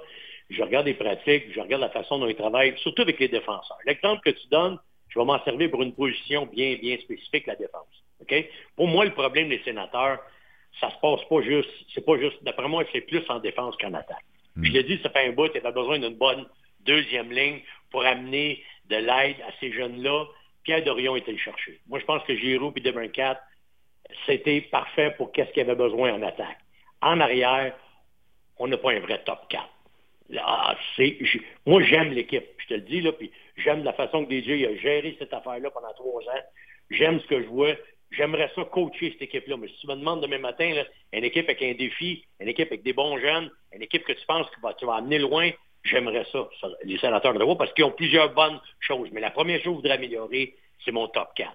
je 0.50 0.62
regarde 0.62 0.86
les 0.86 0.94
pratiques, 0.94 1.46
je 1.54 1.60
regarde 1.60 1.82
la 1.82 1.90
façon 1.90 2.20
dont 2.20 2.28
ils 2.28 2.36
travaillent, 2.36 2.78
surtout 2.78 3.02
avec 3.02 3.20
les 3.20 3.28
défenseurs. 3.28 3.78
L'exemple 3.86 4.22
que 4.24 4.30
tu 4.30 4.48
donnes, 4.50 4.78
je 5.10 5.20
vais 5.20 5.26
m'en 5.26 5.42
servir 5.44 5.72
pour 5.72 5.82
une 5.82 5.94
position 5.94 6.48
bien, 6.54 6.76
bien 6.82 6.98
spécifique, 6.98 7.48
la 7.48 7.56
défense. 7.56 7.88
Pour 8.76 8.88
moi, 8.88 9.06
le 9.06 9.12
problème 9.12 9.50
des 9.50 9.62
sénateurs, 9.64 10.20
ça 10.80 10.90
se 10.90 10.96
passe 11.02 11.24
pas 11.30 11.42
juste, 11.42 11.70
c'est 11.94 12.06
pas 12.06 12.18
juste, 12.18 12.44
d'après 12.44 12.68
moi, 12.68 12.84
c'est 12.92 13.02
plus 13.02 13.24
en 13.30 13.40
défense 13.40 13.76
qu'en 13.78 13.94
attaque. 13.94 14.26
Je 14.64 14.72
l'ai 14.72 14.84
dit, 14.84 15.00
ça 15.04 15.10
fait 15.10 15.28
un 15.28 15.32
bout, 15.32 15.50
tu 15.50 15.60
as 15.66 15.72
besoin 15.72 16.00
d'une 16.00 16.16
bonne 16.16 16.46
deuxième 16.82 17.32
ligne 17.32 17.62
pour 17.92 18.06
amener 18.06 18.64
de 18.90 18.96
l'aide 18.96 19.38
à 19.48 19.52
ces 19.60 19.72
jeunes-là. 19.72 20.26
Pierre 20.64 20.84
Dorion 20.84 21.16
était 21.16 21.32
le 21.32 21.38
chercher. 21.38 21.80
Moi, 21.88 22.00
je 22.00 22.06
pense 22.06 22.24
que 22.24 22.36
Giroud 22.36 22.74
et 22.78 22.82
Debrincat, 22.82 23.42
c'était 24.26 24.62
parfait 24.62 25.14
pour 25.18 25.32
qu'est-ce 25.32 25.52
qu'il 25.52 25.62
avait 25.64 25.76
besoin 25.76 26.14
en 26.14 26.22
attaque. 26.22 26.58
En 27.02 27.20
arrière, 27.20 27.76
on 28.58 28.68
n'a 28.68 28.78
pas 28.78 28.92
un 28.94 29.00
vrai 29.00 29.22
top 29.26 29.40
4. 29.50 29.64
Là, 30.30 30.76
c'est, 30.96 31.18
j- 31.22 31.42
moi, 31.66 31.82
j'aime 31.84 32.12
l'équipe, 32.14 32.46
je 32.58 32.68
te 32.68 32.74
le 32.76 32.82
dis, 32.82 33.02
là, 33.02 33.12
puis 33.12 33.32
j'aime 33.58 33.84
la 33.84 33.94
façon 33.94 34.26
que 34.26 34.32
DJ 34.32 34.64
a 34.66 34.76
géré 34.76 35.16
cette 35.20 35.34
affaire-là 35.34 35.70
pendant 35.72 35.94
trois 35.94 36.22
ans. 36.24 36.44
J'aime 36.90 37.20
ce 37.20 37.28
que 37.28 37.42
je 37.42 37.48
vois. 37.48 37.74
J'aimerais 38.16 38.52
ça 38.56 38.64
coacher 38.66 39.12
cette 39.12 39.24
équipe-là. 39.24 39.58
Mais 39.58 39.68
si 39.68 39.78
tu 39.80 39.88
me 39.88 39.96
demandes 39.96 40.22
demain 40.22 40.40
matin, 40.40 40.84
une 41.14 41.24
équipe 41.24 41.46
avec 41.50 41.62
un 41.62 41.74
défi, 41.74 42.26
une 42.40 42.48
équipe 42.48 42.68
avec 42.68 42.84
des 42.84 42.94
bons 42.94 43.18
jeunes, 43.20 43.52
une 43.74 43.82
équipe 43.82 44.04
que 44.04 44.14
tu 44.14 44.26
penses 44.26 44.48
que 44.50 44.80
tu 44.80 44.86
vas 44.86 44.96
amener 44.96 45.20
loin, 45.20 45.50
j'aimerais 45.84 46.26
ça, 46.32 46.48
les 46.84 46.98
sénateurs 46.98 47.34
de 47.34 47.38
Ottawa, 47.38 47.58
parce 47.58 47.74
qu'ils 47.74 47.86
ont 47.86 47.92
plusieurs 47.92 48.34
bonnes 48.34 48.60
choses. 48.80 49.10
Mais 49.12 49.22
la 49.22 49.32
première 49.32 49.58
chose 49.58 49.64
que 49.64 49.70
je 49.70 49.76
voudrais 49.76 49.94
améliorer, 49.94 50.56
c'est 50.84 50.92
mon 50.92 51.08
top 51.08 51.30
4. 51.36 51.52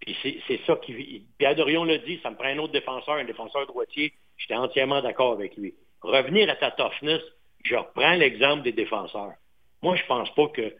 Puis 0.00 0.16
c'est 0.48 0.60
ça 0.66 0.76
qui. 0.76 1.26
Pierre 1.38 1.54
Dorion 1.54 1.84
l'a 1.84 1.98
dit, 1.98 2.18
ça 2.22 2.30
me 2.30 2.36
prend 2.36 2.46
un 2.46 2.58
autre 2.58 2.72
défenseur, 2.72 3.14
un 3.16 3.24
défenseur 3.24 3.66
droitier. 3.66 4.14
J'étais 4.38 4.54
entièrement 4.54 5.02
d'accord 5.02 5.32
avec 5.32 5.56
lui. 5.56 5.74
Revenir 6.00 6.48
à 6.48 6.56
ta 6.56 6.70
toughness, 6.70 7.20
je 7.64 7.76
reprends 7.76 8.14
l'exemple 8.14 8.62
des 8.62 8.72
défenseurs. 8.72 9.34
Moi, 9.82 9.96
je 9.96 10.04
pense 10.06 10.34
pas 10.34 10.48
que 10.48 10.74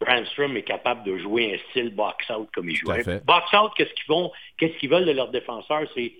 Brandstrom 0.00 0.56
est 0.56 0.62
capable 0.62 1.04
de 1.04 1.16
jouer 1.18 1.54
un 1.54 1.70
style 1.70 1.94
box-out 1.94 2.48
comme 2.52 2.68
il 2.68 2.76
jouait. 2.76 3.02
Box-out, 3.24 3.72
qu'est-ce 3.76 3.94
qu'ils 3.94 4.04
font? 4.04 4.32
Qu'est-ce 4.58 4.76
qu'ils 4.78 4.90
veulent 4.90 5.06
de 5.06 5.12
leurs 5.12 5.30
défenseurs? 5.30 5.88
C'est 5.94 6.12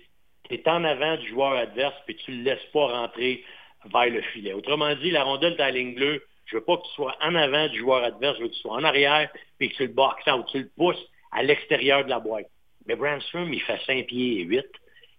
tu 0.49 0.55
es 0.55 0.69
en 0.69 0.83
avant 0.83 1.17
du 1.17 1.27
joueur 1.27 1.53
adverse 1.53 1.95
puis 2.05 2.15
tu 2.17 2.31
le 2.31 2.43
laisses 2.43 2.65
pas 2.71 2.87
rentrer 2.87 3.43
vers 3.91 4.09
le 4.09 4.21
filet. 4.21 4.53
Autrement 4.53 4.93
dit, 4.95 5.11
la 5.11 5.23
rondelle 5.23 5.53
à 5.59 5.65
la 5.65 5.71
ligne 5.71 5.95
bleue. 5.95 6.23
Je 6.45 6.57
veux 6.57 6.63
pas 6.63 6.77
que 6.77 6.83
tu 6.83 6.93
sois 6.93 7.15
en 7.21 7.33
avant 7.33 7.67
du 7.67 7.79
joueur 7.79 8.03
adverse, 8.03 8.37
je 8.37 8.43
veux 8.43 8.49
que 8.49 8.53
tu 8.53 8.59
sois 8.59 8.75
en 8.75 8.83
arrière 8.83 9.29
puis 9.57 9.69
que 9.69 9.75
tu 9.75 9.87
le 9.87 9.93
box 9.93 10.23
out, 10.27 10.45
tu 10.51 10.59
le 10.59 10.69
pousses 10.77 11.03
à 11.31 11.41
l'extérieur 11.41 12.05
de 12.05 12.09
la 12.09 12.19
boîte. 12.19 12.45
Mais 12.85 12.95
Brandstrom, 12.95 13.51
il 13.51 13.61
fait 13.61 13.79
5 13.85 14.05
pieds 14.05 14.41
et 14.41 14.43
8. 14.43 14.65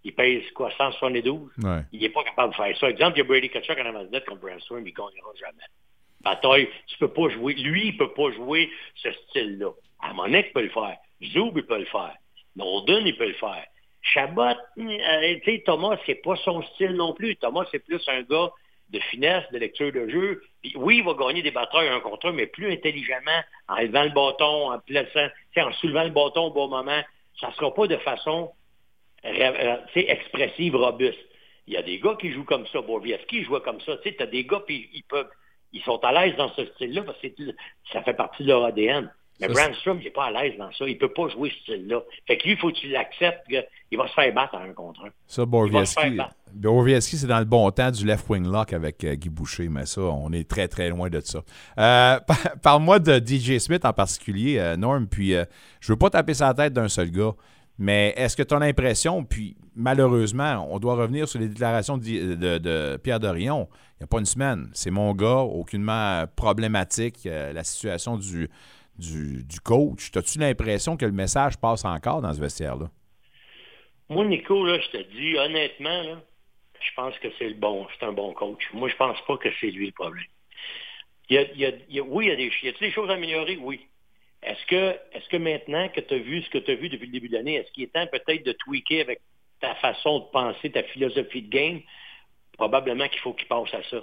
Il 0.05 0.15
pèse 0.15 0.49
quoi, 0.55 0.71
172? 0.79 1.51
Ouais. 1.59 1.81
Il 1.91 2.01
n'est 2.01 2.11
pas 2.11 2.23
capable 2.23 2.53
de 2.53 2.57
faire 2.57 2.79
ça. 2.79 2.89
Exemple, 2.89 3.17
il 3.17 3.19
y 3.19 3.21
a 3.23 3.25
Brady 3.25 3.51
Kachuk 3.51 3.77
en 3.77 4.05
net 4.05 4.25
contre 4.25 4.41
Brandstrom, 4.41 4.87
il 4.87 4.93
ne 4.93 4.97
gagnera 4.97 5.33
jamais. 5.41 5.65
Bataille, 6.27 6.69
tu 6.89 6.99
peux 6.99 7.13
pas 7.13 7.29
jouer. 7.29 7.55
Lui, 7.55 7.89
il 7.89 7.97
peut 7.97 8.13
pas 8.13 8.33
jouer 8.33 8.69
ce 8.97 9.13
style-là. 9.13 9.71
Amonek 10.01 10.53
peut 10.53 10.63
le 10.63 10.71
faire. 10.71 10.97
Zoub, 11.23 11.53
il 11.57 11.65
peut 11.65 11.79
le 11.79 11.85
faire. 11.85 12.17
Norden, 12.57 13.07
il 13.07 13.17
peut 13.17 13.29
le 13.29 13.35
faire. 13.35 13.65
Chabot, 14.03 14.43
euh, 14.43 14.55
tu 14.77 15.41
sais, 15.45 15.63
Thomas, 15.65 15.97
c'est 16.05 16.17
pas 16.17 16.37
son 16.37 16.63
style 16.63 16.93
non 16.93 17.13
plus. 17.13 17.37
Thomas, 17.37 17.65
c'est 17.71 17.79
plus 17.79 18.03
un 18.09 18.23
gars 18.23 18.51
de 18.91 18.99
finesse, 19.11 19.45
de 19.53 19.59
lecture 19.59 19.93
de 19.93 20.09
jeu. 20.09 20.43
Puis 20.63 20.73
oui, 20.77 20.99
il 20.99 21.05
va 21.05 21.15
gagner 21.15 21.43
des 21.43 21.51
batailles 21.53 21.89
un 21.89 22.01
contre 22.01 22.29
un, 22.29 22.33
mais 22.33 22.47
plus 22.47 22.73
intelligemment, 22.73 23.43
en 23.69 23.77
élevant 23.77 24.05
le 24.05 24.11
bâton, 24.11 24.73
en 24.73 24.79
plaçant, 24.81 25.29
en 25.57 25.73
soulevant 25.75 26.05
le 26.05 26.11
bâton 26.11 26.47
au 26.47 26.51
bon 26.51 26.69
moment. 26.69 27.03
Ça 27.41 27.49
ne 27.49 27.53
sera 27.53 27.73
pas 27.73 27.87
de 27.87 27.97
façon 27.99 28.51
euh, 29.25 29.77
sais, 29.95 30.07
expressive, 30.09 30.75
robuste. 30.77 31.19
Il 31.67 31.75
y 31.75 31.77
a 31.77 31.83
des 31.83 31.99
gars 31.99 32.17
qui 32.21 32.33
jouent 32.33 32.45
comme 32.45 32.67
ça. 32.69 32.81
Borviewski 32.81 33.45
joue 33.45 33.59
comme 33.61 33.81
ça. 33.81 33.97
Tu 33.99 34.11
sais, 34.11 34.23
as 34.23 34.27
des 34.27 34.45
gars, 34.45 34.63
puis 34.65 34.89
ils 34.93 35.03
peuvent, 35.03 35.31
ils 35.77 35.83
sont 35.85 35.99
à 36.05 36.13
l'aise 36.13 36.37
dans 36.37 36.51
ce 36.55 36.65
style-là 36.75 37.03
parce 37.03 37.19
que 37.21 37.29
ça 37.93 38.03
fait 38.03 38.15
partie 38.15 38.43
de 38.43 38.49
leur 38.49 38.65
ADN. 38.65 39.11
Mais 39.39 39.49
Ça, 39.49 39.53
Brandstrom, 39.53 39.99
il 40.01 40.05
n'est 40.05 40.11
pas 40.11 40.27
à 40.27 40.31
l'aise 40.31 40.55
dans 40.59 40.73
ça. 40.73 40.87
Il 40.89 40.97
peut 40.97 41.13
pas 41.13 41.29
jouer 41.29 41.51
ce 41.51 41.73
style-là. 41.75 42.01
Fait 42.27 42.39
que 42.39 42.45
lui, 42.45 42.53
il 42.53 42.57
faut 42.59 42.71
que 42.71 42.77
tu 42.77 42.89
l'acceptes 42.89 43.47
qu'il 43.47 43.99
va 43.99 44.09
se 44.09 44.15
faire 44.15 44.33
battre 44.33 44.55
à 44.55 44.63
un 44.63 44.73
contre 44.73 45.05
un. 45.05 45.11
Ça. 45.85 46.31
Borviaski, 46.55 47.19
c'est 47.19 47.27
dans 47.27 47.39
le 47.39 47.45
bon 47.45 47.71
temps 47.71 47.91
du 47.91 48.07
left 48.07 48.27
wing 48.31 48.51
lock 48.51 48.73
avec 48.73 49.05
euh, 49.05 49.15
Guy 49.15 49.29
Boucher, 49.29 49.69
mais 49.69 49.85
ça, 49.85 50.01
on 50.01 50.33
est 50.33 50.49
très, 50.49 50.69
très 50.69 50.89
loin 50.89 51.11
de 51.11 51.21
ça. 51.21 51.41
Euh, 51.79 52.19
par- 52.27 52.39
Parle-moi 52.63 52.99
de 52.99 53.19
DJ 53.19 53.59
Smith 53.59 53.85
en 53.85 53.93
particulier, 53.93 54.59
euh, 54.59 54.77
Norm, 54.77 55.07
puis 55.07 55.33
je 55.81 55.93
veux 55.93 55.99
pas 55.99 56.09
taper 56.09 56.33
sa 56.33 56.55
tête 56.55 56.73
d'un 56.73 56.89
seul 56.89 57.11
gars, 57.11 57.33
mais 57.79 58.15
est-ce 58.17 58.37
que 58.37 58.43
tu 58.43 58.55
as 58.55 58.59
l'impression, 58.59 59.25
puis 59.25 59.57
malheureusement, 59.75 60.67
on 60.71 60.79
doit 60.79 60.95
revenir 60.95 61.29
sur 61.29 61.39
les 61.41 61.49
déclarations 61.49 61.99
de, 61.99 62.97
Pierre 62.99 63.21
Dorion, 63.21 63.69
il 63.71 64.03
n'y 64.03 64.05
a 64.05 64.07
pas 64.07 64.19
une 64.19 64.27
semaine, 64.27 64.71
c'est 64.73 64.91
mon 64.91 65.15
gars, 65.15 65.41
aucunement 65.43 66.25
problématique, 66.37 67.27
euh, 67.27 67.53
la 67.53 67.65
situation 67.65 68.17
du, 68.17 68.49
du, 68.99 69.45
du 69.45 69.61
coach. 69.61 70.11
As-tu 70.15 70.39
l'impression 70.39 70.97
que 70.97 71.07
le 71.07 71.13
message 71.13 71.57
passe 71.59 71.85
encore 71.85 72.23
dans 72.23 72.33
ce 72.33 72.41
vestiaire-là? 72.41 72.91
Moi, 74.09 74.25
Nico, 74.27 74.65
là, 74.65 74.79
je 74.79 74.99
te 74.99 75.03
dis, 75.13 75.37
honnêtement, 75.37 76.03
là, 76.03 76.21
je 76.81 76.95
pense 76.95 77.19
que 77.19 77.29
c'est 77.39 77.49
le 77.49 77.55
bon, 77.55 77.87
c'est 77.99 78.07
un 78.07 78.13
bon 78.13 78.33
coach. 78.35 78.63
Moi, 78.73 78.89
je 78.89 78.97
pense 78.97 79.19
pas 79.27 79.37
que 79.37 79.49
c'est 79.61 79.71
lui 79.71 79.87
le 79.87 79.93
problème. 79.93 80.25
Il 81.29 81.35
y 81.35 81.39
a, 81.39 81.43
il 81.53 81.59
y 81.91 81.99
a- 82.01 82.03
oui, 82.05 82.27
il 82.27 82.29
y 82.29 82.33
a 82.33 82.37
des, 82.37 82.53
il 82.63 82.67
y 82.67 82.69
a 82.69 82.79
des 82.79 82.91
choses 82.93 83.11
à 83.11 83.15
améliorer, 83.15 83.59
oui. 83.61 83.87
Est-ce 84.47 84.65
que, 84.67 84.97
est-ce 85.13 85.29
que 85.29 85.37
maintenant 85.37 85.89
que 85.89 86.01
tu 86.01 86.15
as 86.15 86.19
vu 86.19 86.41
ce 86.43 86.51
que 86.51 86.59
tu 86.59 86.71
as 86.71 86.77
vu 86.77 86.89
depuis 86.89 87.07
le 87.07 87.13
début 87.13 87.29
de 87.29 87.35
l'année, 87.35 87.55
est-ce 87.57 87.71
qu'il 87.73 87.85
est 87.85 87.93
temps 87.93 88.07
peut-être 88.07 88.45
de 88.45 88.53
tweaker 88.53 89.01
avec 89.01 89.21
ta 89.61 89.75
façon 89.77 90.21
de 90.21 90.25
penser, 90.27 90.71
ta 90.71 90.85
philosophie 90.85 91.43
de 91.43 91.51
game? 91.51 91.81
Probablement 92.57 93.09
qu'il 93.09 93.21
faut 93.21 93.33
qu'il 93.35 93.49
passe 93.49 93.75
à 93.75 93.83
ça. 93.91 94.01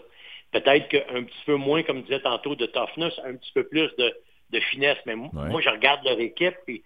Peut-être 0.52 0.88
qu'un 0.90 1.24
petit 1.24 1.44
peu 1.46 1.56
moins, 1.56 1.82
comme 1.84 2.00
je 2.00 2.04
disais 2.04 2.20
tantôt, 2.20 2.56
de 2.56 2.68
toughness, 2.68 3.14
un 3.26 3.36
petit 3.36 3.52
peu 3.54 3.64
plus 3.68 3.90
de, 3.98 4.14
de 4.52 4.60
finesse. 4.60 4.98
Mais 5.06 5.16
mo- 5.16 5.32
moi, 5.50 5.62
je 5.62 5.70
regarde 5.70 6.04
leur 6.06 6.20
équipe, 6.20 6.56
puis 6.66 6.84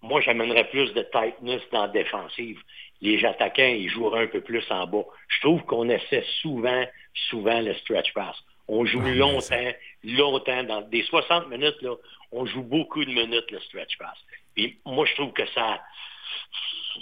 moi, 0.00 0.20
j'amènerais 0.20 0.68
plus 0.70 0.92
de 0.94 1.02
tightness 1.02 1.62
dans 1.72 1.82
la 1.82 1.88
défensive. 1.88 2.60
Les 3.02 3.22
attaquants, 3.24 3.62
ils 3.66 3.90
joueraient 3.90 4.22
un 4.22 4.26
peu 4.28 4.40
plus 4.40 4.64
en 4.70 4.86
bas. 4.86 5.04
Je 5.28 5.40
trouve 5.40 5.62
qu'on 5.64 5.88
essaie 5.90 6.24
souvent, 6.40 6.84
souvent 7.28 7.60
le 7.60 7.74
stretch 7.74 8.12
pass. 8.14 8.36
On 8.68 8.84
joue 8.84 9.00
longtemps, 9.00 9.72
longtemps. 10.02 10.64
Dans 10.64 10.82
des 10.82 11.02
60 11.02 11.48
minutes, 11.48 11.80
là, 11.82 11.94
on 12.32 12.46
joue 12.46 12.62
beaucoup 12.62 13.04
de 13.04 13.10
minutes 13.10 13.50
le 13.50 13.60
stretch 13.60 13.96
pass. 13.98 14.16
Puis 14.54 14.78
moi, 14.86 15.06
je 15.06 15.14
trouve 15.14 15.32
que 15.32 15.46
ça, 15.48 15.80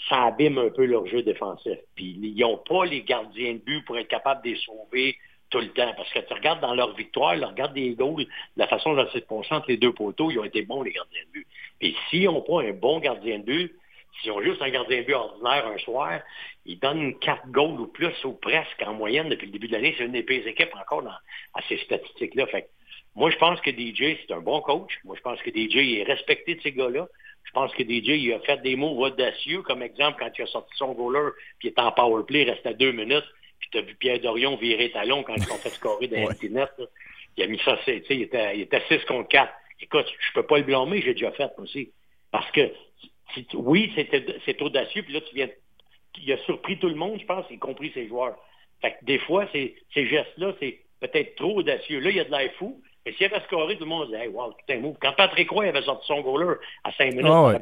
ça 0.08 0.24
abîme 0.24 0.58
un 0.58 0.70
peu 0.70 0.84
leur 0.84 1.06
jeu 1.06 1.22
défensif. 1.22 1.78
Puis 1.94 2.16
ils 2.20 2.36
n'ont 2.40 2.58
pas 2.58 2.84
les 2.84 3.02
gardiens 3.02 3.54
de 3.54 3.58
but 3.58 3.84
pour 3.84 3.98
être 3.98 4.08
capables 4.08 4.42
de 4.44 4.50
les 4.50 4.56
sauver 4.56 5.16
tout 5.50 5.60
le 5.60 5.68
temps. 5.68 5.92
Parce 5.96 6.10
que 6.12 6.20
tu 6.20 6.32
regardes 6.32 6.60
dans 6.60 6.74
leur 6.74 6.94
victoire, 6.94 7.36
tu 7.38 7.44
regardes 7.44 7.74
des 7.74 7.94
goals, 7.94 8.26
la 8.56 8.66
façon 8.66 8.94
dont 8.94 9.06
c'est 9.12 9.28
de 9.28 9.34
entre 9.34 9.68
les 9.68 9.76
deux 9.76 9.92
poteaux, 9.92 10.30
ils 10.30 10.38
ont 10.38 10.44
été 10.44 10.62
bons, 10.62 10.82
les 10.82 10.92
gardiens 10.92 11.22
de 11.26 11.32
but. 11.32 11.46
Et 11.80 11.94
s'ils 12.08 12.24
n'ont 12.24 12.42
pas 12.42 12.62
un 12.62 12.72
bon 12.72 12.98
gardien 12.98 13.38
de 13.38 13.44
but, 13.44 13.76
s'ils 14.20 14.30
ont 14.32 14.42
juste 14.42 14.60
un 14.62 14.70
gardien 14.70 14.98
de 14.98 15.02
but 15.04 15.14
ordinaire 15.14 15.66
un 15.66 15.78
soir, 15.78 16.20
ils 16.66 16.78
donnent 16.78 17.18
quatre 17.18 17.46
goals 17.48 17.80
ou 17.80 17.86
plus, 17.86 18.12
ou 18.24 18.32
presque 18.34 18.82
en 18.86 18.94
moyenne 18.94 19.28
depuis 19.28 19.46
le 19.46 19.52
début 19.52 19.68
de 19.68 19.72
l'année. 19.72 19.94
C'est 19.96 20.04
une 20.04 20.12
des 20.12 20.22
pires 20.22 20.46
équipes 20.46 20.74
encore 20.80 21.02
dans, 21.02 21.10
à 21.10 21.62
ces 21.68 21.78
statistiques-là. 21.78 22.46
Fait 22.46 22.62
que 22.62 22.68
moi, 23.14 23.30
je 23.30 23.36
pense 23.36 23.60
que 23.60 23.70
DJ, 23.70 24.16
c'est 24.26 24.32
un 24.32 24.40
bon 24.40 24.60
coach. 24.60 24.98
Moi, 25.04 25.16
je 25.16 25.22
pense 25.22 25.40
que 25.42 25.50
DJ 25.50 25.76
il 25.76 25.98
est 25.98 26.02
respecté 26.04 26.54
de 26.54 26.60
ces 26.62 26.72
gars-là. 26.72 27.08
Je 27.44 27.50
pense 27.52 27.72
que 27.74 27.82
DJ, 27.82 28.08
il 28.22 28.32
a 28.32 28.40
fait 28.40 28.62
des 28.62 28.76
mots 28.76 28.96
audacieux, 29.04 29.62
comme 29.62 29.82
exemple, 29.82 30.18
quand 30.20 30.30
il 30.38 30.42
a 30.42 30.46
sorti 30.46 30.72
son 30.76 30.92
goaler, 30.92 31.30
puis 31.58 31.68
il 31.68 31.70
était 31.72 31.80
en 31.82 31.92
power 31.92 32.22
play, 32.26 32.42
il 32.42 32.50
restait 32.50 32.72
deux 32.74 32.92
minutes, 32.92 33.24
puis 33.58 33.68
tu 33.72 33.78
as 33.78 33.82
vu 33.82 33.94
Pierre 33.96 34.20
Dorion 34.20 34.56
virer 34.56 34.90
talon 34.92 35.22
quand 35.24 35.34
ils 35.36 35.52
ont 35.52 35.58
fait 35.58 35.70
scorer 35.70 36.06
dans 36.06 36.18
Ouais. 36.24 36.34
net. 36.48 36.70
là. 36.78 36.84
Il 37.36 37.42
a 37.44 37.46
mis 37.48 37.58
ça, 37.60 37.78
c'est- 37.84 38.00
tu 38.02 38.06
sais, 38.06 38.14
il 38.16 38.22
était, 38.22 38.56
il 38.56 38.60
était 38.62 38.80
6 38.88 39.04
contre 39.06 39.28
4. 39.28 39.52
Écoute, 39.80 40.06
je 40.06 40.32
peux 40.34 40.46
pas 40.46 40.58
le 40.58 40.64
blâmer, 40.64 41.02
j'ai 41.02 41.12
déjà 41.14 41.32
fait 41.32 41.50
aussi. 41.58 41.90
Parce 42.30 42.50
que, 42.52 42.70
oui, 43.54 43.92
c'était- 43.94 44.36
c'est 44.44 44.60
audacieux, 44.62 45.02
puis 45.02 45.12
là, 45.14 45.20
tu 45.20 45.34
viens, 45.34 45.48
il 46.22 46.32
a 46.32 46.38
surpris 46.38 46.78
tout 46.78 46.88
le 46.88 46.94
monde, 46.94 47.18
je 47.20 47.24
pense, 47.26 47.44
y 47.50 47.58
compris 47.58 47.90
ses 47.94 48.06
joueurs. 48.08 48.36
Fait 48.80 48.92
que 48.92 49.04
des 49.04 49.18
fois, 49.20 49.46
ces, 49.52 49.76
ces 49.94 50.06
gestes-là, 50.06 50.54
c'est 50.60 50.80
peut-être 51.00 51.36
trop 51.36 51.56
audacieux. 51.58 52.00
Là, 52.00 52.10
il 52.10 52.16
y 52.16 52.20
a 52.20 52.24
de 52.24 52.30
l'air 52.30 52.52
fou. 52.54 52.80
Mais 53.04 53.12
s'il 53.14 53.26
avait 53.26 53.40
scoré, 53.46 53.74
tout 53.76 53.80
le 53.84 53.88
monde 53.90 54.06
disait, 54.06 54.22
hey, 54.24 54.28
wow, 54.28 54.52
putain, 54.52 54.78
move. 54.78 54.96
Quand 55.00 55.12
Patrick 55.14 55.50
Roy 55.50 55.66
avait 55.66 55.82
sorti 55.82 56.06
son 56.06 56.20
goaler 56.20 56.54
à 56.84 56.92
5 56.92 57.10
minutes, 57.10 57.26
Ah 57.26 57.46
ouais. 57.46 57.52
là, 57.54 57.58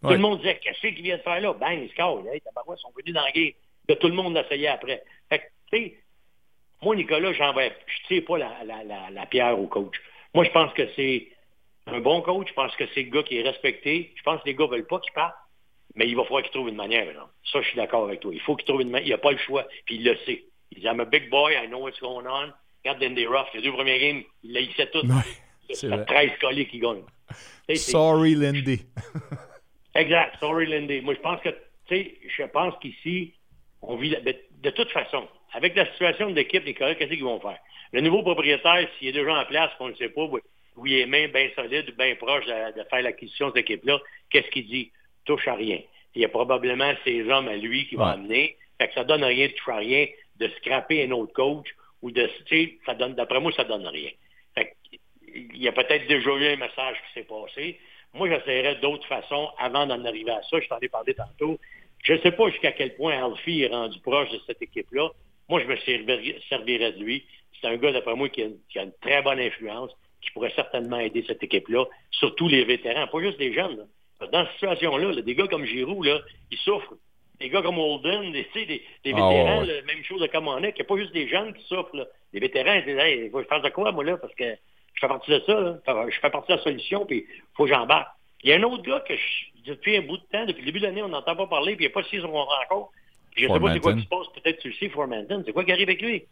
tout 0.00 0.06
Ouais. 0.06 0.12
le 0.14 0.18
monde 0.18 0.38
disait, 0.38 0.58
qu'est-ce 0.62 0.80
qu'il 0.80 1.02
vient 1.02 1.18
de 1.18 1.22
faire 1.22 1.40
là? 1.40 1.52
Bang, 1.52 1.78
il 1.82 1.90
score. 1.90 2.22
Hey, 2.32 2.40
tabarouette, 2.40 2.78
ils 2.78 2.82
sont 2.82 2.92
venus 2.96 3.14
dans 3.14 3.22
la 3.24 3.32
game. 3.32 3.50
Là, 3.88 3.96
tout 3.96 4.08
le 4.08 4.14
monde 4.14 4.34
l'essayait 4.34 4.68
après. 4.68 5.02
Fait 5.28 5.38
que, 5.40 5.44
tu 5.72 5.78
sais, 5.78 5.94
moi, 6.82 6.96
Nicolas, 6.96 7.32
j'en 7.34 7.52
vais, 7.52 7.72
je 7.86 8.06
tire 8.08 8.24
pas 8.24 8.38
la, 8.38 8.64
la, 8.64 8.82
la, 8.84 9.10
la 9.10 9.26
pierre 9.26 9.58
au 9.58 9.66
coach. 9.66 9.94
Moi, 10.34 10.44
je 10.44 10.50
pense 10.50 10.72
que 10.72 10.88
c'est 10.96 11.28
un 11.86 12.00
bon 12.00 12.20
coach. 12.22 12.48
Je 12.48 12.54
pense 12.54 12.74
que 12.76 12.84
c'est 12.94 13.02
le 13.02 13.10
gars 13.10 13.22
qui 13.22 13.38
est 13.38 13.42
respecté. 13.42 14.12
Je 14.16 14.22
pense 14.22 14.40
que 14.42 14.46
les 14.46 14.54
gars 14.54 14.66
veulent 14.66 14.86
pas 14.86 15.00
qu'il 15.00 15.12
parte. 15.12 15.34
Mais 15.94 16.06
il 16.08 16.16
va 16.16 16.24
falloir 16.24 16.42
qu'il 16.42 16.52
trouve 16.52 16.68
une 16.68 16.76
manière. 16.76 17.06
là. 17.06 17.28
Ça, 17.50 17.62
je 17.62 17.68
suis 17.68 17.76
d'accord 17.76 18.04
avec 18.04 18.20
toi. 18.20 18.30
Il 18.34 18.40
faut 18.40 18.54
qu'il 18.56 18.66
trouve 18.66 18.82
une 18.82 18.90
manière. 18.90 19.06
Il 19.06 19.10
n'a 19.10 19.18
pas 19.18 19.32
le 19.32 19.38
choix. 19.38 19.66
Puis 19.86 19.96
il 19.96 20.04
le 20.04 20.16
sait. 20.26 20.44
Il 20.72 20.80
dit, 20.80 20.86
I'm 20.86 21.00
a 21.00 21.04
big 21.04 21.30
boy. 21.30 21.54
I 21.54 21.66
know 21.68 21.78
what's 21.78 21.98
going 22.00 22.26
on. 22.26 22.52
Regarde 22.84 23.00
Dandy 23.02 23.26
Ruff. 23.26 23.48
Les 23.54 23.62
deux 23.62 23.72
premiers 23.72 23.98
games, 23.98 24.22
il 24.42 24.52
laissait 24.52 24.90
tout. 24.90 25.02
c'est 25.68 25.74
C'est 25.74 25.88
vrai. 25.88 26.04
13 26.04 26.30
collés 26.40 26.66
qui 26.66 26.80
c'est- 27.76 27.90
Sorry, 27.92 28.34
Lindy. 28.34 28.82
Exact. 29.94 30.36
Sorry, 30.40 30.66
Lindy. 30.66 31.00
Moi, 31.00 31.14
je 31.14 31.20
pense 31.20 31.40
que, 31.40 31.48
tu 31.48 31.56
sais, 31.96 32.14
je 32.36 32.42
pense 32.44 32.74
qu'ici, 32.80 33.32
on 33.82 33.96
vit, 33.96 34.10
la- 34.10 34.20
de, 34.20 34.70
toute 34.70 34.90
façon, 34.90 35.26
avec 35.52 35.74
la 35.74 35.86
situation 35.92 36.30
de 36.30 36.34
l'équipe, 36.34 36.64
les 36.64 36.74
Coréens, 36.74 36.94
qu'est-ce 36.94 37.10
qu'ils 37.10 37.24
vont 37.24 37.40
faire? 37.40 37.58
Le 37.92 38.00
nouveau 38.02 38.22
propriétaire, 38.22 38.88
s'il 38.98 39.08
est 39.08 39.12
déjà 39.12 39.34
en 39.40 39.44
place, 39.46 39.70
qu'on 39.78 39.88
ne 39.88 39.94
sait 39.94 40.08
pas, 40.10 40.26
où 40.76 40.86
il 40.86 40.98
est 41.00 41.06
même 41.06 41.30
bien 41.32 41.48
solide, 41.54 41.94
bien 41.96 42.14
proche 42.16 42.44
de, 42.46 42.78
de 42.78 42.84
faire 42.88 43.02
l'acquisition 43.02 43.48
de 43.48 43.52
cette 43.54 43.70
équipe-là, 43.70 43.98
qu'est-ce 44.30 44.48
qu'il 44.50 44.66
dit? 44.66 44.92
Touche 45.24 45.48
à 45.48 45.54
rien. 45.54 45.80
Il 46.14 46.22
y 46.22 46.24
a 46.24 46.28
probablement 46.28 46.92
ses 47.04 47.28
hommes 47.28 47.48
à 47.48 47.56
lui 47.56 47.86
qui 47.88 47.96
vont 47.96 48.04
amener. 48.04 48.56
Fait 48.78 48.88
que 48.88 48.94
ça 48.94 49.04
donne 49.04 49.24
rien 49.24 49.46
de 49.46 49.52
toucher 49.52 49.70
à 49.70 49.76
rien, 49.76 50.06
de 50.36 50.48
scraper 50.58 51.04
un 51.04 51.10
autre 51.12 51.32
coach, 51.32 51.66
ou 52.02 52.10
de, 52.10 52.28
ça 52.84 52.94
donne, 52.94 53.14
d'après 53.14 53.40
moi, 53.40 53.52
ça 53.52 53.64
donne 53.64 53.86
rien. 53.86 54.10
Fait 54.54 54.66
que, 54.66 54.98
il 55.34 55.62
y 55.62 55.68
a 55.68 55.72
peut-être 55.72 56.06
déjà 56.06 56.30
eu 56.30 56.46
un 56.46 56.56
message 56.56 56.96
qui 57.06 57.20
s'est 57.20 57.26
passé. 57.26 57.78
Moi, 58.14 58.28
j'essaierais 58.28 58.76
d'autres 58.76 59.06
façons 59.06 59.50
avant 59.58 59.86
d'en 59.86 60.02
arriver 60.04 60.30
à 60.30 60.42
ça. 60.42 60.60
Je 60.60 60.68
t'en 60.68 60.78
ai 60.78 60.88
parlé 60.88 61.14
tantôt. 61.14 61.58
Je 62.02 62.14
ne 62.14 62.18
sais 62.18 62.32
pas 62.32 62.48
jusqu'à 62.50 62.72
quel 62.72 62.94
point 62.96 63.22
Alfie 63.22 63.62
est 63.62 63.68
rendu 63.68 63.98
proche 64.00 64.30
de 64.30 64.40
cette 64.46 64.62
équipe-là. 64.62 65.10
Moi, 65.48 65.60
je 65.60 65.66
me 65.66 65.76
servirais, 65.78 66.38
servirais 66.48 66.92
de 66.92 67.02
lui. 67.02 67.26
C'est 67.60 67.66
un 67.66 67.76
gars, 67.76 67.92
d'après 67.92 68.14
moi, 68.14 68.28
qui 68.28 68.42
a, 68.42 68.46
une, 68.46 68.58
qui 68.68 68.78
a 68.78 68.84
une 68.84 68.92
très 69.00 69.22
bonne 69.22 69.40
influence, 69.40 69.90
qui 70.26 70.32
pourrait 70.32 70.52
certainement 70.54 70.98
aider 70.98 71.24
cette 71.26 71.42
équipe-là, 71.42 71.84
surtout 72.10 72.48
les 72.48 72.64
vétérans, 72.64 73.06
pas 73.06 73.20
juste 73.20 73.38
les 73.38 73.52
jeunes. 73.52 73.76
là. 74.20 74.26
Dans 74.32 74.44
cette 74.44 74.52
situation-là, 74.54 75.12
là, 75.12 75.22
des 75.22 75.34
gars 75.34 75.46
comme 75.46 75.64
Giroud, 75.64 76.04
là, 76.04 76.20
ils 76.50 76.58
souffrent. 76.58 76.94
Des 77.40 77.50
gars 77.50 77.60
comme 77.62 77.78
Holden, 77.78 78.32
des, 78.32 78.46
des, 78.54 78.66
des 78.66 78.82
Ah, 79.04 79.04
vétérans, 79.04 79.60
ouais, 79.60 79.66
ouais. 79.68 79.74
là, 79.76 79.82
même 79.86 80.02
chose 80.04 80.26
comme 80.32 80.48
on 80.48 80.58
est, 80.62 80.72
qu'il 80.72 80.82
n'y 80.84 80.86
a 80.86 80.88
pas 80.88 80.96
juste 80.96 81.12
des 81.12 81.28
jeunes 81.28 81.52
qui 81.54 81.64
souffrent. 81.66 82.08
Les 82.32 82.40
vétérans, 82.40 82.74
ils 82.74 82.84
disent, 82.84 82.98
hey, 82.98 83.30
je 83.34 83.42
fasse 83.42 83.62
de 83.62 83.68
quoi, 83.68 83.92
moi, 83.92 84.04
là, 84.04 84.16
parce 84.16 84.34
que 84.34 84.44
je 84.94 85.00
fais 85.00 85.08
partie 85.08 85.30
de 85.30 85.40
ça, 85.46 85.78
je 86.08 86.18
fais 86.18 86.30
partie 86.30 86.52
de 86.52 86.56
la 86.56 86.62
solution, 86.62 87.04
puis 87.04 87.26
il 87.28 87.42
faut 87.54 87.64
que 87.64 87.70
j'embarque. 87.70 88.08
Il 88.42 88.50
y 88.50 88.52
a 88.52 88.56
un 88.56 88.62
autre 88.62 88.82
gars 88.82 89.00
que 89.00 89.14
je, 89.14 89.70
depuis 89.70 89.96
un 89.98 90.02
bout 90.02 90.16
de 90.16 90.22
temps, 90.32 90.46
depuis 90.46 90.60
le 90.60 90.66
début 90.66 90.80
de 90.80 90.84
l'année, 90.86 91.02
on 91.02 91.08
n'entend 91.08 91.36
pas 91.36 91.46
parler, 91.46 91.76
puis 91.76 91.84
il 91.84 91.88
n'y 91.88 91.92
a 91.92 91.94
pas 91.94 92.08
si 92.08 92.18
on 92.20 92.32
rencontre. 92.32 92.90
Je 93.36 93.46
ne 93.46 93.52
sais 93.52 93.60
pas 93.60 93.72
c'est 93.74 93.80
quoi 93.80 93.92
qui 93.92 94.02
se 94.02 94.08
passe, 94.08 94.26
peut-être 94.34 94.60
tu 94.60 94.68
le 94.68 94.74
sais, 94.74 94.88
Formanton. 94.88 95.42
C'est 95.44 95.52
quoi 95.52 95.62
qui 95.64 95.72
arrive 95.72 95.88
avec 95.90 96.00
lui? 96.00 96.24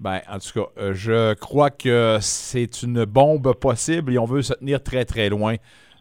Ben, 0.00 0.20
en 0.28 0.38
tout 0.38 0.60
cas, 0.60 0.66
euh, 0.78 0.92
je 0.94 1.34
crois 1.34 1.70
que 1.70 2.18
c'est 2.20 2.82
une 2.82 3.04
bombe 3.04 3.54
possible 3.54 4.12
et 4.12 4.18
on 4.18 4.24
veut 4.24 4.42
se 4.42 4.52
tenir 4.54 4.82
très, 4.82 5.04
très 5.04 5.28
loin. 5.28 5.54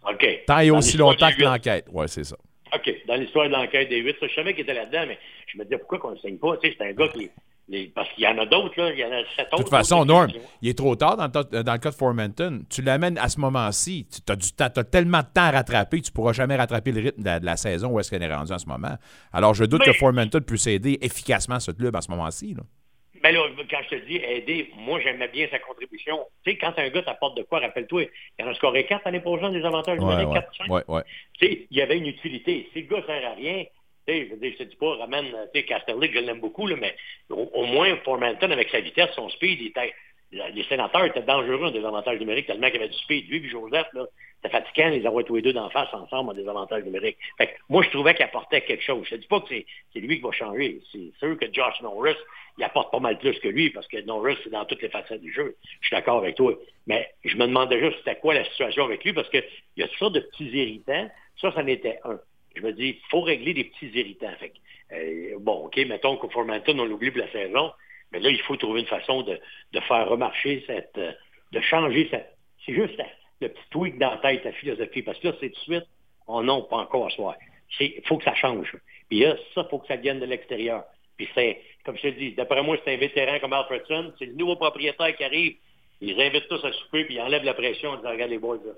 OK. 0.09 0.27
Tant 0.47 0.59
et 0.59 0.69
Dans 0.69 0.77
aussi 0.79 0.97
longtemps 0.97 1.29
que 1.31 1.41
l'enquête. 1.43 1.85
Oui, 1.91 2.05
c'est 2.09 2.23
ça. 2.23 2.35
OK. 2.75 2.91
Dans 3.07 3.15
l'histoire 3.15 3.47
de 3.47 3.53
l'enquête 3.53 3.89
des 3.89 3.99
huit, 3.99 4.15
je 4.21 4.33
savais 4.33 4.53
qu'il 4.53 4.63
était 4.63 4.73
là-dedans, 4.73 5.05
mais 5.07 5.17
je 5.47 5.57
me 5.57 5.63
disais 5.63 5.77
pourquoi 5.77 5.99
qu'on 5.99 6.11
ne 6.11 6.17
saigne 6.17 6.37
pas? 6.37 6.57
Tu 6.57 6.69
sais, 6.69 6.75
c'est 6.77 6.89
un 6.89 6.91
gars 6.93 7.07
qui. 7.09 7.29
les- 7.69 7.85
parce 7.95 8.09
qu'il 8.13 8.23
y 8.25 8.27
en 8.27 8.37
a 8.39 8.45
d'autres, 8.45 8.73
là. 8.77 8.91
Il 8.91 8.99
y 8.99 9.05
en 9.05 9.11
a 9.11 9.21
sept 9.37 9.45
autres. 9.53 9.57
De 9.57 9.63
toute 9.63 9.69
façon, 9.69 10.03
Norm, 10.03 10.27
il 10.61 10.69
est 10.69 10.77
trop 10.77 10.95
tard 10.97 11.15
dans 11.15 11.25
le, 11.25 11.31
tas- 11.31 11.63
dans 11.63 11.71
le 11.73 11.77
cas 11.79 11.91
de 11.91 11.95
Formanton. 11.95 12.63
Tu 12.69 12.81
l'amènes 12.81 13.17
à 13.19 13.29
ce 13.29 13.39
moment-ci. 13.39 14.05
Tu 14.09 14.31
as, 14.31 14.35
du 14.35 14.51
temps, 14.51 14.69
t'as 14.73 14.83
tellement 14.83 15.19
de 15.19 15.27
temps 15.33 15.43
à 15.43 15.51
rattraper 15.51 15.99
que 16.01 16.05
tu 16.05 16.11
ne 16.11 16.15
pourras 16.15 16.33
jamais 16.33 16.55
rattraper 16.57 16.91
le 16.91 16.99
rythme 17.01 17.21
de 17.21 17.25
la, 17.25 17.39
de 17.39 17.45
la 17.45 17.55
saison 17.55 17.89
où 17.91 17.99
est-ce 17.99 18.09
qu'elle 18.09 18.23
est 18.23 18.33
rendue 18.35 18.51
en 18.51 18.57
ce 18.59 18.65
moment. 18.65 18.97
Alors, 19.31 19.53
je 19.53 19.63
doute 19.65 19.81
Mais- 19.85 19.93
que 19.93 19.97
Formanton 19.97 20.41
puisse 20.41 20.67
aider 20.67 20.97
efficacement 21.01 21.59
ce 21.61 21.71
club 21.71 21.95
à 21.95 22.01
ce 22.01 22.09
moment-ci. 22.11 22.55
là. 22.55 22.63
Ben 23.23 23.33
là, 23.33 23.47
quand 23.71 23.79
je 23.89 23.95
te 23.95 24.05
dis 24.05 24.17
aider, 24.17 24.69
moi, 24.75 24.99
j'aimais 24.99 25.29
bien 25.29 25.47
sa 25.49 25.57
contribution. 25.57 26.19
Tu 26.43 26.51
sais, 26.51 26.57
quand 26.57 26.73
un 26.77 26.89
gars 26.89 27.03
t'apporte 27.03 27.37
de 27.37 27.43
quoi, 27.43 27.59
rappelle-toi, 27.59 28.03
il 28.37 28.45
en 28.45 28.49
a 28.49 28.53
scoré 28.53 28.85
quatre 28.85 29.05
l'année 29.05 29.21
prochaine 29.21 29.53
des 29.53 29.63
avantages 29.63 29.97
Ouais, 29.99 30.05
numériques, 30.05 30.27
ouais, 30.27 30.33
quatre, 30.33 30.55
cinq. 30.57 30.69
ouais, 30.69 30.83
ouais. 30.89 31.03
Tu 31.39 31.45
sais, 31.47 31.67
il 31.71 31.77
y 31.77 31.81
avait 31.81 31.97
une 31.97 32.07
utilité. 32.07 32.69
Si 32.73 32.81
le 32.81 32.87
gars 32.87 33.01
sert 33.05 33.25
à 33.25 33.33
rien, 33.33 33.63
tu 34.05 34.13
sais, 34.13 34.25
je 34.25 34.31
veux 34.31 34.37
dire, 34.41 34.51
je 34.51 34.63
te 34.65 34.69
dis 34.69 34.75
pas, 34.75 34.97
ramène, 34.97 35.27
tu 35.53 35.59
sais, 35.59 35.65
Casterlick, 35.65 36.13
je 36.13 36.19
l'aime 36.19 36.41
beaucoup, 36.41 36.67
là, 36.67 36.75
mais 36.75 36.93
au, 37.29 37.49
au 37.53 37.65
moins, 37.65 37.95
Formanton, 38.03 38.51
avec 38.51 38.67
sa 38.69 38.81
vitesse, 38.81 39.11
son 39.15 39.29
speed, 39.29 39.61
il 39.61 39.67
était, 39.67 39.93
les 40.53 40.63
sénateurs 40.63 41.05
étaient 41.05 41.21
dangereux 41.21 41.67
en 41.67 41.71
désavantages 41.71 42.19
numériques 42.19 42.47
tellement 42.47 42.67
qu'il 42.67 42.79
y 42.79 42.83
avait 42.83 42.89
du 42.89 42.97
speed. 42.97 43.29
Lui 43.29 43.37
et 43.37 43.49
Joseph, 43.49 43.87
c'était 44.35 44.49
fatigant 44.49 44.89
les 44.89 45.05
avoir 45.05 45.23
tous 45.23 45.35
les 45.35 45.41
deux 45.41 45.53
d'en 45.53 45.69
face 45.69 45.93
ensemble 45.93 46.31
en 46.31 46.33
désavantages 46.33 46.83
numériques. 46.83 47.17
Fait 47.37 47.47
que 47.47 47.51
moi, 47.69 47.83
je 47.83 47.89
trouvais 47.89 48.15
qu'il 48.15 48.25
apportait 48.25 48.61
quelque 48.61 48.83
chose. 48.83 49.05
Je 49.09 49.15
ne 49.15 49.21
dis 49.21 49.27
pas 49.27 49.39
que 49.41 49.47
c'est 49.49 49.99
lui 49.99 50.17
qui 50.17 50.21
va 50.21 50.31
changer. 50.31 50.81
C'est 50.91 51.11
sûr 51.19 51.37
que 51.37 51.45
Josh 51.53 51.81
Norris, 51.81 52.17
il 52.57 52.63
apporte 52.63 52.91
pas 52.91 52.99
mal 52.99 53.17
plus 53.19 53.39
que 53.39 53.47
lui 53.47 53.69
parce 53.69 53.87
que 53.87 54.01
Norris, 54.01 54.37
c'est 54.43 54.49
dans 54.49 54.65
toutes 54.65 54.81
les 54.81 54.89
facettes 54.89 55.21
du 55.21 55.31
jeu. 55.31 55.55
Je 55.81 55.87
suis 55.87 55.95
d'accord 55.95 56.17
avec 56.17 56.35
toi. 56.35 56.53
Mais 56.87 57.09
je 57.23 57.35
me 57.37 57.45
demande 57.45 57.69
déjà 57.69 57.89
c'était 57.97 58.17
quoi 58.17 58.33
la 58.33 58.43
situation 58.45 58.85
avec 58.85 59.03
lui 59.03 59.13
parce 59.13 59.29
qu'il 59.29 59.43
y 59.77 59.83
a 59.83 59.87
toutes 59.87 59.99
sortes 59.99 60.15
de 60.15 60.21
petits 60.21 60.49
irritants. 60.49 61.09
Ça, 61.39 61.51
ça 61.51 61.61
en 61.61 61.67
était 61.67 61.99
un. 62.03 62.19
Je 62.55 62.61
me 62.61 62.71
dis, 62.71 62.89
il 62.89 63.09
faut 63.09 63.21
régler 63.21 63.53
des 63.53 63.63
petits 63.65 63.87
irritants. 63.87 64.33
Fait 64.39 64.49
que, 64.49 64.95
euh, 64.95 65.37
bon, 65.39 65.65
OK, 65.65 65.77
mettons 65.87 66.17
que 66.17 66.27
Formanton, 66.27 66.77
on 66.77 66.85
l'oublie 66.85 67.09
pour 67.09 67.21
la 67.21 67.31
saison, 67.31 67.71
mais 68.13 68.19
là, 68.19 68.29
il 68.29 68.41
faut 68.41 68.55
trouver 68.55 68.81
une 68.81 68.87
façon 68.87 69.23
de, 69.23 69.39
faire 69.81 70.07
remarcher 70.07 70.63
cette. 70.67 70.97
euh, 70.97 71.11
de 71.51 71.59
changer 71.61 72.07
cette. 72.09 72.35
C'est 72.65 72.73
juste 72.73 72.99
le 73.41 73.49
petit 73.49 73.69
tweak 73.71 73.97
dans 73.97 74.11
la 74.11 74.17
tête, 74.17 74.43
la 74.43 74.51
philosophie. 74.53 75.01
Parce 75.01 75.19
que 75.19 75.27
là, 75.27 75.33
c'est 75.39 75.49
tout 75.49 75.59
de 75.59 75.75
suite, 75.75 75.87
oh 76.27 76.41
non, 76.41 76.61
pas 76.63 76.77
encore 76.77 77.11
soir. 77.11 77.35
Il 77.79 78.01
faut 78.05 78.17
que 78.17 78.23
ça 78.23 78.35
change. 78.35 78.75
Puis 79.09 79.19
là, 79.19 79.35
ça, 79.53 79.63
il 79.65 79.69
faut 79.69 79.79
que 79.79 79.87
ça 79.87 79.95
vienne 79.95 80.19
de 80.19 80.25
l'extérieur. 80.25 80.83
Puis 81.17 81.27
c'est, 81.35 81.61
comme 81.85 81.97
je 81.97 82.03
te 82.03 82.07
dis, 82.07 82.31
d'après 82.33 82.63
moi, 82.63 82.77
c'est 82.83 82.93
un 82.93 82.97
vétéran 82.97 83.39
comme 83.39 83.53
Alfredson. 83.53 84.13
C'est 84.19 84.25
le 84.25 84.33
nouveau 84.33 84.55
propriétaire 84.55 85.15
qui 85.15 85.23
arrive. 85.23 85.55
Ils 86.01 86.19
invitent 86.21 86.47
tous 86.49 86.63
à 86.65 86.71
souper, 86.71 87.05
puis 87.05 87.15
ils 87.15 87.21
enlèvent 87.21 87.43
la 87.43 87.53
pression 87.53 87.91
en 87.91 87.97
disant, 87.97 88.11
regarde 88.11 88.31
les 88.31 88.39
boys, 88.39 88.57
là, 88.57 88.73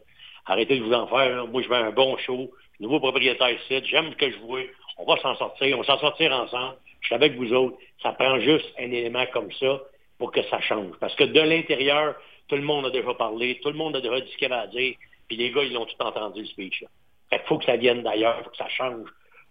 arrêtez 0.46 0.78
de 0.78 0.84
vous 0.84 0.94
en 0.94 1.08
faire. 1.08 1.48
Moi, 1.48 1.62
je 1.62 1.68
veux 1.68 1.76
un 1.76 1.92
bon 1.92 2.18
show. 2.18 2.52
Nouveau 2.80 3.00
propriétaire 3.00 3.52
ici. 3.52 3.82
J'aime 3.86 4.12
ce 4.12 4.18
que 4.18 4.32
je 4.32 4.38
vois. 4.40 4.62
On 4.98 5.06
va 5.06 5.20
s'en 5.22 5.36
sortir, 5.36 5.78
on 5.78 5.82
va 5.82 5.88
s'en 5.88 6.00
sortir 6.00 6.32
ensemble. 6.32 6.78
Je 7.06 7.10
suis 7.10 7.16
avec 7.16 7.36
vous 7.36 7.54
autres. 7.54 7.78
Ça 8.02 8.14
prend 8.14 8.40
juste 8.40 8.66
un 8.80 8.92
élément 8.92 9.28
comme 9.32 9.52
ça 9.60 9.80
pour 10.18 10.32
que 10.32 10.42
ça 10.50 10.60
change. 10.62 10.98
Parce 11.00 11.14
que 11.14 11.24
de 11.24 11.40
l'intérieur, 11.40 12.16
tout 12.48 12.56
le 12.56 12.64
monde 12.64 12.88
a 12.88 12.90
déjà 12.90 13.14
parlé, 13.14 13.60
tout 13.62 13.70
le 13.70 13.78
monde 13.78 13.96
a 13.96 14.02
déjà 14.02 14.20
dit 14.22 14.32
ce 14.32 14.38
qu'il 14.38 14.52
avait 14.52 14.64
à 14.64 14.68
dire, 14.68 14.96
puis 15.28 15.38
les 15.38 15.52
gars, 15.52 15.62
ils 15.62 15.74
l'ont 15.74 15.86
tout 15.86 16.02
entendu, 16.02 16.42
le 16.42 16.48
speech. 16.48 16.84
Fait 17.30 17.38
qu'il 17.38 17.48
faut 17.48 17.60
que 17.60 17.66
ça 17.66 17.76
vienne 17.76 18.02
d'ailleurs, 18.02 18.38
il 18.40 18.44
faut 18.44 18.50
que 18.50 18.58
ça 18.58 18.70
change 18.70 19.08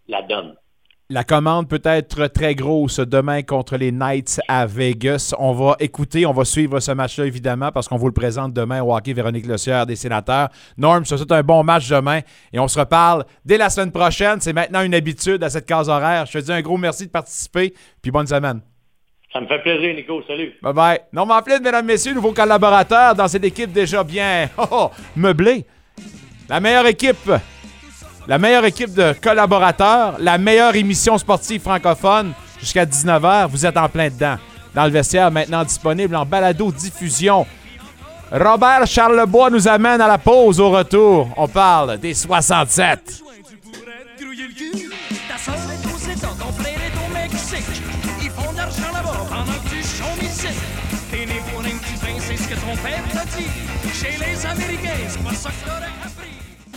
la 0.08 0.22
donne. 0.22 0.56
La 1.10 1.22
commande 1.22 1.68
peut 1.68 1.82
être 1.84 2.28
très 2.28 2.54
grosse 2.54 2.98
demain 2.98 3.42
contre 3.42 3.76
les 3.76 3.92
Knights 3.92 4.40
à 4.48 4.64
Vegas. 4.64 5.34
On 5.38 5.52
va 5.52 5.76
écouter, 5.78 6.24
on 6.24 6.32
va 6.32 6.46
suivre 6.46 6.80
ce 6.80 6.92
match-là 6.92 7.26
évidemment 7.26 7.70
parce 7.72 7.88
qu'on 7.88 7.98
vous 7.98 8.06
le 8.06 8.14
présente 8.14 8.54
demain 8.54 8.82
au 8.82 8.96
hockey 8.96 9.12
Véronique 9.12 9.44
Lossière 9.44 9.84
des 9.84 9.96
sénateurs. 9.96 10.48
Norm, 10.78 11.04
ça 11.04 11.18
c'est 11.18 11.30
un 11.30 11.42
bon 11.42 11.62
match 11.62 11.90
demain 11.90 12.20
et 12.54 12.58
on 12.58 12.68
se 12.68 12.78
reparle 12.78 13.26
dès 13.44 13.58
la 13.58 13.68
semaine 13.68 13.92
prochaine. 13.92 14.40
C'est 14.40 14.54
maintenant 14.54 14.80
une 14.80 14.94
habitude 14.94 15.44
à 15.44 15.50
cette 15.50 15.66
case 15.66 15.90
horaire. 15.90 16.24
Je 16.24 16.38
te 16.38 16.44
dis 16.44 16.52
un 16.52 16.62
gros 16.62 16.78
merci 16.78 17.04
de 17.04 17.10
participer 17.10 17.74
puis 18.00 18.10
bonne 18.10 18.26
semaine. 18.26 18.62
Ça 19.30 19.42
me 19.42 19.46
fait 19.46 19.60
plaisir, 19.60 19.94
Nico. 19.94 20.22
Salut. 20.26 20.54
Bye 20.62 20.72
bye. 20.72 21.00
Norman 21.12 21.42
Flynn, 21.44 21.62
mesdames, 21.62 21.84
messieurs, 21.84 22.14
nouveau 22.14 22.32
collaborateur 22.32 23.14
dans 23.14 23.28
cette 23.28 23.44
équipe 23.44 23.72
déjà 23.72 24.02
bien 24.02 24.48
oh, 24.56 24.64
oh, 24.70 24.90
meublée. 25.16 25.66
La 26.48 26.60
meilleure 26.60 26.86
équipe 26.86 27.30
la 28.26 28.38
meilleure 28.38 28.64
équipe 28.64 28.94
de 28.94 29.14
collaborateurs, 29.20 30.16
la 30.18 30.38
meilleure 30.38 30.74
émission 30.74 31.18
sportive 31.18 31.60
francophone 31.60 32.32
jusqu'à 32.58 32.86
19h. 32.86 33.48
Vous 33.48 33.66
êtes 33.66 33.76
en 33.76 33.88
plein 33.88 34.08
dedans. 34.08 34.36
Dans 34.74 34.84
le 34.84 34.90
vestiaire, 34.90 35.30
maintenant 35.30 35.62
disponible 35.62 36.16
en 36.16 36.24
balado-diffusion. 36.24 37.46
Robert 38.32 38.86
Charlebois 38.86 39.50
nous 39.50 39.68
amène 39.68 40.00
à 40.00 40.08
la 40.08 40.18
pause 40.18 40.58
au 40.58 40.70
retour. 40.70 41.28
On 41.36 41.46
parle 41.46 41.98
des 41.98 42.14
67. 42.14 43.22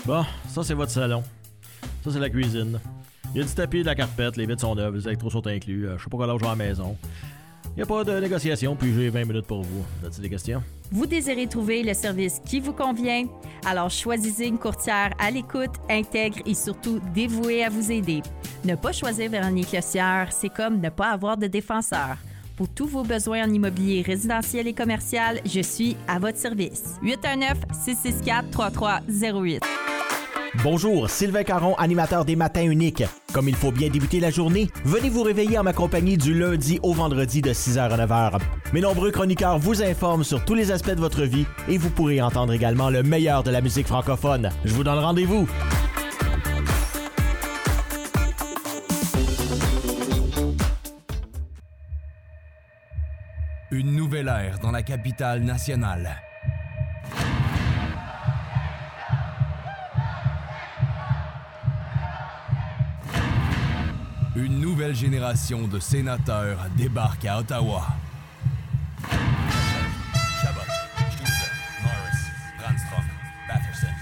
Bon, 0.05 0.25
ça 0.47 0.63
c'est 0.63 0.73
votre 0.73 0.91
salon. 0.91 1.21
C'est 2.09 2.19
la 2.19 2.29
cuisine. 2.29 2.79
Il 3.33 3.41
y 3.41 3.43
a 3.43 3.45
du 3.45 3.53
tapis, 3.53 3.81
de 3.81 3.85
la 3.85 3.95
carpette, 3.95 4.37
les 4.37 4.45
vitres 4.45 4.61
sont 4.61 4.75
neuves, 4.75 4.95
les 4.95 5.05
électros 5.07 5.29
sont 5.29 5.45
inclus. 5.45 5.87
Euh, 5.87 5.97
je 5.97 6.05
sais 6.05 6.09
pas 6.09 6.15
quoi 6.15 6.27
l'argent 6.27 6.47
à 6.47 6.51
la 6.51 6.55
maison. 6.55 6.95
Il 7.65 7.71
n'y 7.77 7.83
a 7.83 7.85
pas 7.85 8.05
de 8.05 8.17
négociation, 8.19 8.75
puis 8.75 8.93
j'ai 8.93 9.09
20 9.09 9.25
minutes 9.25 9.45
pour 9.45 9.61
vous. 9.61 9.85
As-tu 10.05 10.21
des 10.21 10.29
questions? 10.29 10.63
Vous 10.89 11.05
désirez 11.05 11.47
trouver 11.47 11.83
le 11.83 11.93
service 11.93 12.39
qui 12.45 12.61
vous 12.61 12.71
convient? 12.71 13.25
Alors 13.65 13.89
choisissez 13.89 14.45
une 14.45 14.57
courtière 14.57 15.13
à 15.19 15.29
l'écoute, 15.29 15.71
intègre 15.89 16.37
et 16.45 16.53
surtout 16.53 17.01
dévouée 17.13 17.65
à 17.65 17.69
vous 17.69 17.91
aider. 17.91 18.21
Ne 18.63 18.75
pas 18.75 18.93
choisir 18.93 19.29
Véronique 19.29 19.73
Lossière, 19.73 20.29
c'est 20.31 20.47
comme 20.49 20.79
ne 20.79 20.89
pas 20.89 21.09
avoir 21.09 21.35
de 21.37 21.47
défenseur. 21.47 22.15
Pour 22.55 22.69
tous 22.69 22.87
vos 22.87 23.03
besoins 23.03 23.45
en 23.47 23.53
immobilier 23.53 24.01
résidentiel 24.01 24.67
et 24.67 24.73
commercial, 24.73 25.41
je 25.45 25.61
suis 25.61 25.97
à 26.07 26.19
votre 26.19 26.37
service. 26.37 26.95
819-664-3308. 27.03 29.59
Bonjour, 30.63 31.07
Sylvain 31.09 31.43
Caron, 31.43 31.75
animateur 31.75 32.25
des 32.25 32.35
Matins 32.35 32.63
Uniques. 32.63 33.03
Comme 33.31 33.47
il 33.47 33.55
faut 33.55 33.71
bien 33.71 33.89
débuter 33.89 34.19
la 34.19 34.31
journée, 34.31 34.69
venez 34.85 35.09
vous 35.09 35.21
réveiller 35.21 35.59
en 35.59 35.63
ma 35.63 35.73
compagnie 35.73 36.17
du 36.17 36.33
lundi 36.33 36.79
au 36.81 36.93
vendredi 36.93 37.41
de 37.41 37.53
6h 37.53 37.77
à 37.77 38.05
9h. 38.05 38.39
Mes 38.73 38.81
nombreux 38.81 39.11
chroniqueurs 39.11 39.59
vous 39.59 39.83
informent 39.83 40.23
sur 40.23 40.43
tous 40.45 40.55
les 40.55 40.71
aspects 40.71 40.89
de 40.95 40.99
votre 40.99 41.23
vie 41.23 41.45
et 41.67 41.77
vous 41.77 41.91
pourrez 41.91 42.21
entendre 42.21 42.53
également 42.53 42.89
le 42.89 43.03
meilleur 43.03 43.43
de 43.43 43.51
la 43.51 43.61
musique 43.61 43.85
francophone. 43.85 44.49
Je 44.65 44.73
vous 44.73 44.83
donne 44.83 44.97
rendez-vous. 44.97 45.47
Une 53.69 53.95
nouvelle 53.95 54.27
ère 54.27 54.57
dans 54.59 54.71
la 54.71 54.81
capitale 54.81 55.41
nationale. 55.41 56.15
Une 64.37 64.59
nouvelle 64.59 64.93
génération 64.93 65.67
de 65.67 65.79
sénateurs 65.79 66.59
débarque 66.77 67.25
à 67.25 67.39
Ottawa. 67.39 67.87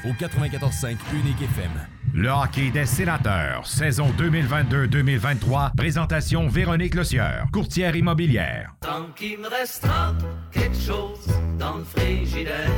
Au 0.04 0.10
94.5 0.10 0.98
Unique 1.14 1.42
FM. 1.42 1.72
Le 2.14 2.30
hockey 2.30 2.70
des 2.70 2.86
sénateurs, 2.86 3.66
saison 3.66 4.12
2022-2023, 4.20 5.74
présentation 5.76 6.50
Véronique 6.50 6.96
Lossieur, 6.96 7.48
courtière 7.54 7.96
immobilière. 7.96 8.76
Tant 8.82 9.08
qu'il 9.16 9.40
me 9.40 9.48
restera 9.48 10.14
quelque 10.52 10.76
chose 10.76 11.28
dans 11.58 11.78
le 11.78 11.84
frigidaire, 11.86 12.70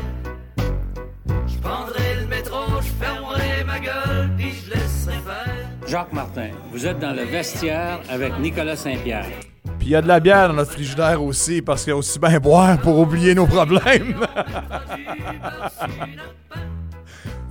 je 1.48 1.58
prendrai 1.58 2.22
le 2.22 2.28
métro, 2.28 2.82
je 2.82 3.04
fermerai 3.04 3.64
ma 3.66 3.80
gueule, 3.80 4.30
puis 4.38 4.54
je 4.54 4.76
laisserai 4.76 5.18
faire. 5.18 5.67
Jacques 5.88 6.12
Martin, 6.12 6.50
vous 6.70 6.86
êtes 6.86 7.00
dans 7.00 7.14
le 7.14 7.24
vestiaire 7.24 8.02
avec 8.10 8.38
Nicolas 8.40 8.76
Saint-Pierre. 8.76 9.26
Puis 9.80 9.88
il 9.88 9.92
y 9.92 9.96
a 9.96 10.02
de 10.02 10.08
la 10.08 10.20
bière 10.20 10.50
dans 10.50 10.56
notre 10.56 10.72
frigidaire 10.72 11.24
aussi, 11.24 11.62
parce 11.62 11.84
qu'il 11.84 11.92
y 11.92 11.94
a 11.94 11.98
aussi 11.98 12.20
bien 12.20 12.38
boire 12.42 12.78
pour 12.82 13.00
oublier 13.00 13.34
nos 13.34 13.48
problèmes. 13.48 14.20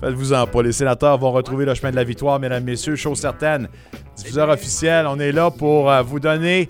Faites-vous-en 0.00 0.46
pas. 0.46 0.62
Les 0.62 0.72
sénateurs 0.72 1.16
vont 1.16 1.32
retrouver 1.32 1.64
le 1.64 1.72
chemin 1.72 1.90
de 1.90 1.96
la 1.96 2.04
victoire, 2.04 2.38
mesdames, 2.38 2.62
messieurs, 2.62 2.96
chose 2.96 3.18
certaine. 3.18 3.68
Diffuseur 4.16 4.50
officiel, 4.50 5.06
on 5.06 5.18
est 5.18 5.32
là 5.32 5.50
pour 5.50 5.90
euh, 5.90 6.02
vous 6.02 6.20
donner 6.20 6.68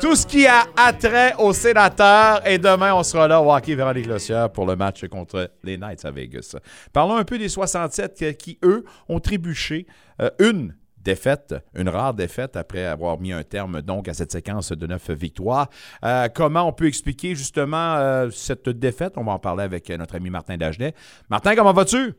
tout 0.00 0.16
ce 0.16 0.26
qui 0.26 0.48
a 0.48 0.64
attrait 0.76 1.34
aux 1.38 1.52
sénateurs. 1.52 2.44
Et 2.44 2.58
demain, 2.58 2.92
on 2.92 3.04
sera 3.04 3.28
là 3.28 3.40
au 3.40 3.54
hockey 3.54 3.76
vers 3.76 3.92
les 3.92 4.02
Glossières 4.02 4.50
pour 4.50 4.66
le 4.66 4.74
match 4.74 5.06
contre 5.06 5.48
les 5.62 5.78
Knights 5.78 6.04
à 6.04 6.10
Vegas. 6.10 6.56
Parlons 6.92 7.14
un 7.14 7.24
peu 7.24 7.38
des 7.38 7.48
67 7.48 8.36
qui, 8.36 8.58
eux, 8.64 8.84
ont 9.08 9.20
trébuché 9.20 9.86
euh, 10.20 10.30
une 10.40 10.74
défaite, 11.04 11.54
une 11.74 11.88
rare 11.88 12.14
défaite 12.14 12.56
après 12.56 12.84
avoir 12.84 13.20
mis 13.20 13.32
un 13.32 13.42
terme 13.44 13.82
donc 13.82 14.08
à 14.08 14.14
cette 14.14 14.32
séquence 14.32 14.72
de 14.72 14.86
neuf 14.86 15.10
victoires. 15.10 15.68
Euh, 16.04 16.28
comment 16.34 16.66
on 16.66 16.72
peut 16.72 16.86
expliquer 16.86 17.34
justement 17.34 17.96
euh, 17.96 18.30
cette 18.30 18.68
défaite? 18.68 19.14
On 19.16 19.24
va 19.24 19.32
en 19.32 19.38
parler 19.38 19.62
avec 19.62 19.88
notre 19.90 20.16
ami 20.16 20.30
Martin 20.30 20.56
Dagenet. 20.56 20.94
Martin, 21.28 21.54
comment 21.54 21.72
vas-tu? 21.72 22.14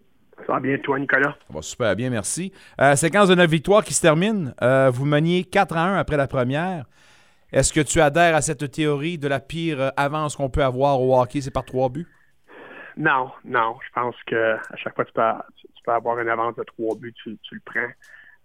Ça 0.46 0.54
va 0.54 0.60
bien, 0.60 0.78
toi, 0.78 1.00
Nicolas? 1.00 1.36
Ça 1.48 1.54
va 1.54 1.62
super 1.62 1.96
bien, 1.96 2.10
merci. 2.10 2.52
Euh, 2.80 2.96
séquence 2.96 3.30
de 3.30 3.36
neuf 3.36 3.50
victoires 3.50 3.84
qui 3.84 3.94
se 3.94 4.02
termine. 4.02 4.54
vous 4.62 5.06
meniez 5.06 5.44
4 5.44 5.76
à 5.76 5.86
1 5.86 5.98
après 5.98 6.18
la 6.18 6.28
première. 6.28 6.86
Est-ce 7.52 7.72
que 7.72 7.82
tu 7.82 8.02
adhères 8.02 8.36
à 8.36 8.42
cette 8.42 8.70
théorie 8.72 9.18
de 9.18 9.28
la 9.28 9.40
pire 9.40 9.92
avance 9.96 10.36
qu'on 10.36 10.50
peut 10.50 10.64
avoir 10.64 11.02
au 11.02 11.20
hockey, 11.20 11.42
c'est 11.42 11.52
par 11.52 11.64
trois 11.64 11.90
buts? 11.90 12.08
Non, 12.98 13.32
non. 13.44 13.76
Je 13.86 13.94
pense 13.94 14.16
que 14.26 14.56
à 14.56 14.76
chaque 14.78 14.96
fois 14.96 15.06
que 15.06 15.10
tu 15.10 15.14
peux, 15.14 15.68
tu 15.76 15.84
peux 15.84 15.92
avoir 15.92 16.20
une 16.20 16.30
avance 16.30 16.56
de 16.56 16.64
trois 16.64 16.96
buts, 16.96 17.14
tu, 17.24 17.38
tu 17.44 17.56
le 17.56 17.62
prends. 17.66 17.92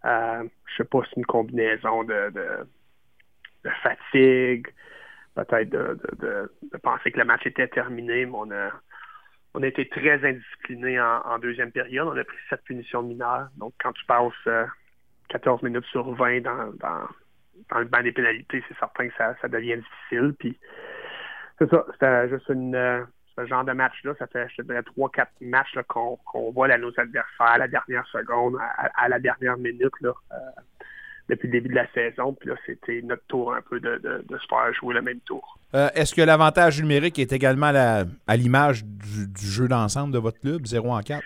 Euh, 0.04 0.44
je 0.66 0.76
sais 0.76 0.84
pas 0.84 1.00
c'est 1.08 1.16
une 1.16 1.26
combinaison 1.26 2.04
de, 2.04 2.30
de, 2.30 3.70
fatigue, 3.82 4.68
peut-être 5.34 5.68
de, 5.68 6.50
penser 6.82 7.12
que 7.12 7.18
le 7.18 7.24
match 7.24 7.46
était 7.46 7.68
terminé, 7.68 8.24
mais 8.24 8.34
on 8.34 8.50
a, 8.50 8.70
on 9.54 9.62
a 9.62 9.66
été 9.66 9.88
très 9.88 10.24
indiscipliné 10.24 11.00
en, 11.00 11.38
deuxième 11.38 11.72
période. 11.72 12.08
On 12.08 12.16
a 12.16 12.24
pris 12.24 12.38
sept 12.48 12.62
punitions 12.64 13.02
mineures. 13.02 13.48
Donc, 13.56 13.74
quand 13.82 13.92
tu 13.92 14.04
passes 14.06 14.32
14 15.28 15.62
euh, 15.62 15.66
minutes 15.66 15.84
sur 15.86 16.10
20 16.14 16.40
dans, 16.40 16.72
dans, 16.78 17.78
le 17.78 17.84
banc 17.84 18.02
des 18.02 18.12
pénalités, 18.12 18.64
c'est 18.68 18.78
certain 18.78 19.08
que 19.08 19.14
ça, 19.16 19.36
ça 19.42 19.48
devient 19.48 19.76
difficile. 19.76 20.34
Puis, 20.38 20.58
c'est 21.58 21.68
ça, 21.68 21.84
c'était 21.92 22.28
juste 22.30 22.48
une, 22.48 22.74
euh, 22.74 23.04
ce 23.40 23.48
genre 23.48 23.64
de 23.64 23.72
match-là, 23.72 24.12
ça 24.18 24.26
fait, 24.26 24.48
je 24.50 24.56
te 24.56 24.62
dirais, 24.62 24.82
trois, 24.82 25.10
quatre 25.10 25.32
matchs 25.40 25.76
qu'on 25.88 26.18
voit 26.52 26.68
là, 26.68 26.78
nos 26.78 26.92
adversaires 26.98 27.46
à 27.46 27.58
la 27.58 27.68
dernière 27.68 28.06
seconde, 28.06 28.56
à, 28.96 29.08
la 29.08 29.18
dernière 29.18 29.56
minute, 29.56 29.92
là, 30.00 30.12
euh, 30.32 30.36
depuis 31.28 31.46
le 31.48 31.52
début 31.52 31.68
de 31.68 31.74
la 31.74 31.90
saison. 31.92 32.34
Puis 32.34 32.48
là, 32.48 32.56
c'était 32.66 33.00
notre 33.02 33.24
tour 33.26 33.54
un 33.54 33.62
peu 33.62 33.80
de, 33.80 33.98
de, 33.98 34.38
se 34.38 34.46
faire 34.46 34.72
jouer 34.74 34.94
le 34.94 35.02
même 35.02 35.20
tour. 35.20 35.58
Euh, 35.74 35.88
est-ce 35.94 36.14
que 36.14 36.22
l'avantage 36.22 36.80
numérique 36.80 37.18
est 37.18 37.32
également 37.32 37.72
à 38.26 38.36
l'image 38.36 38.84
du, 38.84 39.46
jeu 39.46 39.68
d'ensemble 39.68 40.12
de 40.12 40.18
votre 40.18 40.40
club, 40.40 40.66
0 40.66 40.90
en 40.90 41.00
4? 41.00 41.22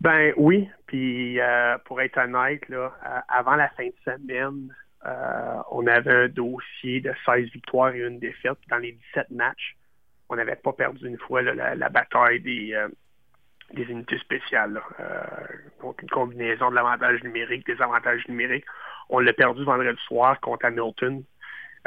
Ben 0.00 0.32
oui. 0.36 0.68
Puis 0.86 1.40
euh, 1.40 1.76
pour 1.84 2.00
être 2.00 2.18
honnête, 2.18 2.68
là, 2.68 2.92
avant 3.28 3.56
la 3.56 3.68
fin 3.70 3.86
de 3.86 3.94
semaine, 4.04 4.74
on 5.70 5.86
avait 5.86 6.24
un 6.24 6.28
dossier 6.28 7.00
de 7.00 7.12
16 7.24 7.50
victoires 7.52 7.94
et 7.94 8.00
une 8.00 8.18
défaite 8.18 8.58
dans 8.68 8.76
les 8.76 8.92
17 9.14 9.30
matchs 9.30 9.77
on 10.28 10.36
n'avait 10.36 10.56
pas 10.56 10.72
perdu 10.72 11.06
une 11.06 11.18
fois 11.18 11.42
la, 11.42 11.88
bataille 11.88 12.40
des, 12.40 12.74
euh, 12.74 12.88
unités 13.74 14.18
spéciales. 14.18 14.80
Euh, 15.00 15.22
donc, 15.80 16.02
une 16.02 16.10
combinaison 16.10 16.70
de 16.70 16.74
l'avantage 16.74 17.22
numérique, 17.22 17.66
des 17.66 17.80
avantages 17.80 18.26
numériques. 18.28 18.66
On 19.08 19.20
l'a 19.20 19.32
perdu 19.32 19.64
vendredi 19.64 19.98
soir 20.06 20.38
contre 20.40 20.66
Hamilton. 20.66 21.22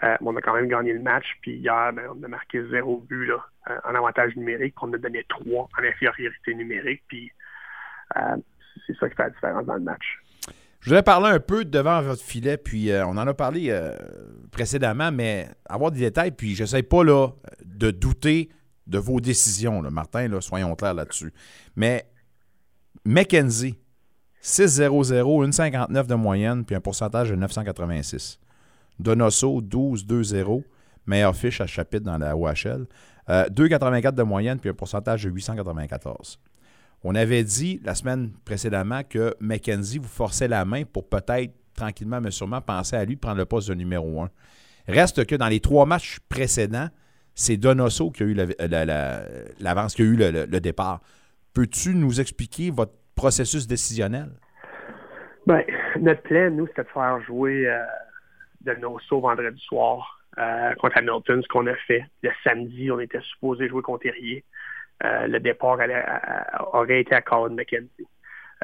Euh, 0.04 0.18
on 0.22 0.36
a 0.36 0.42
quand 0.42 0.54
même 0.54 0.68
gagné 0.68 0.94
le 0.94 1.02
match. 1.02 1.26
Puis 1.42 1.54
hier, 1.58 1.94
ben, 1.94 2.10
on 2.16 2.24
a 2.24 2.28
marqué 2.28 2.64
zéro 2.70 2.98
but 3.02 3.32
en 3.84 3.96
avantage 3.96 4.36
numérique. 4.36 4.76
On 4.82 4.92
a 4.94 4.98
donné 4.98 5.24
trois 5.30 5.70
en 5.78 5.84
infériorité 5.84 6.56
numérique. 6.56 7.04
Puis 7.08 7.32
c'est 8.88 8.98
ça 8.98 9.10
qui 9.10 9.16
fait 9.16 9.24
la 9.24 9.30
différence 9.30 9.66
dans 9.66 9.76
le 9.76 9.82
match. 9.82 10.20
Je 10.82 10.90
voudrais 10.90 11.04
parler 11.04 11.30
un 11.30 11.40
peu 11.40 11.64
devant 11.64 12.02
votre 12.02 12.24
filet, 12.24 12.58
puis 12.58 12.92
euh, 12.92 13.06
on 13.06 13.12
en 13.12 13.28
a 13.28 13.34
parlé 13.36 13.68
euh, 13.70 13.96
précédemment, 14.52 15.12
mais 15.12 15.48
avoir 15.70 15.92
des 15.92 16.00
détails, 16.00 16.32
puis 16.32 16.56
je 16.56 16.64
n'essaie 16.64 16.82
pas 16.82 17.04
là, 17.04 17.30
de 17.64 17.92
douter 17.92 18.50
de 18.88 18.98
vos 18.98 19.22
décisions, 19.22 19.82
Martin, 19.92 20.42
soyons 20.42 20.74
clairs 20.76 20.96
là-dessus. 20.96 21.32
Mais 21.76 22.06
Mackenzie, 23.06 23.78
6-0-0, 24.44 25.52
1,59 25.52 26.08
de 26.08 26.16
moyenne, 26.16 26.66
puis 26.66 26.76
un 26.76 26.82
pourcentage 26.82 27.30
de 27.30 27.36
986. 27.36 28.40
Donoso, 29.00 29.62
12-2-0, 29.62 30.64
meilleur 31.06 31.36
fiche 31.36 31.62
à 31.62 31.68
chapitre 31.68 32.06
dans 32.06 32.18
la 32.18 32.36
OHL. 32.36 32.88
Euh, 33.30 33.46
2,84 33.50 34.14
de 34.14 34.24
moyenne, 34.24 34.60
puis 34.60 34.72
un 34.72 34.74
pourcentage 34.74 35.24
de 35.24 35.30
894. 35.30 36.40
On 37.04 37.16
avait 37.16 37.44
dit 37.44 37.82
la 37.84 37.96
semaine 37.96 38.32
précédemment 38.46 39.02
que 39.04 39.34
McKenzie 39.40 39.98
vous 39.98 40.08
forçait 40.08 40.48
la 40.48 40.66
main 40.66 40.84
pour 40.84 41.10
peut-être, 41.10 41.52
tranquillement 41.76 42.22
mais 42.22 42.32
sûrement, 42.32 42.62
penser 42.62 42.96
à 42.96 43.06
lui 43.06 43.16
prendre 43.16 43.38
le 43.38 43.46
poste 43.46 43.70
de 43.70 43.74
numéro 43.74 44.22
un. 44.22 44.30
Reste 44.88 45.26
que 45.26 45.36
dans 45.36 45.48
les 45.48 45.60
trois 45.60 45.86
matchs 45.86 46.20
précédents, 46.30 46.90
c'est 47.34 47.58
Donoso 47.58 48.12
qui 48.12 48.24
a 48.24 48.26
eu 48.26 48.34
la- 48.34 48.46
la- 48.68 48.86
la- 48.86 49.22
l'avance, 49.60 49.96
qui 49.96 50.02
a 50.02 50.06
eu 50.06 50.16
le, 50.16 50.60
départ. 50.60 51.00
Peux-tu 51.54 51.96
nous 51.96 52.20
expliquer 52.22 52.70
votre 52.72 52.94
processus 53.16 53.68
décisionnel? 53.68 54.30
Ben, 55.48 55.64
notre 56.00 56.22
plan, 56.22 56.52
nous, 56.52 56.68
c'était 56.68 56.84
de 56.84 56.88
faire 56.90 57.20
jouer 57.24 57.68
euh, 57.68 57.80
de 58.62 58.74
Nosso 58.80 59.20
vendredi 59.20 59.60
soir 59.62 60.20
euh, 60.38 60.74
contre 60.76 60.98
Hamilton, 60.98 61.42
ce 61.42 61.48
qu'on 61.48 61.66
a 61.68 61.76
fait. 61.88 62.06
Le 62.22 62.30
samedi, 62.44 62.92
on 62.92 63.00
était 63.00 63.22
supposé 63.22 63.68
jouer 63.70 63.82
contre 63.82 64.04
Terrier. 64.04 64.44
Euh, 65.04 65.28
le 65.28 65.40
départ 65.40 65.80
allait- 65.80 65.96
à- 65.96 66.58
à- 66.58 66.76
aurait 66.76 67.02
été 67.02 67.16
à 67.16 67.22
Colin 67.22 67.56
McKenzie. 67.56 68.08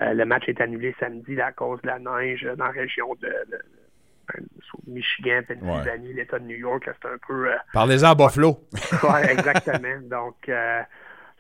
Euh, 0.02 0.14
le 0.14 0.26
match 0.26 0.44
est 0.48 0.62
annulé 0.62 0.96
samedi 1.00 1.40
à 1.42 1.52
cause 1.52 1.82
de 1.82 1.88
la 1.88 1.98
neige 2.00 2.44
dans 2.58 2.66
la 2.66 2.72
région 2.72 3.16
de, 3.16 3.28
de- 3.28 3.52
de- 3.52 4.46
sur 4.62 4.78
Michigan, 4.86 5.42
Pennsylvanie, 5.48 6.14
l'État 6.14 6.38
de 6.38 6.46
New 6.46 6.58
York. 6.58 6.84
C'est 6.86 7.08
un 7.08 7.18
peu... 7.28 7.52
euh, 7.52 7.56
Parlez-en 7.74 8.12
à 8.12 8.16
Buffalo. 8.16 8.60
oui, 9.04 9.20
exactement. 9.30 10.00
Donc, 10.04 10.36
euh, 10.50 10.82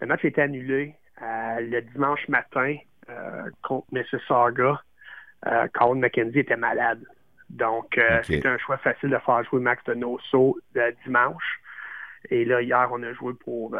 le 0.01 0.07
match 0.07 0.23
été 0.25 0.41
annulé 0.41 0.95
le 1.21 1.81
dimanche 1.81 2.27
matin 2.29 2.75
contre 3.63 3.87
Mississauga. 3.91 4.81
Colin 5.73 5.99
McKenzie 5.99 6.39
était 6.39 6.55
malade. 6.55 7.03
Donc, 7.49 7.97
c'était 8.23 8.47
un 8.47 8.57
choix 8.57 8.77
facile 8.77 9.09
de 9.09 9.17
faire 9.19 9.43
jouer 9.43 9.59
Max 9.61 9.83
Donoso 9.85 10.57
le 10.73 10.91
dimanche. 11.05 11.59
Et 12.29 12.43
là, 12.45 12.61
hier, 12.61 12.89
on 12.91 13.01
a 13.03 13.13
joué 13.13 13.33
pour... 13.33 13.75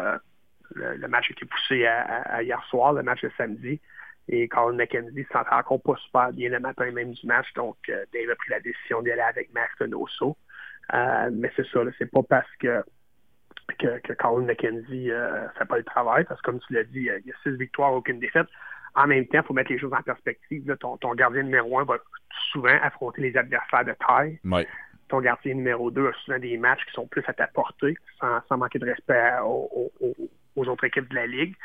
euh, 0.76 0.94
le, 0.94 0.98
le 0.98 1.08
match 1.08 1.30
a 1.30 1.34
été 1.34 1.46
poussé 1.46 1.86
à, 1.86 2.02
à- 2.02 2.36
à 2.38 2.44
hier 2.44 2.62
soir, 2.70 2.94
le 2.94 3.04
match 3.04 3.22
de 3.22 3.32
samedi. 3.38 3.80
Et 4.30 4.48
Colin 4.50 4.76
McKenzie 4.76 5.24
se 5.24 5.30
sentait 5.32 5.54
encore 5.54 5.82
pas 5.82 5.96
super 5.98 6.34
bien 6.34 6.50
le 6.50 6.60
matin 6.60 6.92
même 6.92 7.12
du 7.12 7.26
match. 7.28 7.48
Donc, 7.54 7.78
euh, 7.90 8.04
Dave 8.14 8.30
a 8.30 8.36
pris 8.36 8.50
la 8.50 8.60
décision 8.60 9.02
d'y 9.02 9.12
aller 9.12 9.22
avec 9.22 9.54
Max 9.54 9.72
Donoso. 9.80 10.36
Euh, 10.94 11.30
mais 11.32 11.52
c'est 11.56 11.66
ça, 11.68 11.80
c'est 11.98 12.12
pas 12.12 12.24
parce 12.28 12.56
que 12.60 12.84
que, 13.80 14.00
que 14.00 14.14
Colin 14.14 14.46
McKenzie 14.46 15.10
ne 15.12 15.48
fait 15.58 15.66
pas 15.66 15.78
le 15.78 15.84
travail, 15.84 16.24
parce 16.24 16.42
que 16.42 16.46
comme 16.52 16.60
tu 16.62 16.74
l'as 16.74 16.84
dit, 16.86 17.00
il 17.00 17.28
y 17.28 17.32
a 17.32 17.36
six 17.44 17.52
victoires, 17.58 17.94
aucune 17.94 18.20
défaite. 18.20 18.48
En 18.96 19.08
même 19.08 19.26
temps, 19.28 19.40
il 19.40 19.44
faut 19.44 19.54
mettre 19.54 19.72
les 19.72 19.78
choses 19.80 19.94
en 19.94 20.02
perspective. 20.02 20.66
là. 20.68 20.76
ton, 20.78 20.98
ton 20.98 21.14
gardien 21.14 21.44
numéro 21.44 21.78
un 21.80 21.84
va 21.86 21.98
souvent 22.52 22.76
affronter 22.82 23.22
les 23.22 23.36
adversaires 23.38 23.84
de 23.86 23.94
taille. 24.08 24.40
Ton 25.10 25.20
gardien 25.22 25.54
numéro 25.54 25.92
deux 25.92 26.08
a 26.08 26.14
souvent 26.24 26.40
des 26.40 26.58
matchs 26.58 26.84
qui 26.86 26.92
sont 26.94 27.08
plus 27.08 27.24
à 27.28 27.34
ta 27.34 27.48
portée, 27.48 27.96
sans, 28.20 28.42
sans 28.48 28.58
manquer 28.58 28.80
de 28.80 28.86
respect 28.86 29.32
aux, 29.44 29.92
aux- 30.00 30.30
aux 30.58 30.68
autres 30.68 30.84
équipes 30.84 31.08
de 31.10 31.16
la 31.16 31.26
Ligue. 31.28 31.56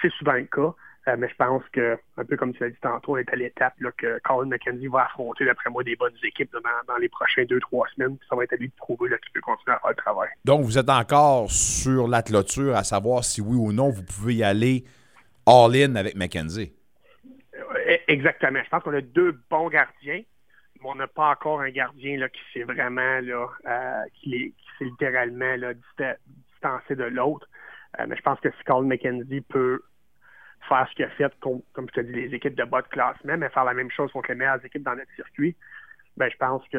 C'est 0.00 0.10
souvent 0.12 0.32
le 0.32 0.44
cas. 0.44 0.74
Euh, 1.08 1.14
mais 1.16 1.28
je 1.28 1.36
pense 1.36 1.62
que, 1.72 1.96
un 2.16 2.24
peu 2.24 2.36
comme 2.36 2.52
tu 2.52 2.64
l'as 2.64 2.70
dit 2.70 2.78
tantôt, 2.82 3.12
on 3.12 3.16
est 3.16 3.32
à 3.32 3.36
l'étape 3.36 3.74
que 3.96 4.18
Colin 4.24 4.48
McKenzie 4.48 4.88
va 4.88 5.04
affronter, 5.04 5.44
d'après 5.44 5.70
moi, 5.70 5.84
des 5.84 5.94
bonnes 5.94 6.16
équipes 6.24 6.52
là, 6.52 6.58
dans, 6.64 6.94
dans 6.94 6.98
les 6.98 7.08
prochains 7.08 7.44
deux, 7.44 7.60
trois 7.60 7.86
semaines. 7.94 8.18
Puis 8.18 8.26
ça 8.28 8.34
va 8.34 8.42
être 8.42 8.54
à 8.54 8.56
lui 8.56 8.66
de 8.68 8.74
prouver 8.74 9.10
qu'il 9.10 9.32
peut 9.32 9.40
continuer 9.40 9.76
à 9.76 9.78
faire 9.78 9.90
le 9.90 9.94
travail. 9.96 10.28
Donc, 10.44 10.64
vous 10.64 10.78
êtes 10.78 10.90
encore 10.90 11.48
sur 11.48 12.08
la 12.08 12.22
clôture 12.22 12.74
à 12.74 12.82
savoir 12.82 13.22
si 13.22 13.40
oui 13.40 13.56
ou 13.56 13.72
non 13.72 13.90
vous 13.90 14.02
pouvez 14.02 14.34
y 14.34 14.42
aller 14.42 14.82
all-in 15.46 15.94
avec 15.94 16.16
McKenzie. 16.16 16.72
Euh, 17.54 17.96
Exactement. 18.08 18.58
Je 18.64 18.68
pense 18.68 18.82
qu'on 18.82 18.94
a 18.94 19.00
deux 19.00 19.38
bons 19.48 19.68
gardiens, 19.68 20.22
mais 20.80 20.82
on 20.82 20.96
n'a 20.96 21.06
pas 21.06 21.30
encore 21.30 21.60
un 21.60 21.70
gardien 21.70 22.18
là, 22.18 22.28
qui 22.28 22.40
s'est 22.52 22.64
vraiment 22.64 23.20
là, 23.20 23.46
euh, 23.66 24.02
qui, 24.14 24.34
est- 24.34 24.48
qui 24.50 24.66
s'est 24.78 24.84
littéralement 24.86 25.54
là, 25.54 25.72
dista- 25.72 26.16
distancé 26.52 26.96
de 26.96 27.04
l'autre. 27.04 27.48
Euh, 28.00 28.04
mais 28.08 28.16
je 28.16 28.22
pense 28.22 28.38
que 28.40 28.50
si 28.50 28.64
Colin 28.64 28.86
McKenzie 28.86 29.40
peut 29.42 29.80
faire 30.68 30.86
ce 30.90 30.94
qu'il 30.96 31.04
a 31.04 31.10
fait, 31.10 31.32
com- 31.40 31.62
comme 31.72 31.86
je 31.94 32.00
te 32.00 32.06
dis, 32.06 32.12
les 32.12 32.34
équipes 32.34 32.54
de 32.56 32.64
bas 32.64 32.82
de 32.82 32.88
classement, 32.88 33.36
mais 33.36 33.48
faire 33.50 33.64
la 33.64 33.74
même 33.74 33.90
chose 33.90 34.10
contre 34.12 34.28
les 34.30 34.34
meilleures 34.36 34.64
équipes 34.64 34.82
dans 34.82 34.94
notre 34.96 35.12
circuit, 35.14 35.56
ben, 36.16 36.28
je 36.30 36.36
pense 36.36 36.62
que 36.72 36.78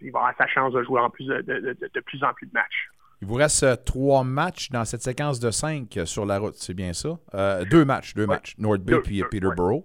il 0.00 0.10
va 0.12 0.18
avoir 0.20 0.34
sa 0.36 0.46
chance 0.46 0.72
de 0.72 0.82
jouer 0.82 1.00
en 1.00 1.10
plus 1.10 1.26
de, 1.26 1.40
de- 1.42 1.60
de- 1.60 1.90
de 1.92 2.00
plus 2.00 2.22
en 2.24 2.32
plus 2.34 2.46
de 2.46 2.52
matchs. 2.52 2.88
Il 3.22 3.28
vous 3.28 3.34
reste 3.36 3.62
euh, 3.62 3.76
trois 3.76 4.22
matchs 4.24 4.70
dans 4.70 4.84
cette 4.84 5.02
séquence 5.02 5.40
de 5.40 5.50
cinq 5.50 5.96
euh, 5.96 6.04
sur 6.04 6.26
la 6.26 6.38
route, 6.38 6.56
c'est 6.56 6.74
bien 6.74 6.92
ça? 6.92 7.10
Euh, 7.34 7.64
deux 7.64 7.84
matchs, 7.84 8.14
deux 8.14 8.26
matchs. 8.26 8.54
North 8.58 8.80
Bay 8.82 8.92
Deux, 8.94 9.02
puis 9.02 9.20
deux, 9.20 9.28
Peterborough. 9.28 9.84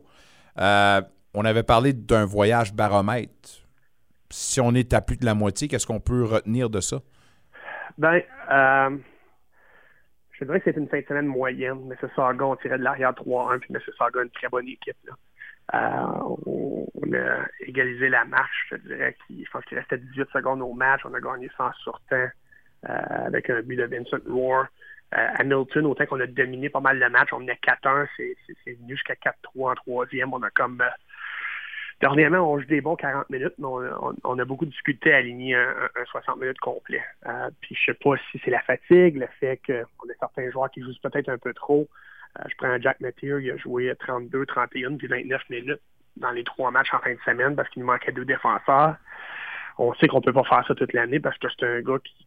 Euh, 0.59 1.01
on 1.33 1.45
avait 1.45 1.63
parlé 1.63 1.93
d'un 1.93 2.25
voyage 2.25 2.73
baromètre. 2.73 3.31
Si 4.31 4.59
on 4.59 4.73
est 4.73 4.93
à 4.93 5.01
plus 5.01 5.17
de 5.17 5.25
la 5.25 5.35
moitié, 5.35 5.67
qu'est-ce 5.67 5.87
qu'on 5.87 5.99
peut 6.01 6.23
retenir 6.25 6.69
de 6.69 6.81
ça? 6.81 6.97
Ben, 7.97 8.21
euh, 8.51 8.97
je 10.39 10.45
dirais 10.45 10.59
que 10.59 10.71
c'est 10.71 10.77
une 10.79 10.87
fin 10.87 10.99
de 10.99 11.05
semaine 11.05 11.25
moyenne. 11.27 11.79
Mississauga, 11.89 12.45
on 12.45 12.55
tirait 12.55 12.77
de 12.77 12.83
l'arrière 12.83 13.11
3-1, 13.13 13.59
puis 13.59 13.73
Mississauga, 13.73 14.21
une 14.23 14.29
très 14.29 14.47
bonne 14.49 14.67
équipe. 14.67 14.97
Là. 15.05 15.13
Euh, 15.75 16.35
on, 16.45 16.87
a 17.13 17.45
égalisé 17.61 18.09
la 18.09 18.25
marche, 18.25 18.67
je 18.71 18.75
dirais. 18.77 19.15
qu'il- 19.27 19.45
Je 19.45 19.51
pense 19.51 19.63
qu'il 19.65 19.77
restait 19.77 19.97
18 19.97 20.29
secondes 20.31 20.61
au 20.61 20.73
match. 20.73 21.01
On 21.05 21.13
a 21.13 21.19
gagné 21.19 21.49
sans 21.57 21.71
surtemps 21.73 22.15
euh, 22.15 23.01
avec 23.25 23.49
un 23.49 23.61
but 23.61 23.75
de 23.75 23.83
Vincent 23.85 24.17
Roar. 24.27 24.67
Euh, 25.17 25.27
Hamilton, 25.39 25.85
autant 25.87 26.05
qu'on 26.05 26.19
a 26.19 26.27
dominé 26.27 26.69
pas 26.69 26.79
mal 26.79 26.99
le 26.99 27.09
match, 27.09 27.29
on 27.33 27.39
menait 27.39 27.57
4-1, 27.61 28.07
c'est 28.17 28.73
venu 28.73 28.93
jusqu'à 28.95 29.15
4-3 29.15 29.71
en 29.71 29.75
troisième. 29.75 30.33
On 30.33 30.41
a 30.43 30.49
comme... 30.51 30.83
Dernièrement, 32.01 32.49
on 32.49 32.57
joue 32.59 32.65
des 32.65 32.79
bons 32.81 32.95
40 32.95 33.29
minutes, 33.29 33.55
mais 33.57 33.67
on, 34.23 34.39
a 34.39 34.45
beaucoup 34.45 34.65
de 34.65 34.69
difficulté 34.71 35.13
à 35.13 35.17
aligner 35.17 35.55
un, 35.55 35.67
un- 35.69 36.01
un 36.01 36.05
60 36.05 36.39
minutes 36.39 36.59
complet. 36.59 37.03
Euh, 37.25 37.49
puis 37.59 37.75
je 37.75 37.85
sais 37.91 37.93
pas 37.93 38.11
si 38.31 38.39
c'est 38.43 38.51
la 38.51 38.61
fatigue, 38.61 39.17
le 39.17 39.27
fait 39.39 39.59
qu'on 39.65 39.73
a 40.09 40.13
certains 40.19 40.49
joueurs 40.49 40.71
qui 40.71 40.81
jouent 40.81 40.93
peut-être 41.03 41.27
un 41.29 41.37
peu 41.37 41.53
trop. 41.53 41.87
Euh, 42.39 42.43
je 42.49 42.55
prends 42.55 42.79
Jack 42.79 43.01
Mathieu, 43.01 43.41
il 43.43 43.51
a 43.51 43.57
joué 43.57 43.93
32, 43.99 44.45
31 44.45 44.95
puis 44.95 45.07
29 45.07 45.49
minutes 45.49 45.81
dans 46.15 46.31
les 46.31 46.43
trois 46.45 46.71
matchs 46.71 46.93
en 46.93 46.99
fin 46.99 47.13
de 47.13 47.19
semaine 47.25 47.55
parce 47.55 47.67
qu'il 47.69 47.81
nous 47.81 47.87
manquait 47.87 48.11
deux 48.13 48.25
défenseurs. 48.25 48.95
On 49.77 49.93
sait 49.95 50.07
qu'on 50.07 50.21
peut 50.21 50.33
pas 50.33 50.43
faire 50.43 50.65
ça 50.67 50.75
toute 50.75 50.93
l'année 50.93 51.19
parce 51.19 51.37
que 51.37 51.47
c'est 51.49 51.65
un 51.65 51.81
gars 51.81 51.97
qui, 52.03 52.25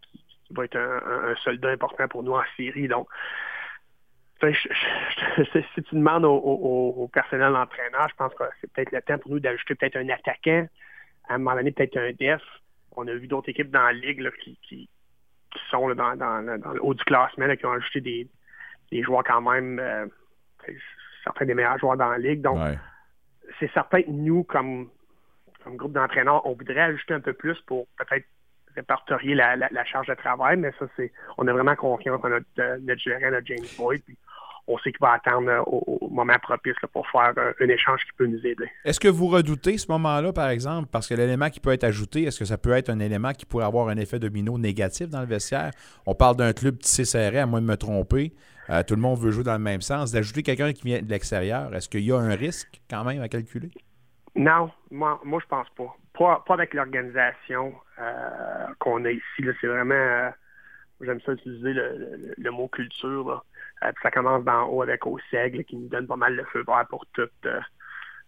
va 0.51 0.67
être 0.67 0.77
un 0.77 1.35
soldat 1.37 1.71
important 1.71 2.09
pour 2.09 2.23
nous 2.23 2.33
en 2.33 2.43
série. 2.59 2.87
Donc, 2.87 3.09
Fait 3.13 3.17
que 3.21 4.32
je- 4.32 4.32
je- 4.32 4.32
je- 4.32 4.32
si 4.51 5.83
tu 5.83 5.95
demandes 5.95 6.25
au, 6.25 6.35
au- 6.35 6.95
au- 6.99 7.03
au 7.05 7.09
personnel 7.09 7.53
d'entraîneur, 7.53 8.09
je 8.09 8.15
pense 8.17 8.35
que 8.35 8.45
c'est 8.61 8.73
peut-être 8.73 8.93
le 8.93 9.03
temps 9.03 9.19
pour 9.19 9.31
nous 9.31 9.41
d'ajouter 9.41 9.75
peut-être 9.75 9.97
un 9.97 10.09
attaquant, 10.09 10.67
à 11.29 11.35
un 11.35 11.39
moment 11.39 11.57
donné 11.57 11.71
peut-être 11.73 11.97
un 11.97 12.13
def. 12.13 12.43
On 12.97 13.07
a 13.09 13.15
vu 13.15 13.27
d'autres 13.27 13.49
équipes 13.49 13.71
dans 13.71 13.83
la 13.83 13.93
ligue 13.93 14.21
là, 14.21 14.31
qui, 14.43 14.59
qui, 14.63 14.89
qui 15.53 15.61
sont 15.71 15.89
là, 15.89 15.95
dans, 15.95 16.17
dans- 16.17 16.59
dans 16.59 16.73
le 16.73 16.85
haut 16.85 16.95
du 16.95 17.05
classement, 17.05 17.47
là, 17.47 17.57
qui 17.57 17.65
ont 17.67 17.73
ajouté 17.73 18.01
des, 18.01 18.29
des 18.91 19.03
joueurs 19.03 19.25
quand 19.25 19.41
même, 19.41 19.79
euh, 19.79 20.07
certains 21.25 21.47
des 21.47 21.55
meilleurs 21.55 21.79
joueurs 21.79 21.97
dans 21.97 22.11
la 22.11 22.19
ligue. 22.19 22.41
Donc, 22.43 22.59
c'est 23.61 23.71
certain 23.73 24.03
que 24.03 24.11
nous, 24.11 24.45
comme, 24.45 24.89
comme 25.65 25.77
groupe 25.77 25.93
d'entraîneurs, 25.93 26.45
on 26.47 26.53
voudrait 26.55 26.81
ajouter 26.81 27.15
un 27.15 27.21
peu 27.21 27.33
plus 27.33 27.59
pour 27.63 27.87
peut-être 27.99 28.27
répertorier 28.75 29.35
la, 29.35 29.55
la- 29.57 29.69
la 29.71 29.85
charge 29.85 30.07
de 30.09 30.15
travail, 30.15 30.57
mais 30.57 30.73
ça, 30.79 30.87
c'est. 30.97 31.13
On 31.39 31.47
a 31.47 31.53
vraiment 31.53 31.77
confiance 31.77 32.21
en 32.25 32.29
notre, 32.31 32.47
euh, 32.59 32.79
notre 32.81 33.01
gérant, 33.01 33.31
notre 33.31 33.47
James 33.47 33.67
Boyd. 33.77 34.03
puis 34.05 34.17
on 34.69 34.79
sait 34.79 34.93
qu'il 34.93 35.01
va 35.01 35.13
attendre 35.13 35.49
euh, 35.49 35.61
au, 35.67 35.99
au 36.03 36.09
moment 36.09 36.37
propice 36.41 36.75
là, 36.83 36.89
pour 36.93 37.07
faire 37.09 37.33
euh, 37.37 37.53
un 37.61 37.69
échange 37.69 38.01
qui 38.05 38.13
peut 38.17 38.27
nous 38.27 38.45
aider. 38.47 38.71
Est-ce 38.85 39.01
que 39.01 39.09
vous 39.09 39.27
redoutez 39.29 39.77
ce 39.79 39.91
moment-là, 39.93 40.33
par 40.33 40.49
exemple, 40.49 40.89
parce 40.91 41.09
que 41.09 41.15
l'élément 41.15 41.51
qui 41.51 41.61
peut 41.61 41.73
être 41.73 41.85
ajouté, 41.85 42.23
est-ce 42.25 42.39
que 42.39 42.45
ça 42.45 42.59
peut 42.59 42.73
être 42.73 42.89
un 42.91 43.01
élément 43.01 43.33
qui 43.33 43.45
pourrait 43.45 43.65
avoir 43.65 43.89
un 43.89 43.97
effet 43.97 44.19
domino 44.19 44.59
négatif 44.59 45.09
dans 45.09 45.21
le 45.21 45.27
vestiaire? 45.27 45.73
On 46.07 46.15
parle 46.15 46.37
d'un 46.37 46.53
club 46.53 46.79
tissé 46.79 47.05
serré, 47.05 47.39
à 47.41 47.47
moins 47.47 47.61
de 47.61 47.67
me 47.67 47.77
tromper. 47.77 48.33
Euh, 48.71 48.83
tout 48.85 48.95
le 48.95 49.01
monde 49.01 49.19
veut 49.19 49.33
jouer 49.33 49.43
dans 49.43 49.55
le 49.55 49.59
même 49.59 49.81
sens. 49.81 50.13
D'ajouter 50.13 50.45
quelqu'un 50.45 50.73
qui 50.73 50.85
vient 50.85 51.03
de 51.03 51.11
l'extérieur, 51.11 51.75
est-ce 51.75 51.89
qu'il 51.89 52.05
y 52.05 52.13
a 52.13 52.17
un 52.17 52.35
risque 52.35 52.81
quand 52.89 53.03
même 53.03 53.21
à 53.21 53.29
calculer? 53.29 53.71
Non, 54.37 54.71
moi, 54.91 55.21
moi 55.25 55.41
je 55.43 55.47
pense 55.49 55.67
pas. 55.77 55.95
Pas, 56.17 56.45
pas 56.47 56.55
avec 56.55 56.73
l'organisation 56.73 57.75
euh, 58.01 58.67
qu'on 58.79 59.05
a 59.05 59.11
ici. 59.11 59.45
C'est 59.61 59.67
vraiment, 59.67 59.95
euh, 59.95 60.31
j'aime 61.01 61.21
ça 61.27 61.33
utiliser 61.33 61.73
le, 61.73 61.99
le- 61.99 62.35
le 62.39 62.51
mot 62.51 62.69
culture. 62.69 63.29
Là. 63.29 63.43
Euh, 63.83 63.93
puis 63.93 64.03
ça 64.03 64.11
commence 64.11 64.45
d'en 64.45 64.67
haut 64.69 64.83
avec 64.83 65.03
là, 65.05 65.63
qui 65.65 65.77
nous 65.77 65.89
donne 65.89 66.07
pas 66.07 66.17
mal 66.17 66.37
de 66.37 66.43
feu 66.45 66.63
vert 66.67 66.87
pour 66.89 67.07
tout. 67.13 67.29
Euh, 67.47 67.61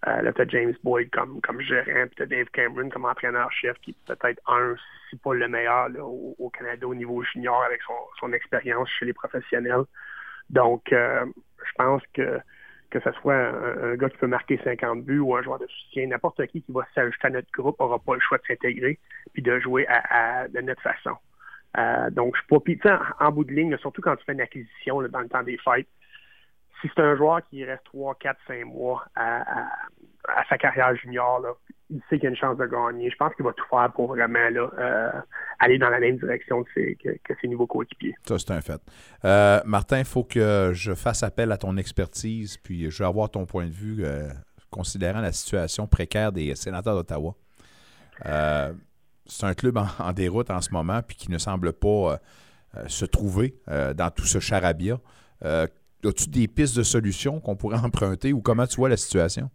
euh, 0.07 0.23
là, 0.23 0.33
James 0.49 0.75
Boyd 0.83 1.11
comme, 1.11 1.41
comme 1.41 1.61
gérant, 1.61 2.07
puis 2.07 2.17
t'as 2.17 2.27
Dave 2.27 2.47
Cameron 2.53 2.91
comme 2.91 3.07
entraîneur-chef, 3.07 3.79
qui 3.81 3.93
est 3.93 4.15
peut-être 4.15 4.41
un, 4.47 4.75
si 5.09 5.17
pas 5.17 5.33
le 5.35 5.49
meilleur 5.49 5.89
au, 5.99 6.35
au 6.39 6.51
Canada 6.51 6.87
au 6.87 6.95
niveau 6.95 7.23
junior 7.23 7.63
avec 7.65 7.81
son, 7.83 7.95
son 8.21 8.33
expérience 8.33 8.89
chez 8.99 9.07
les 9.07 9.15
professionnels. 9.15 9.85
Donc, 10.51 10.93
euh, 10.93 11.25
je 11.67 11.73
pense 11.77 12.03
que 12.13 12.41
que 12.91 13.01
ce 13.01 13.11
soit 13.13 13.35
un, 13.35 13.93
un 13.93 13.97
gars 13.97 14.09
qui 14.09 14.19
peut 14.19 14.29
marquer 14.29 14.61
50 14.63 15.05
buts 15.05 15.19
ou 15.19 15.35
un 15.35 15.43
joueur 15.43 15.59
de 15.59 15.67
soutien, 15.67 16.07
n'importe 16.07 16.47
qui 16.47 16.63
qui 16.63 16.71
va 16.73 16.87
s'ajouter 16.95 17.27
à 17.27 17.31
notre 17.31 17.51
groupe 17.51 17.79
n'aura 17.81 17.99
pas 17.99 18.15
le 18.15 18.21
choix 18.21 18.39
de 18.39 18.45
s'intégrer 18.47 19.01
puis 19.33 19.43
de 19.43 19.59
jouer 19.59 19.85
à, 19.89 20.43
à- 20.45 20.49
de 20.49 20.61
notre 20.61 20.83
façon. 20.83 21.17
Euh, 21.79 22.11
donc, 22.11 22.35
je 22.37 22.41
suis 22.41 22.49
pas... 22.49 22.61
Puis, 22.61 22.81
en, 22.85 23.27
en 23.27 23.33
bout 23.33 23.45
de 23.45 23.53
ligne, 23.53 23.77
surtout 23.79 24.03
quand 24.03 24.16
tu 24.16 24.25
fais 24.25 24.33
une 24.33 24.41
acquisition 24.41 25.03
dans 25.03 25.20
le 25.20 25.29
temps 25.29 25.43
des 25.43 25.59
fêtes, 25.59 25.89
si 26.85 26.91
c'est 26.95 27.03
un 27.03 27.16
joueur 27.16 27.41
qui 27.49 27.64
reste 27.64 27.85
3, 27.85 28.16
4, 28.20 28.39
5 28.47 28.64
mois 28.66 29.05
à, 29.16 29.68
sa 30.49 30.59
carrière 30.59 30.95
junior, 30.97 31.43
il 31.91 32.01
sait 32.09 32.18
qu'il 32.18 32.27
a 32.27 32.31
une 32.31 32.37
chance 32.37 32.59
de 32.59 32.66
gagner. 32.66 33.11
Je 33.11 33.16
pense 33.16 33.35
qu'il 33.35 33.45
va 33.45 33.53
tout 33.53 33.64
faire 33.70 33.91
pour 33.95 34.09
vraiment 34.09 34.39
euh, 34.39 35.11
aller 35.61 35.79
dans 35.79 35.89
la 35.89 35.99
même 35.99 36.18
direction 36.18 36.62
que 36.64 36.70
ses, 36.75 37.49
nouveaux 37.49 37.66
coéquipiers. 37.66 38.14
Ça, 38.27 38.39
c'est 38.39 38.51
un 38.51 38.61
fait. 38.61 38.81
Euh, 39.25 39.61
Martin, 39.64 39.99
il 39.99 40.05
faut 40.05 40.25
que 40.25 40.72
je 40.75 40.95
fasse 40.95 41.22
appel 41.22 41.53
à 41.53 41.57
ton 41.57 41.77
expertise, 41.77 42.59
puis 42.59 42.91
je 42.91 43.03
veux 43.03 43.09
avoir 43.09 43.31
ton 43.31 43.47
point 43.47 43.66
de 43.66 43.72
vue 43.72 44.05
considérant 44.70 45.20
la 45.20 45.33
situation 45.33 45.87
précaire 45.87 46.33
des 46.33 46.55
sénateurs 46.55 46.97
d'Ottawa. 46.97 47.35
C'est 49.27 49.47
un 49.47 49.55
club 49.55 49.77
en, 49.79 50.12
déroute 50.12 50.51
en 50.51 50.61
ce 50.61 50.70
moment, 50.70 51.01
puis 51.03 51.16
qui 51.16 51.31
ne 51.31 51.39
semble 51.39 51.72
pas 51.72 51.89
euh, 51.89 52.16
euh, 52.77 52.89
se 52.89 53.05
trouver 53.07 53.55
euh, 53.68 53.95
dans 53.95 54.11
tout 54.11 54.25
ce 54.27 54.39
charabia. 54.39 54.99
As-tu 55.43 56.29
des 56.29 56.49
pistes 56.49 56.77
de 56.77 56.83
solutions 56.83 57.41
qu'on 57.41 57.57
pourrait 57.57 57.79
emprunter 57.85 58.33
ou 58.33 58.41
comment 58.43 58.66
tu 58.66 58.77
vois 58.77 58.89
la 58.91 58.97
situation? 58.99 59.51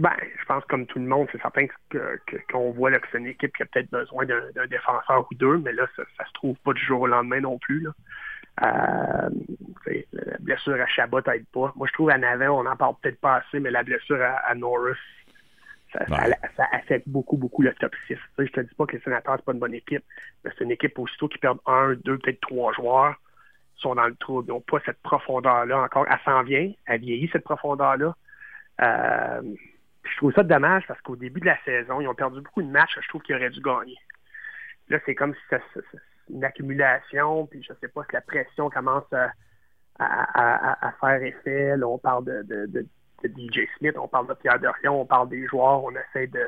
Ben, 0.00 0.10
je 0.40 0.44
pense 0.46 0.64
comme 0.64 0.86
tout 0.86 0.98
le 0.98 1.04
monde, 1.06 1.28
c'est 1.30 1.40
certain 1.42 1.66
que- 1.90 2.18
que- 2.26 2.36
qu'on 2.52 2.72
voit 2.72 2.90
que 2.98 3.06
c'est 3.12 3.18
une 3.18 3.26
équipe 3.26 3.54
qui 3.56 3.62
a 3.62 3.66
peut-être 3.66 3.90
besoin 3.90 4.24
d'un 4.26 4.66
défenseur 4.68 5.26
ou 5.30 5.34
deux, 5.34 5.58
mais 5.58 5.72
là, 5.72 5.86
ça, 5.94 6.02
ça 6.16 6.24
se 6.26 6.32
trouve 6.32 6.56
pas 6.64 6.72
du 6.72 6.80
jour 6.84 7.02
au 7.02 7.06
lendemain 7.06 7.40
non 7.40 7.58
plus. 7.58 7.86
La 8.60 9.28
blessure 10.40 10.80
à 10.80 10.86
Chabot 10.86 11.20
n'aide 11.26 11.46
pas. 11.52 11.72
Moi, 11.76 11.86
je 11.86 11.92
trouve 11.92 12.10
à 12.10 12.18
Navin, 12.18 12.50
on 12.50 12.62
n'en 12.64 12.76
parle 12.76 12.94
peut-être 13.02 13.20
pas 13.20 13.36
assez, 13.36 13.60
mais 13.60 13.70
la 13.70 13.82
blessure 13.82 14.20
à 14.22 14.54
Norris, 14.54 14.96
ça, 15.92 16.04
ça- 16.06 16.48
ça 16.56 16.64
affecte 16.72 17.08
beaucoup, 17.08 17.36
beaucoup 17.36 17.62
le 17.62 17.72
top 17.74 17.94
6. 18.06 18.14
Tu 18.14 18.20
sais, 18.36 18.46
je 18.46 18.52
te 18.52 18.60
dis 18.60 18.74
pas 18.74 18.86
que 18.86 18.96
les 18.96 19.02
sénateurs, 19.02 19.36
c'est 19.36 19.44
pas 19.44 19.52
une 19.52 19.58
bonne 19.58 19.74
équipe, 19.74 20.04
mais 20.44 20.50
c'est 20.56 20.64
une 20.64 20.70
équipe 20.70 20.98
aussitôt 20.98 21.28
qui 21.28 21.38
perdent 21.38 21.60
un, 21.66 21.94
deux, 22.04 22.18
peut-être 22.18 22.40
trois 22.40 22.72
joueurs, 22.72 23.14
sont 23.76 23.94
dans 23.94 24.06
le 24.06 24.14
trou. 24.16 24.42
Ils 24.42 24.48
n'ont 24.48 24.60
pas 24.60 24.78
cette 24.84 25.00
profondeur-là 25.02 25.80
encore. 25.82 26.06
Elle 26.10 26.18
s'en 26.24 26.42
vient, 26.42 26.70
elle 26.86 27.00
vieillit 27.00 27.28
cette 27.32 27.44
profondeur-là. 27.44 28.14
Euh, 28.82 29.42
je 30.10 30.16
trouve 30.16 30.32
ça 30.32 30.42
dommage 30.42 30.84
parce 30.86 31.00
qu'au 31.00 31.16
début 31.16 31.40
de 31.40 31.46
la 31.46 31.58
saison, 31.64 32.00
ils 32.00 32.08
ont 32.08 32.14
perdu 32.14 32.40
beaucoup 32.40 32.62
de 32.62 32.68
matchs 32.70 32.94
que 32.94 33.02
je 33.02 33.08
trouve 33.08 33.22
qu'ils 33.22 33.36
auraient 33.36 33.50
dû 33.50 33.60
gagner. 33.60 33.96
Là, 34.88 34.98
c'est 35.06 35.14
comme 35.14 35.34
si 35.34 35.40
ça- 35.50 35.60
une 36.30 36.44
accumulation, 36.44 37.46
puis 37.46 37.62
je 37.62 37.72
sais 37.80 37.88
pas 37.88 38.02
si 38.04 38.12
la 38.14 38.20
pression 38.20 38.68
commence 38.70 39.10
à, 39.12 39.30
à- 39.98 40.72
à- 40.72 40.88
à 40.88 40.92
faire 40.92 41.22
effet. 41.22 41.76
Là, 41.76 41.86
on 41.88 41.98
parle 41.98 42.24
de, 42.24 42.42
de- 42.42 42.66
de- 42.66 42.86
de 43.22 43.28
DJ 43.28 43.68
Smith, 43.78 43.96
on 43.98 44.08
parle 44.08 44.28
de 44.28 44.34
Pierre 44.34 44.58
Dorion, 44.60 45.00
on 45.00 45.06
parle 45.06 45.28
des 45.28 45.46
joueurs, 45.46 45.82
on 45.84 45.90
essaie 45.92 46.26
de, 46.28 46.44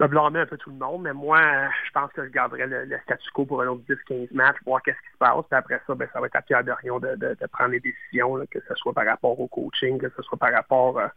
de 0.00 0.06
blâmer 0.06 0.40
un 0.40 0.46
peu 0.46 0.56
tout 0.56 0.70
le 0.70 0.76
monde, 0.76 1.02
mais 1.02 1.12
moi, 1.12 1.40
je 1.86 1.90
pense 1.92 2.10
que 2.12 2.24
je 2.24 2.30
garderai 2.30 2.66
le, 2.66 2.84
le 2.84 2.98
statu 3.00 3.30
quo 3.32 3.44
pour 3.46 3.62
un 3.62 3.66
autre 3.68 3.82
10-15 3.88 4.28
matchs, 4.32 4.56
voir 4.64 4.82
qu'est-ce 4.82 4.98
qui 4.98 5.12
se 5.12 5.18
passe, 5.18 5.44
puis 5.48 5.58
après 5.58 5.80
ça, 5.86 5.94
ben, 5.94 6.08
ça 6.12 6.20
va 6.20 6.26
être 6.26 6.36
à 6.36 6.42
Pierre 6.42 6.64
Dorion 6.64 6.98
de, 7.00 7.14
de- 7.16 7.36
de 7.40 7.46
prendre 7.52 7.70
les 7.70 7.80
décisions, 7.80 8.36
là, 8.36 8.44
que 8.50 8.58
ce 8.66 8.74
soit 8.76 8.92
par 8.92 9.06
rapport 9.06 9.38
au 9.38 9.48
coaching, 9.48 9.98
que 9.98 10.08
ce 10.16 10.22
soit 10.22 10.38
par 10.38 10.52
rapport 10.52 10.98
euh, 10.98 11.08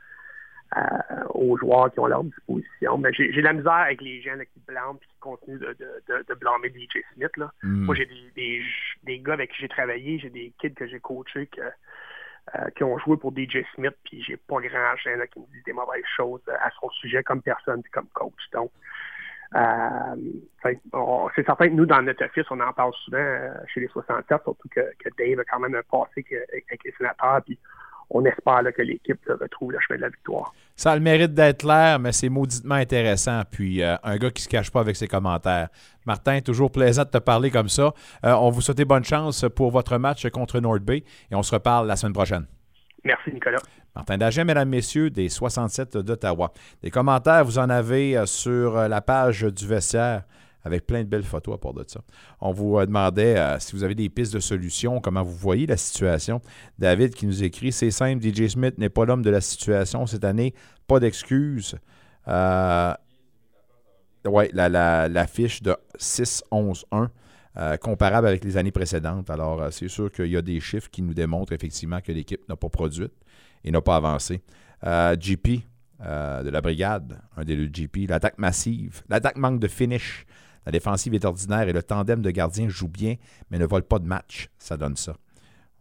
aux 1.30 1.56
joueurs 1.58 1.92
qui 1.92 2.00
ont 2.00 2.06
à 2.06 2.10
leur 2.10 2.24
disposition. 2.24 2.98
Mais 2.98 3.14
j'ai 3.14 3.32
j'ai 3.32 3.42
de 3.42 3.46
la 3.46 3.54
misère 3.54 3.72
avec 3.74 4.02
les 4.02 4.22
gens 4.22 4.34
là, 4.36 4.46
qui 4.46 4.60
blâment 4.68 4.98
et 5.02 5.06
qui 5.06 5.20
continuent 5.20 5.60
de, 5.60 5.76
de, 5.80 6.04
de, 6.08 6.26
de 6.28 6.34
blâmer 6.34 6.70
DJ 6.70 6.98
Smith. 7.14 7.36
Là. 7.38 7.52
Mm. 7.62 7.86
Moi, 7.86 7.96
j'ai 7.96 8.06
des, 8.08 8.32
des, 8.36 8.64
des 9.04 9.20
gars 9.20 9.34
avec 9.34 9.52
qui 9.52 9.58
j'ai 9.62 9.68
travaillé, 9.70 10.18
j'ai 10.20 10.32
des 10.32 10.52
kids 10.60 10.74
que 10.74 10.88
j'ai 10.88 11.00
coachés 11.00 11.46
que, 11.48 11.62
euh, 12.56 12.70
qui 12.76 12.84
ont 12.84 12.98
joué 13.00 13.18
pour 13.18 13.32
DJ 13.32 13.64
Smith, 13.74 13.96
puis 14.04 14.22
j'ai 14.22 14.38
pas 14.38 14.60
grand 14.60 14.96
gens 14.98 15.16
là, 15.16 15.28
qui 15.28 15.40
me 15.40 15.46
disent 15.48 15.64
des 15.64 15.74
mauvaises 15.74 16.04
choses 16.16 16.42
euh, 16.50 16.56
à 16.62 16.70
son 16.80 16.90
sujet 16.90 17.24
comme 17.24 17.42
personne 17.42 17.82
puis 17.82 17.92
comme 17.92 18.08
coach. 18.14 18.50
Donc, 18.52 18.70
euh, 19.56 20.16
c'est 21.36 21.46
certain 21.46 21.68
que 21.68 21.74
nous, 21.74 21.86
dans 21.86 22.02
notre 22.02 22.26
office, 22.26 22.46
on 22.50 22.60
en 22.60 22.74
parle 22.74 22.94
souvent 23.06 23.18
euh, 23.18 23.54
chez 23.74 23.82
les 23.82 23.88
67, 23.88 24.42
surtout 24.44 24.70
que, 24.70 24.82
Dave 25.18 25.40
a 25.40 25.44
quand 25.46 25.60
même 25.60 25.76
un 25.76 25.84
passé 25.84 26.26
avec 26.52 26.84
les 26.84 26.92
sénateurs, 26.98 27.42
puis 27.46 27.58
on 28.10 28.24
espère 28.26 28.62
là, 28.62 28.72
que 28.72 28.82
l'équipe 28.82 29.20
retrouve 29.28 29.72
le 29.72 29.80
chemin 29.80 29.98
de 29.98 30.04
la 30.04 30.10
victoire. 30.10 30.54
Ça 30.76 30.92
a 30.92 30.96
le 30.96 31.02
mérite 31.02 31.34
d'être 31.34 31.60
clair, 31.60 32.00
mais 32.00 32.12
c'est 32.12 32.30
mauditement 32.30 32.76
intéressant. 32.76 33.42
Puis 33.50 33.82
euh, 33.82 33.96
un 34.04 34.18
gars 34.18 34.32
qui 34.32 34.42
se 34.42 34.50
cache 34.50 34.72
pas 34.72 34.80
avec 34.80 34.96
ses 34.96 35.08
commentaires. 35.08 35.70
Martin, 36.06 36.42
toujours 36.42 36.72
plaisant 36.72 37.04
de 37.04 37.10
te 37.10 37.18
parler 37.18 37.52
comme 37.52 37.70
ça. 37.70 37.94
Euh, 38.26 38.34
on 38.34 38.50
vous 38.50 38.62
souhaite 38.62 38.82
bonne 38.82 39.04
chance 39.04 39.46
pour 39.56 39.72
votre 39.72 39.98
match 39.98 40.28
contre 40.30 40.60
North 40.60 40.82
Bay 40.82 41.04
et 41.32 41.36
on 41.36 41.44
se 41.44 41.54
reparle 41.54 41.88
la 41.88 41.96
semaine 41.96 42.14
prochaine. 42.14 42.46
Merci, 43.04 43.32
Nicolas. 43.34 43.60
Martin 43.96 44.18
Dagen, 44.18 44.46
mesdames, 44.46 44.70
messieurs, 44.70 45.10
des 45.10 45.30
67 45.30 45.98
d'Ottawa. 45.98 46.52
Des 46.82 46.90
commentaires, 46.90 47.46
vous 47.46 47.60
en 47.60 47.70
avez 47.70 48.18
euh, 48.18 48.26
sur 48.26 48.76
la 48.76 49.02
page 49.02 49.44
du 49.44 49.68
vestiaire 49.68 50.24
avec 50.64 50.86
plein 50.86 51.04
de 51.04 51.08
belles 51.08 51.24
photos 51.24 51.56
à 51.56 51.58
part 51.58 51.74
de 51.74 51.84
ça. 51.88 52.02
On 52.40 52.52
vous 52.52 52.78
euh, 52.78 52.86
demandait 52.86 53.38
euh, 53.38 53.60
si 53.60 53.74
vous 53.74 53.84
avez 53.84 53.96
des 53.96 54.10
pistes 54.10 54.34
de 54.34 54.40
solutions, 54.40 55.00
comment 55.02 55.24
vous 55.24 55.36
voyez 55.36 55.68
la 55.68 55.78
situation. 55.78 56.42
David 56.80 57.14
qui 57.14 57.28
nous 57.28 57.44
écrit 57.44 57.72
C'est 57.72 57.92
simple, 57.92 58.24
DJ 58.24 58.48
Smith 58.48 58.78
n'est 58.78 58.90
pas 58.90 59.06
l'homme 59.06 59.22
de 59.22 59.30
la 59.30 59.42
situation 59.42 60.06
cette 60.06 60.24
année, 60.24 60.54
pas 60.88 61.00
d'excuses. 61.00 61.76
Euh, 62.28 62.94
oui, 64.26 64.46
la, 64.54 64.70
la, 65.10 65.28
fiche 65.28 65.62
de 65.62 65.76
6-11-1. 66.00 67.10
euh, 67.58 67.78
comparable 67.78 68.26
avec 68.26 68.44
les 68.46 68.56
années 68.56 68.72
précédentes. 68.72 69.30
Alors, 69.30 69.68
c'est 69.72 69.90
sûr 69.90 70.10
qu'il 70.12 70.28
y 70.28 70.38
a 70.38 70.42
des 70.42 70.60
chiffres 70.62 70.90
qui 70.90 71.02
nous 71.02 71.14
démontrent 71.14 71.52
effectivement 71.52 72.00
que 72.00 72.12
l'équipe 72.12 72.48
n'a 72.48 72.56
pas 72.56 72.70
produit 72.70 73.10
et 73.64 73.72
n'a 73.72 73.82
pas 73.82 73.98
avancé. 73.98 74.42
GP 74.82 75.62
de 76.00 76.50
la 76.50 76.62
brigade, 76.62 77.22
un 77.38 77.44
des 77.44 77.56
deux 77.56 77.68
GP, 77.68 78.10
l'attaque 78.10 78.38
massive, 78.38 79.04
l'attaque 79.08 79.38
manque 79.38 79.60
de 79.60 79.68
finish, 79.68 80.26
la 80.66 80.72
défensive 80.72 81.14
est 81.14 81.26
ordinaire 81.26 81.68
et 81.68 81.74
le 81.74 81.84
tandem 81.84 82.22
de 82.22 82.32
gardiens 82.32 82.70
joue 82.70 82.88
bien, 82.88 83.16
mais 83.50 83.60
ne 83.60 83.66
vole 83.66 83.84
pas 83.84 84.00
de 84.00 84.06
match. 84.06 84.50
Ça 84.58 84.78
donne 84.78 84.96
ça. 84.96 85.16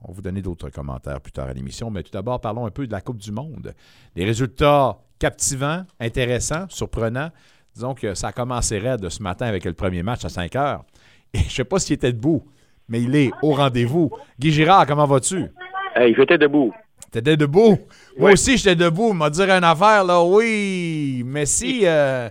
On 0.02 0.08
va 0.08 0.14
vous 0.14 0.22
donner 0.22 0.42
d'autres 0.42 0.70
commentaires 0.70 1.20
plus 1.20 1.32
tard 1.32 1.48
à 1.48 1.52
l'émission, 1.52 1.90
mais 1.90 2.02
tout 2.02 2.10
d'abord, 2.10 2.40
parlons 2.40 2.66
un 2.66 2.70
peu 2.70 2.86
de 2.86 2.92
la 2.92 3.00
Coupe 3.00 3.18
du 3.18 3.30
Monde. 3.30 3.74
Les 4.16 4.24
résultats 4.24 4.98
captivants, 5.18 5.84
intéressants, 6.00 6.66
surprenants. 6.68 7.30
Disons 7.74 7.94
que 7.94 8.14
ça 8.14 8.28
a 8.28 8.32
commencé 8.32 8.78
raide 8.78 9.08
ce 9.08 9.22
matin 9.22 9.46
avec 9.46 9.64
le 9.64 9.72
premier 9.72 10.02
match 10.02 10.24
à 10.24 10.28
5 10.28 10.56
heures. 10.56 10.84
Et 11.32 11.38
je 11.38 11.44
ne 11.44 11.50
sais 11.50 11.64
pas 11.64 11.78
s'il 11.78 11.94
était 11.94 12.12
debout, 12.12 12.42
mais 12.88 13.00
il 13.00 13.14
est 13.14 13.30
au 13.42 13.52
rendez-vous. 13.52 14.10
Guy 14.38 14.50
Girard, 14.50 14.86
comment 14.86 15.06
vas-tu? 15.06 15.46
Hey, 15.94 16.14
j'étais 16.14 16.38
debout. 16.38 16.72
T'étais 17.12 17.36
debout? 17.36 17.78
Moi 18.18 18.32
aussi, 18.32 18.56
j'étais 18.56 18.74
debout. 18.74 19.12
M'a 19.12 19.30
dire 19.30 19.50
une 19.50 19.64
affaire, 19.64 20.02
là, 20.04 20.24
oui. 20.24 21.22
Mais 21.24 21.46
si, 21.46 21.82
euh, 21.84 22.28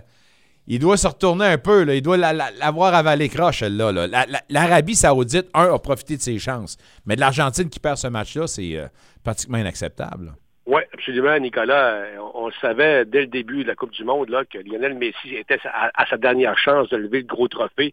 il 0.66 0.78
doit 0.78 0.96
se 0.96 1.06
retourner 1.08 1.46
un 1.46 1.58
peu, 1.58 1.84
là. 1.84 1.94
Il 1.94 2.02
doit 2.02 2.16
la- 2.16 2.32
la- 2.32 2.50
l'avoir 2.52 2.94
avalé 2.94 3.28
croche, 3.28 3.58
celle-là. 3.60 3.92
là. 3.92 4.06
La- 4.06 4.26
la- 4.26 4.40
L'Arabie 4.48 4.94
Saoudite, 4.94 5.48
un, 5.54 5.72
a 5.74 5.78
profité 5.78 6.16
de 6.16 6.22
ses 6.22 6.38
chances. 6.38 6.76
Mais 7.06 7.16
de 7.16 7.20
l'Argentine 7.20 7.68
qui 7.68 7.80
perd 7.80 7.96
ce 7.96 8.06
match-là, 8.08 8.46
c'est 8.46 8.76
euh, 8.76 8.86
pratiquement 9.24 9.58
inacceptable. 9.58 10.32
Oui, 10.64 10.80
absolument, 10.94 11.36
Nicolas. 11.40 11.94
Euh, 11.94 12.16
On, 12.34 12.50
savait 12.60 13.04
dès 13.04 13.22
le 13.22 13.26
début 13.26 13.62
de 13.64 13.68
la 13.68 13.74
Coupe 13.74 13.90
du 13.90 14.04
Monde 14.04 14.28
là, 14.28 14.44
que 14.44 14.58
Lionel 14.58 14.94
Messi 14.94 15.34
était 15.34 15.58
à, 15.64 16.06
sa 16.06 16.16
dernière 16.16 16.56
chance 16.58 16.88
de 16.90 16.96
lever 16.96 17.18
le 17.20 17.26
gros 17.26 17.48
trophée. 17.48 17.92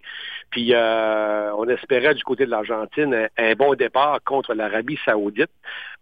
Puis 0.51 0.73
euh, 0.73 1.51
on 1.55 1.67
espérait 1.67 2.13
du 2.13 2.23
côté 2.23 2.45
de 2.45 2.51
l'Argentine 2.51 3.27
un 3.37 3.53
bon 3.55 3.73
départ 3.75 4.19
contre 4.23 4.53
l'Arabie 4.53 4.99
Saoudite, 5.05 5.49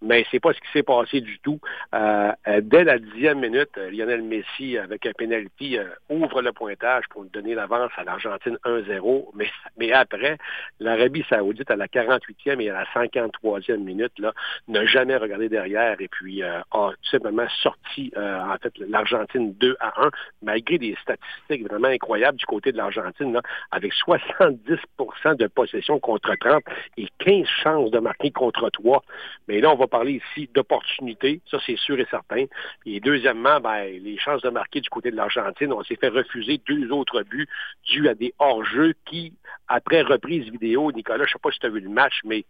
mais 0.02 0.26
c'est 0.32 0.40
pas 0.40 0.54
ce 0.54 0.60
qui 0.60 0.72
s'est 0.74 0.84
passé 0.84 1.22
du 1.22 1.40
tout. 1.40 1.60
Euh, 1.94 2.32
euh, 2.48 2.62
dès 2.62 2.84
la 2.84 3.00
dixième 3.00 3.40
minute, 3.40 3.70
euh, 3.78 3.90
Lionel 3.90 4.22
Messi, 4.22 4.78
avec 4.78 5.06
un 5.06 5.12
penalty, 5.12 5.78
euh, 5.78 5.86
ouvre 6.10 6.42
le 6.42 6.52
pointage 6.52 7.06
pour 7.10 7.26
donner 7.26 7.56
l'avance 7.56 7.92
à 7.98 8.04
l'Argentine 8.04 8.58
1-0. 8.64 9.32
Mais, 9.34 9.50
mais 9.78 9.92
après, 9.92 10.38
l'Arabie 10.80 11.26
Saoudite, 11.30 11.72
à 11.72 11.76
la 11.76 11.88
48e 11.88 12.62
et 12.62 12.70
à 12.70 12.74
la 12.74 12.86
53e 12.86 13.78
minute, 13.78 14.14
là, 14.20 14.34
n'a 14.68 14.86
jamais 14.86 15.18
regardé 15.18 15.50
derrière 15.50 16.00
et 16.00 16.08
puis 16.08 16.44
euh, 16.44 16.60
a 16.72 16.92
tout 16.92 17.10
simplement 17.10 17.48
sorti 17.62 18.12
euh, 18.18 18.40
en 18.42 18.58
fait 18.58 18.74
l'Argentine 18.80 19.54
2 19.54 19.78
à 19.80 20.06
1, 20.06 20.10
malgré 20.44 20.78
des 20.78 20.96
statistiques 21.02 21.68
vraiment 21.68 21.88
incroyables 21.88 22.38
du 22.38 22.46
côté 22.46 22.72
de 22.72 22.78
l'Argentine, 22.78 23.34
là, 23.34 23.42
avec 23.72 23.94
70% 23.94 25.36
de 25.38 25.48
possession 25.48 26.00
contre 26.00 26.36
30 26.40 26.64
et 26.98 27.08
15 27.20 27.46
chances 27.64 27.92
de 27.92 28.00
marquer 28.00 28.32
contre 28.32 28.70
3. 28.70 29.04
Mais 29.48 29.60
là, 29.60 29.72
on 29.72 29.76
va 29.76 29.87
parler 29.88 30.22
ici 30.24 30.50
d'opportunité, 30.54 31.42
ça 31.50 31.58
c'est 31.66 31.78
sûr 31.78 32.00
et 32.00 32.08
certain. 32.10 32.46
Et 32.86 33.00
deuxièmement, 33.00 33.60
ben, 33.60 33.86
les 34.02 34.18
chances 34.18 34.42
de 34.42 34.50
marquer 34.50 34.82
du 34.82 34.90
côté 34.90 35.12
de 35.12 35.16
l'Argentine, 35.16 35.74
on 35.74 35.84
s'est 35.84 35.96
fait 35.96 36.10
refuser 36.10 36.62
deux 36.68 36.92
autres 36.92 37.24
buts 37.24 37.48
dus 37.90 38.08
à 38.08 38.14
des 38.14 38.34
hors-jeux 38.40 38.94
qui, 39.06 39.34
après 39.68 40.02
reprise 40.02 40.50
vidéo, 40.50 40.92
Nicolas, 40.92 41.20
je 41.20 41.24
ne 41.24 41.34
sais 41.34 41.40
pas 41.42 41.52
si 41.52 41.60
tu 41.60 41.66
as 41.66 41.70
vu 41.70 41.80
le 41.80 41.90
match, 41.90 42.22
mais 42.24 42.46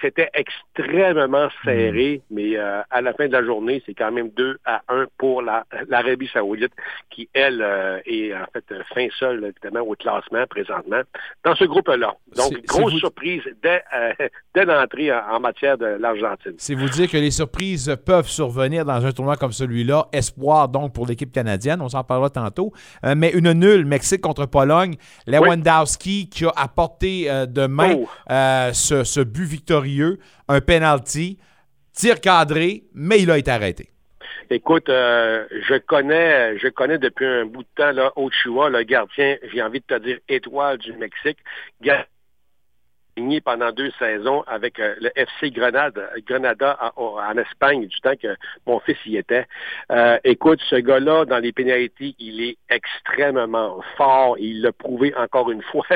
C'était 0.00 0.28
extrêmement 0.34 1.48
serré, 1.64 2.22
mais 2.30 2.56
euh, 2.56 2.80
à 2.90 3.00
la 3.00 3.12
fin 3.14 3.26
de 3.26 3.32
la 3.32 3.44
journée, 3.44 3.82
c'est 3.84 3.94
quand 3.94 4.12
même 4.12 4.30
2 4.36 4.58
à 4.64 4.82
1 4.88 5.06
pour 5.18 5.42
la- 5.42 5.64
l'Arabie 5.88 6.28
saoudite, 6.32 6.72
qui, 7.10 7.28
elle, 7.34 7.60
euh, 7.62 7.98
est 8.06 8.32
en 8.34 8.44
fait 8.52 8.64
fin 8.94 9.08
seule, 9.18 9.44
évidemment, 9.44 9.84
au 9.86 9.94
classement 9.94 10.44
présentement, 10.48 11.00
dans 11.44 11.54
ce 11.56 11.64
groupe-là. 11.64 12.14
Donc, 12.36 12.52
grosse 12.66 12.92
vous- 12.92 12.98
surprise 12.98 13.42
dès, 13.62 13.82
euh, 13.94 14.12
dès 14.54 14.64
l'entrée 14.64 15.12
en, 15.12 15.20
en 15.36 15.40
matière 15.40 15.76
de 15.76 15.86
l'Argentine. 15.86 16.54
C'est 16.58 16.74
vous 16.74 16.88
dire 16.88 17.10
que 17.10 17.16
les 17.16 17.30
surprises 17.30 17.96
peuvent 18.06 18.28
survenir 18.28 18.84
dans 18.84 19.04
un 19.04 19.12
tournoi 19.12 19.36
comme 19.36 19.52
celui-là. 19.52 20.06
Espoir 20.12 20.68
donc 20.68 20.92
pour 20.94 21.06
l'équipe 21.06 21.32
canadienne, 21.32 21.80
on 21.80 21.88
s'en 21.88 22.04
parlera 22.04 22.30
tantôt. 22.30 22.72
Mais 23.16 23.30
une 23.30 23.52
nulle, 23.52 23.84
Mexique 23.84 24.20
contre 24.20 24.46
Pologne. 24.46 24.94
Lewandowski 25.26 26.28
qui 26.28 26.44
a 26.44 26.52
apporté 26.56 27.28
de 27.48 27.66
main 27.66 27.94
Oh. 27.96 28.06
ce, 28.72 29.02
ce 29.04 29.20
but 29.20 29.44
victorieux, 29.44 29.87
un 30.48 30.60
penalty, 30.60 31.38
tir 31.92 32.20
cadré, 32.20 32.84
mais 32.94 33.20
il 33.20 33.30
a 33.30 33.38
été 33.38 33.50
arrêté. 33.50 33.90
Écoute, 34.50 34.88
euh, 34.88 35.46
je 35.68 35.74
connais, 35.74 36.58
je 36.58 36.68
connais 36.68 36.98
depuis 36.98 37.26
un 37.26 37.44
bout 37.44 37.62
de 37.62 37.68
temps 37.76 37.92
là, 37.92 38.12
Ochoa, 38.16 38.70
le 38.70 38.82
gardien, 38.82 39.36
j'ai 39.52 39.60
envie 39.60 39.80
de 39.80 39.84
te 39.84 40.02
dire 40.02 40.18
étoile 40.28 40.78
du 40.78 40.92
Mexique, 40.94 41.38
pendant 43.44 43.72
deux 43.72 43.90
saisons 43.98 44.42
avec 44.46 44.78
euh, 44.78 44.94
le 45.00 45.10
FC 45.16 45.50
Grenade, 45.50 45.98
Grenada 46.26 46.92
en, 46.96 47.36
Espagne, 47.36 47.86
du 47.86 48.00
temps 48.00 48.16
que 48.20 48.36
mon 48.66 48.80
fils 48.80 48.96
y 49.06 49.16
était. 49.16 49.46
Euh, 49.90 50.18
écoute, 50.24 50.60
ce 50.68 50.76
gars-là, 50.76 51.24
dans 51.24 51.38
les 51.38 51.52
pénalités, 51.52 52.14
il 52.18 52.42
est 52.42 52.56
extrêmement 52.68 53.80
fort. 53.96 54.36
Il 54.38 54.62
l'a 54.62 54.72
prouvé 54.72 55.14
encore 55.16 55.50
une 55.50 55.62
fois 55.72 55.86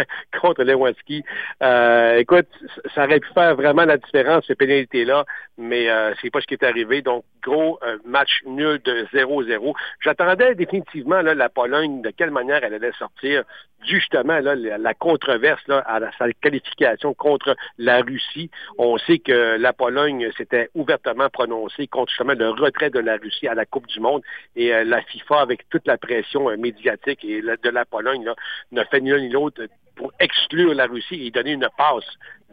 contre 0.40 0.62
Lewandowski. 0.64 1.24
Euh, 1.62 2.18
écoute, 2.18 2.48
ça 2.94 3.04
aurait 3.04 3.20
pu 3.20 3.28
faire 3.32 3.54
vraiment 3.56 3.84
la 3.84 3.98
différence, 3.98 4.46
ces 4.46 4.54
pénalités-là, 4.54 5.24
mais 5.58 5.88
euh, 5.88 6.12
c'est 6.20 6.30
pas 6.30 6.40
ce 6.40 6.46
qui 6.46 6.54
est 6.54 6.64
arrivé. 6.64 7.02
Donc, 7.02 7.24
gros 7.42 7.80
match 8.04 8.42
nul 8.46 8.80
de 8.84 9.04
0-0. 9.12 9.74
J'attendais 10.00 10.54
définitivement 10.54 11.22
la 11.22 11.48
Pologne, 11.48 12.02
de 12.02 12.10
quelle 12.10 12.30
manière 12.30 12.62
elle 12.62 12.74
allait 12.74 12.92
sortir 12.92 13.42
justement 13.84 14.38
la, 14.40 14.94
controverse 14.94 15.62
à 15.68 16.00
sa 16.18 16.32
qualification 16.32 17.11
contre 17.14 17.56
la 17.78 18.00
Russie. 18.02 18.50
On 18.78 18.98
sait 18.98 19.18
que 19.18 19.56
la 19.58 19.72
Pologne 19.72 20.30
s'était 20.36 20.68
ouvertement 20.74 21.28
prononcée 21.28 21.86
contre 21.86 22.10
justement 22.10 22.34
le 22.34 22.50
retrait 22.50 22.90
de 22.90 22.98
la 23.00 23.16
Russie 23.16 23.48
à 23.48 23.54
la 23.54 23.64
Coupe 23.66 23.86
du 23.86 24.00
Monde 24.00 24.22
et 24.56 24.74
euh, 24.74 24.84
la 24.84 25.02
FIFA, 25.02 25.40
avec 25.40 25.68
toute 25.68 25.86
la 25.86 25.98
pression 25.98 26.50
euh, 26.50 26.56
médiatique 26.56 27.24
et 27.24 27.40
de 27.42 27.70
la 27.70 27.84
Pologne, 27.84 28.24
là, 28.24 28.34
n'a 28.70 28.84
fait 28.86 29.00
ni 29.00 29.10
l'un 29.10 29.20
ni 29.20 29.28
l'autre 29.28 29.62
pour 29.94 30.10
exclure 30.20 30.74
la 30.74 30.86
Russie 30.86 31.26
et 31.26 31.30
donner 31.30 31.52
une 31.52 31.68
passe 31.76 32.04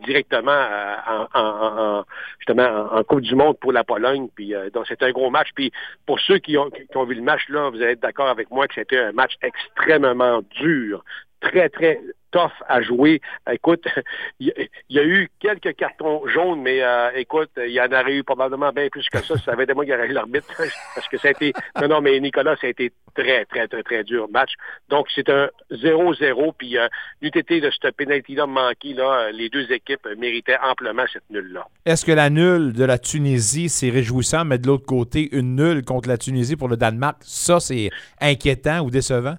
directement 0.05 0.51
euh, 0.51 0.95
en, 1.07 1.27
en- 1.39 1.99
en- 1.99 2.05
justement 2.39 2.87
en, 2.91 3.03
Coupe 3.03 3.21
du 3.21 3.35
Monde 3.35 3.57
pour 3.59 3.71
la 3.71 3.83
Pologne. 3.83 4.27
Puis 4.35 4.53
donc 4.73 4.85
c'est 4.87 5.01
un 5.03 5.11
gros 5.11 5.29
match. 5.29 5.49
Puis 5.55 5.71
pour 6.05 6.19
ceux 6.19 6.37
qui 6.39 6.57
ont, 6.57 6.69
qui 6.69 6.97
ont 6.97 7.05
vu 7.05 7.15
le 7.15 7.21
match 7.21 7.47
là, 7.49 7.69
vous 7.69 7.77
allez 7.81 7.93
être 7.93 8.01
d'accord 8.01 8.27
avec 8.27 8.51
moi 8.51 8.67
que 8.67 8.75
c'était 8.75 8.97
un 8.99 9.11
match 9.13 9.33
extrêmement 9.41 10.41
dur, 10.59 11.03
très 11.41 11.69
très 11.69 11.99
tough 12.31 12.51
à 12.67 12.81
jouer. 12.81 13.21
Écoute, 13.51 13.85
il 14.39 14.53
y, 14.89 14.99
a- 14.99 15.03
eu 15.03 15.29
quelques 15.39 15.75
cartons 15.75 16.27
jaunes, 16.27 16.61
mais 16.61 16.81
euh, 16.81 17.09
écoute, 17.15 17.49
il 17.57 17.71
y 17.71 17.81
en 17.81 17.87
aurait 17.91 18.13
eu 18.13 18.23
probablement 18.23 18.71
bien 18.71 18.89
plus 18.89 19.07
que 19.09 19.19
ça. 19.23 19.37
Ça 19.37 19.51
avait 19.53 19.63
été 19.63 19.73
moi 19.73 19.85
qui 19.85 19.93
aurais 19.93 20.07
eu 20.07 20.13
l'arbitre, 20.13 20.47
parce 20.95 21.07
que 21.07 21.17
ça 21.17 21.29
a 21.29 21.31
été... 21.31 21.53
Non, 21.81 21.87
non, 21.87 22.01
mais 22.01 22.19
Nicolas, 22.19 22.55
ça 22.57 22.67
a 22.67 22.69
été 22.69 22.91
très, 23.15 23.45
très, 23.45 23.67
très, 23.67 23.83
très 23.83 24.03
dur 24.03 24.27
match. 24.31 24.51
Donc, 24.89 25.07
c'est 25.13 25.29
un 25.29 25.49
0-0, 25.71 26.53
puis 26.57 26.77
euh, 26.77 26.87
l'UTT 27.21 27.61
de 27.61 27.71
cette 27.71 27.95
pénalité-là 27.95 28.45
manqué, 28.45 28.93
là, 28.93 29.27
euh, 29.27 29.31
les 29.31 29.49
deux 29.49 29.71
équipes 29.71 30.07
méritaient 30.17 30.57
amplement 30.61 31.05
cette 31.11 31.29
nulle-là. 31.29 31.67
Est-ce 31.85 32.05
que 32.05 32.11
la 32.11 32.29
nulle 32.29 32.73
de 32.73 32.83
la 32.83 32.97
Tunisie, 32.97 33.69
c'est 33.69 33.89
réjouissant, 33.89 34.45
mais 34.45 34.57
de 34.57 34.67
l'autre 34.67 34.85
côté, 34.85 35.29
une 35.35 35.55
nulle 35.55 35.83
contre 35.83 36.09
la 36.09 36.17
Tunisie 36.17 36.55
pour 36.55 36.67
le 36.67 36.77
Danemark, 36.77 37.17
ça, 37.21 37.59
c'est 37.59 37.89
inquiétant 38.21 38.81
ou 38.81 38.89
décevant? 38.91 39.35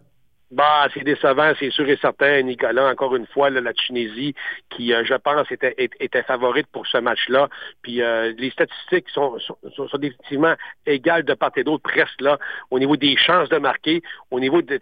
Bah, 0.50 0.88
c'est 0.92 1.04
décevant, 1.04 1.52
c'est 1.60 1.70
sûr 1.70 1.88
et 1.88 1.96
certain, 1.98 2.42
Nicolas. 2.42 2.90
Encore 2.90 3.14
une 3.14 3.26
fois, 3.26 3.50
là, 3.50 3.60
la 3.60 3.72
Tunisie, 3.72 4.34
qui, 4.70 4.92
euh, 4.92 5.04
je 5.04 5.14
pense, 5.14 5.48
était, 5.52 5.74
était 5.78 6.24
favorite 6.24 6.66
pour 6.72 6.88
ce 6.88 6.98
match-là. 6.98 7.48
Puis 7.82 8.02
euh, 8.02 8.32
les 8.36 8.50
statistiques 8.50 9.08
sont, 9.10 9.38
sont, 9.38 9.56
sont- 9.76 9.98
définitivement 9.98 10.54
égales 10.86 11.22
de 11.22 11.34
part 11.34 11.52
et 11.54 11.62
d'autre, 11.62 11.84
presque 11.84 12.20
là, 12.20 12.36
au 12.72 12.80
niveau 12.80 12.96
des 12.96 13.16
chances 13.16 13.48
de 13.48 13.58
marquer, 13.58 14.02
au 14.32 14.40
niveau 14.40 14.60
du, 14.60 14.80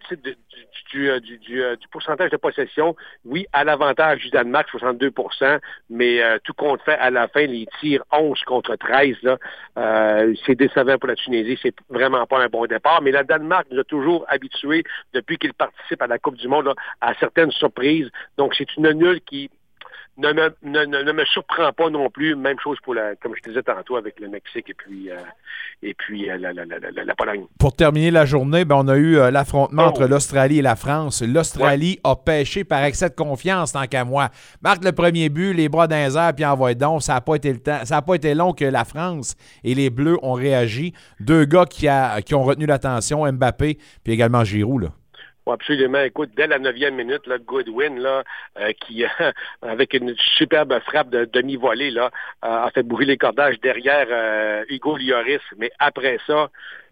du, 0.91 1.09
euh, 1.11 1.19
du, 1.19 1.61
euh, 1.61 1.75
du 1.75 1.87
pourcentage 1.89 2.31
de 2.31 2.37
possession. 2.37 2.95
Oui, 3.23 3.45
à 3.53 3.63
l'avantage 3.63 4.21
du 4.21 4.31
Danemark, 4.31 4.67
62% 4.71 5.59
mais 5.91 6.21
euh, 6.23 6.39
tout 6.43 6.53
compte 6.53 6.81
fait, 6.81 6.93
à 6.97 7.11
la 7.11 7.27
fin, 7.27 7.45
les 7.45 7.67
tirs 7.79 8.03
11 8.11 8.41
contre 8.45 8.75
13, 8.75 9.17
là, 9.21 9.37
euh, 9.77 10.33
c'est 10.45 10.55
décevant 10.55 10.97
pour 10.97 11.09
la 11.09 11.15
Tunisie. 11.15 11.59
C'est 11.61 11.75
vraiment 11.89 12.25
pas 12.25 12.39
un 12.39 12.47
bon 12.47 12.65
départ. 12.65 13.01
Mais 13.03 13.11
le 13.11 13.23
Danemark 13.23 13.67
nous 13.71 13.79
a 13.79 13.83
toujours 13.83 14.25
habitués, 14.29 14.83
depuis 15.13 15.37
qu'il 15.37 15.53
participe 15.59 16.01
à 16.01 16.07
la 16.07 16.17
Coupe 16.17 16.37
du 16.37 16.47
Monde, 16.47 16.65
là, 16.65 16.73
à 17.01 17.13
certaines 17.19 17.51
surprises. 17.51 18.09
Donc, 18.37 18.55
c'est 18.57 18.75
une 18.77 18.89
nulle 18.93 19.21
qui 19.21 19.51
ne 20.17 20.33
me, 20.33 20.53
ne, 20.63 20.83
ne- 20.83 21.03
ne 21.03 21.11
me 21.13 21.23
surprend 21.25 21.71
pas 21.71 21.89
non 21.89 22.09
plus. 22.09 22.35
Même 22.35 22.59
chose 22.59 22.77
pour 22.83 22.93
la, 22.93 23.15
comme 23.15 23.33
je 23.37 23.41
te 23.41 23.49
disais 23.51 23.63
tantôt, 23.63 23.95
avec 23.95 24.19
le 24.19 24.27
Mexique 24.27 24.69
et 24.69 24.73
puis, 24.73 25.09
euh, 25.09 25.15
et 25.81 25.93
puis 25.93 26.29
euh, 26.29 26.37
la, 26.37 26.51
la, 26.51 26.65
la, 26.65 26.77
la, 26.93 27.05
la 27.05 27.15
Pologne. 27.15 27.45
Pour 27.57 27.73
terminer 27.73 28.11
la 28.11 28.25
journée, 28.25 28.65
ben, 28.65 28.75
on 28.79 28.87
a 28.89 28.97
eu 28.97 29.17
euh, 29.17 29.31
l'affrontement 29.31 29.83
Oh. 29.85 29.89
entre 29.91 30.07
l'Australie 30.07 30.59
et 30.59 30.61
la 30.61 30.75
France. 30.75 31.23
L'Australie 31.25 32.01
a 32.03 32.17
pêché 32.17 32.65
par 32.65 32.83
excès 32.83 33.09
de 33.09 33.15
confiance, 33.15 33.71
tant 33.71 33.85
qu'à 33.87 34.03
moi. 34.03 34.27
Marque 34.61 34.83
le 34.83 34.91
premier 34.91 35.29
but, 35.29 35.53
les 35.53 35.69
bras 35.69 35.87
les 35.87 36.17
airs, 36.17 36.33
puis 36.35 36.43
envoie 36.43 36.73
donc. 36.73 37.01
Ça 37.01 37.13
n'a 37.13 37.21
pas 37.21 37.35
été 37.35 37.53
le 37.53 37.59
temps. 37.59 37.79
Ça 37.85 37.95
n'a 37.95 38.01
pas 38.01 38.15
été 38.15 38.35
long 38.35 38.51
que 38.51 38.65
la 38.65 38.83
France 38.83 39.37
et 39.63 39.73
les 39.73 39.89
Bleus 39.89 40.17
ont 40.21 40.33
réagi. 40.33 40.93
Deux 41.21 41.45
gars 41.45 41.63
qui, 41.65 41.87
a- 41.87 42.21
qui 42.21 42.35
ont 42.35 42.43
retenu 42.43 42.65
l'attention, 42.65 43.25
Mbappé, 43.31 43.77
puis 44.03 44.11
également 44.13 44.43
Giroud. 44.43 44.83
Là. 44.83 44.89
Absolument. 45.51 46.01
Écoute, 46.01 46.31
dès 46.35 46.47
la 46.47 46.59
neuvième 46.59 46.95
minute, 46.95 47.25
là, 47.27 47.37
Goodwin, 47.37 47.99
là, 47.99 48.23
euh, 48.59 48.71
qui, 48.73 49.03
avec 49.61 49.93
une 49.93 50.15
superbe 50.37 50.79
frappe 50.81 51.09
de 51.09 51.25
demi-volée, 51.25 51.91
là, 51.91 52.11
euh, 52.43 52.65
a 52.65 52.71
fait 52.71 52.83
bouger 52.83 53.05
les 53.05 53.17
cordages 53.17 53.59
derrière 53.59 54.07
euh, 54.09 54.63
Hugo 54.69 54.97
Lloris. 54.97 55.41
Mais 55.57 55.71
après 55.79 56.17
ça, 56.27 56.49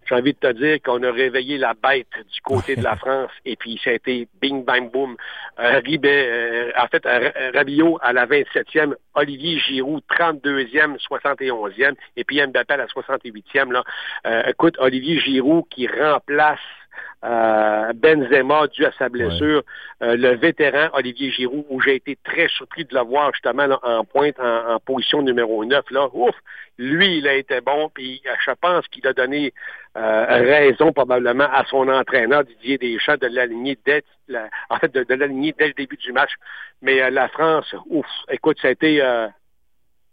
j'ai 0.08 0.16
envie 0.16 0.34
de 0.34 0.40
te 0.40 0.52
dire 0.54 0.78
qu'on 0.84 1.04
a 1.04 1.12
réveillé 1.12 1.58
la 1.58 1.74
bête 1.74 2.08
du 2.34 2.42
côté 2.42 2.76
de 2.76 2.84
la 2.84 2.96
France 2.98 3.32
et 3.46 3.56
puis 3.56 3.80
ça 3.84 3.90
a 3.90 3.94
été 3.94 4.28
bing, 4.42 4.64
bang, 4.64 4.92
boom. 4.92 5.18
Euh, 5.60 5.80
Ribet, 5.84 6.28
euh, 6.28 6.72
en 6.78 6.88
fait, 6.88 7.06
euh, 7.06 7.52
Rabiot 7.54 7.98
à 8.02 8.14
la 8.14 8.26
27e, 8.26 8.94
Olivier 9.16 9.60
Giroud 9.60 10.04
32e, 10.10 10.98
71e 11.00 11.96
et 12.16 12.24
puis 12.24 12.46
Mbappé 12.46 12.74
à 12.74 12.78
la 12.78 12.86
68e. 12.88 13.72
Là. 13.72 13.84
Euh, 14.26 14.44
écoute, 14.48 14.76
Olivier 14.80 15.20
Giroud 15.20 15.66
qui 15.70 15.88
remplace 15.88 16.60
euh, 17.26 17.94
Benzema 17.94 18.68
dû 18.68 18.86
à 18.86 18.92
sa 18.98 19.10
blessure, 19.10 19.64
euh, 20.04 20.16
le 20.16 20.36
vétéran 20.36 20.90
Olivier 20.94 21.32
Giroud, 21.32 21.66
où 21.70 21.82
j'ai 21.82 21.96
été 21.96 22.18
très 22.24 22.48
surpris 22.50 22.86
de 22.86 22.94
le 22.94 23.02
voir 23.02 23.32
justement 23.34 23.66
là, 23.66 23.80
en 23.84 24.04
pointe, 24.06 24.40
en, 24.40 24.76
en 24.76 24.80
position 24.80 25.22
numéro 25.22 25.66
9. 25.66 25.84
Là. 25.92 26.10
Ouf, 26.14 26.36
lui, 26.78 27.18
il 27.18 27.28
a 27.28 27.34
été 27.34 27.60
bon, 27.62 27.90
puis 27.94 28.22
euh, 28.28 28.34
je 28.46 28.52
pense 28.62 28.88
qu'il 28.90 29.06
a 29.08 29.14
donné 29.14 29.54
euh, 29.98 30.26
raison 30.28 30.94
probablement 30.94 31.50
à 31.52 31.66
son 31.66 31.88
entraîneur 31.90 32.44
Didier 32.44 32.78
Deschamps 32.78 33.18
de 33.18 33.28
l'aligner 33.28 33.78
dès 33.86 34.04
la, 34.28 34.50
en 34.70 34.78
fait 34.78 34.94
de, 34.94 35.04
de 35.04 35.14
l'aligner 35.16 35.56
dès 35.58 35.68
le 35.68 35.74
début 35.74 35.98
du 35.98 36.12
match. 36.12 36.32
Mais 36.82 37.10
la 37.10 37.28
France, 37.30 37.74
ouf, 37.90 38.06
écoute, 38.30 38.60
ça 38.62 38.68
a 38.68 38.72
été 38.72 39.02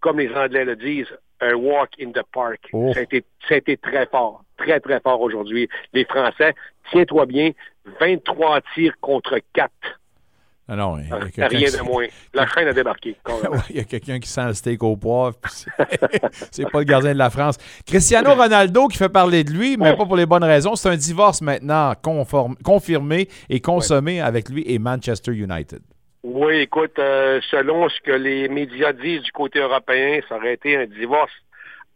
comme 0.01 0.18
les 0.18 0.35
Anglais 0.35 0.64
le 0.64 0.76
disent, 0.76 1.14
un 1.45 1.55
walk 1.55 1.90
in 2.01 2.11
the 2.12 2.22
park. 2.32 2.61
Ça, 2.92 3.01
a 3.01 3.03
été, 3.03 3.24
ça 3.49 3.55
a 3.55 3.59
été 3.59 3.76
très 3.76 4.07
fort, 4.07 4.45
très, 4.57 4.80
très 4.80 5.01
fort 5.01 5.20
aujourd'hui. 5.20 5.68
Les 5.92 6.04
Français, 6.04 6.54
tiens-toi 6.91 7.26
bien, 7.26 7.50
23 8.00 8.61
tirs 8.75 8.95
contre 9.00 9.38
4. 9.53 9.71
Ah 10.66 10.76
non, 10.76 10.96
il 10.99 11.07
y 11.08 11.12
a 11.12 11.18
quelqu'un 11.21 11.46
Rien 11.49 11.68
qui- 11.68 11.76
de 11.76 11.83
moins. 11.83 12.07
La 12.33 12.46
chaîne 12.46 12.66
a 12.68 12.72
débarqué. 12.72 13.16
Ouais, 13.29 13.58
Il 13.68 13.76
y 13.76 13.80
a 13.80 13.84
quelqu'un 13.84 14.18
qui 14.18 14.29
sent 14.30 14.46
le 14.46 14.54
steak 14.54 14.83
au 14.83 14.96
poivre. 14.96 15.37
c'est- 16.50 16.71
pas 16.71 16.79
le 16.79 16.84
gardien 16.84 17.12
de 17.12 17.18
la 17.18 17.29
France. 17.29 17.57
Cristiano 17.87 18.34
Ronaldo 18.34 18.88
qui 18.88 18.96
fait 18.96 19.11
parler 19.11 19.45
de 19.45 19.50
lui, 19.50 19.76
mais 19.76 19.95
pas 19.95 20.07
pour 20.07 20.16
les 20.16 20.25
bonnes 20.25 20.42
raisons. 20.45 20.75
C'est 20.75 20.88
un 20.88 20.96
divorce 20.96 21.42
maintenant 21.42 21.92
conforme- 22.03 22.57
confirmé 22.64 23.29
et 23.50 23.61
consommé 23.61 24.22
avec 24.22 24.49
lui 24.49 24.64
et 24.66 24.79
Manchester 24.79 25.33
United. 25.33 25.80
Oui, 26.25 26.61
écoute, 26.61 26.99
euh, 26.99 27.38
selon 27.51 27.87
ce 27.91 28.01
que 28.01 28.11
les 28.11 28.49
médias 28.49 28.95
disent 28.95 29.21
du 29.21 29.33
côté 29.33 29.59
européen, 29.59 30.21
ça 30.26 30.37
aurait 30.37 30.55
été 30.55 30.75
un 30.75 30.87
divorce 30.87 31.30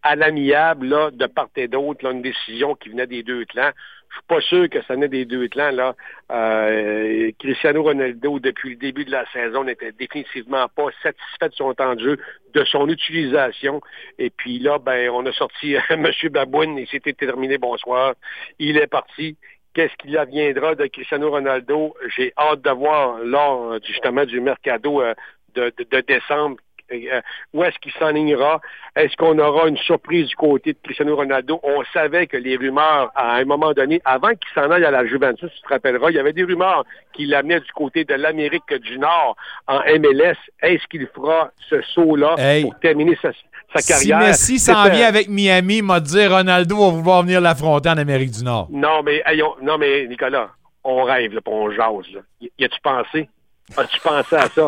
à 0.02 0.16
l'amiable, 0.16 0.86
là, 0.86 1.10
de 1.10 1.24
part 1.24 1.48
et 1.56 1.66
d'autre, 1.66 2.05
là, 2.05 2.10
une 2.10 2.20
décision 2.20 2.74
qui 2.74 2.90
venait 2.90 3.06
des 3.06 3.22
deux 3.22 3.46
clans. 3.46 3.70
Je 4.10 4.16
suis 4.16 4.24
pas 4.28 4.40
sûr 4.42 4.68
que 4.68 4.82
ça 4.82 4.94
venait 4.94 5.09
des 5.09 5.24
deux 5.24 5.48
clans, 5.48 5.70
là. 5.70 5.96
Euh, 6.30 7.30
Cristiano 7.38 7.82
Ronaldo, 7.82 8.38
depuis 8.38 8.70
le 8.70 8.76
début 8.76 9.06
de 9.06 9.12
la 9.12 9.24
saison, 9.32 9.64
n'était 9.64 9.92
définitivement 9.92 10.68
pas 10.68 10.88
satisfait 11.02 11.48
de 11.48 11.55
son 11.55 11.72
temps 11.72 11.94
de 11.94 12.00
jeu, 12.00 12.18
de 12.52 12.64
son 12.66 12.86
utilisation. 12.86 13.80
Et 14.18 14.28
puis 14.28 14.59
là, 14.59 14.78
ben, 14.78 15.09
on 15.09 15.24
a 15.24 15.32
sorti 15.32 15.74
M. 15.88 16.06
Babouine 16.30 16.78
et 16.78 16.86
c'était 16.90 17.14
terminé, 17.14 17.56
bonsoir. 17.56 18.12
Il 18.59 18.76
est 18.76 18.88
parti. 18.88 19.38
Qu'est-ce 19.78 19.94
qu'il 19.98 20.18
adviendra 20.18 20.74
de 20.74 20.88
Cristiano 20.88 21.30
Ronaldo? 21.30 21.94
J'ai 22.16 22.32
hâte 22.36 22.62
de 22.62 22.70
voir 22.70 23.18
lors, 23.22 23.74
euh, 23.74 23.78
justement, 23.86 24.24
du 24.24 24.40
mercado 24.40 25.00
euh, 25.00 25.14
de, 25.55 25.72
de- 25.78 25.84
de 25.88 26.00
décembre 26.00 26.56
euh, 26.90 27.20
où 27.52 27.62
est-ce 27.62 27.78
qu'il 27.78 27.92
s'enlignera? 27.92 28.60
Est-ce 28.96 29.14
qu'on 29.16 29.38
aura 29.38 29.68
une 29.68 29.76
surprise 29.76 30.26
du 30.26 30.34
côté 30.34 30.72
de 30.72 30.78
Cristiano 30.82 31.14
Ronaldo? 31.14 31.60
On 31.62 31.84
savait 31.92 32.26
que 32.26 32.36
les 32.36 32.56
rumeurs, 32.56 33.12
à 33.14 33.36
un 33.36 33.44
moment 33.44 33.72
donné, 33.72 34.00
avant 34.05 34.30
qu'il 34.30 34.50
s'en 34.52 34.68
aille 34.72 34.84
à 34.84 34.90
la 34.90 35.06
Juventus, 35.06 35.48
tu 35.55 35.60
te 35.62 35.68
rappelleras, 35.68 36.10
il 36.10 36.16
y 36.16 36.18
avait 36.18 36.32
des 36.32 36.42
rumeurs 36.44 36.84
qui 37.12 37.26
l'amenaient 37.26 37.60
du 37.60 37.70
côté 37.72 38.05
de 38.05 38.14
l'Amérique 38.14 38.74
du 38.80 38.98
Nord 38.98 39.36
en 39.68 39.78
MLS. 39.80 40.34
Est-ce 40.60 40.84
qu'il 40.88 41.06
fera 41.14 41.50
ce 41.68 41.80
saut-là 41.82 42.34
pour 42.62 42.76
terminer 42.80 43.16
sa, 43.22 43.30
sa 43.74 43.80
Si? 43.80 44.12
Messi 44.14 44.58
s'en 44.58 44.88
vient 44.90 45.06
avec 45.06 45.28
Miami, 45.28 45.82
m'a 45.82 46.00
dit 46.00 46.26
Ronaldo 46.26 46.76
va 46.76 46.88
vouloir 46.90 47.22
venir 47.22 47.40
l'affronter 47.40 47.88
en 47.90 47.96
Amérique 47.98 48.30
du 48.30 48.44
Nord. 48.44 48.68
Non, 48.70 49.02
mais, 49.02 49.22
hey, 49.26 49.42
on- 49.42 49.56
non, 49.62 49.76
mais 49.78 50.06
Nicolas, 50.06 50.50
on 50.84 51.02
rêve, 51.04 51.34
là, 51.34 51.40
on 51.46 51.70
jase. 51.70 52.12
Là. 52.14 52.20
Y, 52.58 52.64
a-tu 52.64 52.80
pensé? 52.82 53.28
As-tu 53.76 54.00
pensé 54.00 54.36
à 54.36 54.48
ça? 54.48 54.66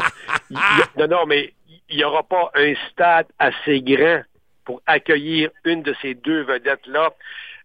Y- 0.51 0.55
y 0.55 0.57
a- 0.57 1.07
non, 1.07 1.17
non, 1.19 1.27
mais 1.27 1.55
il 1.89 1.97
n'y 1.97 2.05
aura 2.05 2.23
pas 2.23 2.51
un 2.55 2.75
stade 2.91 3.27
assez 3.39 3.81
grand 3.81 4.21
pour 4.65 4.83
accueillir 4.87 5.51
une 5.65 5.83
de 5.83 5.95
ces 6.03 6.15
deux 6.15 6.43
vedettes-là. 6.43 7.11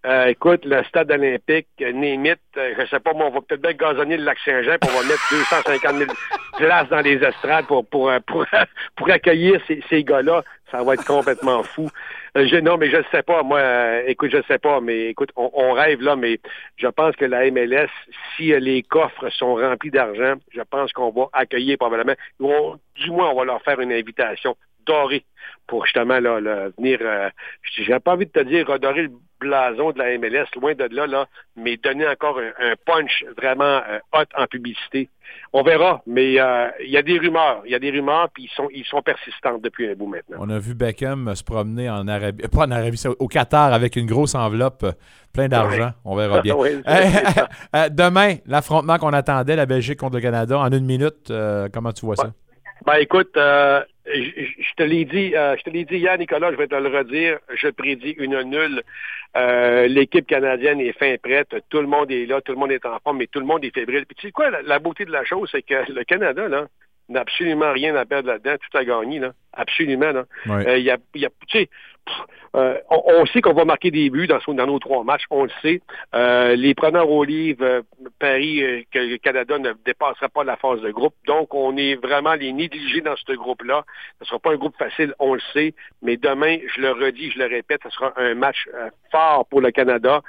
Euh, 0.06 0.28
écoute, 0.28 0.66
le 0.66 0.84
stade 0.84 1.10
olympique, 1.10 1.68
Némite, 1.80 2.40
euh, 2.58 2.76
je 2.78 2.86
sais 2.86 3.00
pas, 3.00 3.14
moi, 3.14 3.26
on 3.26 3.32
va 3.32 3.42
peut-être 3.42 3.62
bien 3.62 3.74
gazonner 3.74 4.18
le 4.18 4.24
lac 4.24 4.38
Saint-Jean, 4.46 4.78
puis 4.80 4.92
on 4.94 5.02
va 5.02 5.08
mettre 5.08 5.28
250 5.32 5.96
000 5.96 6.12
places 6.58 6.90
dans 6.90 7.00
les 7.00 7.16
estrades 7.24 7.66
pour, 7.66 7.88
pour, 7.88 8.12
euh, 8.12 8.20
pour, 8.28 8.46
pour 8.96 9.10
accueillir 9.10 9.60
ces, 9.90 10.04
gars-là. 10.04 10.44
Ça 10.70 10.84
va 10.84 10.94
être 10.94 11.06
complètement 11.06 11.64
fou. 11.64 11.90
Je, 12.36 12.58
non, 12.58 12.78
mais 12.78 12.92
je 12.92 12.98
ne 12.98 13.04
sais 13.12 13.24
pas. 13.24 13.42
Moi, 13.42 14.04
écoute, 14.06 14.30
je 14.32 14.38
ne 14.38 14.44
sais 14.44 14.60
pas, 14.60 14.80
mais 14.80 15.08
écoute, 15.08 15.32
on, 15.36 15.72
rêve 15.72 16.02
là, 16.02 16.16
mais 16.16 16.40
je 16.76 16.88
pense 16.88 17.16
que 17.16 17.26
la 17.26 17.50
MLS, 17.50 17.90
si 18.36 18.48
les 18.60 18.84
coffres 18.84 19.30
sont 19.30 19.56
remplis 19.56 19.90
d'argent, 19.92 20.34
je 20.54 20.62
pense 20.62 20.92
qu'on 20.92 21.12
va 21.12 21.30
accueillir 21.34 21.78
probablement, 21.78 22.16
du 22.40 23.12
moins, 23.12 23.30
on 23.30 23.36
va 23.36 23.46
leur 23.46 23.62
faire 23.64 23.80
une 23.80 23.92
invitation 23.92 24.56
dorée 24.86 25.26
pour 25.68 25.86
justement 25.86 26.20
là, 26.20 26.40
là, 26.40 26.70
venir, 26.78 27.00
euh, 27.02 27.30
j'ai 27.76 28.00
pas 28.00 28.14
envie 28.14 28.26
de 28.26 28.32
te 28.32 28.44
dire 28.44 28.68
redorer 28.68 29.04
le 29.04 29.12
blason 29.40 29.92
de 29.92 29.98
la 30.00 30.18
MLS, 30.18 30.46
loin 30.56 30.74
de 30.76 30.88
là, 30.96 31.08
là, 31.08 31.26
mais 31.56 31.78
donner 31.78 32.08
encore 32.08 32.40
un, 32.40 32.52
un 32.64 32.74
punch 32.86 33.26
vraiment 33.38 33.82
euh, 33.90 34.00
hot 34.14 34.26
en 34.38 34.46
publicité. 34.48 35.10
On 35.54 35.64
verra, 35.64 36.02
mais 36.06 36.40
euh, 36.40 36.70
il 36.84 36.92
y 36.92 36.98
a 36.98 37.02
des 37.02 37.18
rumeurs, 37.18 37.62
il 37.66 37.72
y 37.72 37.76
a 37.76 37.80
des 37.80 37.90
rumeurs, 37.92 38.30
puis 38.34 38.44
ils 38.44 38.56
sont, 38.56 38.70
ils 38.72 38.86
sont 38.86 39.02
persistantes 39.02 39.62
depuis 39.62 39.90
un 39.90 39.96
bout 39.96 40.08
maintenant. 40.08 40.38
On 40.40 40.50
a 40.50 40.60
vu 40.60 40.76
Beckham 40.76 41.34
se 41.36 41.44
promener 41.44 41.90
en 41.90 42.08
Arabie, 42.08 42.48
pas 42.48 42.66
en 42.66 42.72
Arabie, 42.72 43.02
au 43.20 43.28
Qatar 43.28 43.74
avec 43.74 43.96
une 43.96 44.06
grosse 44.06 44.36
enveloppe 44.36 44.84
euh, 44.84 44.92
plein 45.34 45.48
d'argent. 45.48 45.86
Ouais. 45.86 45.92
On 46.06 46.16
verra 46.16 46.42
bien. 46.42 46.56
Ouais, 46.56 46.76
Euh, 46.88 46.92
euh, 47.76 47.90
demain, 47.90 48.36
l'affrontement 48.46 48.98
qu'on 48.98 49.14
attendait, 49.14 49.56
la 49.56 49.66
Belgique 49.66 50.00
contre 50.00 50.16
le 50.16 50.22
Canada, 50.22 50.60
en 50.60 50.72
une 50.72 50.86
minute, 50.86 51.30
euh, 51.32 51.68
comment 51.74 51.92
tu 51.92 52.06
vois 52.06 52.16
ça? 52.16 52.32
Ben 52.86 52.96
écoute, 53.00 53.36
euh, 53.36 53.82
je 54.06 54.74
te 54.76 54.84
l'ai 54.84 55.06
dit, 55.06 55.36
euh, 55.36 55.56
je 55.58 55.64
te 55.64 55.70
l'ai 55.70 55.86
dit 55.86 55.98
hier, 55.98 56.18
Nicolas, 56.18 56.52
je 56.52 56.58
vais 56.58 56.68
te 56.68 56.76
le 56.76 56.90
redire. 56.90 57.40
Je 57.54 57.68
prédis 57.70 58.12
une 58.12 58.42
nulle. 58.44 58.84
Euh, 59.36 59.88
L'équipe 59.88 60.28
canadienne 60.28 60.80
est 60.80 60.98
fin 60.98 61.16
prête. 61.18 61.56
Tout 61.70 61.82
le 61.82 61.88
monde 61.88 62.12
est 62.12 62.26
là, 62.26 62.42
tout 62.42 62.52
le 62.52 62.58
monde 62.58 62.72
est 62.72 62.86
en 62.86 63.00
forme, 63.00 63.18
mais 63.18 63.28
tout 63.28 63.40
le 63.40 63.46
monde 63.46 63.66
est 63.66 63.74
fébrile. 63.74 64.06
Puis 64.06 64.16
tu 64.16 64.28
sais 64.28 64.32
quoi, 64.32 64.50
la, 64.50 64.62
la 64.62 64.80
beauté 64.80 65.06
de 65.06 65.12
la 65.12 65.26
chose, 65.26 65.50
c'est 65.52 65.64
que 65.64 65.92
le 65.92 66.04
Canada, 66.04 66.48
là, 66.48 66.68
n'a 67.10 67.22
absolument 67.22 67.72
rien 67.72 67.96
à 67.96 68.06
perdre 68.06 68.30
là-dedans, 68.30 68.56
tout 68.58 68.78
a 68.78 68.84
gagné, 68.84 69.20
là. 69.20 69.34
Absolument, 69.56 70.12
là. 70.12 70.26
Ouais. 70.46 70.68
Euh, 70.68 70.78
y 70.80 70.90
a, 70.90 70.98
y 71.16 71.28
pff, 71.28 72.16
euh, 72.56 72.78
on, 72.90 73.02
on 73.06 73.26
sait 73.26 73.42
qu'on 73.42 73.54
va 73.54 73.66
marquer 73.66 73.92
des 73.92 74.10
buts 74.10 74.28
dans, 74.28 74.66
nos 74.66 74.80
trois 74.80 75.04
matchs, 75.04 75.26
on 75.30 75.44
le 75.44 75.52
sait. 75.62 75.82
Euh, 76.14 76.56
les 76.56 76.74
preneurs 76.74 77.10
au 77.10 77.24
livre, 77.24 77.66
euh, 77.66 77.82
Paris, 78.20 78.86
que 78.92 79.00
le 79.00 79.18
Canada 79.18 79.58
ne 79.60 79.74
dépassera 79.86 80.30
pas 80.30 80.44
la 80.44 80.56
phase 80.56 80.82
de 80.82 80.90
groupe. 80.92 81.16
Donc, 81.28 81.54
on 81.54 81.76
est 81.76 81.96
vraiment 81.96 82.34
les 82.34 82.54
négligés 82.54 83.02
dans 83.02 83.16
ce 83.16 83.34
groupe-là. 83.34 83.84
Ce 84.20 84.24
ne 84.24 84.28
sera 84.28 84.40
pas 84.40 84.52
un 84.52 84.56
groupe 84.56 84.78
facile, 84.78 85.14
on 85.20 85.34
le 85.34 85.42
sait. 85.54 85.74
Mais 86.02 86.16
demain, 86.16 86.58
je 86.74 86.82
le 86.82 86.92
redis, 86.92 87.32
je 87.32 87.40
le 87.40 87.48
répète, 87.48 87.82
ce 87.84 87.90
sera 87.90 88.14
un 88.18 88.36
match 88.36 88.68
fort 89.12 89.46
pour 89.48 89.60
le 89.60 89.72
Canada. 89.72 90.22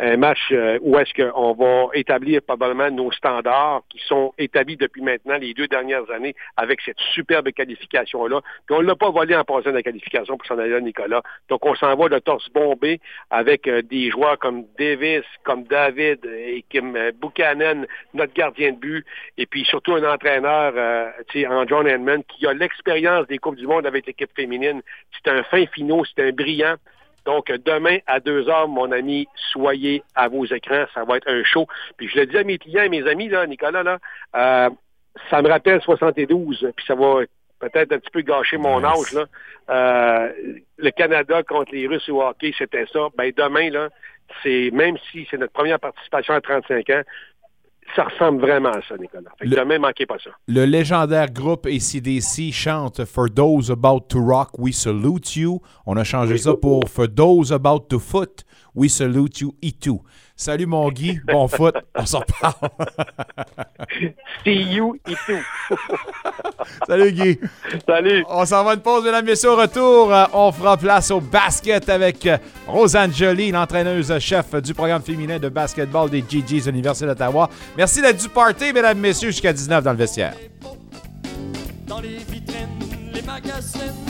Un 0.00 0.16
match 0.16 0.52
où 0.80 0.98
est-ce 0.98 1.14
qu'on 1.14 1.52
va 1.52 1.86
établir 1.94 2.42
probablement 2.42 2.90
nos 2.90 3.12
standards 3.12 3.82
qui 3.90 4.00
sont 4.08 4.32
établis 4.38 4.76
depuis 4.76 5.02
maintenant 5.02 5.36
les 5.36 5.54
deux 5.54 5.68
dernières 5.68 6.10
années 6.10 6.34
avec 6.56 6.80
cette 6.80 6.98
superbe 7.14 7.52
qualification-là. 7.52 8.40
Puis 8.66 8.73
on 8.74 8.82
ne 8.82 8.86
l'a 8.86 8.96
pas 8.96 9.10
volé 9.10 9.34
en 9.36 9.44
passant 9.44 9.70
de 9.70 9.76
la 9.76 9.82
qualification 9.82 10.36
pour 10.36 10.46
s'en 10.46 10.58
aller 10.58 10.70
là, 10.70 10.80
Nicolas. 10.80 11.22
Donc 11.48 11.64
on 11.64 11.74
s'en 11.74 11.94
va 11.94 12.08
de 12.08 12.18
torse 12.18 12.48
bombé 12.50 13.00
avec 13.30 13.66
euh, 13.68 13.82
des 13.82 14.10
joueurs 14.10 14.38
comme 14.38 14.64
Davis, 14.78 15.24
comme 15.44 15.64
David 15.64 16.24
et 16.24 16.64
comme 16.72 16.96
euh, 16.96 17.12
Buchanan, 17.12 17.86
notre 18.12 18.34
gardien 18.34 18.72
de 18.72 18.78
but, 18.78 19.06
et 19.38 19.46
puis 19.46 19.64
surtout 19.64 19.94
un 19.94 20.12
entraîneur, 20.12 20.72
euh, 20.76 21.10
tu 21.28 21.40
sais, 21.40 21.46
en 21.46 21.66
John 21.66 21.86
Edmond, 21.86 22.22
qui 22.28 22.46
a 22.46 22.52
l'expérience 22.52 23.26
des 23.26 23.38
Coupes 23.38 23.56
du 23.56 23.66
Monde 23.66 23.86
avec 23.86 24.06
l'équipe 24.06 24.30
féminine. 24.34 24.82
C'est 25.12 25.30
un 25.30 25.42
fin 25.44 25.64
finot, 25.66 26.04
c'est 26.04 26.22
un 26.28 26.32
brillant. 26.32 26.76
Donc, 27.24 27.50
demain, 27.50 27.98
à 28.06 28.20
2 28.20 28.48
heures, 28.48 28.68
mon 28.68 28.92
ami, 28.92 29.26
soyez 29.52 30.02
à 30.14 30.28
vos 30.28 30.44
écrans. 30.44 30.84
Ça 30.92 31.04
va 31.04 31.16
être 31.16 31.28
un 31.28 31.42
show. 31.42 31.66
Puis, 31.96 32.08
je 32.08 32.18
le 32.18 32.26
dis 32.26 32.36
à 32.36 32.44
mes 32.44 32.58
clients 32.58 32.82
et 32.82 32.88
mes 32.90 33.06
amis, 33.08 33.28
là, 33.28 33.46
Nicolas, 33.46 33.82
là, 33.82 33.98
euh, 34.36 34.70
ça 35.30 35.40
me 35.42 35.48
rappelle 35.48 35.80
72, 35.80 36.72
puis 36.76 36.86
ça 36.86 36.94
va 36.94 37.22
peut-être 37.70 37.92
un 37.92 37.98
petit 37.98 38.10
peu 38.10 38.22
gâcher 38.22 38.56
mon 38.56 38.82
âge, 38.84 39.12
là. 39.12 39.24
Euh, 39.70 40.32
le 40.76 40.90
Canada 40.90 41.42
contre 41.42 41.72
les 41.72 41.86
Russes 41.86 42.08
au 42.08 42.22
hockey, 42.22 42.52
c'était 42.56 42.86
ça. 42.92 43.08
Ben, 43.16 43.32
demain, 43.36 43.70
là, 43.70 43.88
c'est, 44.42 44.70
même 44.72 44.96
si 45.10 45.26
c'est 45.30 45.38
notre 45.38 45.52
première 45.52 45.80
participation 45.80 46.34
à 46.34 46.40
35 46.40 46.90
ans, 46.90 47.02
ça 47.94 48.04
ressemble 48.04 48.40
vraiment 48.40 48.70
à 48.70 48.80
ça, 48.88 48.96
Nicolas. 48.96 49.30
Fait 49.38 49.44
que 49.44 49.50
Le- 49.50 49.56
demain, 49.56 49.78
manquez 49.78 50.06
pas 50.06 50.16
ça. 50.18 50.30
Le 50.48 50.64
légendaire 50.64 51.30
groupe 51.30 51.66
ACDC 51.66 52.50
chante 52.52 53.04
For 53.04 53.28
those 53.32 53.70
about 53.70 54.06
to 54.08 54.18
rock, 54.20 54.58
we 54.58 54.74
salute 54.74 55.36
you. 55.36 55.60
On 55.86 55.96
a 55.96 56.04
changé 56.04 56.38
ça 56.38 56.54
pour 56.54 56.88
For 56.88 57.06
those 57.14 57.52
about 57.52 57.86
to 57.90 57.98
foot, 57.98 58.44
we 58.74 58.88
salute 58.88 59.40
you, 59.40 59.54
et 59.62 59.72
tout. 59.72 60.02
Salut 60.36 60.66
mon 60.66 60.90
Guy, 60.90 61.20
bon 61.26 61.46
foot, 61.46 61.76
on 61.94 62.06
s'en 62.06 62.20
reparle. 62.20 62.54
See 64.44 64.62
you 64.74 64.96
et 65.08 65.14
tout. 65.26 65.76
Salut 66.88 67.12
Guy. 67.12 67.38
Salut. 67.86 68.24
On 68.28 68.44
s'en 68.44 68.64
va 68.64 68.74
une 68.74 68.80
pause, 68.80 69.04
mesdames 69.04 69.24
et 69.26 69.30
messieurs. 69.30 69.50
Au 69.50 69.56
retour, 69.56 70.12
euh, 70.12 70.24
on 70.32 70.50
fera 70.50 70.76
place 70.76 71.10
au 71.12 71.20
basket 71.20 71.88
avec 71.88 72.26
euh, 72.26 72.36
Rosanne 72.66 73.12
Joly, 73.12 73.52
l'entraîneuse-chef 73.52 74.56
du 74.56 74.74
programme 74.74 75.02
féminin 75.02 75.38
de 75.38 75.48
basketball 75.48 76.10
des 76.10 76.22
GGs 76.28 76.64
de 76.64 76.70
l'Université 76.70 77.06
d'Ottawa. 77.06 77.48
Merci 77.76 78.02
d'être 78.02 78.20
du 78.20 78.28
party, 78.28 78.72
mesdames 78.72 78.98
et 78.98 79.00
messieurs, 79.00 79.30
jusqu'à 79.30 79.52
19 79.52 79.84
dans 79.84 79.92
le 79.92 79.98
vestiaire. 79.98 80.34
Dans 81.86 82.00
les 82.00 82.16
vitrines, 82.18 82.80
les 83.12 83.22
magazines, 83.22 84.03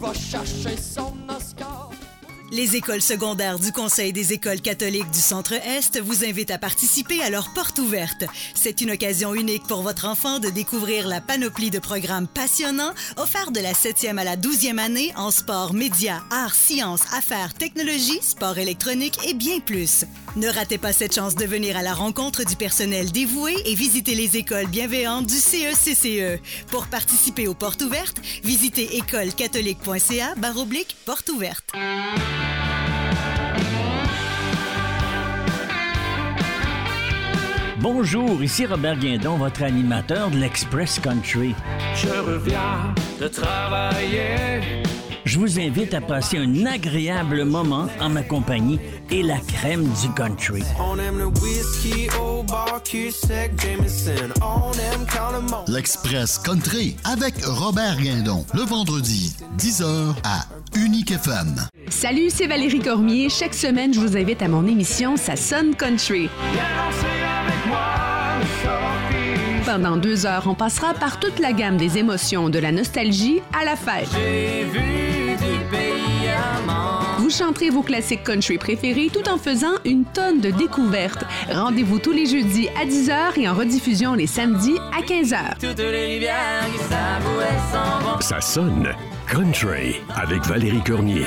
Vas 0.00 0.14
chercher 0.14 0.78
son 0.78 1.12
Oscar. 1.28 1.87
Les 2.50 2.76
écoles 2.76 3.02
secondaires 3.02 3.58
du 3.58 3.72
Conseil 3.72 4.14
des 4.14 4.32
écoles 4.32 4.62
catholiques 4.62 5.10
du 5.10 5.18
Centre-Est 5.18 6.00
vous 6.00 6.24
invitent 6.24 6.50
à 6.50 6.56
participer 6.56 7.20
à 7.20 7.28
leur 7.28 7.52
porte 7.52 7.78
ouverte. 7.78 8.24
C'est 8.54 8.80
une 8.80 8.92
occasion 8.92 9.34
unique 9.34 9.64
pour 9.64 9.82
votre 9.82 10.06
enfant 10.06 10.38
de 10.38 10.48
découvrir 10.48 11.08
la 11.08 11.20
panoplie 11.20 11.70
de 11.70 11.78
programmes 11.78 12.26
passionnants 12.26 12.94
offerts 13.18 13.50
de 13.50 13.60
la 13.60 13.72
7e 13.72 14.16
à 14.16 14.24
la 14.24 14.36
12e 14.36 14.78
année 14.78 15.12
en 15.14 15.30
sport, 15.30 15.74
médias, 15.74 16.22
arts, 16.30 16.54
sciences, 16.54 17.02
affaires, 17.12 17.52
technologies, 17.52 18.20
sport 18.22 18.56
électronique 18.56 19.18
et 19.26 19.34
bien 19.34 19.60
plus. 19.60 20.06
Ne 20.36 20.48
ratez 20.48 20.78
pas 20.78 20.94
cette 20.94 21.14
chance 21.14 21.34
de 21.34 21.44
venir 21.44 21.76
à 21.76 21.82
la 21.82 21.92
rencontre 21.92 22.44
du 22.44 22.56
personnel 22.56 23.12
dévoué 23.12 23.56
et 23.66 23.74
visiter 23.74 24.14
les 24.14 24.38
écoles 24.38 24.68
bienveillantes 24.68 25.26
du 25.26 25.36
E 25.36 25.74
CECCE. 25.74 26.40
Pour 26.68 26.86
participer 26.86 27.46
aux 27.46 27.54
portes 27.54 27.82
ouvertes, 27.82 28.20
visitez 28.42 28.96
écolecatholique.ca 28.96 30.34
porte 31.04 31.28
ouverte. 31.28 31.74
Bonjour, 37.80 38.42
ici 38.42 38.66
Robert 38.66 38.98
Guindon, 38.98 39.36
votre 39.36 39.62
animateur 39.62 40.30
de 40.30 40.38
l'Express 40.38 40.98
Country. 40.98 41.54
Je 41.94 42.08
reviens 42.08 42.92
de 43.20 43.28
travailler. 43.28 44.82
Je 45.24 45.38
vous 45.38 45.60
invite 45.60 45.94
à 45.94 46.00
passer 46.00 46.38
un 46.38 46.66
agréable 46.66 47.44
moment 47.44 47.86
en 48.00 48.08
ma 48.08 48.22
compagnie 48.22 48.80
et 49.10 49.22
la 49.22 49.36
crème 49.38 49.84
du 50.02 50.10
country. 50.14 50.64
On 50.80 50.98
aime 50.98 51.18
le 51.18 51.26
whisky 51.26 52.08
au 52.20 52.42
bar, 52.42 52.80
sec, 52.84 53.52
Jameson. 53.62 54.32
On 54.42 54.72
aime 54.72 55.06
quand 55.12 55.32
le 55.32 55.42
monde. 55.42 55.68
L'Express 55.68 56.38
Country 56.38 56.96
avec 57.04 57.44
Robert 57.44 57.98
Guindon, 57.98 58.44
le 58.54 58.62
vendredi, 58.62 59.36
10h 59.56 60.16
à 60.24 60.46
Unique 60.76 61.12
FM. 61.12 61.54
Salut, 61.90 62.30
c'est 62.30 62.48
Valérie 62.48 62.80
Cormier. 62.80 63.28
Chaque 63.28 63.54
semaine, 63.54 63.94
je 63.94 64.00
vous 64.00 64.16
invite 64.16 64.42
à 64.42 64.48
mon 64.48 64.66
émission 64.66 65.16
Ça 65.16 65.36
sonne 65.36 65.76
country. 65.76 66.28
Pendant 69.80 69.96
deux 69.96 70.26
heures, 70.26 70.42
on 70.48 70.54
passera 70.54 70.92
par 70.92 71.20
toute 71.20 71.38
la 71.38 71.52
gamme 71.52 71.76
des 71.76 71.98
émotions, 71.98 72.48
de 72.48 72.58
la 72.58 72.72
nostalgie 72.72 73.40
à 73.56 73.64
la 73.64 73.76
fête. 73.76 74.08
Vous 77.18 77.30
chanterez 77.30 77.70
vos 77.70 77.82
classiques 77.82 78.24
country 78.24 78.58
préférés 78.58 79.08
tout 79.12 79.28
en 79.30 79.38
faisant 79.38 79.74
une 79.84 80.04
tonne 80.04 80.40
de 80.40 80.50
découvertes. 80.50 81.24
Rendez-vous 81.48 82.00
tous 82.00 82.10
les 82.10 82.26
jeudis 82.26 82.68
à 82.70 82.86
10h 82.86 83.38
et 83.38 83.48
en 83.48 83.54
rediffusion 83.54 84.14
les 84.14 84.26
samedis 84.26 84.78
à 84.92 85.00
15h. 85.00 85.60
Toutes 85.60 85.78
les. 85.78 86.28
Ça 88.18 88.40
sonne 88.40 88.88
Country 89.28 90.00
avec 90.16 90.44
Valérie 90.44 90.82
Cornier. 90.82 91.26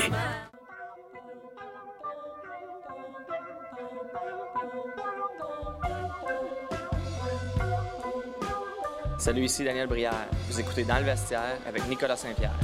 Salut, 9.22 9.44
ici 9.44 9.62
Daniel 9.62 9.86
Brière. 9.86 10.26
Vous 10.48 10.58
écoutez 10.58 10.82
Dans 10.82 10.98
le 10.98 11.04
vestiaire 11.04 11.56
avec 11.64 11.88
Nicolas 11.88 12.16
Saint-Pierre. 12.16 12.58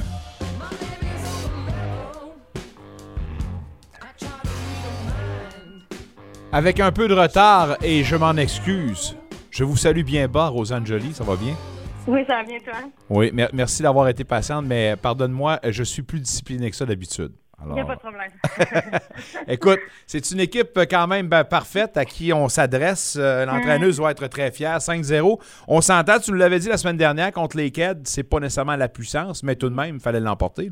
Avec 6.51 6.81
un 6.81 6.91
peu 6.91 7.07
de 7.07 7.13
retard, 7.13 7.77
et 7.81 8.03
je 8.03 8.15
m'en 8.17 8.35
excuse, 8.35 9.15
je 9.51 9.63
vous 9.63 9.77
salue 9.77 10.01
bien 10.03 10.27
bas, 10.27 10.47
Rosangeli, 10.47 11.13
ça 11.13 11.23
va 11.23 11.37
bien? 11.37 11.55
Oui, 12.07 12.21
ça 12.27 12.37
va 12.37 12.43
bien, 12.43 12.57
toi? 12.59 12.73
Oui, 13.09 13.29
mer- 13.31 13.49
merci 13.53 13.83
d'avoir 13.83 14.09
été 14.09 14.23
patiente, 14.23 14.65
mais 14.65 14.95
pardonne-moi, 14.99 15.59
je 15.63 15.83
suis 15.83 16.01
plus 16.01 16.19
discipliné 16.19 16.69
que 16.71 16.75
ça 16.75 16.85
d'habitude. 16.85 17.31
Il 17.65 17.73
n'y 17.73 17.81
a 17.81 17.85
pas 17.85 17.95
de 17.95 17.99
problème. 17.99 18.31
Écoute, 19.47 19.79
c'est 20.07 20.31
une 20.31 20.39
équipe 20.39 20.79
quand 20.89 21.07
même 21.07 21.27
ben, 21.27 21.43
parfaite 21.43 21.97
à 21.97 22.05
qui 22.05 22.31
on 22.31 22.47
s'adresse. 22.47 23.17
Euh, 23.19 23.45
L'entraîneuse 23.45 23.97
doit 23.97 24.11
être 24.11 24.27
très 24.27 24.51
fière. 24.51 24.77
5-0. 24.77 25.39
On 25.67 25.81
s'entend, 25.81 26.19
tu 26.19 26.31
nous 26.31 26.37
l'avais 26.37 26.59
dit 26.59 26.69
la 26.69 26.77
semaine 26.77 26.97
dernière 26.97 27.31
contre 27.31 27.57
les 27.57 27.71
Keds, 27.71 28.05
c'est 28.05 28.23
pas 28.23 28.39
nécessairement 28.39 28.75
la 28.75 28.87
puissance, 28.87 29.43
mais 29.43 29.55
tout 29.55 29.69
de 29.69 29.75
même, 29.75 29.95
il 29.95 30.01
fallait 30.01 30.19
l'emporter. 30.19 30.69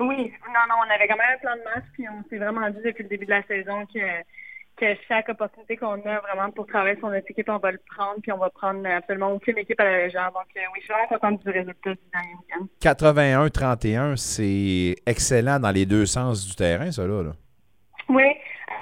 Oui, 0.00 0.32
non, 0.46 0.64
non, 0.68 0.74
on 0.86 0.94
avait 0.94 1.08
quand 1.08 1.16
même 1.16 1.36
un 1.36 1.38
plan 1.38 1.56
de 1.56 1.64
match, 1.64 1.84
puis 1.92 2.04
on 2.08 2.28
s'est 2.28 2.38
vraiment 2.38 2.68
dit 2.70 2.82
depuis 2.84 3.02
le 3.04 3.08
début 3.08 3.26
de 3.26 3.30
la 3.30 3.42
saison 3.44 3.86
que, 3.86 3.98
que 4.78 4.86
chaque 5.08 5.28
opportunité 5.28 5.76
qu'on 5.76 5.94
a 5.94 6.20
vraiment 6.20 6.50
pour 6.54 6.66
travailler 6.66 6.96
sur 6.98 7.08
notre 7.08 7.30
équipe, 7.30 7.48
on 7.48 7.58
va 7.58 7.72
le 7.72 7.80
prendre, 7.96 8.20
puis 8.22 8.32
on 8.32 8.38
va 8.38 8.50
prendre 8.50 8.86
absolument 8.88 9.32
aucune 9.32 9.58
équipe 9.58 9.80
à 9.80 9.84
la 9.84 10.04
légère. 10.04 10.30
Donc, 10.32 10.46
euh, 10.56 10.60
oui, 10.72 10.80
je 10.80 10.84
suis 10.84 10.92
vraiment 10.92 11.08
contente 11.08 11.44
du 11.44 11.50
résultat 11.50 11.90
du 11.90 12.00
dernier 12.12 12.34
week-end. 12.34 12.66
81-31, 12.80 14.16
c'est 14.16 14.96
excellent 15.06 15.58
dans 15.58 15.70
les 15.70 15.86
deux 15.86 16.06
sens 16.06 16.46
du 16.46 16.54
terrain, 16.54 16.90
ça 16.90 17.06
là. 17.06 17.22
là. 17.22 17.32
Oui. 18.08 18.24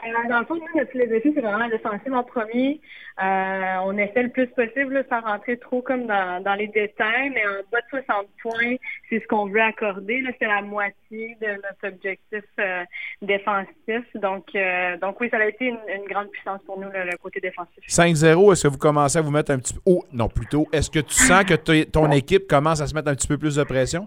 Euh, 0.07 0.29
dans 0.29 0.41
le 0.41 0.47
fond, 0.47 0.59
notre 0.75 0.91
philosophie, 0.91 1.33
c'est 1.35 1.41
vraiment 1.41 1.59
la 1.59 1.69
défensive 1.69 2.13
en 2.13 2.23
premier. 2.23 2.81
Euh, 3.23 3.77
on 3.85 3.97
essaie 3.97 4.25
le 4.25 4.29
plus 4.29 4.47
possible 4.49 4.95
là, 4.95 5.03
sans 5.09 5.21
rentrer 5.21 5.59
trop 5.59 5.81
comme 5.81 6.07
dans, 6.07 6.43
dans 6.43 6.55
les 6.55 6.69
détails, 6.69 7.31
mais 7.31 7.47
en 7.47 7.63
bas 7.73 7.81
de 7.81 8.03
60 8.05 8.27
points, 8.43 8.77
c'est 9.09 9.21
ce 9.21 9.27
qu'on 9.27 9.47
veut 9.47 9.63
accorder. 9.63 10.23
C'est 10.39 10.47
la 10.47 10.63
moitié 10.63 11.37
de 11.41 11.47
notre 11.47 11.95
objectif 11.95 12.45
euh, 12.61 12.85
défensif. 13.23 14.05
Donc, 14.15 14.45
euh, 14.55 14.99
donc 14.99 15.21
oui, 15.21 15.29
ça 15.31 15.39
a 15.39 15.47
été 15.47 15.67
une, 15.67 15.79
une 15.95 16.07
grande 16.09 16.29
puissance 16.31 16.61
pour 16.67 16.79
nous, 16.79 16.91
là, 16.91 17.05
le 17.05 17.17
côté 17.17 17.41
défensif. 17.41 17.83
5-0, 17.89 18.53
est-ce 18.53 18.63
que 18.65 18.69
vous 18.69 18.79
commencez 18.79 19.19
à 19.19 19.23
vous 19.23 19.31
mettre 19.31 19.53
un 19.53 19.59
petit 19.59 19.75
peu. 19.75 19.81
Oh, 19.87 20.05
non, 20.13 20.29
plutôt. 20.29 20.67
Est-ce 20.73 20.91
que 20.91 21.01
tu 21.01 21.15
sens 21.15 21.45
que 21.45 21.85
ton 21.85 22.11
équipe 22.11 22.47
commence 22.47 22.81
à 22.81 22.87
se 22.87 22.95
mettre 22.95 23.09
un 23.09 23.15
petit 23.15 23.29
peu 23.29 23.39
plus 23.39 23.57
de 23.57 23.65
pression? 23.65 24.07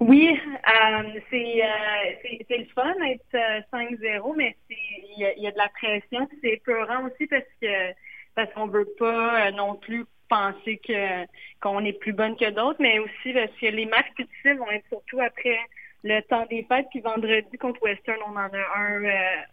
Oui, 0.00 0.30
euh, 0.30 1.20
c'est 1.30 1.62
euh, 1.64 2.38
c'est 2.48 2.58
le 2.58 2.66
fun 2.66 2.94
d'être 3.00 3.34
euh, 3.34 3.60
5-0, 3.72 4.32
mais 4.36 4.56
c'est- 4.68 4.76
il 5.16 5.34
y 5.36 5.42
y 5.42 5.46
a 5.46 5.50
de 5.50 5.58
la 5.58 5.68
pression. 5.70 6.28
C'est 6.40 6.50
épeurant 6.52 7.04
aussi 7.06 7.26
parce 7.26 7.42
que 7.60 7.92
parce 8.36 8.52
qu'on 8.54 8.68
veut 8.68 8.86
pas 8.98 9.48
euh, 9.48 9.50
non 9.52 9.74
plus 9.74 10.04
penser 10.28 10.78
que 10.86 11.24
qu'on 11.60 11.84
est 11.84 11.94
plus 11.98 12.12
bonne 12.12 12.36
que 12.36 12.48
d'autres, 12.50 12.80
mais 12.80 13.00
aussi 13.00 13.32
parce 13.32 13.50
que 13.60 13.66
les 13.66 13.86
matchs 13.86 14.12
difficiles 14.16 14.58
vont 14.58 14.70
être 14.70 14.86
surtout 14.88 15.20
après 15.20 15.58
le 16.04 16.20
temps 16.22 16.44
des 16.50 16.64
fêtes. 16.68 16.86
Puis 16.90 17.00
vendredi 17.00 17.56
contre 17.58 17.82
Western, 17.82 18.18
on 18.26 18.32
en 18.32 18.38
a 18.38 18.78
un. 18.78 19.04
euh, 19.04 19.10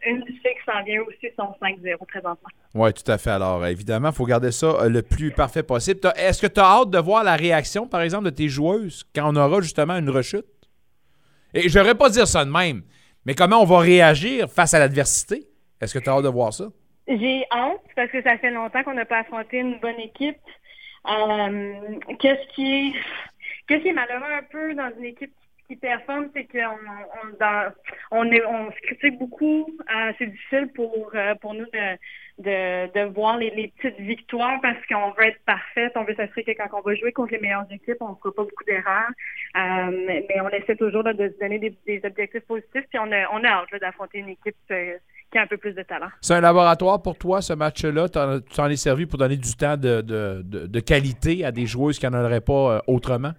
une 0.07 0.23
qui 0.26 0.39
s'en 0.65 0.84
vient 0.84 1.01
aussi, 1.01 1.27
sont 1.38 1.53
5-0 1.61 1.97
présentement. 2.07 2.49
Oui, 2.73 2.93
tout 2.93 3.09
à 3.11 3.17
fait. 3.17 3.31
Alors, 3.31 3.65
évidemment, 3.65 4.09
il 4.09 4.15
faut 4.15 4.26
garder 4.26 4.51
ça 4.51 4.67
euh, 4.67 4.89
le 4.89 5.01
plus 5.01 5.31
parfait 5.31 5.63
possible. 5.63 5.99
Est-ce 6.15 6.41
que 6.41 6.47
tu 6.47 6.59
as 6.59 6.63
hâte 6.65 6.89
de 6.89 6.99
voir 6.99 7.23
la 7.23 7.35
réaction, 7.35 7.88
par 7.88 8.01
exemple, 8.01 8.26
de 8.26 8.30
tes 8.31 8.47
joueuses 8.49 9.03
quand 9.15 9.31
on 9.31 9.35
aura 9.35 9.61
justement 9.61 9.95
une 9.97 10.09
rechute? 10.09 10.45
Et 11.53 11.69
je 11.69 11.80
n'aurais 11.80 11.95
pas 11.95 12.09
dire 12.09 12.27
ça 12.27 12.43
de 12.43 12.51
même, 12.51 12.81
mais 13.26 13.34
comment 13.34 13.61
on 13.61 13.65
va 13.65 13.80
réagir 13.80 14.49
face 14.49 14.73
à 14.73 14.80
l'adversité? 14.80 15.47
Est-ce 15.81 15.93
que 15.97 16.03
tu 16.03 16.09
as 16.09 16.13
hâte 16.13 16.23
de 16.23 16.30
voir 16.30 16.53
ça? 16.53 16.65
J'ai 17.07 17.45
hâte 17.51 17.81
parce 17.95 18.11
que 18.11 18.22
ça 18.23 18.38
fait 18.39 18.51
longtemps 18.51 18.84
qu'on 18.84 18.93
n'a 18.93 19.05
pas 19.05 19.19
affronté 19.19 19.57
une 19.59 19.80
bonne 19.80 19.99
équipe. 19.99 20.38
Euh, 21.07 21.73
Qu'est-ce 22.19 22.53
qui 22.55 22.65
est 22.73 22.93
qu'est-ce 23.67 23.84
qui 23.84 23.89
est 23.89 23.93
malheureux 23.93 24.23
un 24.38 24.43
peu 24.51 24.73
dans 24.73 24.89
une 24.97 25.05
équipe 25.05 25.34
qui 25.68 25.76
performe, 25.76 26.28
c'est 26.34 26.46
qu'on 26.46 26.60
on, 26.60 27.38
dans- 27.40 27.72
on, 28.12 28.32
est- 28.32 28.46
on 28.46 28.72
se 28.72 28.80
critique 28.82 29.18
beaucoup. 29.20 29.68
Euh, 29.94 30.12
c'est 30.18 30.28
difficile 30.28 30.70
pour 30.76 31.12
euh, 31.16 31.36
pour 31.42 31.54
nous 31.54 31.66
de, 31.66 31.98
de, 32.40 32.94
de 32.94 33.14
voir 33.14 33.38
les, 33.38 33.50
les 33.52 33.70
petites 33.78 34.00
victoires 34.00 34.60
parce 34.62 34.78
qu'on 34.88 35.12
veut 35.12 35.28
être 35.28 35.40
parfaite. 35.46 35.94
On 35.96 36.04
veut 36.04 36.16
s'assurer 36.16 36.44
que 36.44 36.52
quand 36.52 36.70
on 36.78 36.82
va 36.82 36.96
jouer 36.96 37.12
contre 37.12 37.32
les 37.34 37.40
meilleures 37.40 37.66
équipes, 37.72 37.98
on 38.02 38.10
ne 38.10 38.16
fera 38.16 38.34
pas 38.34 38.44
beaucoup 38.44 38.64
d'erreurs. 38.68 39.10
Euh, 39.58 40.04
mais, 40.08 40.26
mais 40.30 40.42
on 40.42 40.50
essaie 40.50 40.76
toujours 40.76 41.04
là, 41.04 41.14
de 41.14 41.30
se 41.30 41.40
donner 41.40 41.60
des, 41.60 41.76
des 41.88 42.02
objectifs 42.06 42.46
positifs. 42.46 42.86
Puis 42.90 43.00
on 43.00 43.12
a, 43.12 43.30
on 43.34 43.44
a 43.44 43.48
hâte 43.50 43.80
d'affronter 43.82 44.20
une 44.20 44.30
équipe 44.30 44.56
qui 44.68 45.38
a 45.38 45.42
un 45.42 45.48
peu 45.48 45.58
plus 45.58 45.74
de 45.74 45.82
talent. 45.84 46.10
C'est 46.22 46.36
un 46.36 46.42
laboratoire 46.42 47.02
pour 47.02 47.18
toi, 47.18 47.42
ce 47.42 47.54
match-là. 47.54 48.08
Tu 48.10 48.56
t'en 48.56 48.70
es 48.70 48.76
servi 48.76 49.06
pour 49.06 49.18
donner 49.18 49.38
du 49.38 49.54
temps 49.56 49.78
de, 49.78 50.02
de- 50.02 50.42
de- 50.44 50.68
de 50.68 50.80
qualité 50.80 51.44
à 51.46 51.52
des 51.52 51.66
joueuses 51.66 51.98
qui 52.00 52.06
n'en 52.08 52.24
auraient 52.24 52.42
pas 52.42 52.82
autrement? 52.88 53.32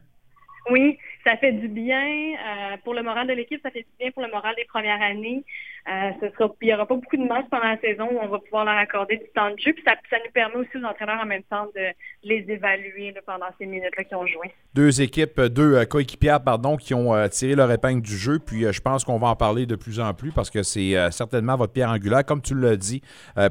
Oui, 0.70 0.98
ça 1.26 1.36
fait 1.36 1.52
du 1.52 1.68
bien 1.68 2.34
euh, 2.36 2.76
pour 2.84 2.94
le 2.94 3.02
moral 3.02 3.26
de 3.26 3.32
l'équipe, 3.32 3.60
ça 3.62 3.70
fait 3.70 3.80
du 3.82 3.88
bien 3.98 4.10
pour 4.12 4.22
le 4.22 4.30
moral 4.30 4.54
des 4.56 4.64
premières 4.64 5.02
années. 5.02 5.44
Euh, 5.88 6.10
ce 6.20 6.28
sera, 6.34 6.50
il 6.60 6.66
n'y 6.66 6.74
aura 6.74 6.86
pas 6.86 6.96
beaucoup 6.96 7.16
de 7.16 7.24
matchs 7.26 7.46
pendant 7.50 7.68
la 7.68 7.78
saison 7.78 8.08
où 8.10 8.18
on 8.20 8.26
va 8.28 8.38
pouvoir 8.40 8.64
leur 8.64 8.76
accorder 8.76 9.18
du 9.18 9.26
temps 9.34 9.50
de 9.50 9.58
jeu. 9.58 9.72
Puis 9.72 9.84
ça, 9.86 9.92
ça 10.10 10.16
nous 10.24 10.32
permet 10.32 10.56
aussi 10.56 10.76
aux 10.76 10.84
entraîneurs 10.84 11.20
en 11.22 11.26
même 11.26 11.44
temps 11.44 11.66
de 11.76 11.82
les 12.24 12.44
évaluer 12.48 13.12
là, 13.12 13.20
pendant 13.24 13.46
ces 13.58 13.66
minutes-là 13.66 14.04
qu'ils 14.04 14.16
ont 14.16 14.26
joué. 14.26 14.52
Deux 14.74 15.00
équipes, 15.00 15.38
euh, 15.38 15.48
deux 15.48 15.76
euh, 15.76 15.84
coéquipières, 15.84 16.42
pardon, 16.42 16.76
qui 16.76 16.92
ont 16.92 17.14
tiré 17.28 17.54
leur 17.54 17.70
épingle 17.70 18.02
du 18.02 18.16
jeu. 18.16 18.38
Puis 18.38 18.64
je 18.72 18.80
pense 18.80 19.04
qu'on 19.04 19.18
va 19.18 19.28
en 19.28 19.36
parler 19.36 19.66
de 19.66 19.76
plus 19.76 20.00
en 20.00 20.12
plus 20.12 20.32
parce 20.32 20.50
que 20.50 20.62
c'est 20.62 20.94
certainement 21.10 21.56
votre 21.56 21.72
pierre 21.72 21.90
angulaire, 21.90 22.24
comme 22.24 22.42
tu 22.42 22.54
l'as 22.54 22.76
dit 22.76 23.00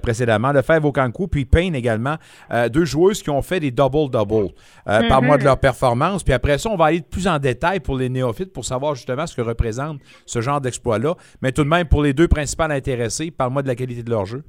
précédemment. 0.01 0.51
Lefebvre 0.51 0.87
Okankou, 0.87 1.27
puis 1.27 1.45
Payne 1.45 1.75
également. 1.75 2.15
Deux 2.71 2.85
joueuses 2.85 3.21
qui 3.23 3.29
ont 3.29 3.41
fait 3.41 3.59
des 3.59 3.71
double-double. 3.71 4.53
Euh, 4.87 5.01
Mhm. 5.05 5.09
Parle-moi 5.09 5.37
de 5.37 5.43
leur 5.43 5.57
performance. 5.59 6.23
Puis 6.23 6.33
après 6.33 6.57
ça, 6.57 6.69
on 6.69 6.75
va 6.75 6.85
aller 6.85 7.01
plus 7.01 7.27
en 7.27 7.39
détail 7.39 7.79
pour 7.79 7.97
les 7.97 8.09
néophytes 8.09 8.51
pour 8.51 8.65
savoir 8.65 8.95
justement 8.95 9.25
ce 9.27 9.35
que 9.35 9.41
représente 9.41 9.99
ce 10.25 10.41
genre 10.41 10.61
d'exploit-là. 10.61 11.15
Mais 11.41 11.51
tout 11.51 11.63
de 11.63 11.69
même, 11.69 11.87
pour 11.87 12.01
les 12.03 12.13
deux 12.13 12.24
principales 12.27 12.71
intéressés, 12.71 13.31
parle-moi 13.31 13.61
de 13.61 13.67
la 13.67 13.75
qualité 13.75 14.03
de 14.03 14.09
leur 14.09 14.25
jeu. 14.25 14.43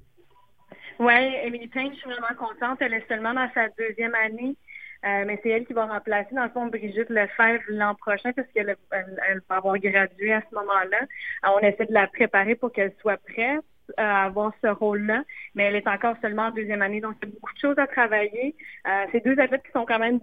Oui, 0.98 1.12
Emily 1.44 1.68
Payne, 1.68 1.92
je 1.92 1.98
suis 1.98 2.10
vraiment 2.10 2.34
contente. 2.38 2.78
Elle 2.80 2.94
est 2.94 3.06
seulement 3.06 3.34
dans 3.34 3.48
sa 3.54 3.68
deuxième 3.78 4.14
année. 4.14 4.56
Euh, 5.04 5.24
mais 5.26 5.38
c'est 5.42 5.50
elle 5.50 5.66
qui 5.66 5.72
va 5.72 5.86
remplacer, 5.86 6.34
dans 6.34 6.44
le 6.44 6.50
fond, 6.50 6.66
Brigitte 6.66 7.10
Lefebvre 7.10 7.62
l'an 7.68 7.94
prochain, 7.94 8.32
parce 8.32 8.48
qu'elle 8.52 8.76
elle, 8.90 9.40
va 9.48 9.56
avoir 9.56 9.78
gradué 9.78 10.32
à 10.32 10.42
ce 10.48 10.54
moment-là. 10.54 10.98
On 11.44 11.58
essaie 11.60 11.86
de 11.86 11.92
la 11.92 12.06
préparer 12.08 12.54
pour 12.54 12.72
qu'elle 12.72 12.92
soit 13.00 13.18
prête 13.18 13.62
euh, 13.90 14.02
à 14.02 14.24
avoir 14.24 14.52
ce 14.62 14.68
rôle-là, 14.68 15.22
mais 15.54 15.64
elle 15.64 15.76
est 15.76 15.86
encore 15.86 16.16
seulement 16.22 16.46
en 16.46 16.50
deuxième 16.50 16.82
année, 16.82 17.00
donc 17.00 17.14
il 17.22 17.28
y 17.28 17.30
a 17.30 17.34
beaucoup 17.34 17.54
de 17.54 17.60
choses 17.60 17.78
à 17.78 17.86
travailler. 17.86 18.56
Euh, 18.88 19.04
c'est 19.12 19.24
deux 19.24 19.38
athlètes 19.38 19.62
qui 19.64 19.72
sont 19.72 19.84
quand 19.86 19.98
même 19.98 20.18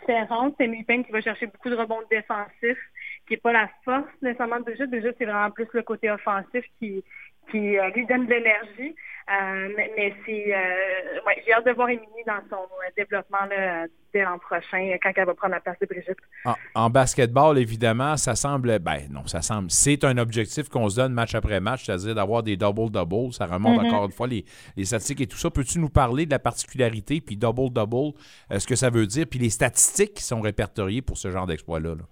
différentes. 0.00 0.54
C'est 0.60 0.68
Payne 0.86 1.04
qui 1.04 1.12
va 1.12 1.20
chercher 1.20 1.46
beaucoup 1.46 1.70
de 1.70 1.76
rebonds 1.76 2.02
défensifs, 2.10 2.78
qui 3.26 3.34
n'est 3.34 3.40
pas 3.40 3.52
la 3.52 3.68
force 3.84 4.04
nécessairement 4.22 4.58
de 4.58 4.64
Brigitte. 4.64 4.90
Brigitte, 4.90 5.16
c'est 5.18 5.24
vraiment 5.24 5.50
plus 5.50 5.66
le 5.72 5.82
côté 5.82 6.10
offensif 6.10 6.64
qui, 6.78 7.02
qui 7.50 7.78
euh, 7.78 7.88
lui 7.90 8.06
donne 8.06 8.26
de 8.26 8.30
l'énergie. 8.34 8.94
Euh, 9.30 9.68
mais 9.74 9.90
mais 9.96 10.14
c'est, 10.26 10.54
euh, 10.54 11.20
ouais, 11.26 11.42
j'ai 11.46 11.54
hâte 11.54 11.64
de 11.64 11.72
voir 11.72 11.88
Émilie 11.88 12.06
dans 12.26 12.40
son 12.50 12.58
développement 12.94 13.46
là, 13.48 13.86
dès 14.12 14.22
l'an 14.22 14.38
prochain, 14.38 14.94
quand 15.02 15.12
elle 15.16 15.24
va 15.24 15.32
prendre 15.34 15.54
la 15.54 15.60
place 15.60 15.78
de 15.80 15.86
Brigitte. 15.86 16.18
En, 16.44 16.54
en 16.74 16.90
basketball, 16.90 17.56
évidemment, 17.58 18.18
ça 18.18 18.34
semble. 18.34 18.78
Ben 18.80 18.98
non, 19.10 19.26
ça 19.26 19.40
semble. 19.40 19.70
C'est 19.70 20.04
un 20.04 20.18
objectif 20.18 20.68
qu'on 20.68 20.90
se 20.90 20.96
donne 20.96 21.14
match 21.14 21.34
après 21.34 21.58
match, 21.60 21.84
c'est-à-dire 21.86 22.14
d'avoir 22.14 22.42
des 22.42 22.58
double-double. 22.58 23.32
Ça 23.32 23.46
remonte 23.46 23.80
Mhm. 23.80 23.86
encore 23.86 24.04
une 24.04 24.12
fois 24.12 24.26
les, 24.26 24.44
les 24.76 24.84
statistiques 24.84 25.22
et 25.22 25.26
tout 25.26 25.38
ça. 25.38 25.50
Peux-tu 25.50 25.78
nous 25.78 25.88
parler 25.88 26.26
de 26.26 26.30
la 26.30 26.38
particularité, 26.38 27.22
puis 27.22 27.38
double-double, 27.38 28.12
ce 28.58 28.66
que 28.66 28.76
ça 28.76 28.90
veut 28.90 29.06
dire, 29.06 29.24
puis 29.30 29.38
les 29.38 29.48
statistiques 29.50 30.12
qui 30.14 30.22
sont 30.22 30.42
répertoriées 30.42 31.00
pour 31.00 31.16
ce 31.16 31.30
genre 31.30 31.46
d'exploit-là? 31.46 31.94
là? 31.94 32.04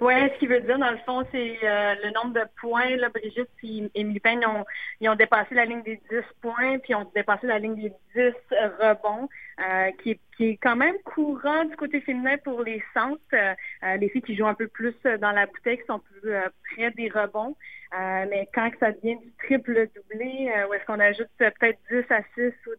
Oui, 0.00 0.14
ce 0.34 0.38
qui 0.38 0.46
veut 0.46 0.60
dire, 0.60 0.78
dans 0.78 0.90
le 0.90 0.98
fond, 0.98 1.24
c'est 1.30 1.58
euh, 1.62 1.94
le 2.04 2.10
nombre 2.12 2.34
de 2.34 2.46
points. 2.60 2.96
Là, 2.96 3.08
Brigitte 3.08 3.48
et 3.62 3.90
Émilie 3.94 4.20
Payne 4.20 4.44
ont, 4.46 4.64
ils 5.00 5.08
ont 5.08 5.14
dépassé 5.14 5.54
la 5.54 5.64
ligne 5.64 5.82
des 5.82 6.00
10 6.10 6.22
points, 6.40 6.78
puis 6.78 6.94
ont 6.94 7.10
dépassé 7.14 7.46
la 7.46 7.58
ligne 7.58 7.76
des 7.76 7.92
10 8.14 8.32
rebonds, 8.80 9.28
euh, 9.60 9.90
qui 10.02 10.12
est 10.12 10.20
qui 10.36 10.46
est 10.50 10.58
quand 10.62 10.76
même 10.76 10.94
courant 11.04 11.64
du 11.64 11.76
côté 11.76 12.00
féminin 12.00 12.36
pour 12.44 12.62
les 12.62 12.82
centres. 12.94 13.20
Euh, 13.34 13.52
euh, 13.84 13.96
les 13.96 14.08
filles 14.08 14.22
qui 14.22 14.36
jouent 14.36 14.46
un 14.46 14.54
peu 14.54 14.68
plus 14.68 14.94
euh, 15.06 15.18
dans 15.18 15.32
la 15.32 15.46
bouteille, 15.46 15.78
qui 15.78 15.86
sont 15.86 15.98
plus 16.00 16.30
euh, 16.32 16.48
près 16.74 16.90
des 16.92 17.08
rebonds. 17.08 17.54
Euh, 17.94 18.24
mais 18.30 18.48
quand 18.54 18.70
que 18.70 18.78
ça 18.78 18.90
devient 18.92 19.16
du 19.18 19.30
triple 19.44 19.86
doublé, 19.94 20.50
euh, 20.56 20.66
où 20.68 20.72
est-ce 20.74 20.84
qu'on 20.86 20.98
ajoute 20.98 21.28
peut-être 21.36 21.78
10 21.90 21.98
à 22.10 22.22
6 22.34 22.52
ou 22.66 22.70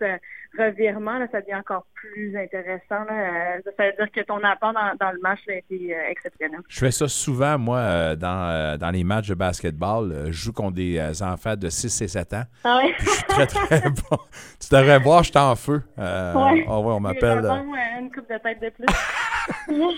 10 0.00 0.06
euh, 0.06 0.16
revirements, 0.58 1.18
là, 1.18 1.26
ça 1.30 1.42
devient 1.42 1.56
encore 1.56 1.84
plus 1.92 2.34
intéressant. 2.34 3.04
Là. 3.04 3.56
Euh, 3.56 3.60
ça 3.76 3.84
veut 3.86 3.92
dire 3.98 4.10
que 4.10 4.20
ton 4.22 4.42
apport 4.42 4.72
dans, 4.72 4.94
dans 4.98 5.12
le 5.12 5.20
match 5.20 5.40
a 5.50 5.56
été 5.56 5.94
exceptionnel. 6.08 6.60
Je 6.68 6.78
fais 6.78 6.90
ça 6.92 7.08
souvent, 7.08 7.58
moi, 7.58 7.76
euh, 7.78 8.16
dans, 8.16 8.48
euh, 8.48 8.76
dans 8.78 8.90
les 8.90 9.04
matchs 9.04 9.28
de 9.28 9.34
basketball. 9.34 10.14
Je 10.28 10.32
joue 10.32 10.52
contre 10.54 10.76
des 10.76 11.22
enfants 11.22 11.56
de 11.56 11.68
6 11.68 12.00
et 12.00 12.08
7 12.08 12.32
ans. 12.32 12.44
Ah 12.64 12.78
ouais? 12.78 12.94
Je 12.98 13.04
suis 13.10 13.22
très, 13.24 13.46
très 13.46 13.80
bon. 14.10 14.16
Tu 14.58 14.68
devrais 14.70 14.98
voir, 14.98 15.22
je 15.24 15.30
suis 15.30 15.38
en 15.38 15.54
feu. 15.56 15.82
Euh, 15.98 16.32
Ouais. 16.34 16.64
ah 16.68 16.80
on 16.96 17.00
m'appelle. 17.00 17.44
euh, 17.44 18.00
une 18.00 18.10
coupe 18.10 18.28
de 18.28 18.38
tête 18.38 18.60
de 18.60 18.70
plus. 18.70 19.86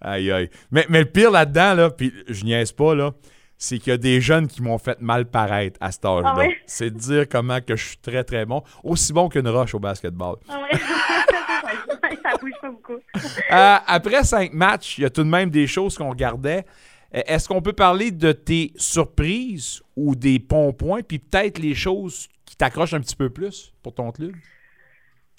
Aïe, 0.00 0.30
aïe. 0.30 0.50
Mais, 0.70 0.84
mais 0.90 1.00
le 1.00 1.06
pire 1.06 1.30
là-dedans, 1.30 1.74
là, 1.74 1.90
puis 1.90 2.12
je 2.28 2.44
niaise 2.44 2.72
pas, 2.72 2.94
là, 2.94 3.12
c'est 3.56 3.78
qu'il 3.78 3.90
y 3.90 3.94
a 3.94 3.96
des 3.96 4.20
jeunes 4.20 4.46
qui 4.46 4.60
m'ont 4.62 4.76
fait 4.76 5.00
mal 5.00 5.24
paraître 5.24 5.78
à 5.80 5.90
cet 5.90 6.04
âge-là. 6.04 6.32
Ah 6.36 6.38
ouais? 6.38 6.56
C'est 6.66 6.90
de 6.90 6.98
dire 6.98 7.26
comment 7.28 7.60
que 7.60 7.74
je 7.74 7.86
suis 7.88 7.96
très, 7.96 8.22
très 8.24 8.44
bon. 8.44 8.62
Aussi 8.82 9.12
bon 9.14 9.28
qu'une 9.30 9.48
roche 9.48 9.74
au 9.74 9.78
basketball. 9.78 10.36
Ah 10.48 10.60
ouais. 10.60 10.78
ça, 10.78 11.96
ça 12.22 12.36
bouge 12.38 12.52
pas 12.60 12.68
beaucoup. 12.70 12.92
Euh, 12.92 13.76
après 13.86 14.24
cinq 14.24 14.52
matchs, 14.52 14.98
il 14.98 15.02
y 15.02 15.04
a 15.06 15.10
tout 15.10 15.22
de 15.24 15.28
même 15.30 15.48
des 15.48 15.66
choses 15.66 15.96
qu'on 15.96 16.10
regardait. 16.10 16.66
Euh, 17.14 17.22
Est-ce 17.26 17.48
qu'on 17.48 17.62
peut 17.62 17.72
parler 17.72 18.10
de 18.10 18.32
tes 18.32 18.72
surprises 18.76 19.80
ou 19.96 20.14
des 20.14 20.38
bons-points, 20.38 21.00
puis 21.02 21.18
peut-être 21.18 21.58
les 21.58 21.74
choses 21.74 22.28
qui 22.44 22.56
t'accrochent 22.56 22.94
un 22.94 23.00
petit 23.00 23.16
peu 23.16 23.30
plus 23.30 23.72
pour 23.82 23.94
ton 23.94 24.10
club? 24.12 24.32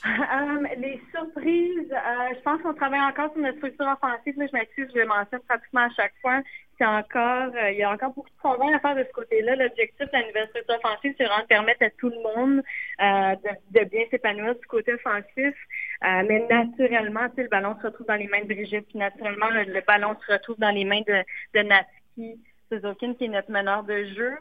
Euh, 0.03 0.67
les 0.77 1.01
surprises, 1.09 1.91
euh, 1.91 2.35
je 2.35 2.41
pense 2.41 2.61
qu'on 2.61 2.73
travaille 2.73 3.01
encore 3.01 3.31
sur 3.31 3.41
notre 3.41 3.57
structure 3.57 3.87
offensive. 3.87 4.37
Là, 4.37 4.45
je 4.47 4.57
m'excuse, 4.57 4.87
je 4.93 4.99
le 4.99 5.07
mentionne 5.07 5.39
pratiquement 5.47 5.81
à 5.81 5.89
chaque 5.89 6.13
fois. 6.21 6.41
C'est 6.77 6.85
encore, 6.85 7.49
euh, 7.55 7.71
il 7.71 7.77
y 7.77 7.83
a 7.83 7.91
encore 7.91 8.13
beaucoup 8.13 8.29
de 8.29 8.37
travail 8.37 8.73
à 8.73 8.79
faire 8.79 8.95
de 8.95 9.03
ce 9.03 9.13
côté-là. 9.13 9.55
L'objectif 9.55 10.05
de 10.05 10.09
la 10.11 10.27
nouvelle 10.27 10.47
structure 10.49 10.75
offensive, 10.75 11.15
c'est 11.17 11.23
vraiment 11.23 11.41
de 11.41 11.47
permettre 11.47 11.83
à 11.83 11.89
tout 11.91 12.09
le 12.09 12.21
monde 12.21 12.63
de, 12.99 13.83
bien 13.85 14.03
s'épanouir 14.11 14.55
du 14.55 14.67
côté 14.67 14.93
offensif. 14.93 15.55
Mais 16.01 16.45
naturellement, 16.49 17.27
le 17.37 17.47
ballon 17.47 17.75
se 17.79 17.87
retrouve 17.87 18.07
dans 18.07 18.15
les 18.15 18.27
mains 18.27 18.41
de 18.41 18.53
Brigitte, 18.53 18.87
puis 18.87 18.99
naturellement, 18.99 19.49
le, 19.49 19.81
ballon 19.87 20.15
se 20.27 20.33
retrouve 20.33 20.59
dans 20.59 20.71
les 20.71 20.83
mains 20.83 21.01
de, 21.07 21.23
de 21.53 21.63
Natsuki. 21.63 22.39
Suzuki, 22.71 23.15
qui 23.15 23.25
est 23.25 23.27
notre 23.27 23.51
meneur 23.51 23.83
de 23.83 24.05
jeu. 24.05 24.33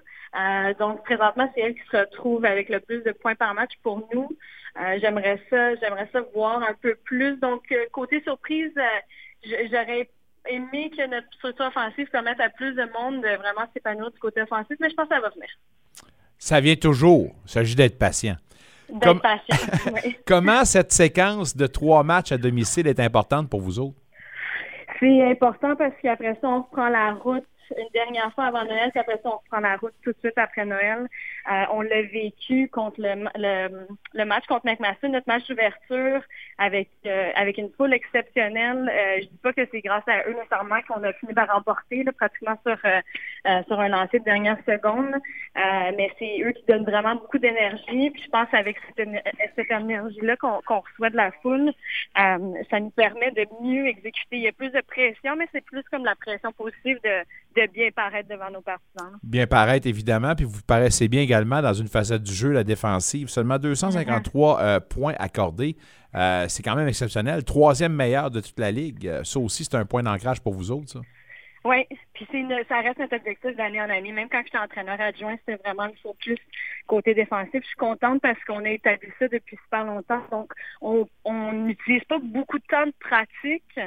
Donc, 0.78 1.04
présentement, 1.04 1.50
c'est 1.54 1.60
elle 1.60 1.74
qui 1.74 1.86
se 1.90 1.96
retrouve 1.98 2.44
avec 2.44 2.70
le 2.70 2.80
plus 2.80 3.02
de 3.02 3.12
points 3.12 3.34
par 3.34 3.54
match 3.54 3.72
pour 3.82 4.08
nous. 4.12 4.28
Euh, 4.78 4.98
j'aimerais 5.00 5.40
ça, 5.50 5.74
j'aimerais 5.76 6.08
ça 6.12 6.20
voir 6.34 6.62
un 6.62 6.74
peu 6.80 6.96
plus. 7.04 7.36
Donc, 7.38 7.62
euh, 7.70 7.76
côté 7.92 8.20
surprise, 8.22 8.72
euh, 8.76 9.50
j'aurais 9.70 10.08
aimé 10.48 10.90
que 10.96 11.06
notre 11.08 11.26
structure 11.34 11.66
offensive 11.66 12.08
permette 12.10 12.40
à 12.40 12.48
plus 12.50 12.74
de 12.74 12.82
monde 12.92 13.22
de 13.22 13.36
vraiment 13.36 13.66
s'épanouir 13.72 14.10
du 14.10 14.18
côté 14.18 14.42
offensif, 14.42 14.76
mais 14.80 14.90
je 14.90 14.94
pense 14.94 15.08
que 15.08 15.14
ça 15.14 15.20
va 15.20 15.30
venir. 15.30 15.48
Ça 16.38 16.60
vient 16.60 16.74
toujours. 16.76 17.34
Il 17.46 17.50
s'agit 17.50 17.74
d'être 17.76 17.98
patient. 17.98 18.36
D'être 18.88 19.02
Comme- 19.02 19.20
patient. 19.20 19.56
oui. 19.94 20.16
Comment 20.26 20.64
cette 20.64 20.92
séquence 20.92 21.56
de 21.56 21.66
trois 21.66 22.02
matchs 22.02 22.32
à 22.32 22.38
domicile 22.38 22.86
est 22.88 23.00
importante 23.00 23.48
pour 23.48 23.60
vous 23.60 23.78
autres? 23.78 23.96
C'est 25.00 25.22
important 25.30 25.74
parce 25.76 25.94
qu'après 26.02 26.34
ça, 26.40 26.48
on 26.48 26.62
reprend 26.62 26.88
la 26.88 27.12
route 27.14 27.44
une 27.76 27.88
dernière 27.92 28.32
fois 28.34 28.44
avant 28.44 28.64
Noël, 28.64 28.90
puis 28.90 29.00
après 29.00 29.20
ça, 29.22 29.28
on 29.30 29.36
reprend 29.38 29.60
la 29.60 29.76
route 29.76 29.94
tout 30.02 30.12
de 30.12 30.18
suite 30.18 30.36
après 30.38 30.64
Noël. 30.64 31.06
Euh, 31.50 31.64
on 31.72 31.80
l'a 31.82 32.02
vécu 32.02 32.68
contre 32.68 33.00
le, 33.00 33.28
le, 33.34 33.86
le 34.12 34.24
match 34.24 34.44
contre 34.46 34.66
McMaster, 34.66 35.08
notre 35.08 35.28
match 35.28 35.46
d'ouverture 35.48 36.22
avec 36.58 36.88
euh, 37.06 37.30
avec 37.34 37.58
une 37.58 37.70
foule 37.76 37.92
exceptionnelle. 37.92 38.90
Euh, 38.92 39.20
je 39.22 39.26
dis 39.26 39.38
pas 39.42 39.52
que 39.52 39.66
c'est 39.70 39.80
grâce 39.80 40.06
à 40.06 40.26
eux 40.28 40.34
nécessairement 40.34 40.80
qu'on 40.88 41.02
a 41.02 41.12
fini 41.14 41.34
par 41.34 41.48
remporter, 41.48 42.04
là, 42.04 42.12
pratiquement 42.12 42.56
sur 42.66 42.78
euh, 42.84 43.00
euh, 43.46 43.62
sur 43.66 43.80
un 43.80 43.88
lancer 43.88 44.18
de 44.18 44.24
dernière 44.24 44.58
seconde. 44.66 45.14
Euh, 45.14 45.92
mais 45.96 46.10
c'est 46.18 46.40
eux 46.42 46.52
qui 46.52 46.64
donnent 46.66 46.84
vraiment 46.84 47.14
beaucoup 47.16 47.38
d'énergie. 47.38 48.10
Puis 48.10 48.22
je 48.24 48.30
pense 48.30 48.48
avec 48.52 48.76
cette, 48.96 49.08
cette 49.56 49.70
énergie-là 49.70 50.36
qu'on 50.36 50.60
qu'on 50.62 50.80
reçoit 50.80 51.10
de 51.10 51.16
la 51.16 51.32
foule, 51.42 51.72
ça 52.14 52.80
nous 52.80 52.90
permet 52.90 53.30
de 53.32 53.46
mieux 53.60 53.86
exécuter. 53.86 54.36
Il 54.36 54.42
y 54.42 54.48
a 54.48 54.52
plus 54.52 54.70
de 54.70 54.80
pression, 54.80 55.36
mais 55.36 55.48
c'est 55.52 55.64
plus 55.64 55.82
comme 55.90 56.04
la 56.04 56.14
pression 56.14 56.52
positive 56.52 56.98
de, 57.04 57.24
de 57.54 57.66
bien 57.72 57.90
paraître 57.94 58.28
devant 58.28 58.50
nos 58.50 58.60
partisans. 58.60 59.18
Bien 59.22 59.46
paraître, 59.46 59.86
évidemment, 59.86 60.34
puis 60.34 60.44
vous 60.44 60.60
paraissez 60.66 61.08
bien 61.08 61.22
également 61.22 61.62
dans 61.62 61.72
une 61.72 61.88
facette 61.88 62.22
du 62.22 62.32
jeu, 62.32 62.52
la 62.52 62.64
défensive. 62.64 63.28
Seulement 63.28 63.58
253 63.58 64.60
euh, 64.60 64.80
points 64.80 65.14
accordés. 65.18 65.76
Euh, 66.14 66.46
c'est 66.48 66.62
quand 66.62 66.76
même 66.76 66.88
exceptionnel. 66.88 67.44
Troisième 67.44 67.92
meilleur 67.92 68.30
de 68.30 68.40
toute 68.40 68.58
la 68.58 68.70
Ligue. 68.70 69.06
Euh, 69.06 69.24
Ça 69.24 69.40
aussi, 69.40 69.64
c'est 69.64 69.76
un 69.76 69.84
point 69.84 70.02
d'ancrage 70.02 70.40
pour 70.40 70.54
vous 70.54 70.70
autres, 70.70 70.88
ça. 70.88 71.00
Oui, 71.64 71.86
puis 72.12 72.26
ça 72.68 72.80
reste 72.80 72.98
notre 72.98 73.16
objectif 73.16 73.56
d'année 73.56 73.80
en 73.80 73.88
année. 73.88 74.12
Même 74.12 74.28
quand 74.28 74.42
j'étais 74.44 74.58
entraîneur 74.58 75.00
adjoint, 75.00 75.34
c'était 75.38 75.60
vraiment 75.62 75.86
le 75.86 75.94
focus 76.02 76.38
côté 76.86 77.14
défensif. 77.14 77.60
Je 77.62 77.66
suis 77.66 77.76
contente 77.76 78.20
parce 78.20 78.42
qu'on 78.44 78.64
a 78.64 78.70
établi 78.70 79.08
ça 79.18 79.28
depuis 79.28 79.56
super 79.64 79.84
longtemps. 79.84 80.22
Donc, 80.30 80.52
on 80.80 81.52
n'utilise 81.52 82.04
pas 82.04 82.18
beaucoup 82.18 82.58
de 82.58 82.64
temps 82.68 82.86
de 82.86 82.94
pratique 83.00 83.78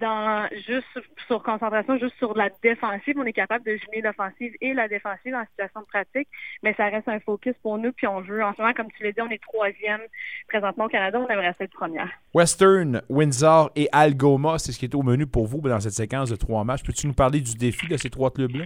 dans 0.00 0.48
juste 0.66 0.86
sur, 0.92 1.02
sur 1.26 1.42
concentration, 1.42 1.98
juste 1.98 2.16
sur 2.18 2.36
la 2.36 2.48
défensive. 2.62 3.14
On 3.18 3.24
est 3.24 3.32
capable 3.32 3.64
de 3.64 3.76
jumeler 3.76 4.02
l'offensive 4.02 4.54
et 4.60 4.72
la 4.72 4.88
défensive 4.88 5.34
en 5.34 5.44
situation 5.46 5.80
de 5.80 5.86
pratique, 5.86 6.28
mais 6.62 6.74
ça 6.74 6.84
reste 6.86 7.08
un 7.08 7.20
focus 7.20 7.54
pour 7.62 7.78
nous. 7.78 7.92
Puis 7.92 8.06
on 8.06 8.20
veut, 8.20 8.42
en 8.44 8.54
ce 8.54 8.60
moment, 8.60 8.74
comme 8.74 8.90
tu 8.96 9.02
l'as 9.02 9.12
dit, 9.12 9.20
on 9.20 9.30
est 9.30 9.42
troisième 9.42 10.00
présentement 10.48 10.84
au 10.84 10.88
Canada. 10.88 11.18
On 11.18 11.28
aimerait 11.28 11.54
être 11.58 11.72
première. 11.72 12.10
Western, 12.34 13.02
Windsor 13.08 13.70
et 13.74 13.88
Algoma, 13.92 14.58
c'est 14.58 14.72
ce 14.72 14.78
qui 14.78 14.84
est 14.84 14.94
au 14.94 15.02
menu 15.02 15.26
pour 15.26 15.46
vous 15.46 15.60
dans 15.60 15.80
cette 15.80 15.92
séquence 15.92 16.30
de 16.30 16.36
trois 16.36 16.64
matchs. 16.64 16.84
Peux-tu 16.84 17.06
nous 17.06 17.14
parler 17.14 17.40
du 17.40 17.54
défi 17.54 17.88
de 17.88 17.96
ces 17.96 18.10
trois 18.10 18.30
clubs-là? 18.30 18.64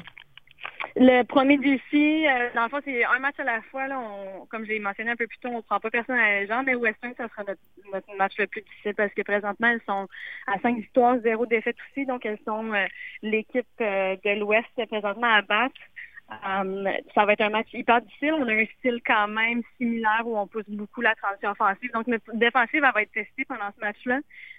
Le 1.00 1.22
premier 1.22 1.58
défi, 1.58 2.26
euh, 2.26 2.48
dans 2.56 2.64
le 2.64 2.68
fond, 2.70 2.80
c'est 2.84 3.04
un 3.04 3.20
match 3.20 3.38
à 3.38 3.44
la 3.44 3.62
fois. 3.62 3.86
Là, 3.86 4.00
on, 4.00 4.46
comme 4.46 4.64
je 4.64 4.70
l'ai 4.70 4.80
mentionné 4.80 5.12
un 5.12 5.16
peu 5.16 5.28
plus 5.28 5.38
tôt, 5.38 5.48
on 5.48 5.62
prend 5.62 5.78
pas 5.78 5.90
personne 5.90 6.18
à 6.18 6.32
la 6.32 6.40
légende, 6.40 6.66
mais 6.66 6.74
Western, 6.74 7.14
ça 7.16 7.28
sera 7.28 7.44
notre, 7.44 7.60
notre 7.92 8.16
match 8.16 8.32
le 8.36 8.48
plus 8.48 8.62
difficile 8.62 8.96
parce 8.96 9.14
que 9.14 9.22
présentement, 9.22 9.68
elles 9.68 9.80
sont 9.86 10.08
à 10.48 10.58
cinq 10.58 10.74
victoires, 10.74 11.20
zéro 11.22 11.46
défaite 11.46 11.76
aussi. 11.88 12.04
Donc, 12.04 12.26
elles 12.26 12.40
sont 12.44 12.74
euh, 12.74 12.84
l'équipe 13.22 13.64
euh, 13.80 14.16
de 14.24 14.40
l'Ouest 14.40 14.66
présentement 14.88 15.32
à 15.32 15.42
battre. 15.42 15.80
Um, 16.30 16.86
ça 17.14 17.24
va 17.24 17.32
être 17.32 17.40
un 17.40 17.48
match 17.48 17.68
hyper 17.72 18.02
difficile. 18.02 18.34
On 18.34 18.46
a 18.46 18.52
un 18.52 18.64
style 18.78 19.00
quand 19.06 19.28
même 19.28 19.62
similaire 19.78 20.22
où 20.26 20.36
on 20.38 20.46
pousse 20.46 20.68
beaucoup 20.68 21.00
la 21.00 21.14
transition 21.14 21.50
offensive. 21.52 21.90
Donc, 21.94 22.06
notre 22.06 22.30
défensive 22.34 22.82
elle 22.84 22.92
va 22.94 23.02
être 23.02 23.12
testée 23.12 23.46
pendant 23.46 23.70
ce 23.74 23.80
match-là. 23.80 24.16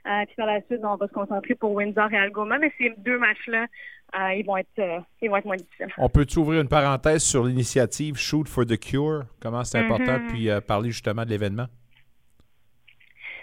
Euh, 0.07 0.25
puis 0.25 0.35
par 0.35 0.47
la 0.47 0.61
suite, 0.61 0.79
on 0.83 0.95
va 0.95 1.07
se 1.07 1.13
concentrer 1.13 1.53
pour 1.53 1.73
Windsor 1.73 2.11
et 2.11 2.17
Algoma. 2.17 2.57
Mais 2.57 2.73
ces 2.79 2.91
deux 2.97 3.19
matchs-là, 3.19 3.67
euh, 4.19 4.33
ils 4.33 4.43
vont 4.45 4.57
être 4.57 5.03
ils 5.21 5.29
vont 5.29 5.35
être 5.37 5.45
moins 5.45 5.57
difficiles. 5.57 5.93
On 5.99 6.09
peut-tu 6.09 6.39
ouvrir 6.39 6.61
une 6.61 6.67
parenthèse 6.69 7.21
sur 7.21 7.43
l'initiative 7.45 8.15
Shoot 8.17 8.47
for 8.47 8.65
the 8.65 8.79
Cure? 8.79 9.25
Comment 9.39 9.63
c'est 9.63 9.77
important, 9.77 10.17
Mhm. 10.19 10.27
puis 10.27 10.49
euh, 10.49 10.61
parler 10.61 10.89
justement 10.89 11.23
de 11.23 11.29
l'événement? 11.29 11.67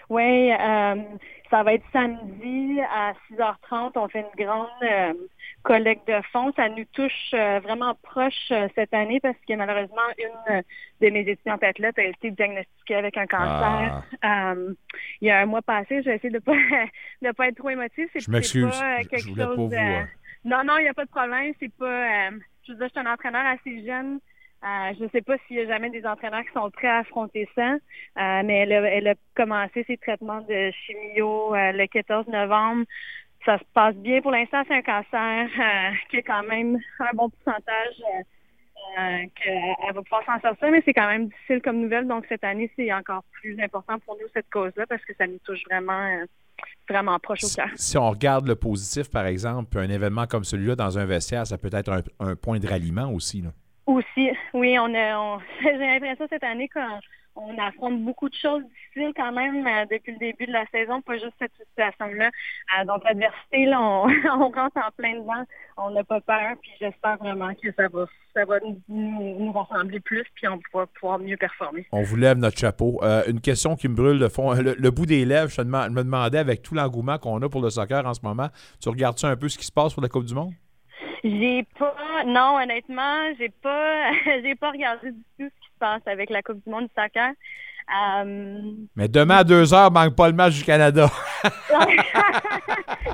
Oui, 0.09 0.53
euh, 0.53 0.95
ça 1.51 1.63
va 1.63 1.75
être 1.75 1.85
samedi 1.93 2.81
à 2.81 3.13
6h30. 3.31 3.93
On 3.97 4.09
fait 4.09 4.21
une 4.21 4.45
grande 4.45 4.69
euh, 4.83 5.13
collecte 5.63 6.07
de 6.07 6.21
fonds. 6.33 6.53
Ça 6.55 6.69
nous 6.69 6.85
touche 6.93 7.31
euh, 7.35 7.59
vraiment 7.61 7.95
proche 8.03 8.51
euh, 8.53 8.69
cette 8.75 8.95
année 8.95 9.19
parce 9.21 9.37
que 9.49 9.55
malheureusement, 9.55 9.97
une 10.19 10.63
de 11.01 11.11
mes 11.11 11.21
étudiantes 11.29 11.63
athlètes 11.65 11.99
a 11.99 12.05
été 12.05 12.31
diagnostiquée 12.31 12.95
avec 12.95 13.17
un 13.17 13.27
cancer. 13.27 14.03
Euh, 14.25 14.75
il 15.21 15.29
y 15.29 15.31
a 15.31 15.41
un 15.41 15.47
mois 15.47 15.63
passé, 15.63 16.03
j'ai 16.03 16.15
essayé 16.15 16.31
de 16.33 16.39
pas 16.39 16.53
de 17.23 17.31
pas 17.33 17.49
être 17.49 17.57
trop 17.57 17.71
émotive. 17.71 18.09
C'est 18.13 18.21
Je 18.21 18.31
m'excuse. 18.31 18.71
pas, 18.71 18.99
euh, 19.01 19.03
Je- 19.19 19.29
voulais 19.29 19.43
pas 19.45 19.49
chose. 19.49 19.57
vous, 19.57 19.75
euh, 19.75 19.79
euh, 20.01 20.05
Non, 20.45 20.63
non, 20.65 20.79
il 20.79 20.83
n'y 20.83 20.89
a 20.89 20.95
pas 20.95 21.05
de 21.05 21.11
problème. 21.11 21.53
C'est 21.59 21.73
pas. 21.77 21.85
euh, 22.29 22.31
je 22.67 22.73
veux 22.73 22.79
dire, 22.79 22.87
je 22.89 22.93
suis 23.01 23.09
un 23.09 23.13
entraîneur 23.13 23.45
assez 23.47 23.85
jeune. 23.85 24.21
Euh, 24.67 24.93
je 24.99 25.05
ne 25.05 25.09
sais 25.11 25.23
pas 25.23 25.37
s'il 25.47 25.57
y 25.57 25.61
a 25.61 25.67
jamais 25.67 25.91
des 25.91 26.05
entraîneurs 26.05 26.43
qui 26.43 26.53
sont 26.53 26.69
prêts 26.71 26.89
à 26.89 26.99
affronter 26.99 27.49
ça, 27.55 27.75
euh, 27.75 28.43
mais 28.45 28.59
elle 28.63 28.73
a, 28.73 28.81
elle 28.91 29.07
a 29.07 29.15
commencé 29.37 29.85
ses 29.87 29.97
traitements 29.97 30.41
de 30.41 30.73
chimio 30.73 31.55
euh, 31.55 31.71
le 31.71 31.87
14 31.87 32.27
novembre. 32.27 32.85
Ça 33.45 33.59
se 33.59 33.65
passe 33.75 33.95
bien 33.95 34.21
pour 34.23 34.33
l'instant. 34.33 34.63
C'est 34.67 34.75
un 34.75 34.83
cancer 34.83 35.49
qui 36.11 36.17
a 36.17 36.23
quand 36.23 36.43
même 36.49 36.79
un 36.99 37.15
bon 37.15 37.31
pourcentage 37.31 38.03
qu'elle 38.97 39.95
va 39.95 40.03
pouvoir 40.03 40.25
s'en 40.25 40.41
sortir, 40.41 40.71
mais 40.71 40.83
c'est 40.85 40.95
quand 40.95 41.07
même 41.07 41.29
difficile 41.29 41.61
comme 41.63 41.81
nouvelle. 41.81 42.09
Donc 42.09 42.25
cette 42.29 42.43
année, 42.43 42.69
c'est 42.75 42.93
encore 42.93 43.23
plus 43.41 43.61
important 43.63 44.01
pour 44.01 44.17
nous 44.21 44.27
cette 44.35 44.51
cause-là 44.51 44.87
parce 44.89 45.05
que 45.05 45.15
ça 45.15 45.29
nous 45.29 45.39
touche 45.45 45.63
vraiment, 45.71 46.25
vraiment 46.89 47.19
proche 47.21 47.45
au 47.45 47.49
cœur. 47.55 47.69
Si 47.77 47.97
on 47.97 48.11
regarde 48.11 48.49
le 48.49 48.57
positif, 48.57 49.11
par 49.13 49.27
exemple, 49.27 49.79
un 49.79 49.91
événement 49.91 50.27
comme 50.27 50.45
celui-là 50.45 50.75
dans 50.75 50.99
un 50.99 51.05
vestiaire, 51.05 51.47
ça 51.47 51.57
peut 51.57 51.71
être 51.73 51.93
un, 51.93 52.03
un 52.19 52.35
point 52.35 52.59
de 52.59 52.67
ralliement 52.67 53.13
aussi. 53.13 53.43
Là. 53.43 53.51
Aussi, 53.87 54.31
oui, 54.53 54.77
on 54.79 54.93
a, 54.95 55.19
on- 55.19 55.39
j'ai 55.63 55.77
l'impression 55.79 56.27
cette 56.29 56.45
année 56.45 56.69
qu'on 56.69 57.01
on 57.39 57.59
affronte 57.59 58.03
beaucoup 58.03 58.31
de 58.31 58.35
choses 58.35 58.63
difficiles 58.65 59.13
quand 59.15 59.31
même 59.31 59.67
euh, 59.67 59.85
depuis 59.91 60.13
le 60.13 60.19
début 60.19 60.47
de 60.47 60.53
la 60.53 60.65
saison, 60.73 61.03
pas 61.03 61.19
juste 61.19 61.35
cette 61.39 61.53
situation-là. 61.69 62.31
Euh, 62.81 62.85
donc 62.87 63.05
l'adversité, 63.05 63.67
là, 63.67 63.79
on, 63.79 64.07
on 64.41 64.49
rentre 64.49 64.79
en 64.79 64.91
plein 64.97 65.13
dedans, 65.21 65.45
on 65.77 65.91
n'a 65.91 66.03
pas 66.03 66.23
peur, 66.23 66.55
puis 66.63 66.71
j'espère 66.81 67.19
vraiment 67.19 67.53
que 67.55 67.71
ça 67.77 67.89
va, 67.89 68.07
ça 68.35 68.47
va 68.47 68.59
nous, 68.61 68.81
nous- 68.89 69.53
ressembler 69.53 70.01
plus, 70.01 70.25
puis 70.35 70.49
on 70.49 70.59
va 70.73 70.87
pouvoir 70.87 71.19
mieux 71.19 71.37
performer. 71.37 71.87
On 71.93 72.01
vous 72.03 72.17
lève 72.17 72.39
notre 72.39 72.59
chapeau. 72.59 72.99
Euh, 73.03 73.23
une 73.29 73.43
question 73.43 73.77
qui 73.77 73.89
me 73.89 73.95
brûle 73.95 74.19
le 74.19 74.31
fond, 74.31 74.55
le, 74.55 74.75
le 74.75 74.91
bout 74.91 75.05
des 75.07 75.27
lèvres, 75.27 75.51
je, 75.51 75.57
te 75.57 75.63
je 75.63 75.67
me 75.91 76.03
demandais 76.03 76.39
avec 76.39 76.63
tout 76.63 76.75
l'engouement 76.75 77.19
qu'on 77.19 77.41
a 77.43 77.49
pour 77.51 77.61
le 77.61 77.69
soccer 77.69 78.05
en 78.07 78.15
ce 78.15 78.21
moment, 78.23 78.49
tu 78.83 78.89
regardes-tu 78.89 79.27
un 79.27 79.37
peu 79.37 79.51
ce 79.51 79.59
qui 79.59 79.67
se 79.67 79.73
passe 79.73 79.93
pour 79.93 80.03
la 80.03 80.09
Coupe 80.09 80.25
du 80.25 80.35
Monde? 80.35 80.55
J'ai 81.27 81.67
pas, 81.79 81.95
non, 82.25 82.57
honnêtement, 82.63 83.33
j'ai 83.39 83.49
pas, 83.63 84.13
j'ai 84.43 84.55
pas 84.55 84.71
regardé 84.71 85.11
du 85.11 85.23
tout 85.39 85.45
ce 85.45 85.45
qui 85.45 85.69
se 85.69 85.79
passe 85.79 86.03
avec 86.07 86.31
la 86.31 86.43
Coupe 86.43 86.63
du 86.65 86.71
Monde 86.71 86.85
du 86.85 86.91
soccer. 86.97 87.33
Euh, 87.89 88.61
Mais 88.97 89.09
demain 89.09 89.39
à 89.39 89.45
2 89.45 89.73
heures, 89.75 89.91
manque 89.91 90.17
pas 90.17 90.29
le 90.29 90.35
match 90.35 90.55
du 90.55 90.65
Canada. 90.65 91.09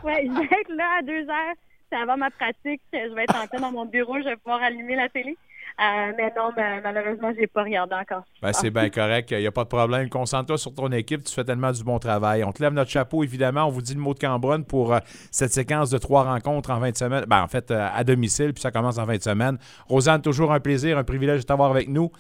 ouais, 0.05 0.27
je 0.27 0.39
vais 0.39 0.61
être 0.61 0.75
là 0.75 0.99
à 0.99 1.03
deux 1.03 1.29
heures. 1.29 1.55
C'est 1.91 1.99
avant 1.99 2.17
ma 2.17 2.31
pratique. 2.31 2.81
Je 2.93 3.15
vais 3.15 3.25
être 3.25 3.37
en 3.37 3.47
plein 3.47 3.61
dans 3.61 3.73
mon 3.73 3.85
bureau. 3.85 4.17
Je 4.19 4.25
vais 4.25 4.37
pouvoir 4.37 4.63
allumer 4.63 4.97
la 4.97 5.11
télé. 5.11 5.37
Euh, 5.83 6.13
mais 6.17 6.33
non, 6.37 6.51
malheureusement, 6.85 7.33
j'ai 7.37 7.47
pas 7.49 7.65
regardé 7.65 7.95
encore. 7.95 8.23
Ben, 8.41 8.53
c'est 8.53 8.71
bien 8.71 8.89
correct, 8.89 9.31
il 9.33 9.39
n'y 9.39 9.47
a 9.47 9.53
pas 9.53 9.65
de 9.65 9.69
problème. 9.69 10.09
Concentre-toi 10.09 10.57
sur 10.57 10.73
ton 10.75 10.93
équipe, 10.93 11.25
tu 11.25 11.35
fais 11.35 11.45
tellement 11.45 11.73
du 11.73 11.83
bon 11.83 11.99
travail. 11.99 12.45
On 12.45 12.53
te 12.53 12.63
lève 12.63 12.73
notre 12.73 12.91
chapeau, 12.91 13.25
évidemment. 13.25 13.65
On 13.65 13.71
vous 13.71 13.83
dit 13.83 13.95
le 13.95 14.01
mot 14.01 14.15
de 14.15 14.19
Cambronne 14.21 14.65
pour 14.65 14.95
euh, 14.95 14.99
cette 15.33 15.53
séquence 15.53 15.91
de 15.91 15.99
trois 15.99 16.23
rencontres 16.23 16.71
en 16.71 16.79
20 16.79 16.97
semaines. 16.97 17.25
Ben, 17.27 17.43
en 17.43 17.49
fait, 17.49 17.71
euh, 17.71 17.89
à 17.93 18.05
domicile, 18.05 18.53
puis 18.53 18.63
ça 18.63 18.71
commence 18.71 18.99
en 18.99 19.05
20 19.05 19.23
semaines. 19.23 19.59
Rosanne, 19.89 20.23
toujours 20.23 20.53
un 20.53 20.61
plaisir, 20.61 20.99
un 20.99 21.05
privilège 21.05 21.41
de 21.41 21.47
t'avoir 21.47 21.71
avec 21.71 21.89
nous. 21.89 22.13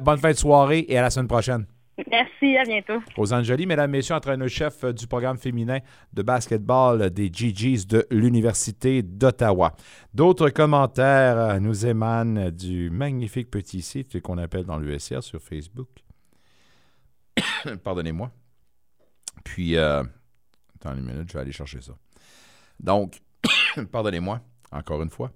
Bonne 0.00 0.18
fin 0.18 0.30
de 0.30 0.36
soirée 0.36 0.84
et 0.88 0.98
à 0.98 1.02
la 1.02 1.10
semaine 1.10 1.28
prochaine. 1.28 1.66
Merci, 2.10 2.56
à 2.56 2.64
bientôt. 2.64 3.00
Rosanne 3.16 3.44
Joly, 3.44 3.66
mesdames, 3.66 3.90
messieurs, 3.90 4.14
entraîneur-chef 4.14 4.84
euh, 4.84 4.92
du 4.92 5.06
programme 5.06 5.38
féminin 5.38 5.78
de 6.12 6.22
basketball 6.22 7.10
des 7.10 7.30
GGs 7.32 7.86
de 7.86 8.06
l'Université 8.10 9.02
d'Ottawa. 9.02 9.74
D'autres 10.14 10.50
commentaires 10.50 11.38
euh, 11.38 11.58
nous 11.58 11.86
émanent 11.86 12.50
du 12.50 12.90
magnifique 12.90 13.50
petit 13.50 13.82
site 13.82 14.20
qu'on 14.22 14.38
appelle 14.38 14.64
dans 14.64 14.78
l'USR 14.78 15.22
sur 15.22 15.40
Facebook. 15.40 15.88
Pardonnez-moi. 17.84 18.30
Puis, 19.44 19.76
euh, 19.76 20.02
attends 20.76 20.94
une 20.94 21.04
minute, 21.04 21.28
je 21.28 21.34
vais 21.34 21.40
aller 21.40 21.52
chercher 21.52 21.80
ça. 21.80 21.92
Donc, 22.80 23.20
pardonnez-moi, 23.92 24.40
encore 24.72 25.02
une 25.02 25.10
fois. 25.10 25.32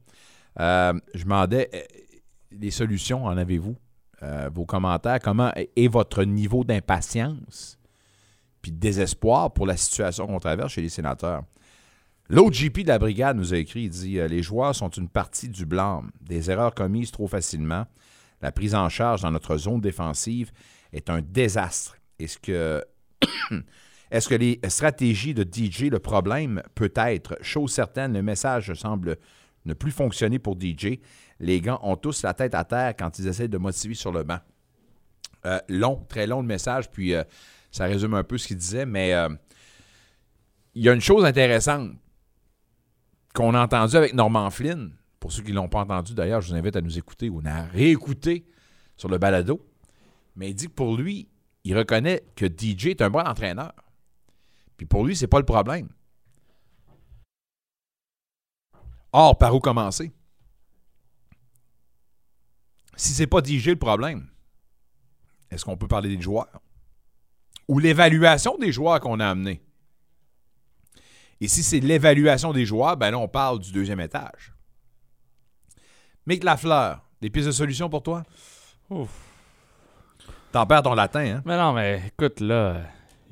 Euh, 0.61 0.93
je 1.15 1.23
demandais, 1.25 1.71
euh, 1.75 1.81
les 2.51 2.71
solutions, 2.71 3.25
en 3.25 3.37
avez-vous? 3.37 3.77
Euh, 4.23 4.49
vos 4.53 4.65
commentaires, 4.65 5.19
comment 5.21 5.53
est 5.55 5.89
votre 5.89 6.23
niveau 6.25 6.63
d'impatience 6.65 7.79
puis 8.61 8.71
de 8.71 8.79
désespoir 8.79 9.53
pour 9.53 9.67
la 9.67 9.77
situation 9.77 10.29
qu'on 10.29 10.39
traverse 10.39 10.73
chez 10.73 10.83
les 10.83 10.89
sénateurs? 10.89 11.43
L'OGP 12.29 12.83
de 12.83 12.89
la 12.89 12.99
brigade 12.99 13.37
nous 13.37 13.53
a 13.53 13.57
écrit, 13.57 13.85
il 13.85 13.91
dit 13.91 14.19
euh, 14.19 14.29
Les 14.29 14.43
joueurs 14.43 14.75
sont 14.75 14.91
une 14.91 15.09
partie 15.09 15.49
du 15.49 15.67
blâme, 15.67 16.11
des 16.21 16.51
erreurs 16.51 16.75
commises 16.75 17.11
trop 17.11 17.27
facilement. 17.27 17.87
La 18.41 18.53
prise 18.53 18.75
en 18.75 18.89
charge 18.89 19.23
dans 19.23 19.31
notre 19.31 19.57
zone 19.57 19.81
défensive 19.81 20.53
est 20.93 21.11
un 21.11 21.21
désastre. 21.21 21.97
Est-ce 22.19 22.39
que, 22.39 22.85
est-ce 24.11 24.29
que 24.29 24.35
les 24.37 24.61
stratégies 24.69 25.35
de 25.35 25.43
DJ, 25.43 25.91
le 25.91 25.99
problème 25.99 26.63
peut 26.75 26.93
être, 26.95 27.37
chose 27.41 27.73
certaine, 27.73 28.13
le 28.13 28.23
message 28.23 28.73
semble 28.75 29.17
ne 29.65 29.75
plus 29.75 29.93
fonctionner 29.93 30.39
pour 30.39 30.59
DJ. 30.61 30.99
Les 31.43 31.61
gars 31.61 31.81
ont 31.83 31.97
tous 31.97 32.23
la 32.23 32.35
tête 32.35 32.55
à 32.55 32.65
terre 32.65 32.95
quand 32.97 33.19
ils 33.19 33.27
essaient 33.27 33.49
de 33.49 33.59
motiver 33.59 33.95
sur 33.95 34.13
le 34.13 34.23
banc. 34.23 34.39
Euh, 35.45 35.59
long, 35.69 36.07
très 36.09 36.29
long 36.29 36.41
le 36.41 36.47
message, 36.47 36.89
puis 36.89 37.15
euh, 37.15 37.25
ça 37.73 37.87
résume 37.87 38.15
un 38.15 38.23
peu 38.23 38.39
ce 38.39 38.47
qu'il 38.47 38.57
disait, 38.57 38.87
mais 38.87 39.13
euh, 39.13 39.29
il 40.75 40.85
y 40.85 40.89
a 40.89 40.93
une 40.93 41.01
chose 41.01 41.25
intéressante 41.25 41.91
qu'on 43.35 43.55
a 43.55 43.61
entendue 43.61 43.97
avec 43.97 44.15
Norman 44.15 44.51
Flynn. 44.51 44.93
Pour 45.19 45.33
ceux 45.33 45.43
qui 45.43 45.51
ne 45.51 45.57
l'ont 45.57 45.69
pas 45.69 45.81
entendu, 45.81 46.15
d'ailleurs, 46.15 46.41
je 46.41 46.49
vous 46.49 46.55
invite 46.55 46.77
à 46.77 46.81
nous 46.81 46.97
écouter 46.97 47.29
ou 47.29 47.43
à 47.45 47.63
réécouter 47.63 48.47
sur 48.97 49.09
le 49.09 49.19
balado. 49.19 49.69
Mais 50.37 50.51
il 50.51 50.55
dit 50.55 50.69
que 50.69 50.73
pour 50.73 50.97
lui, 50.97 51.29
il 51.65 51.77
reconnaît 51.77 52.25
que 52.37 52.47
DJ 52.47 52.87
est 52.87 53.03
un 53.03 53.11
bon 53.11 53.27
entraîneur. 53.27 53.73
Puis 54.77 54.87
pour 54.87 55.05
lui, 55.05 55.17
c'est 55.17 55.27
pas 55.27 55.39
le 55.39 55.45
problème. 55.45 55.89
Or, 59.13 59.37
par 59.37 59.55
où 59.55 59.61
commencer? 59.61 60.13
Si 62.97 63.13
c'est 63.13 63.27
pas 63.27 63.43
DJ 63.43 63.69
le 63.69 63.77
problème, 63.77 64.29
est-ce 65.51 65.65
qu'on 65.65 65.77
peut 65.77 65.89
parler 65.89 66.15
des 66.15 66.23
joueurs? 66.23 66.61
Ou 67.69 67.79
l'évaluation 67.79 68.59
des 68.59 68.73
joueurs 68.73 69.01
qu'on 69.01 69.21
a 69.21 69.29
amenés? 69.29 69.63
Et 71.41 71.49
si 71.49 71.63
c'est 71.63 71.81
l'évaluation 71.81 72.53
des 72.53 72.65
joueurs, 72.65 72.97
ben 72.97 73.11
là, 73.11 73.19
on 73.19 73.29
parle 73.29 73.59
du 73.59 73.73
deuxième 73.73 74.01
étage. 74.01 74.53
Mick 76.27 76.45
Lafleur, 76.45 77.03
des 77.21 77.31
pistes 77.31 77.49
de 77.49 77.53
solution 77.53 77.89
pour 77.89 78.03
toi? 78.03 78.23
T'en 80.53 80.67
perds 80.67 80.83
ton 80.83 80.95
latin, 80.95 81.37
hein? 81.37 81.43
Mais 81.45 81.57
non, 81.57 81.73
mais 81.73 82.03
écoute, 82.07 82.41
là, 82.41 82.83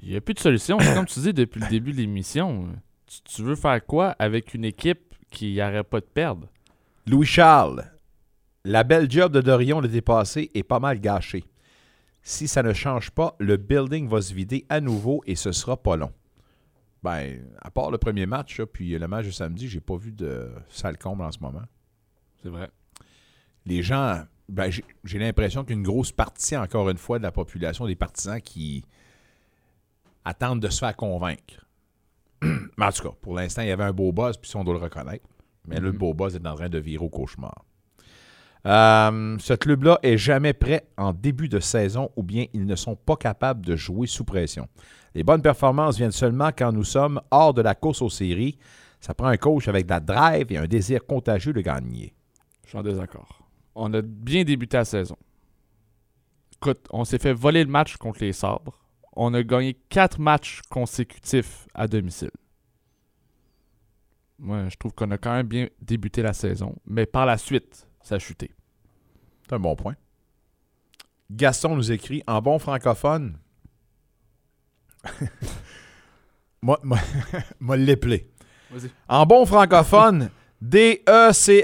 il 0.02 0.08
n'y 0.08 0.16
a 0.16 0.20
plus 0.20 0.34
de 0.34 0.40
solution. 0.40 0.78
Comme 0.78 1.06
tu 1.06 1.20
dis 1.20 1.32
depuis 1.32 1.60
le 1.60 1.68
début 1.68 1.92
de 1.92 1.98
l'émission. 1.98 2.68
Tu, 3.06 3.20
tu 3.22 3.42
veux 3.42 3.56
faire 3.56 3.84
quoi 3.84 4.16
avec 4.18 4.54
une 4.54 4.64
équipe 4.64 5.14
qui 5.30 5.56
n'arrête 5.56 5.88
pas 5.88 6.00
de 6.00 6.06
perdre? 6.06 6.48
Louis-Charles, 7.06 7.92
la 8.64 8.84
belle 8.84 9.10
job 9.10 9.32
de 9.32 9.40
Dorion 9.40 9.80
l'été 9.80 10.00
passé 10.00 10.50
est 10.54 10.62
pas 10.62 10.80
mal 10.80 11.00
gâchée. 11.00 11.44
Si 12.22 12.48
ça 12.48 12.62
ne 12.62 12.72
change 12.74 13.10
pas, 13.10 13.34
le 13.38 13.56
building 13.56 14.08
va 14.08 14.20
se 14.20 14.34
vider 14.34 14.66
à 14.68 14.80
nouveau 14.80 15.22
et 15.26 15.34
ce 15.36 15.52
sera 15.52 15.76
pas 15.82 15.96
long. 15.96 16.12
Ben, 17.02 17.42
à 17.62 17.70
part 17.70 17.90
le 17.90 17.96
premier 17.96 18.26
match, 18.26 18.58
là, 18.58 18.66
puis 18.66 18.90
le 18.98 19.08
match 19.08 19.24
de 19.26 19.30
samedi, 19.30 19.68
j'ai 19.68 19.80
pas 19.80 19.96
vu 19.96 20.12
de 20.12 20.50
sale 20.68 20.98
comble 20.98 21.22
en 21.22 21.32
ce 21.32 21.38
moment. 21.40 21.62
C'est 22.42 22.50
vrai. 22.50 22.68
Les 23.64 23.82
gens, 23.82 24.22
ben, 24.50 24.70
j'ai 25.04 25.18
l'impression 25.18 25.64
qu'une 25.64 25.82
grosse 25.82 26.12
partie, 26.12 26.56
encore 26.58 26.90
une 26.90 26.98
fois, 26.98 27.16
de 27.18 27.22
la 27.22 27.32
population, 27.32 27.86
des 27.86 27.96
partisans 27.96 28.40
qui 28.40 28.84
attendent 30.26 30.60
de 30.60 30.68
se 30.68 30.78
faire 30.80 30.94
convaincre. 30.94 31.66
Mais 32.42 32.84
en 32.84 32.92
tout 32.92 33.02
cas, 33.02 33.14
pour 33.22 33.34
l'instant, 33.34 33.62
il 33.62 33.68
y 33.68 33.72
avait 33.72 33.84
un 33.84 33.92
beau 33.92 34.12
buzz, 34.12 34.36
puis 34.36 34.50
ça, 34.50 34.58
on 34.58 34.64
doit 34.64 34.74
le 34.74 34.80
reconnaître. 34.80 35.24
Mais 35.66 35.80
le 35.80 35.92
Mhm. 35.92 35.98
beau 35.98 36.12
buzz 36.14 36.34
est 36.36 36.46
en 36.46 36.54
train 36.54 36.68
de 36.68 36.78
virer 36.78 37.04
au 37.04 37.08
cauchemar. 37.08 37.64
Euh, 38.66 39.36
ce 39.38 39.54
club-là 39.54 39.98
est 40.02 40.18
jamais 40.18 40.52
prêt 40.52 40.86
en 40.96 41.12
début 41.12 41.48
de 41.48 41.60
saison 41.60 42.10
ou 42.16 42.22
bien 42.22 42.46
ils 42.52 42.66
ne 42.66 42.76
sont 42.76 42.96
pas 42.96 43.16
capables 43.16 43.64
de 43.64 43.74
jouer 43.74 44.06
sous 44.06 44.24
pression. 44.24 44.68
Les 45.14 45.24
bonnes 45.24 45.42
performances 45.42 45.96
viennent 45.96 46.10
seulement 46.10 46.50
quand 46.56 46.72
nous 46.72 46.84
sommes 46.84 47.20
hors 47.30 47.54
de 47.54 47.62
la 47.62 47.74
course 47.74 48.02
aux 48.02 48.10
séries. 48.10 48.58
Ça 49.00 49.14
prend 49.14 49.28
un 49.28 49.36
coach 49.38 49.66
avec 49.66 49.86
de 49.86 49.90
la 49.90 50.00
drive 50.00 50.52
et 50.52 50.58
un 50.58 50.66
désir 50.66 51.06
contagieux 51.06 51.52
de 51.52 51.62
gagner. 51.62 52.12
Je 52.64 52.70
suis 52.70 52.78
en 52.78 52.82
désaccord. 52.82 53.40
On 53.74 53.92
a 53.94 54.02
bien 54.02 54.44
débuté 54.44 54.76
la 54.76 54.84
saison. 54.84 55.16
Écoute, 56.56 56.86
on 56.90 57.04
s'est 57.04 57.18
fait 57.18 57.32
voler 57.32 57.64
le 57.64 57.70
match 57.70 57.96
contre 57.96 58.20
les 58.20 58.34
Sabres. 58.34 58.78
On 59.16 59.32
a 59.32 59.42
gagné 59.42 59.74
quatre 59.88 60.20
matchs 60.20 60.60
consécutifs 60.68 61.66
à 61.74 61.88
domicile. 61.88 62.30
Moi, 64.38 64.68
je 64.68 64.76
trouve 64.76 64.92
qu'on 64.92 65.10
a 65.10 65.18
quand 65.18 65.32
même 65.32 65.46
bien 65.46 65.68
débuté 65.80 66.22
la 66.22 66.32
saison. 66.34 66.76
Mais 66.86 67.06
par 67.06 67.26
la 67.26 67.38
suite, 67.38 67.88
ça 68.02 68.16
a 68.16 68.18
chuté. 68.18 68.50
C'est 69.42 69.54
un 69.54 69.58
bon 69.58 69.76
point. 69.76 69.94
Gaston 71.30 71.76
nous 71.76 71.92
écrit 71.92 72.22
en 72.26 72.40
bon 72.42 72.58
francophone. 72.58 73.38
moi, 76.62 76.78
moi, 76.82 76.98
moi. 77.60 77.76
En 79.08 79.26
bon 79.26 79.46
francophone, 79.46 80.24
E 80.24 80.30
D-E-C-R-I-S-S-E. 80.60 81.62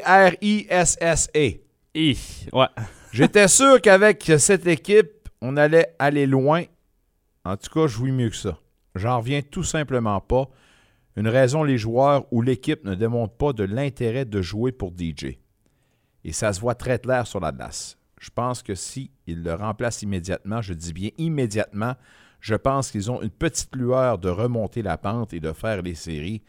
Ouais. 2.52 2.66
J'étais 3.12 3.48
sûr 3.48 3.80
qu'avec 3.80 4.32
cette 4.38 4.66
équipe, 4.66 5.28
on 5.40 5.56
allait 5.56 5.94
aller 5.98 6.26
loin. 6.26 6.64
En 7.44 7.56
tout 7.56 7.70
cas, 7.70 7.86
je 7.86 7.94
jouis 7.94 8.12
mieux 8.12 8.30
que 8.30 8.36
ça. 8.36 8.58
J'en 8.94 9.18
reviens 9.18 9.42
tout 9.42 9.62
simplement 9.62 10.20
pas. 10.20 10.48
Une 11.16 11.28
raison, 11.28 11.62
les 11.64 11.78
joueurs 11.78 12.26
ou 12.30 12.42
l'équipe 12.42 12.84
ne 12.84 12.94
démontrent 12.94 13.36
pas 13.36 13.52
de 13.52 13.64
l'intérêt 13.64 14.24
de 14.24 14.42
jouer 14.42 14.72
pour 14.72 14.90
DJ. 14.90 15.38
Et 16.28 16.32
ça 16.32 16.52
se 16.52 16.60
voit 16.60 16.74
très 16.74 16.98
clair 16.98 17.24
sur 17.24 17.38
la 17.38 17.52
glace. 17.52 17.96
Je 18.18 18.30
pense 18.30 18.60
que 18.60 18.74
si 18.74 19.12
ils 19.28 19.44
le 19.44 19.54
remplacent 19.54 20.02
immédiatement, 20.02 20.60
je 20.60 20.74
dis 20.74 20.92
bien 20.92 21.10
immédiatement, 21.18 21.94
je 22.40 22.56
pense 22.56 22.90
qu'ils 22.90 23.12
ont 23.12 23.22
une 23.22 23.30
petite 23.30 23.76
lueur 23.76 24.18
de 24.18 24.28
remonter 24.28 24.82
la 24.82 24.98
pente 24.98 25.32
et 25.32 25.38
de 25.38 25.52
faire 25.52 25.82
les 25.82 25.94
séries. 25.94 26.42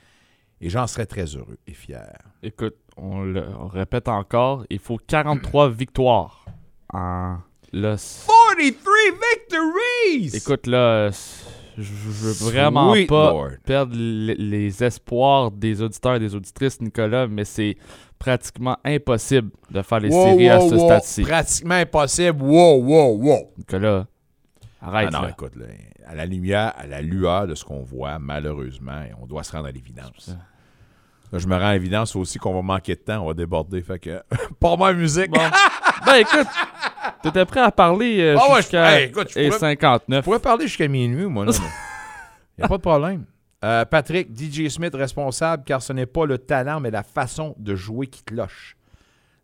Et 0.61 0.71
j'en 0.71 0.87
serais 0.87 1.05
très 1.05 1.25
heureux 1.35 1.59
et 1.67 1.73
fier. 1.73 2.17
Écoute, 2.41 2.75
on 2.97 3.21
le 3.21 3.43
on 3.59 3.67
répète 3.67 4.07
encore, 4.07 4.65
il 4.71 4.79
faut 4.79 4.97
43 4.97 5.69
victoires. 5.83 6.45
En, 6.91 7.37
c- 7.97 8.25
43 8.25 8.55
victories! 8.57 10.35
écoute, 10.35 10.65
là, 10.65 11.11
je 11.83 11.91
veux 12.09 12.31
vraiment 12.51 12.93
Sweet 12.93 13.07
pas 13.09 13.31
Lord. 13.31 13.49
perdre 13.65 13.93
les, 13.95 14.83
espoirs 14.83 15.51
des 15.51 15.81
auditeurs 15.81 16.15
et 16.15 16.19
des 16.19 16.33
auditrices, 16.35 16.81
Nicolas, 16.81 17.27
mais 17.27 17.45
c'est 17.45 17.77
pratiquement 18.17 18.77
impossible 18.83 19.51
de 19.69 19.81
faire 19.81 19.99
les 19.99 20.09
Wow, 20.09 20.23
séries 20.25 20.49
à 20.49 20.59
wow, 20.59 20.69
ce 20.69 20.75
wow. 20.75 20.85
stade-ci. 20.85 21.21
Pratiquement 21.23 21.75
impossible. 21.75 22.41
Wow, 22.41 22.81
wow, 22.83 23.17
wow. 23.21 23.51
Nicolas, 23.57 24.07
Arrête, 24.81 25.09
Ah 25.11 25.17
non, 25.17 25.21
là. 25.23 25.29
écoute, 25.31 25.55
là, 25.55 25.65
à 26.07 26.15
la 26.15 26.25
lumière, 26.25 26.73
à 26.77 26.87
la 26.87 27.01
lueur 27.01 27.47
de 27.47 27.55
ce 27.55 27.63
qu'on 27.65 27.81
voit, 27.81 28.17
malheureusement, 28.19 29.01
on 29.21 29.25
doit 29.25 29.43
se 29.43 29.51
rendre 29.51 29.67
à 29.67 29.71
l'évidence. 29.71 30.35
Je 31.33 31.45
me 31.47 31.55
rends 31.55 31.67
à 31.67 31.73
l'évidence 31.73 32.15
aussi 32.15 32.39
qu'on 32.39 32.53
va 32.53 32.61
manquer 32.61 32.95
de 32.95 33.01
temps, 33.01 33.21
on 33.23 33.27
va 33.27 33.33
déborder. 33.33 33.81
Fait 33.81 33.99
que, 33.99 34.21
pas 34.59 34.75
ma 34.77 34.93
musique. 34.93 35.29
ben 35.31 36.15
écoute, 36.15 36.47
t'étais 37.21 37.45
prêt 37.45 37.59
à 37.61 37.71
parler 37.71 38.19
euh, 38.21 38.37
Ah 38.39 38.51
ouais, 38.53 38.57
jusqu'à 38.61 38.91
je- 38.91 38.95
hey, 39.03 39.09
écoute, 39.09 39.27
je 39.33 39.39
et 39.39 39.47
pourrais- 39.47 39.59
59. 39.59 40.19
Je 40.19 40.23
pourrais 40.23 40.39
parler 40.39 40.67
jusqu'à 40.67 40.87
minuit, 40.87 41.25
moi. 41.25 41.45
Il 41.47 41.51
n'y 42.59 42.63
a 42.63 42.67
pas 42.67 42.77
de 42.77 42.81
problème. 42.81 43.25
Euh, 43.65 43.83
Patrick, 43.85 44.29
DJ 44.37 44.69
Smith 44.69 44.93
responsable, 44.95 45.63
car 45.65 45.81
ce 45.81 45.91
n'est 45.91 46.05
pas 46.05 46.25
le 46.25 46.37
talent, 46.37 46.79
mais 46.79 46.91
la 46.91 47.03
façon 47.03 47.55
de 47.57 47.75
jouer 47.75 48.07
qui 48.07 48.23
cloche. 48.23 48.75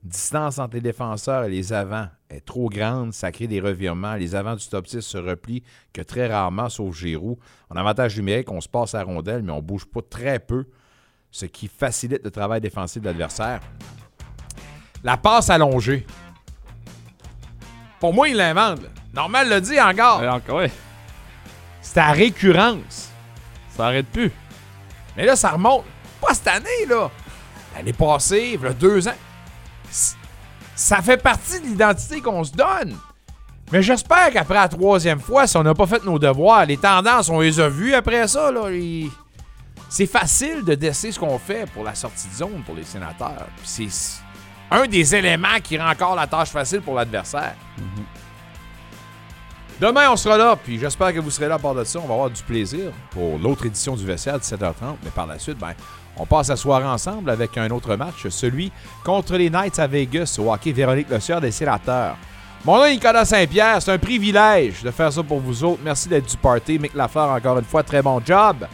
Distance 0.04 0.60
entre 0.60 0.76
les 0.76 0.82
défenseurs 0.82 1.46
et 1.46 1.50
les 1.50 1.72
avants 1.72 2.08
est 2.30 2.46
trop 2.46 2.70
grande, 2.70 3.14
ça 3.14 3.32
crée 3.32 3.48
des 3.48 3.62
revirements. 3.62 4.16
Les 4.16 4.36
avants 4.36 4.56
du 4.56 4.68
top 4.68 4.86
6 4.86 5.02
se 5.02 5.18
replient 5.18 5.64
que 5.94 6.02
très 6.02 6.28
rarement, 6.28 6.68
sauf 6.70 6.94
Giroud. 6.96 7.38
En 7.70 7.76
avantage 7.78 8.18
numérique, 8.18 8.52
on 8.52 8.60
se 8.60 8.68
passe 8.68 8.94
à 8.96 9.00
la 9.00 9.04
rondelle, 9.06 9.44
mais 9.44 9.54
on 9.54 9.62
bouge 9.62 9.86
pas 9.86 10.02
très 10.08 10.40
peu, 10.40 10.66
ce 11.34 11.48
qui 11.48 11.68
facilite 11.68 12.24
le 12.24 12.30
travail 12.30 12.62
défensif 12.62 13.02
de 13.02 13.08
l'adversaire. 13.08 13.60
La 15.04 15.18
passe 15.18 15.50
allongée. 15.50 16.06
Pour 18.00 18.14
moi, 18.14 18.30
il 18.30 18.38
l'invente. 18.38 18.82
Normal 19.14 19.50
le 19.50 19.60
dit 19.60 19.82
encore. 19.82 20.22
C'est 21.82 21.98
à 21.98 22.12
récurrence. 22.12 23.10
Ça 23.76 23.88
arrête 23.88 24.06
plus. 24.06 24.32
Mais 25.18 25.26
là, 25.26 25.36
ça 25.36 25.50
remonte. 25.50 25.86
Pas 26.22 26.36
cette 26.36 26.48
année, 26.48 26.86
là. 26.88 27.10
L'année 27.76 27.94
passée, 27.94 28.52
il 28.54 28.62
y 28.62 28.68
a 28.68 28.74
deux 28.74 29.08
ans. 29.08 29.18
Ça 30.76 31.02
fait 31.02 31.18
partie 31.18 31.60
de 31.60 31.66
l'identité 31.66 32.22
qu'on 32.22 32.44
se 32.44 32.52
donne. 32.52 32.96
Mais 33.72 33.82
j'espère 33.82 34.30
qu'après 34.32 34.54
la 34.54 34.70
troisième 34.70 35.20
fois, 35.20 35.48
si 35.48 35.58
on 35.58 35.64
n'a 35.64 35.74
pas 35.74 35.88
fait 35.88 36.06
nos 36.06 36.20
devoirs, 36.20 36.68
les 36.68 36.78
tendances, 36.78 37.30
on 37.30 37.40
les 37.40 37.60
a 37.60 37.70
vues 37.70 37.96
après 37.96 38.28
ça. 38.28 38.52
Là, 38.52 38.70
C'est 39.96 40.08
facile 40.08 40.64
de 40.64 40.74
décider 40.74 41.12
ce 41.12 41.20
qu'on 41.20 41.38
fait 41.38 41.70
pour 41.72 41.84
la 41.84 41.94
sortie 41.94 42.28
de 42.28 42.34
zone 42.34 42.64
pour 42.66 42.74
les 42.74 42.84
sénateurs. 42.84 43.46
C'est 43.64 43.90
un 44.72 44.88
des 44.88 45.14
éléments 45.14 45.60
qui 45.64 45.78
rend 45.78 45.92
encore 45.92 46.16
la 46.16 46.26
tâche 46.26 46.50
facile 46.50 46.82
pour 46.82 46.96
l'adversaire. 46.96 47.54
Demain, 49.80 50.10
on 50.10 50.16
sera 50.16 50.36
là, 50.36 50.56
puis 50.56 50.80
j'espère 50.80 51.14
que 51.14 51.20
vous 51.20 51.30
serez 51.30 51.48
là 51.48 51.56
à 51.56 51.60
part 51.60 51.76
de 51.76 51.84
ça. 51.84 52.00
On 52.00 52.08
va 52.08 52.16
avoir 52.16 52.32
du 52.32 52.42
plaisir 52.42 52.92
pour 53.12 53.38
l'autre 53.38 53.68
édition 53.68 53.96
du 53.96 54.04
vestiaire 54.04 54.34
à 54.34 54.40
17h30. 54.40 54.96
Mais 55.04 55.12
par 55.12 55.28
la 55.28 55.38
suite, 55.38 55.60
ben, 55.60 55.74
on 56.18 56.26
passe 56.26 56.48
la 56.48 56.56
soirée 56.56 56.86
ensemble 56.86 57.30
avec 57.30 57.56
un 57.60 57.70
autre 57.70 57.96
match, 57.96 58.28
celui 58.30 58.72
contre 59.04 59.38
les 59.38 59.52
Knights 59.52 59.78
à 59.78 59.86
Vegas 59.86 60.40
au 60.40 60.52
hockey 60.52 60.72
Véronique 60.72 61.10
Le 61.12 61.40
des 61.40 61.52
Sénateurs. 61.52 62.18
Mon 62.66 62.78
nom 62.78 62.86
est 62.86 62.94
Nicolas 62.94 63.26
Saint-Pierre. 63.26 63.80
C'est 63.80 63.92
un 63.92 64.00
privilège 64.00 64.82
de 64.82 64.90
faire 64.90 65.14
ça 65.14 65.22
pour 65.22 65.40
vous 65.40 65.64
autres. 65.64 65.82
Merci 65.86 66.10
d'être 66.10 66.32
du 66.32 66.38
party. 66.38 66.80
Mick 66.80 66.96
Lafleur, 66.96 67.30
encore 67.30 67.60
une 67.60 67.66
fois, 67.66 67.84
très 67.84 68.02
bon 68.02 68.20
job. 68.26 68.66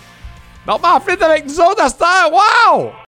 Normand 0.68 0.99
Flint 0.99 1.22
avec 1.22 1.45
nous 1.45 1.60
autres. 1.60 1.84
Wow! 2.31 2.91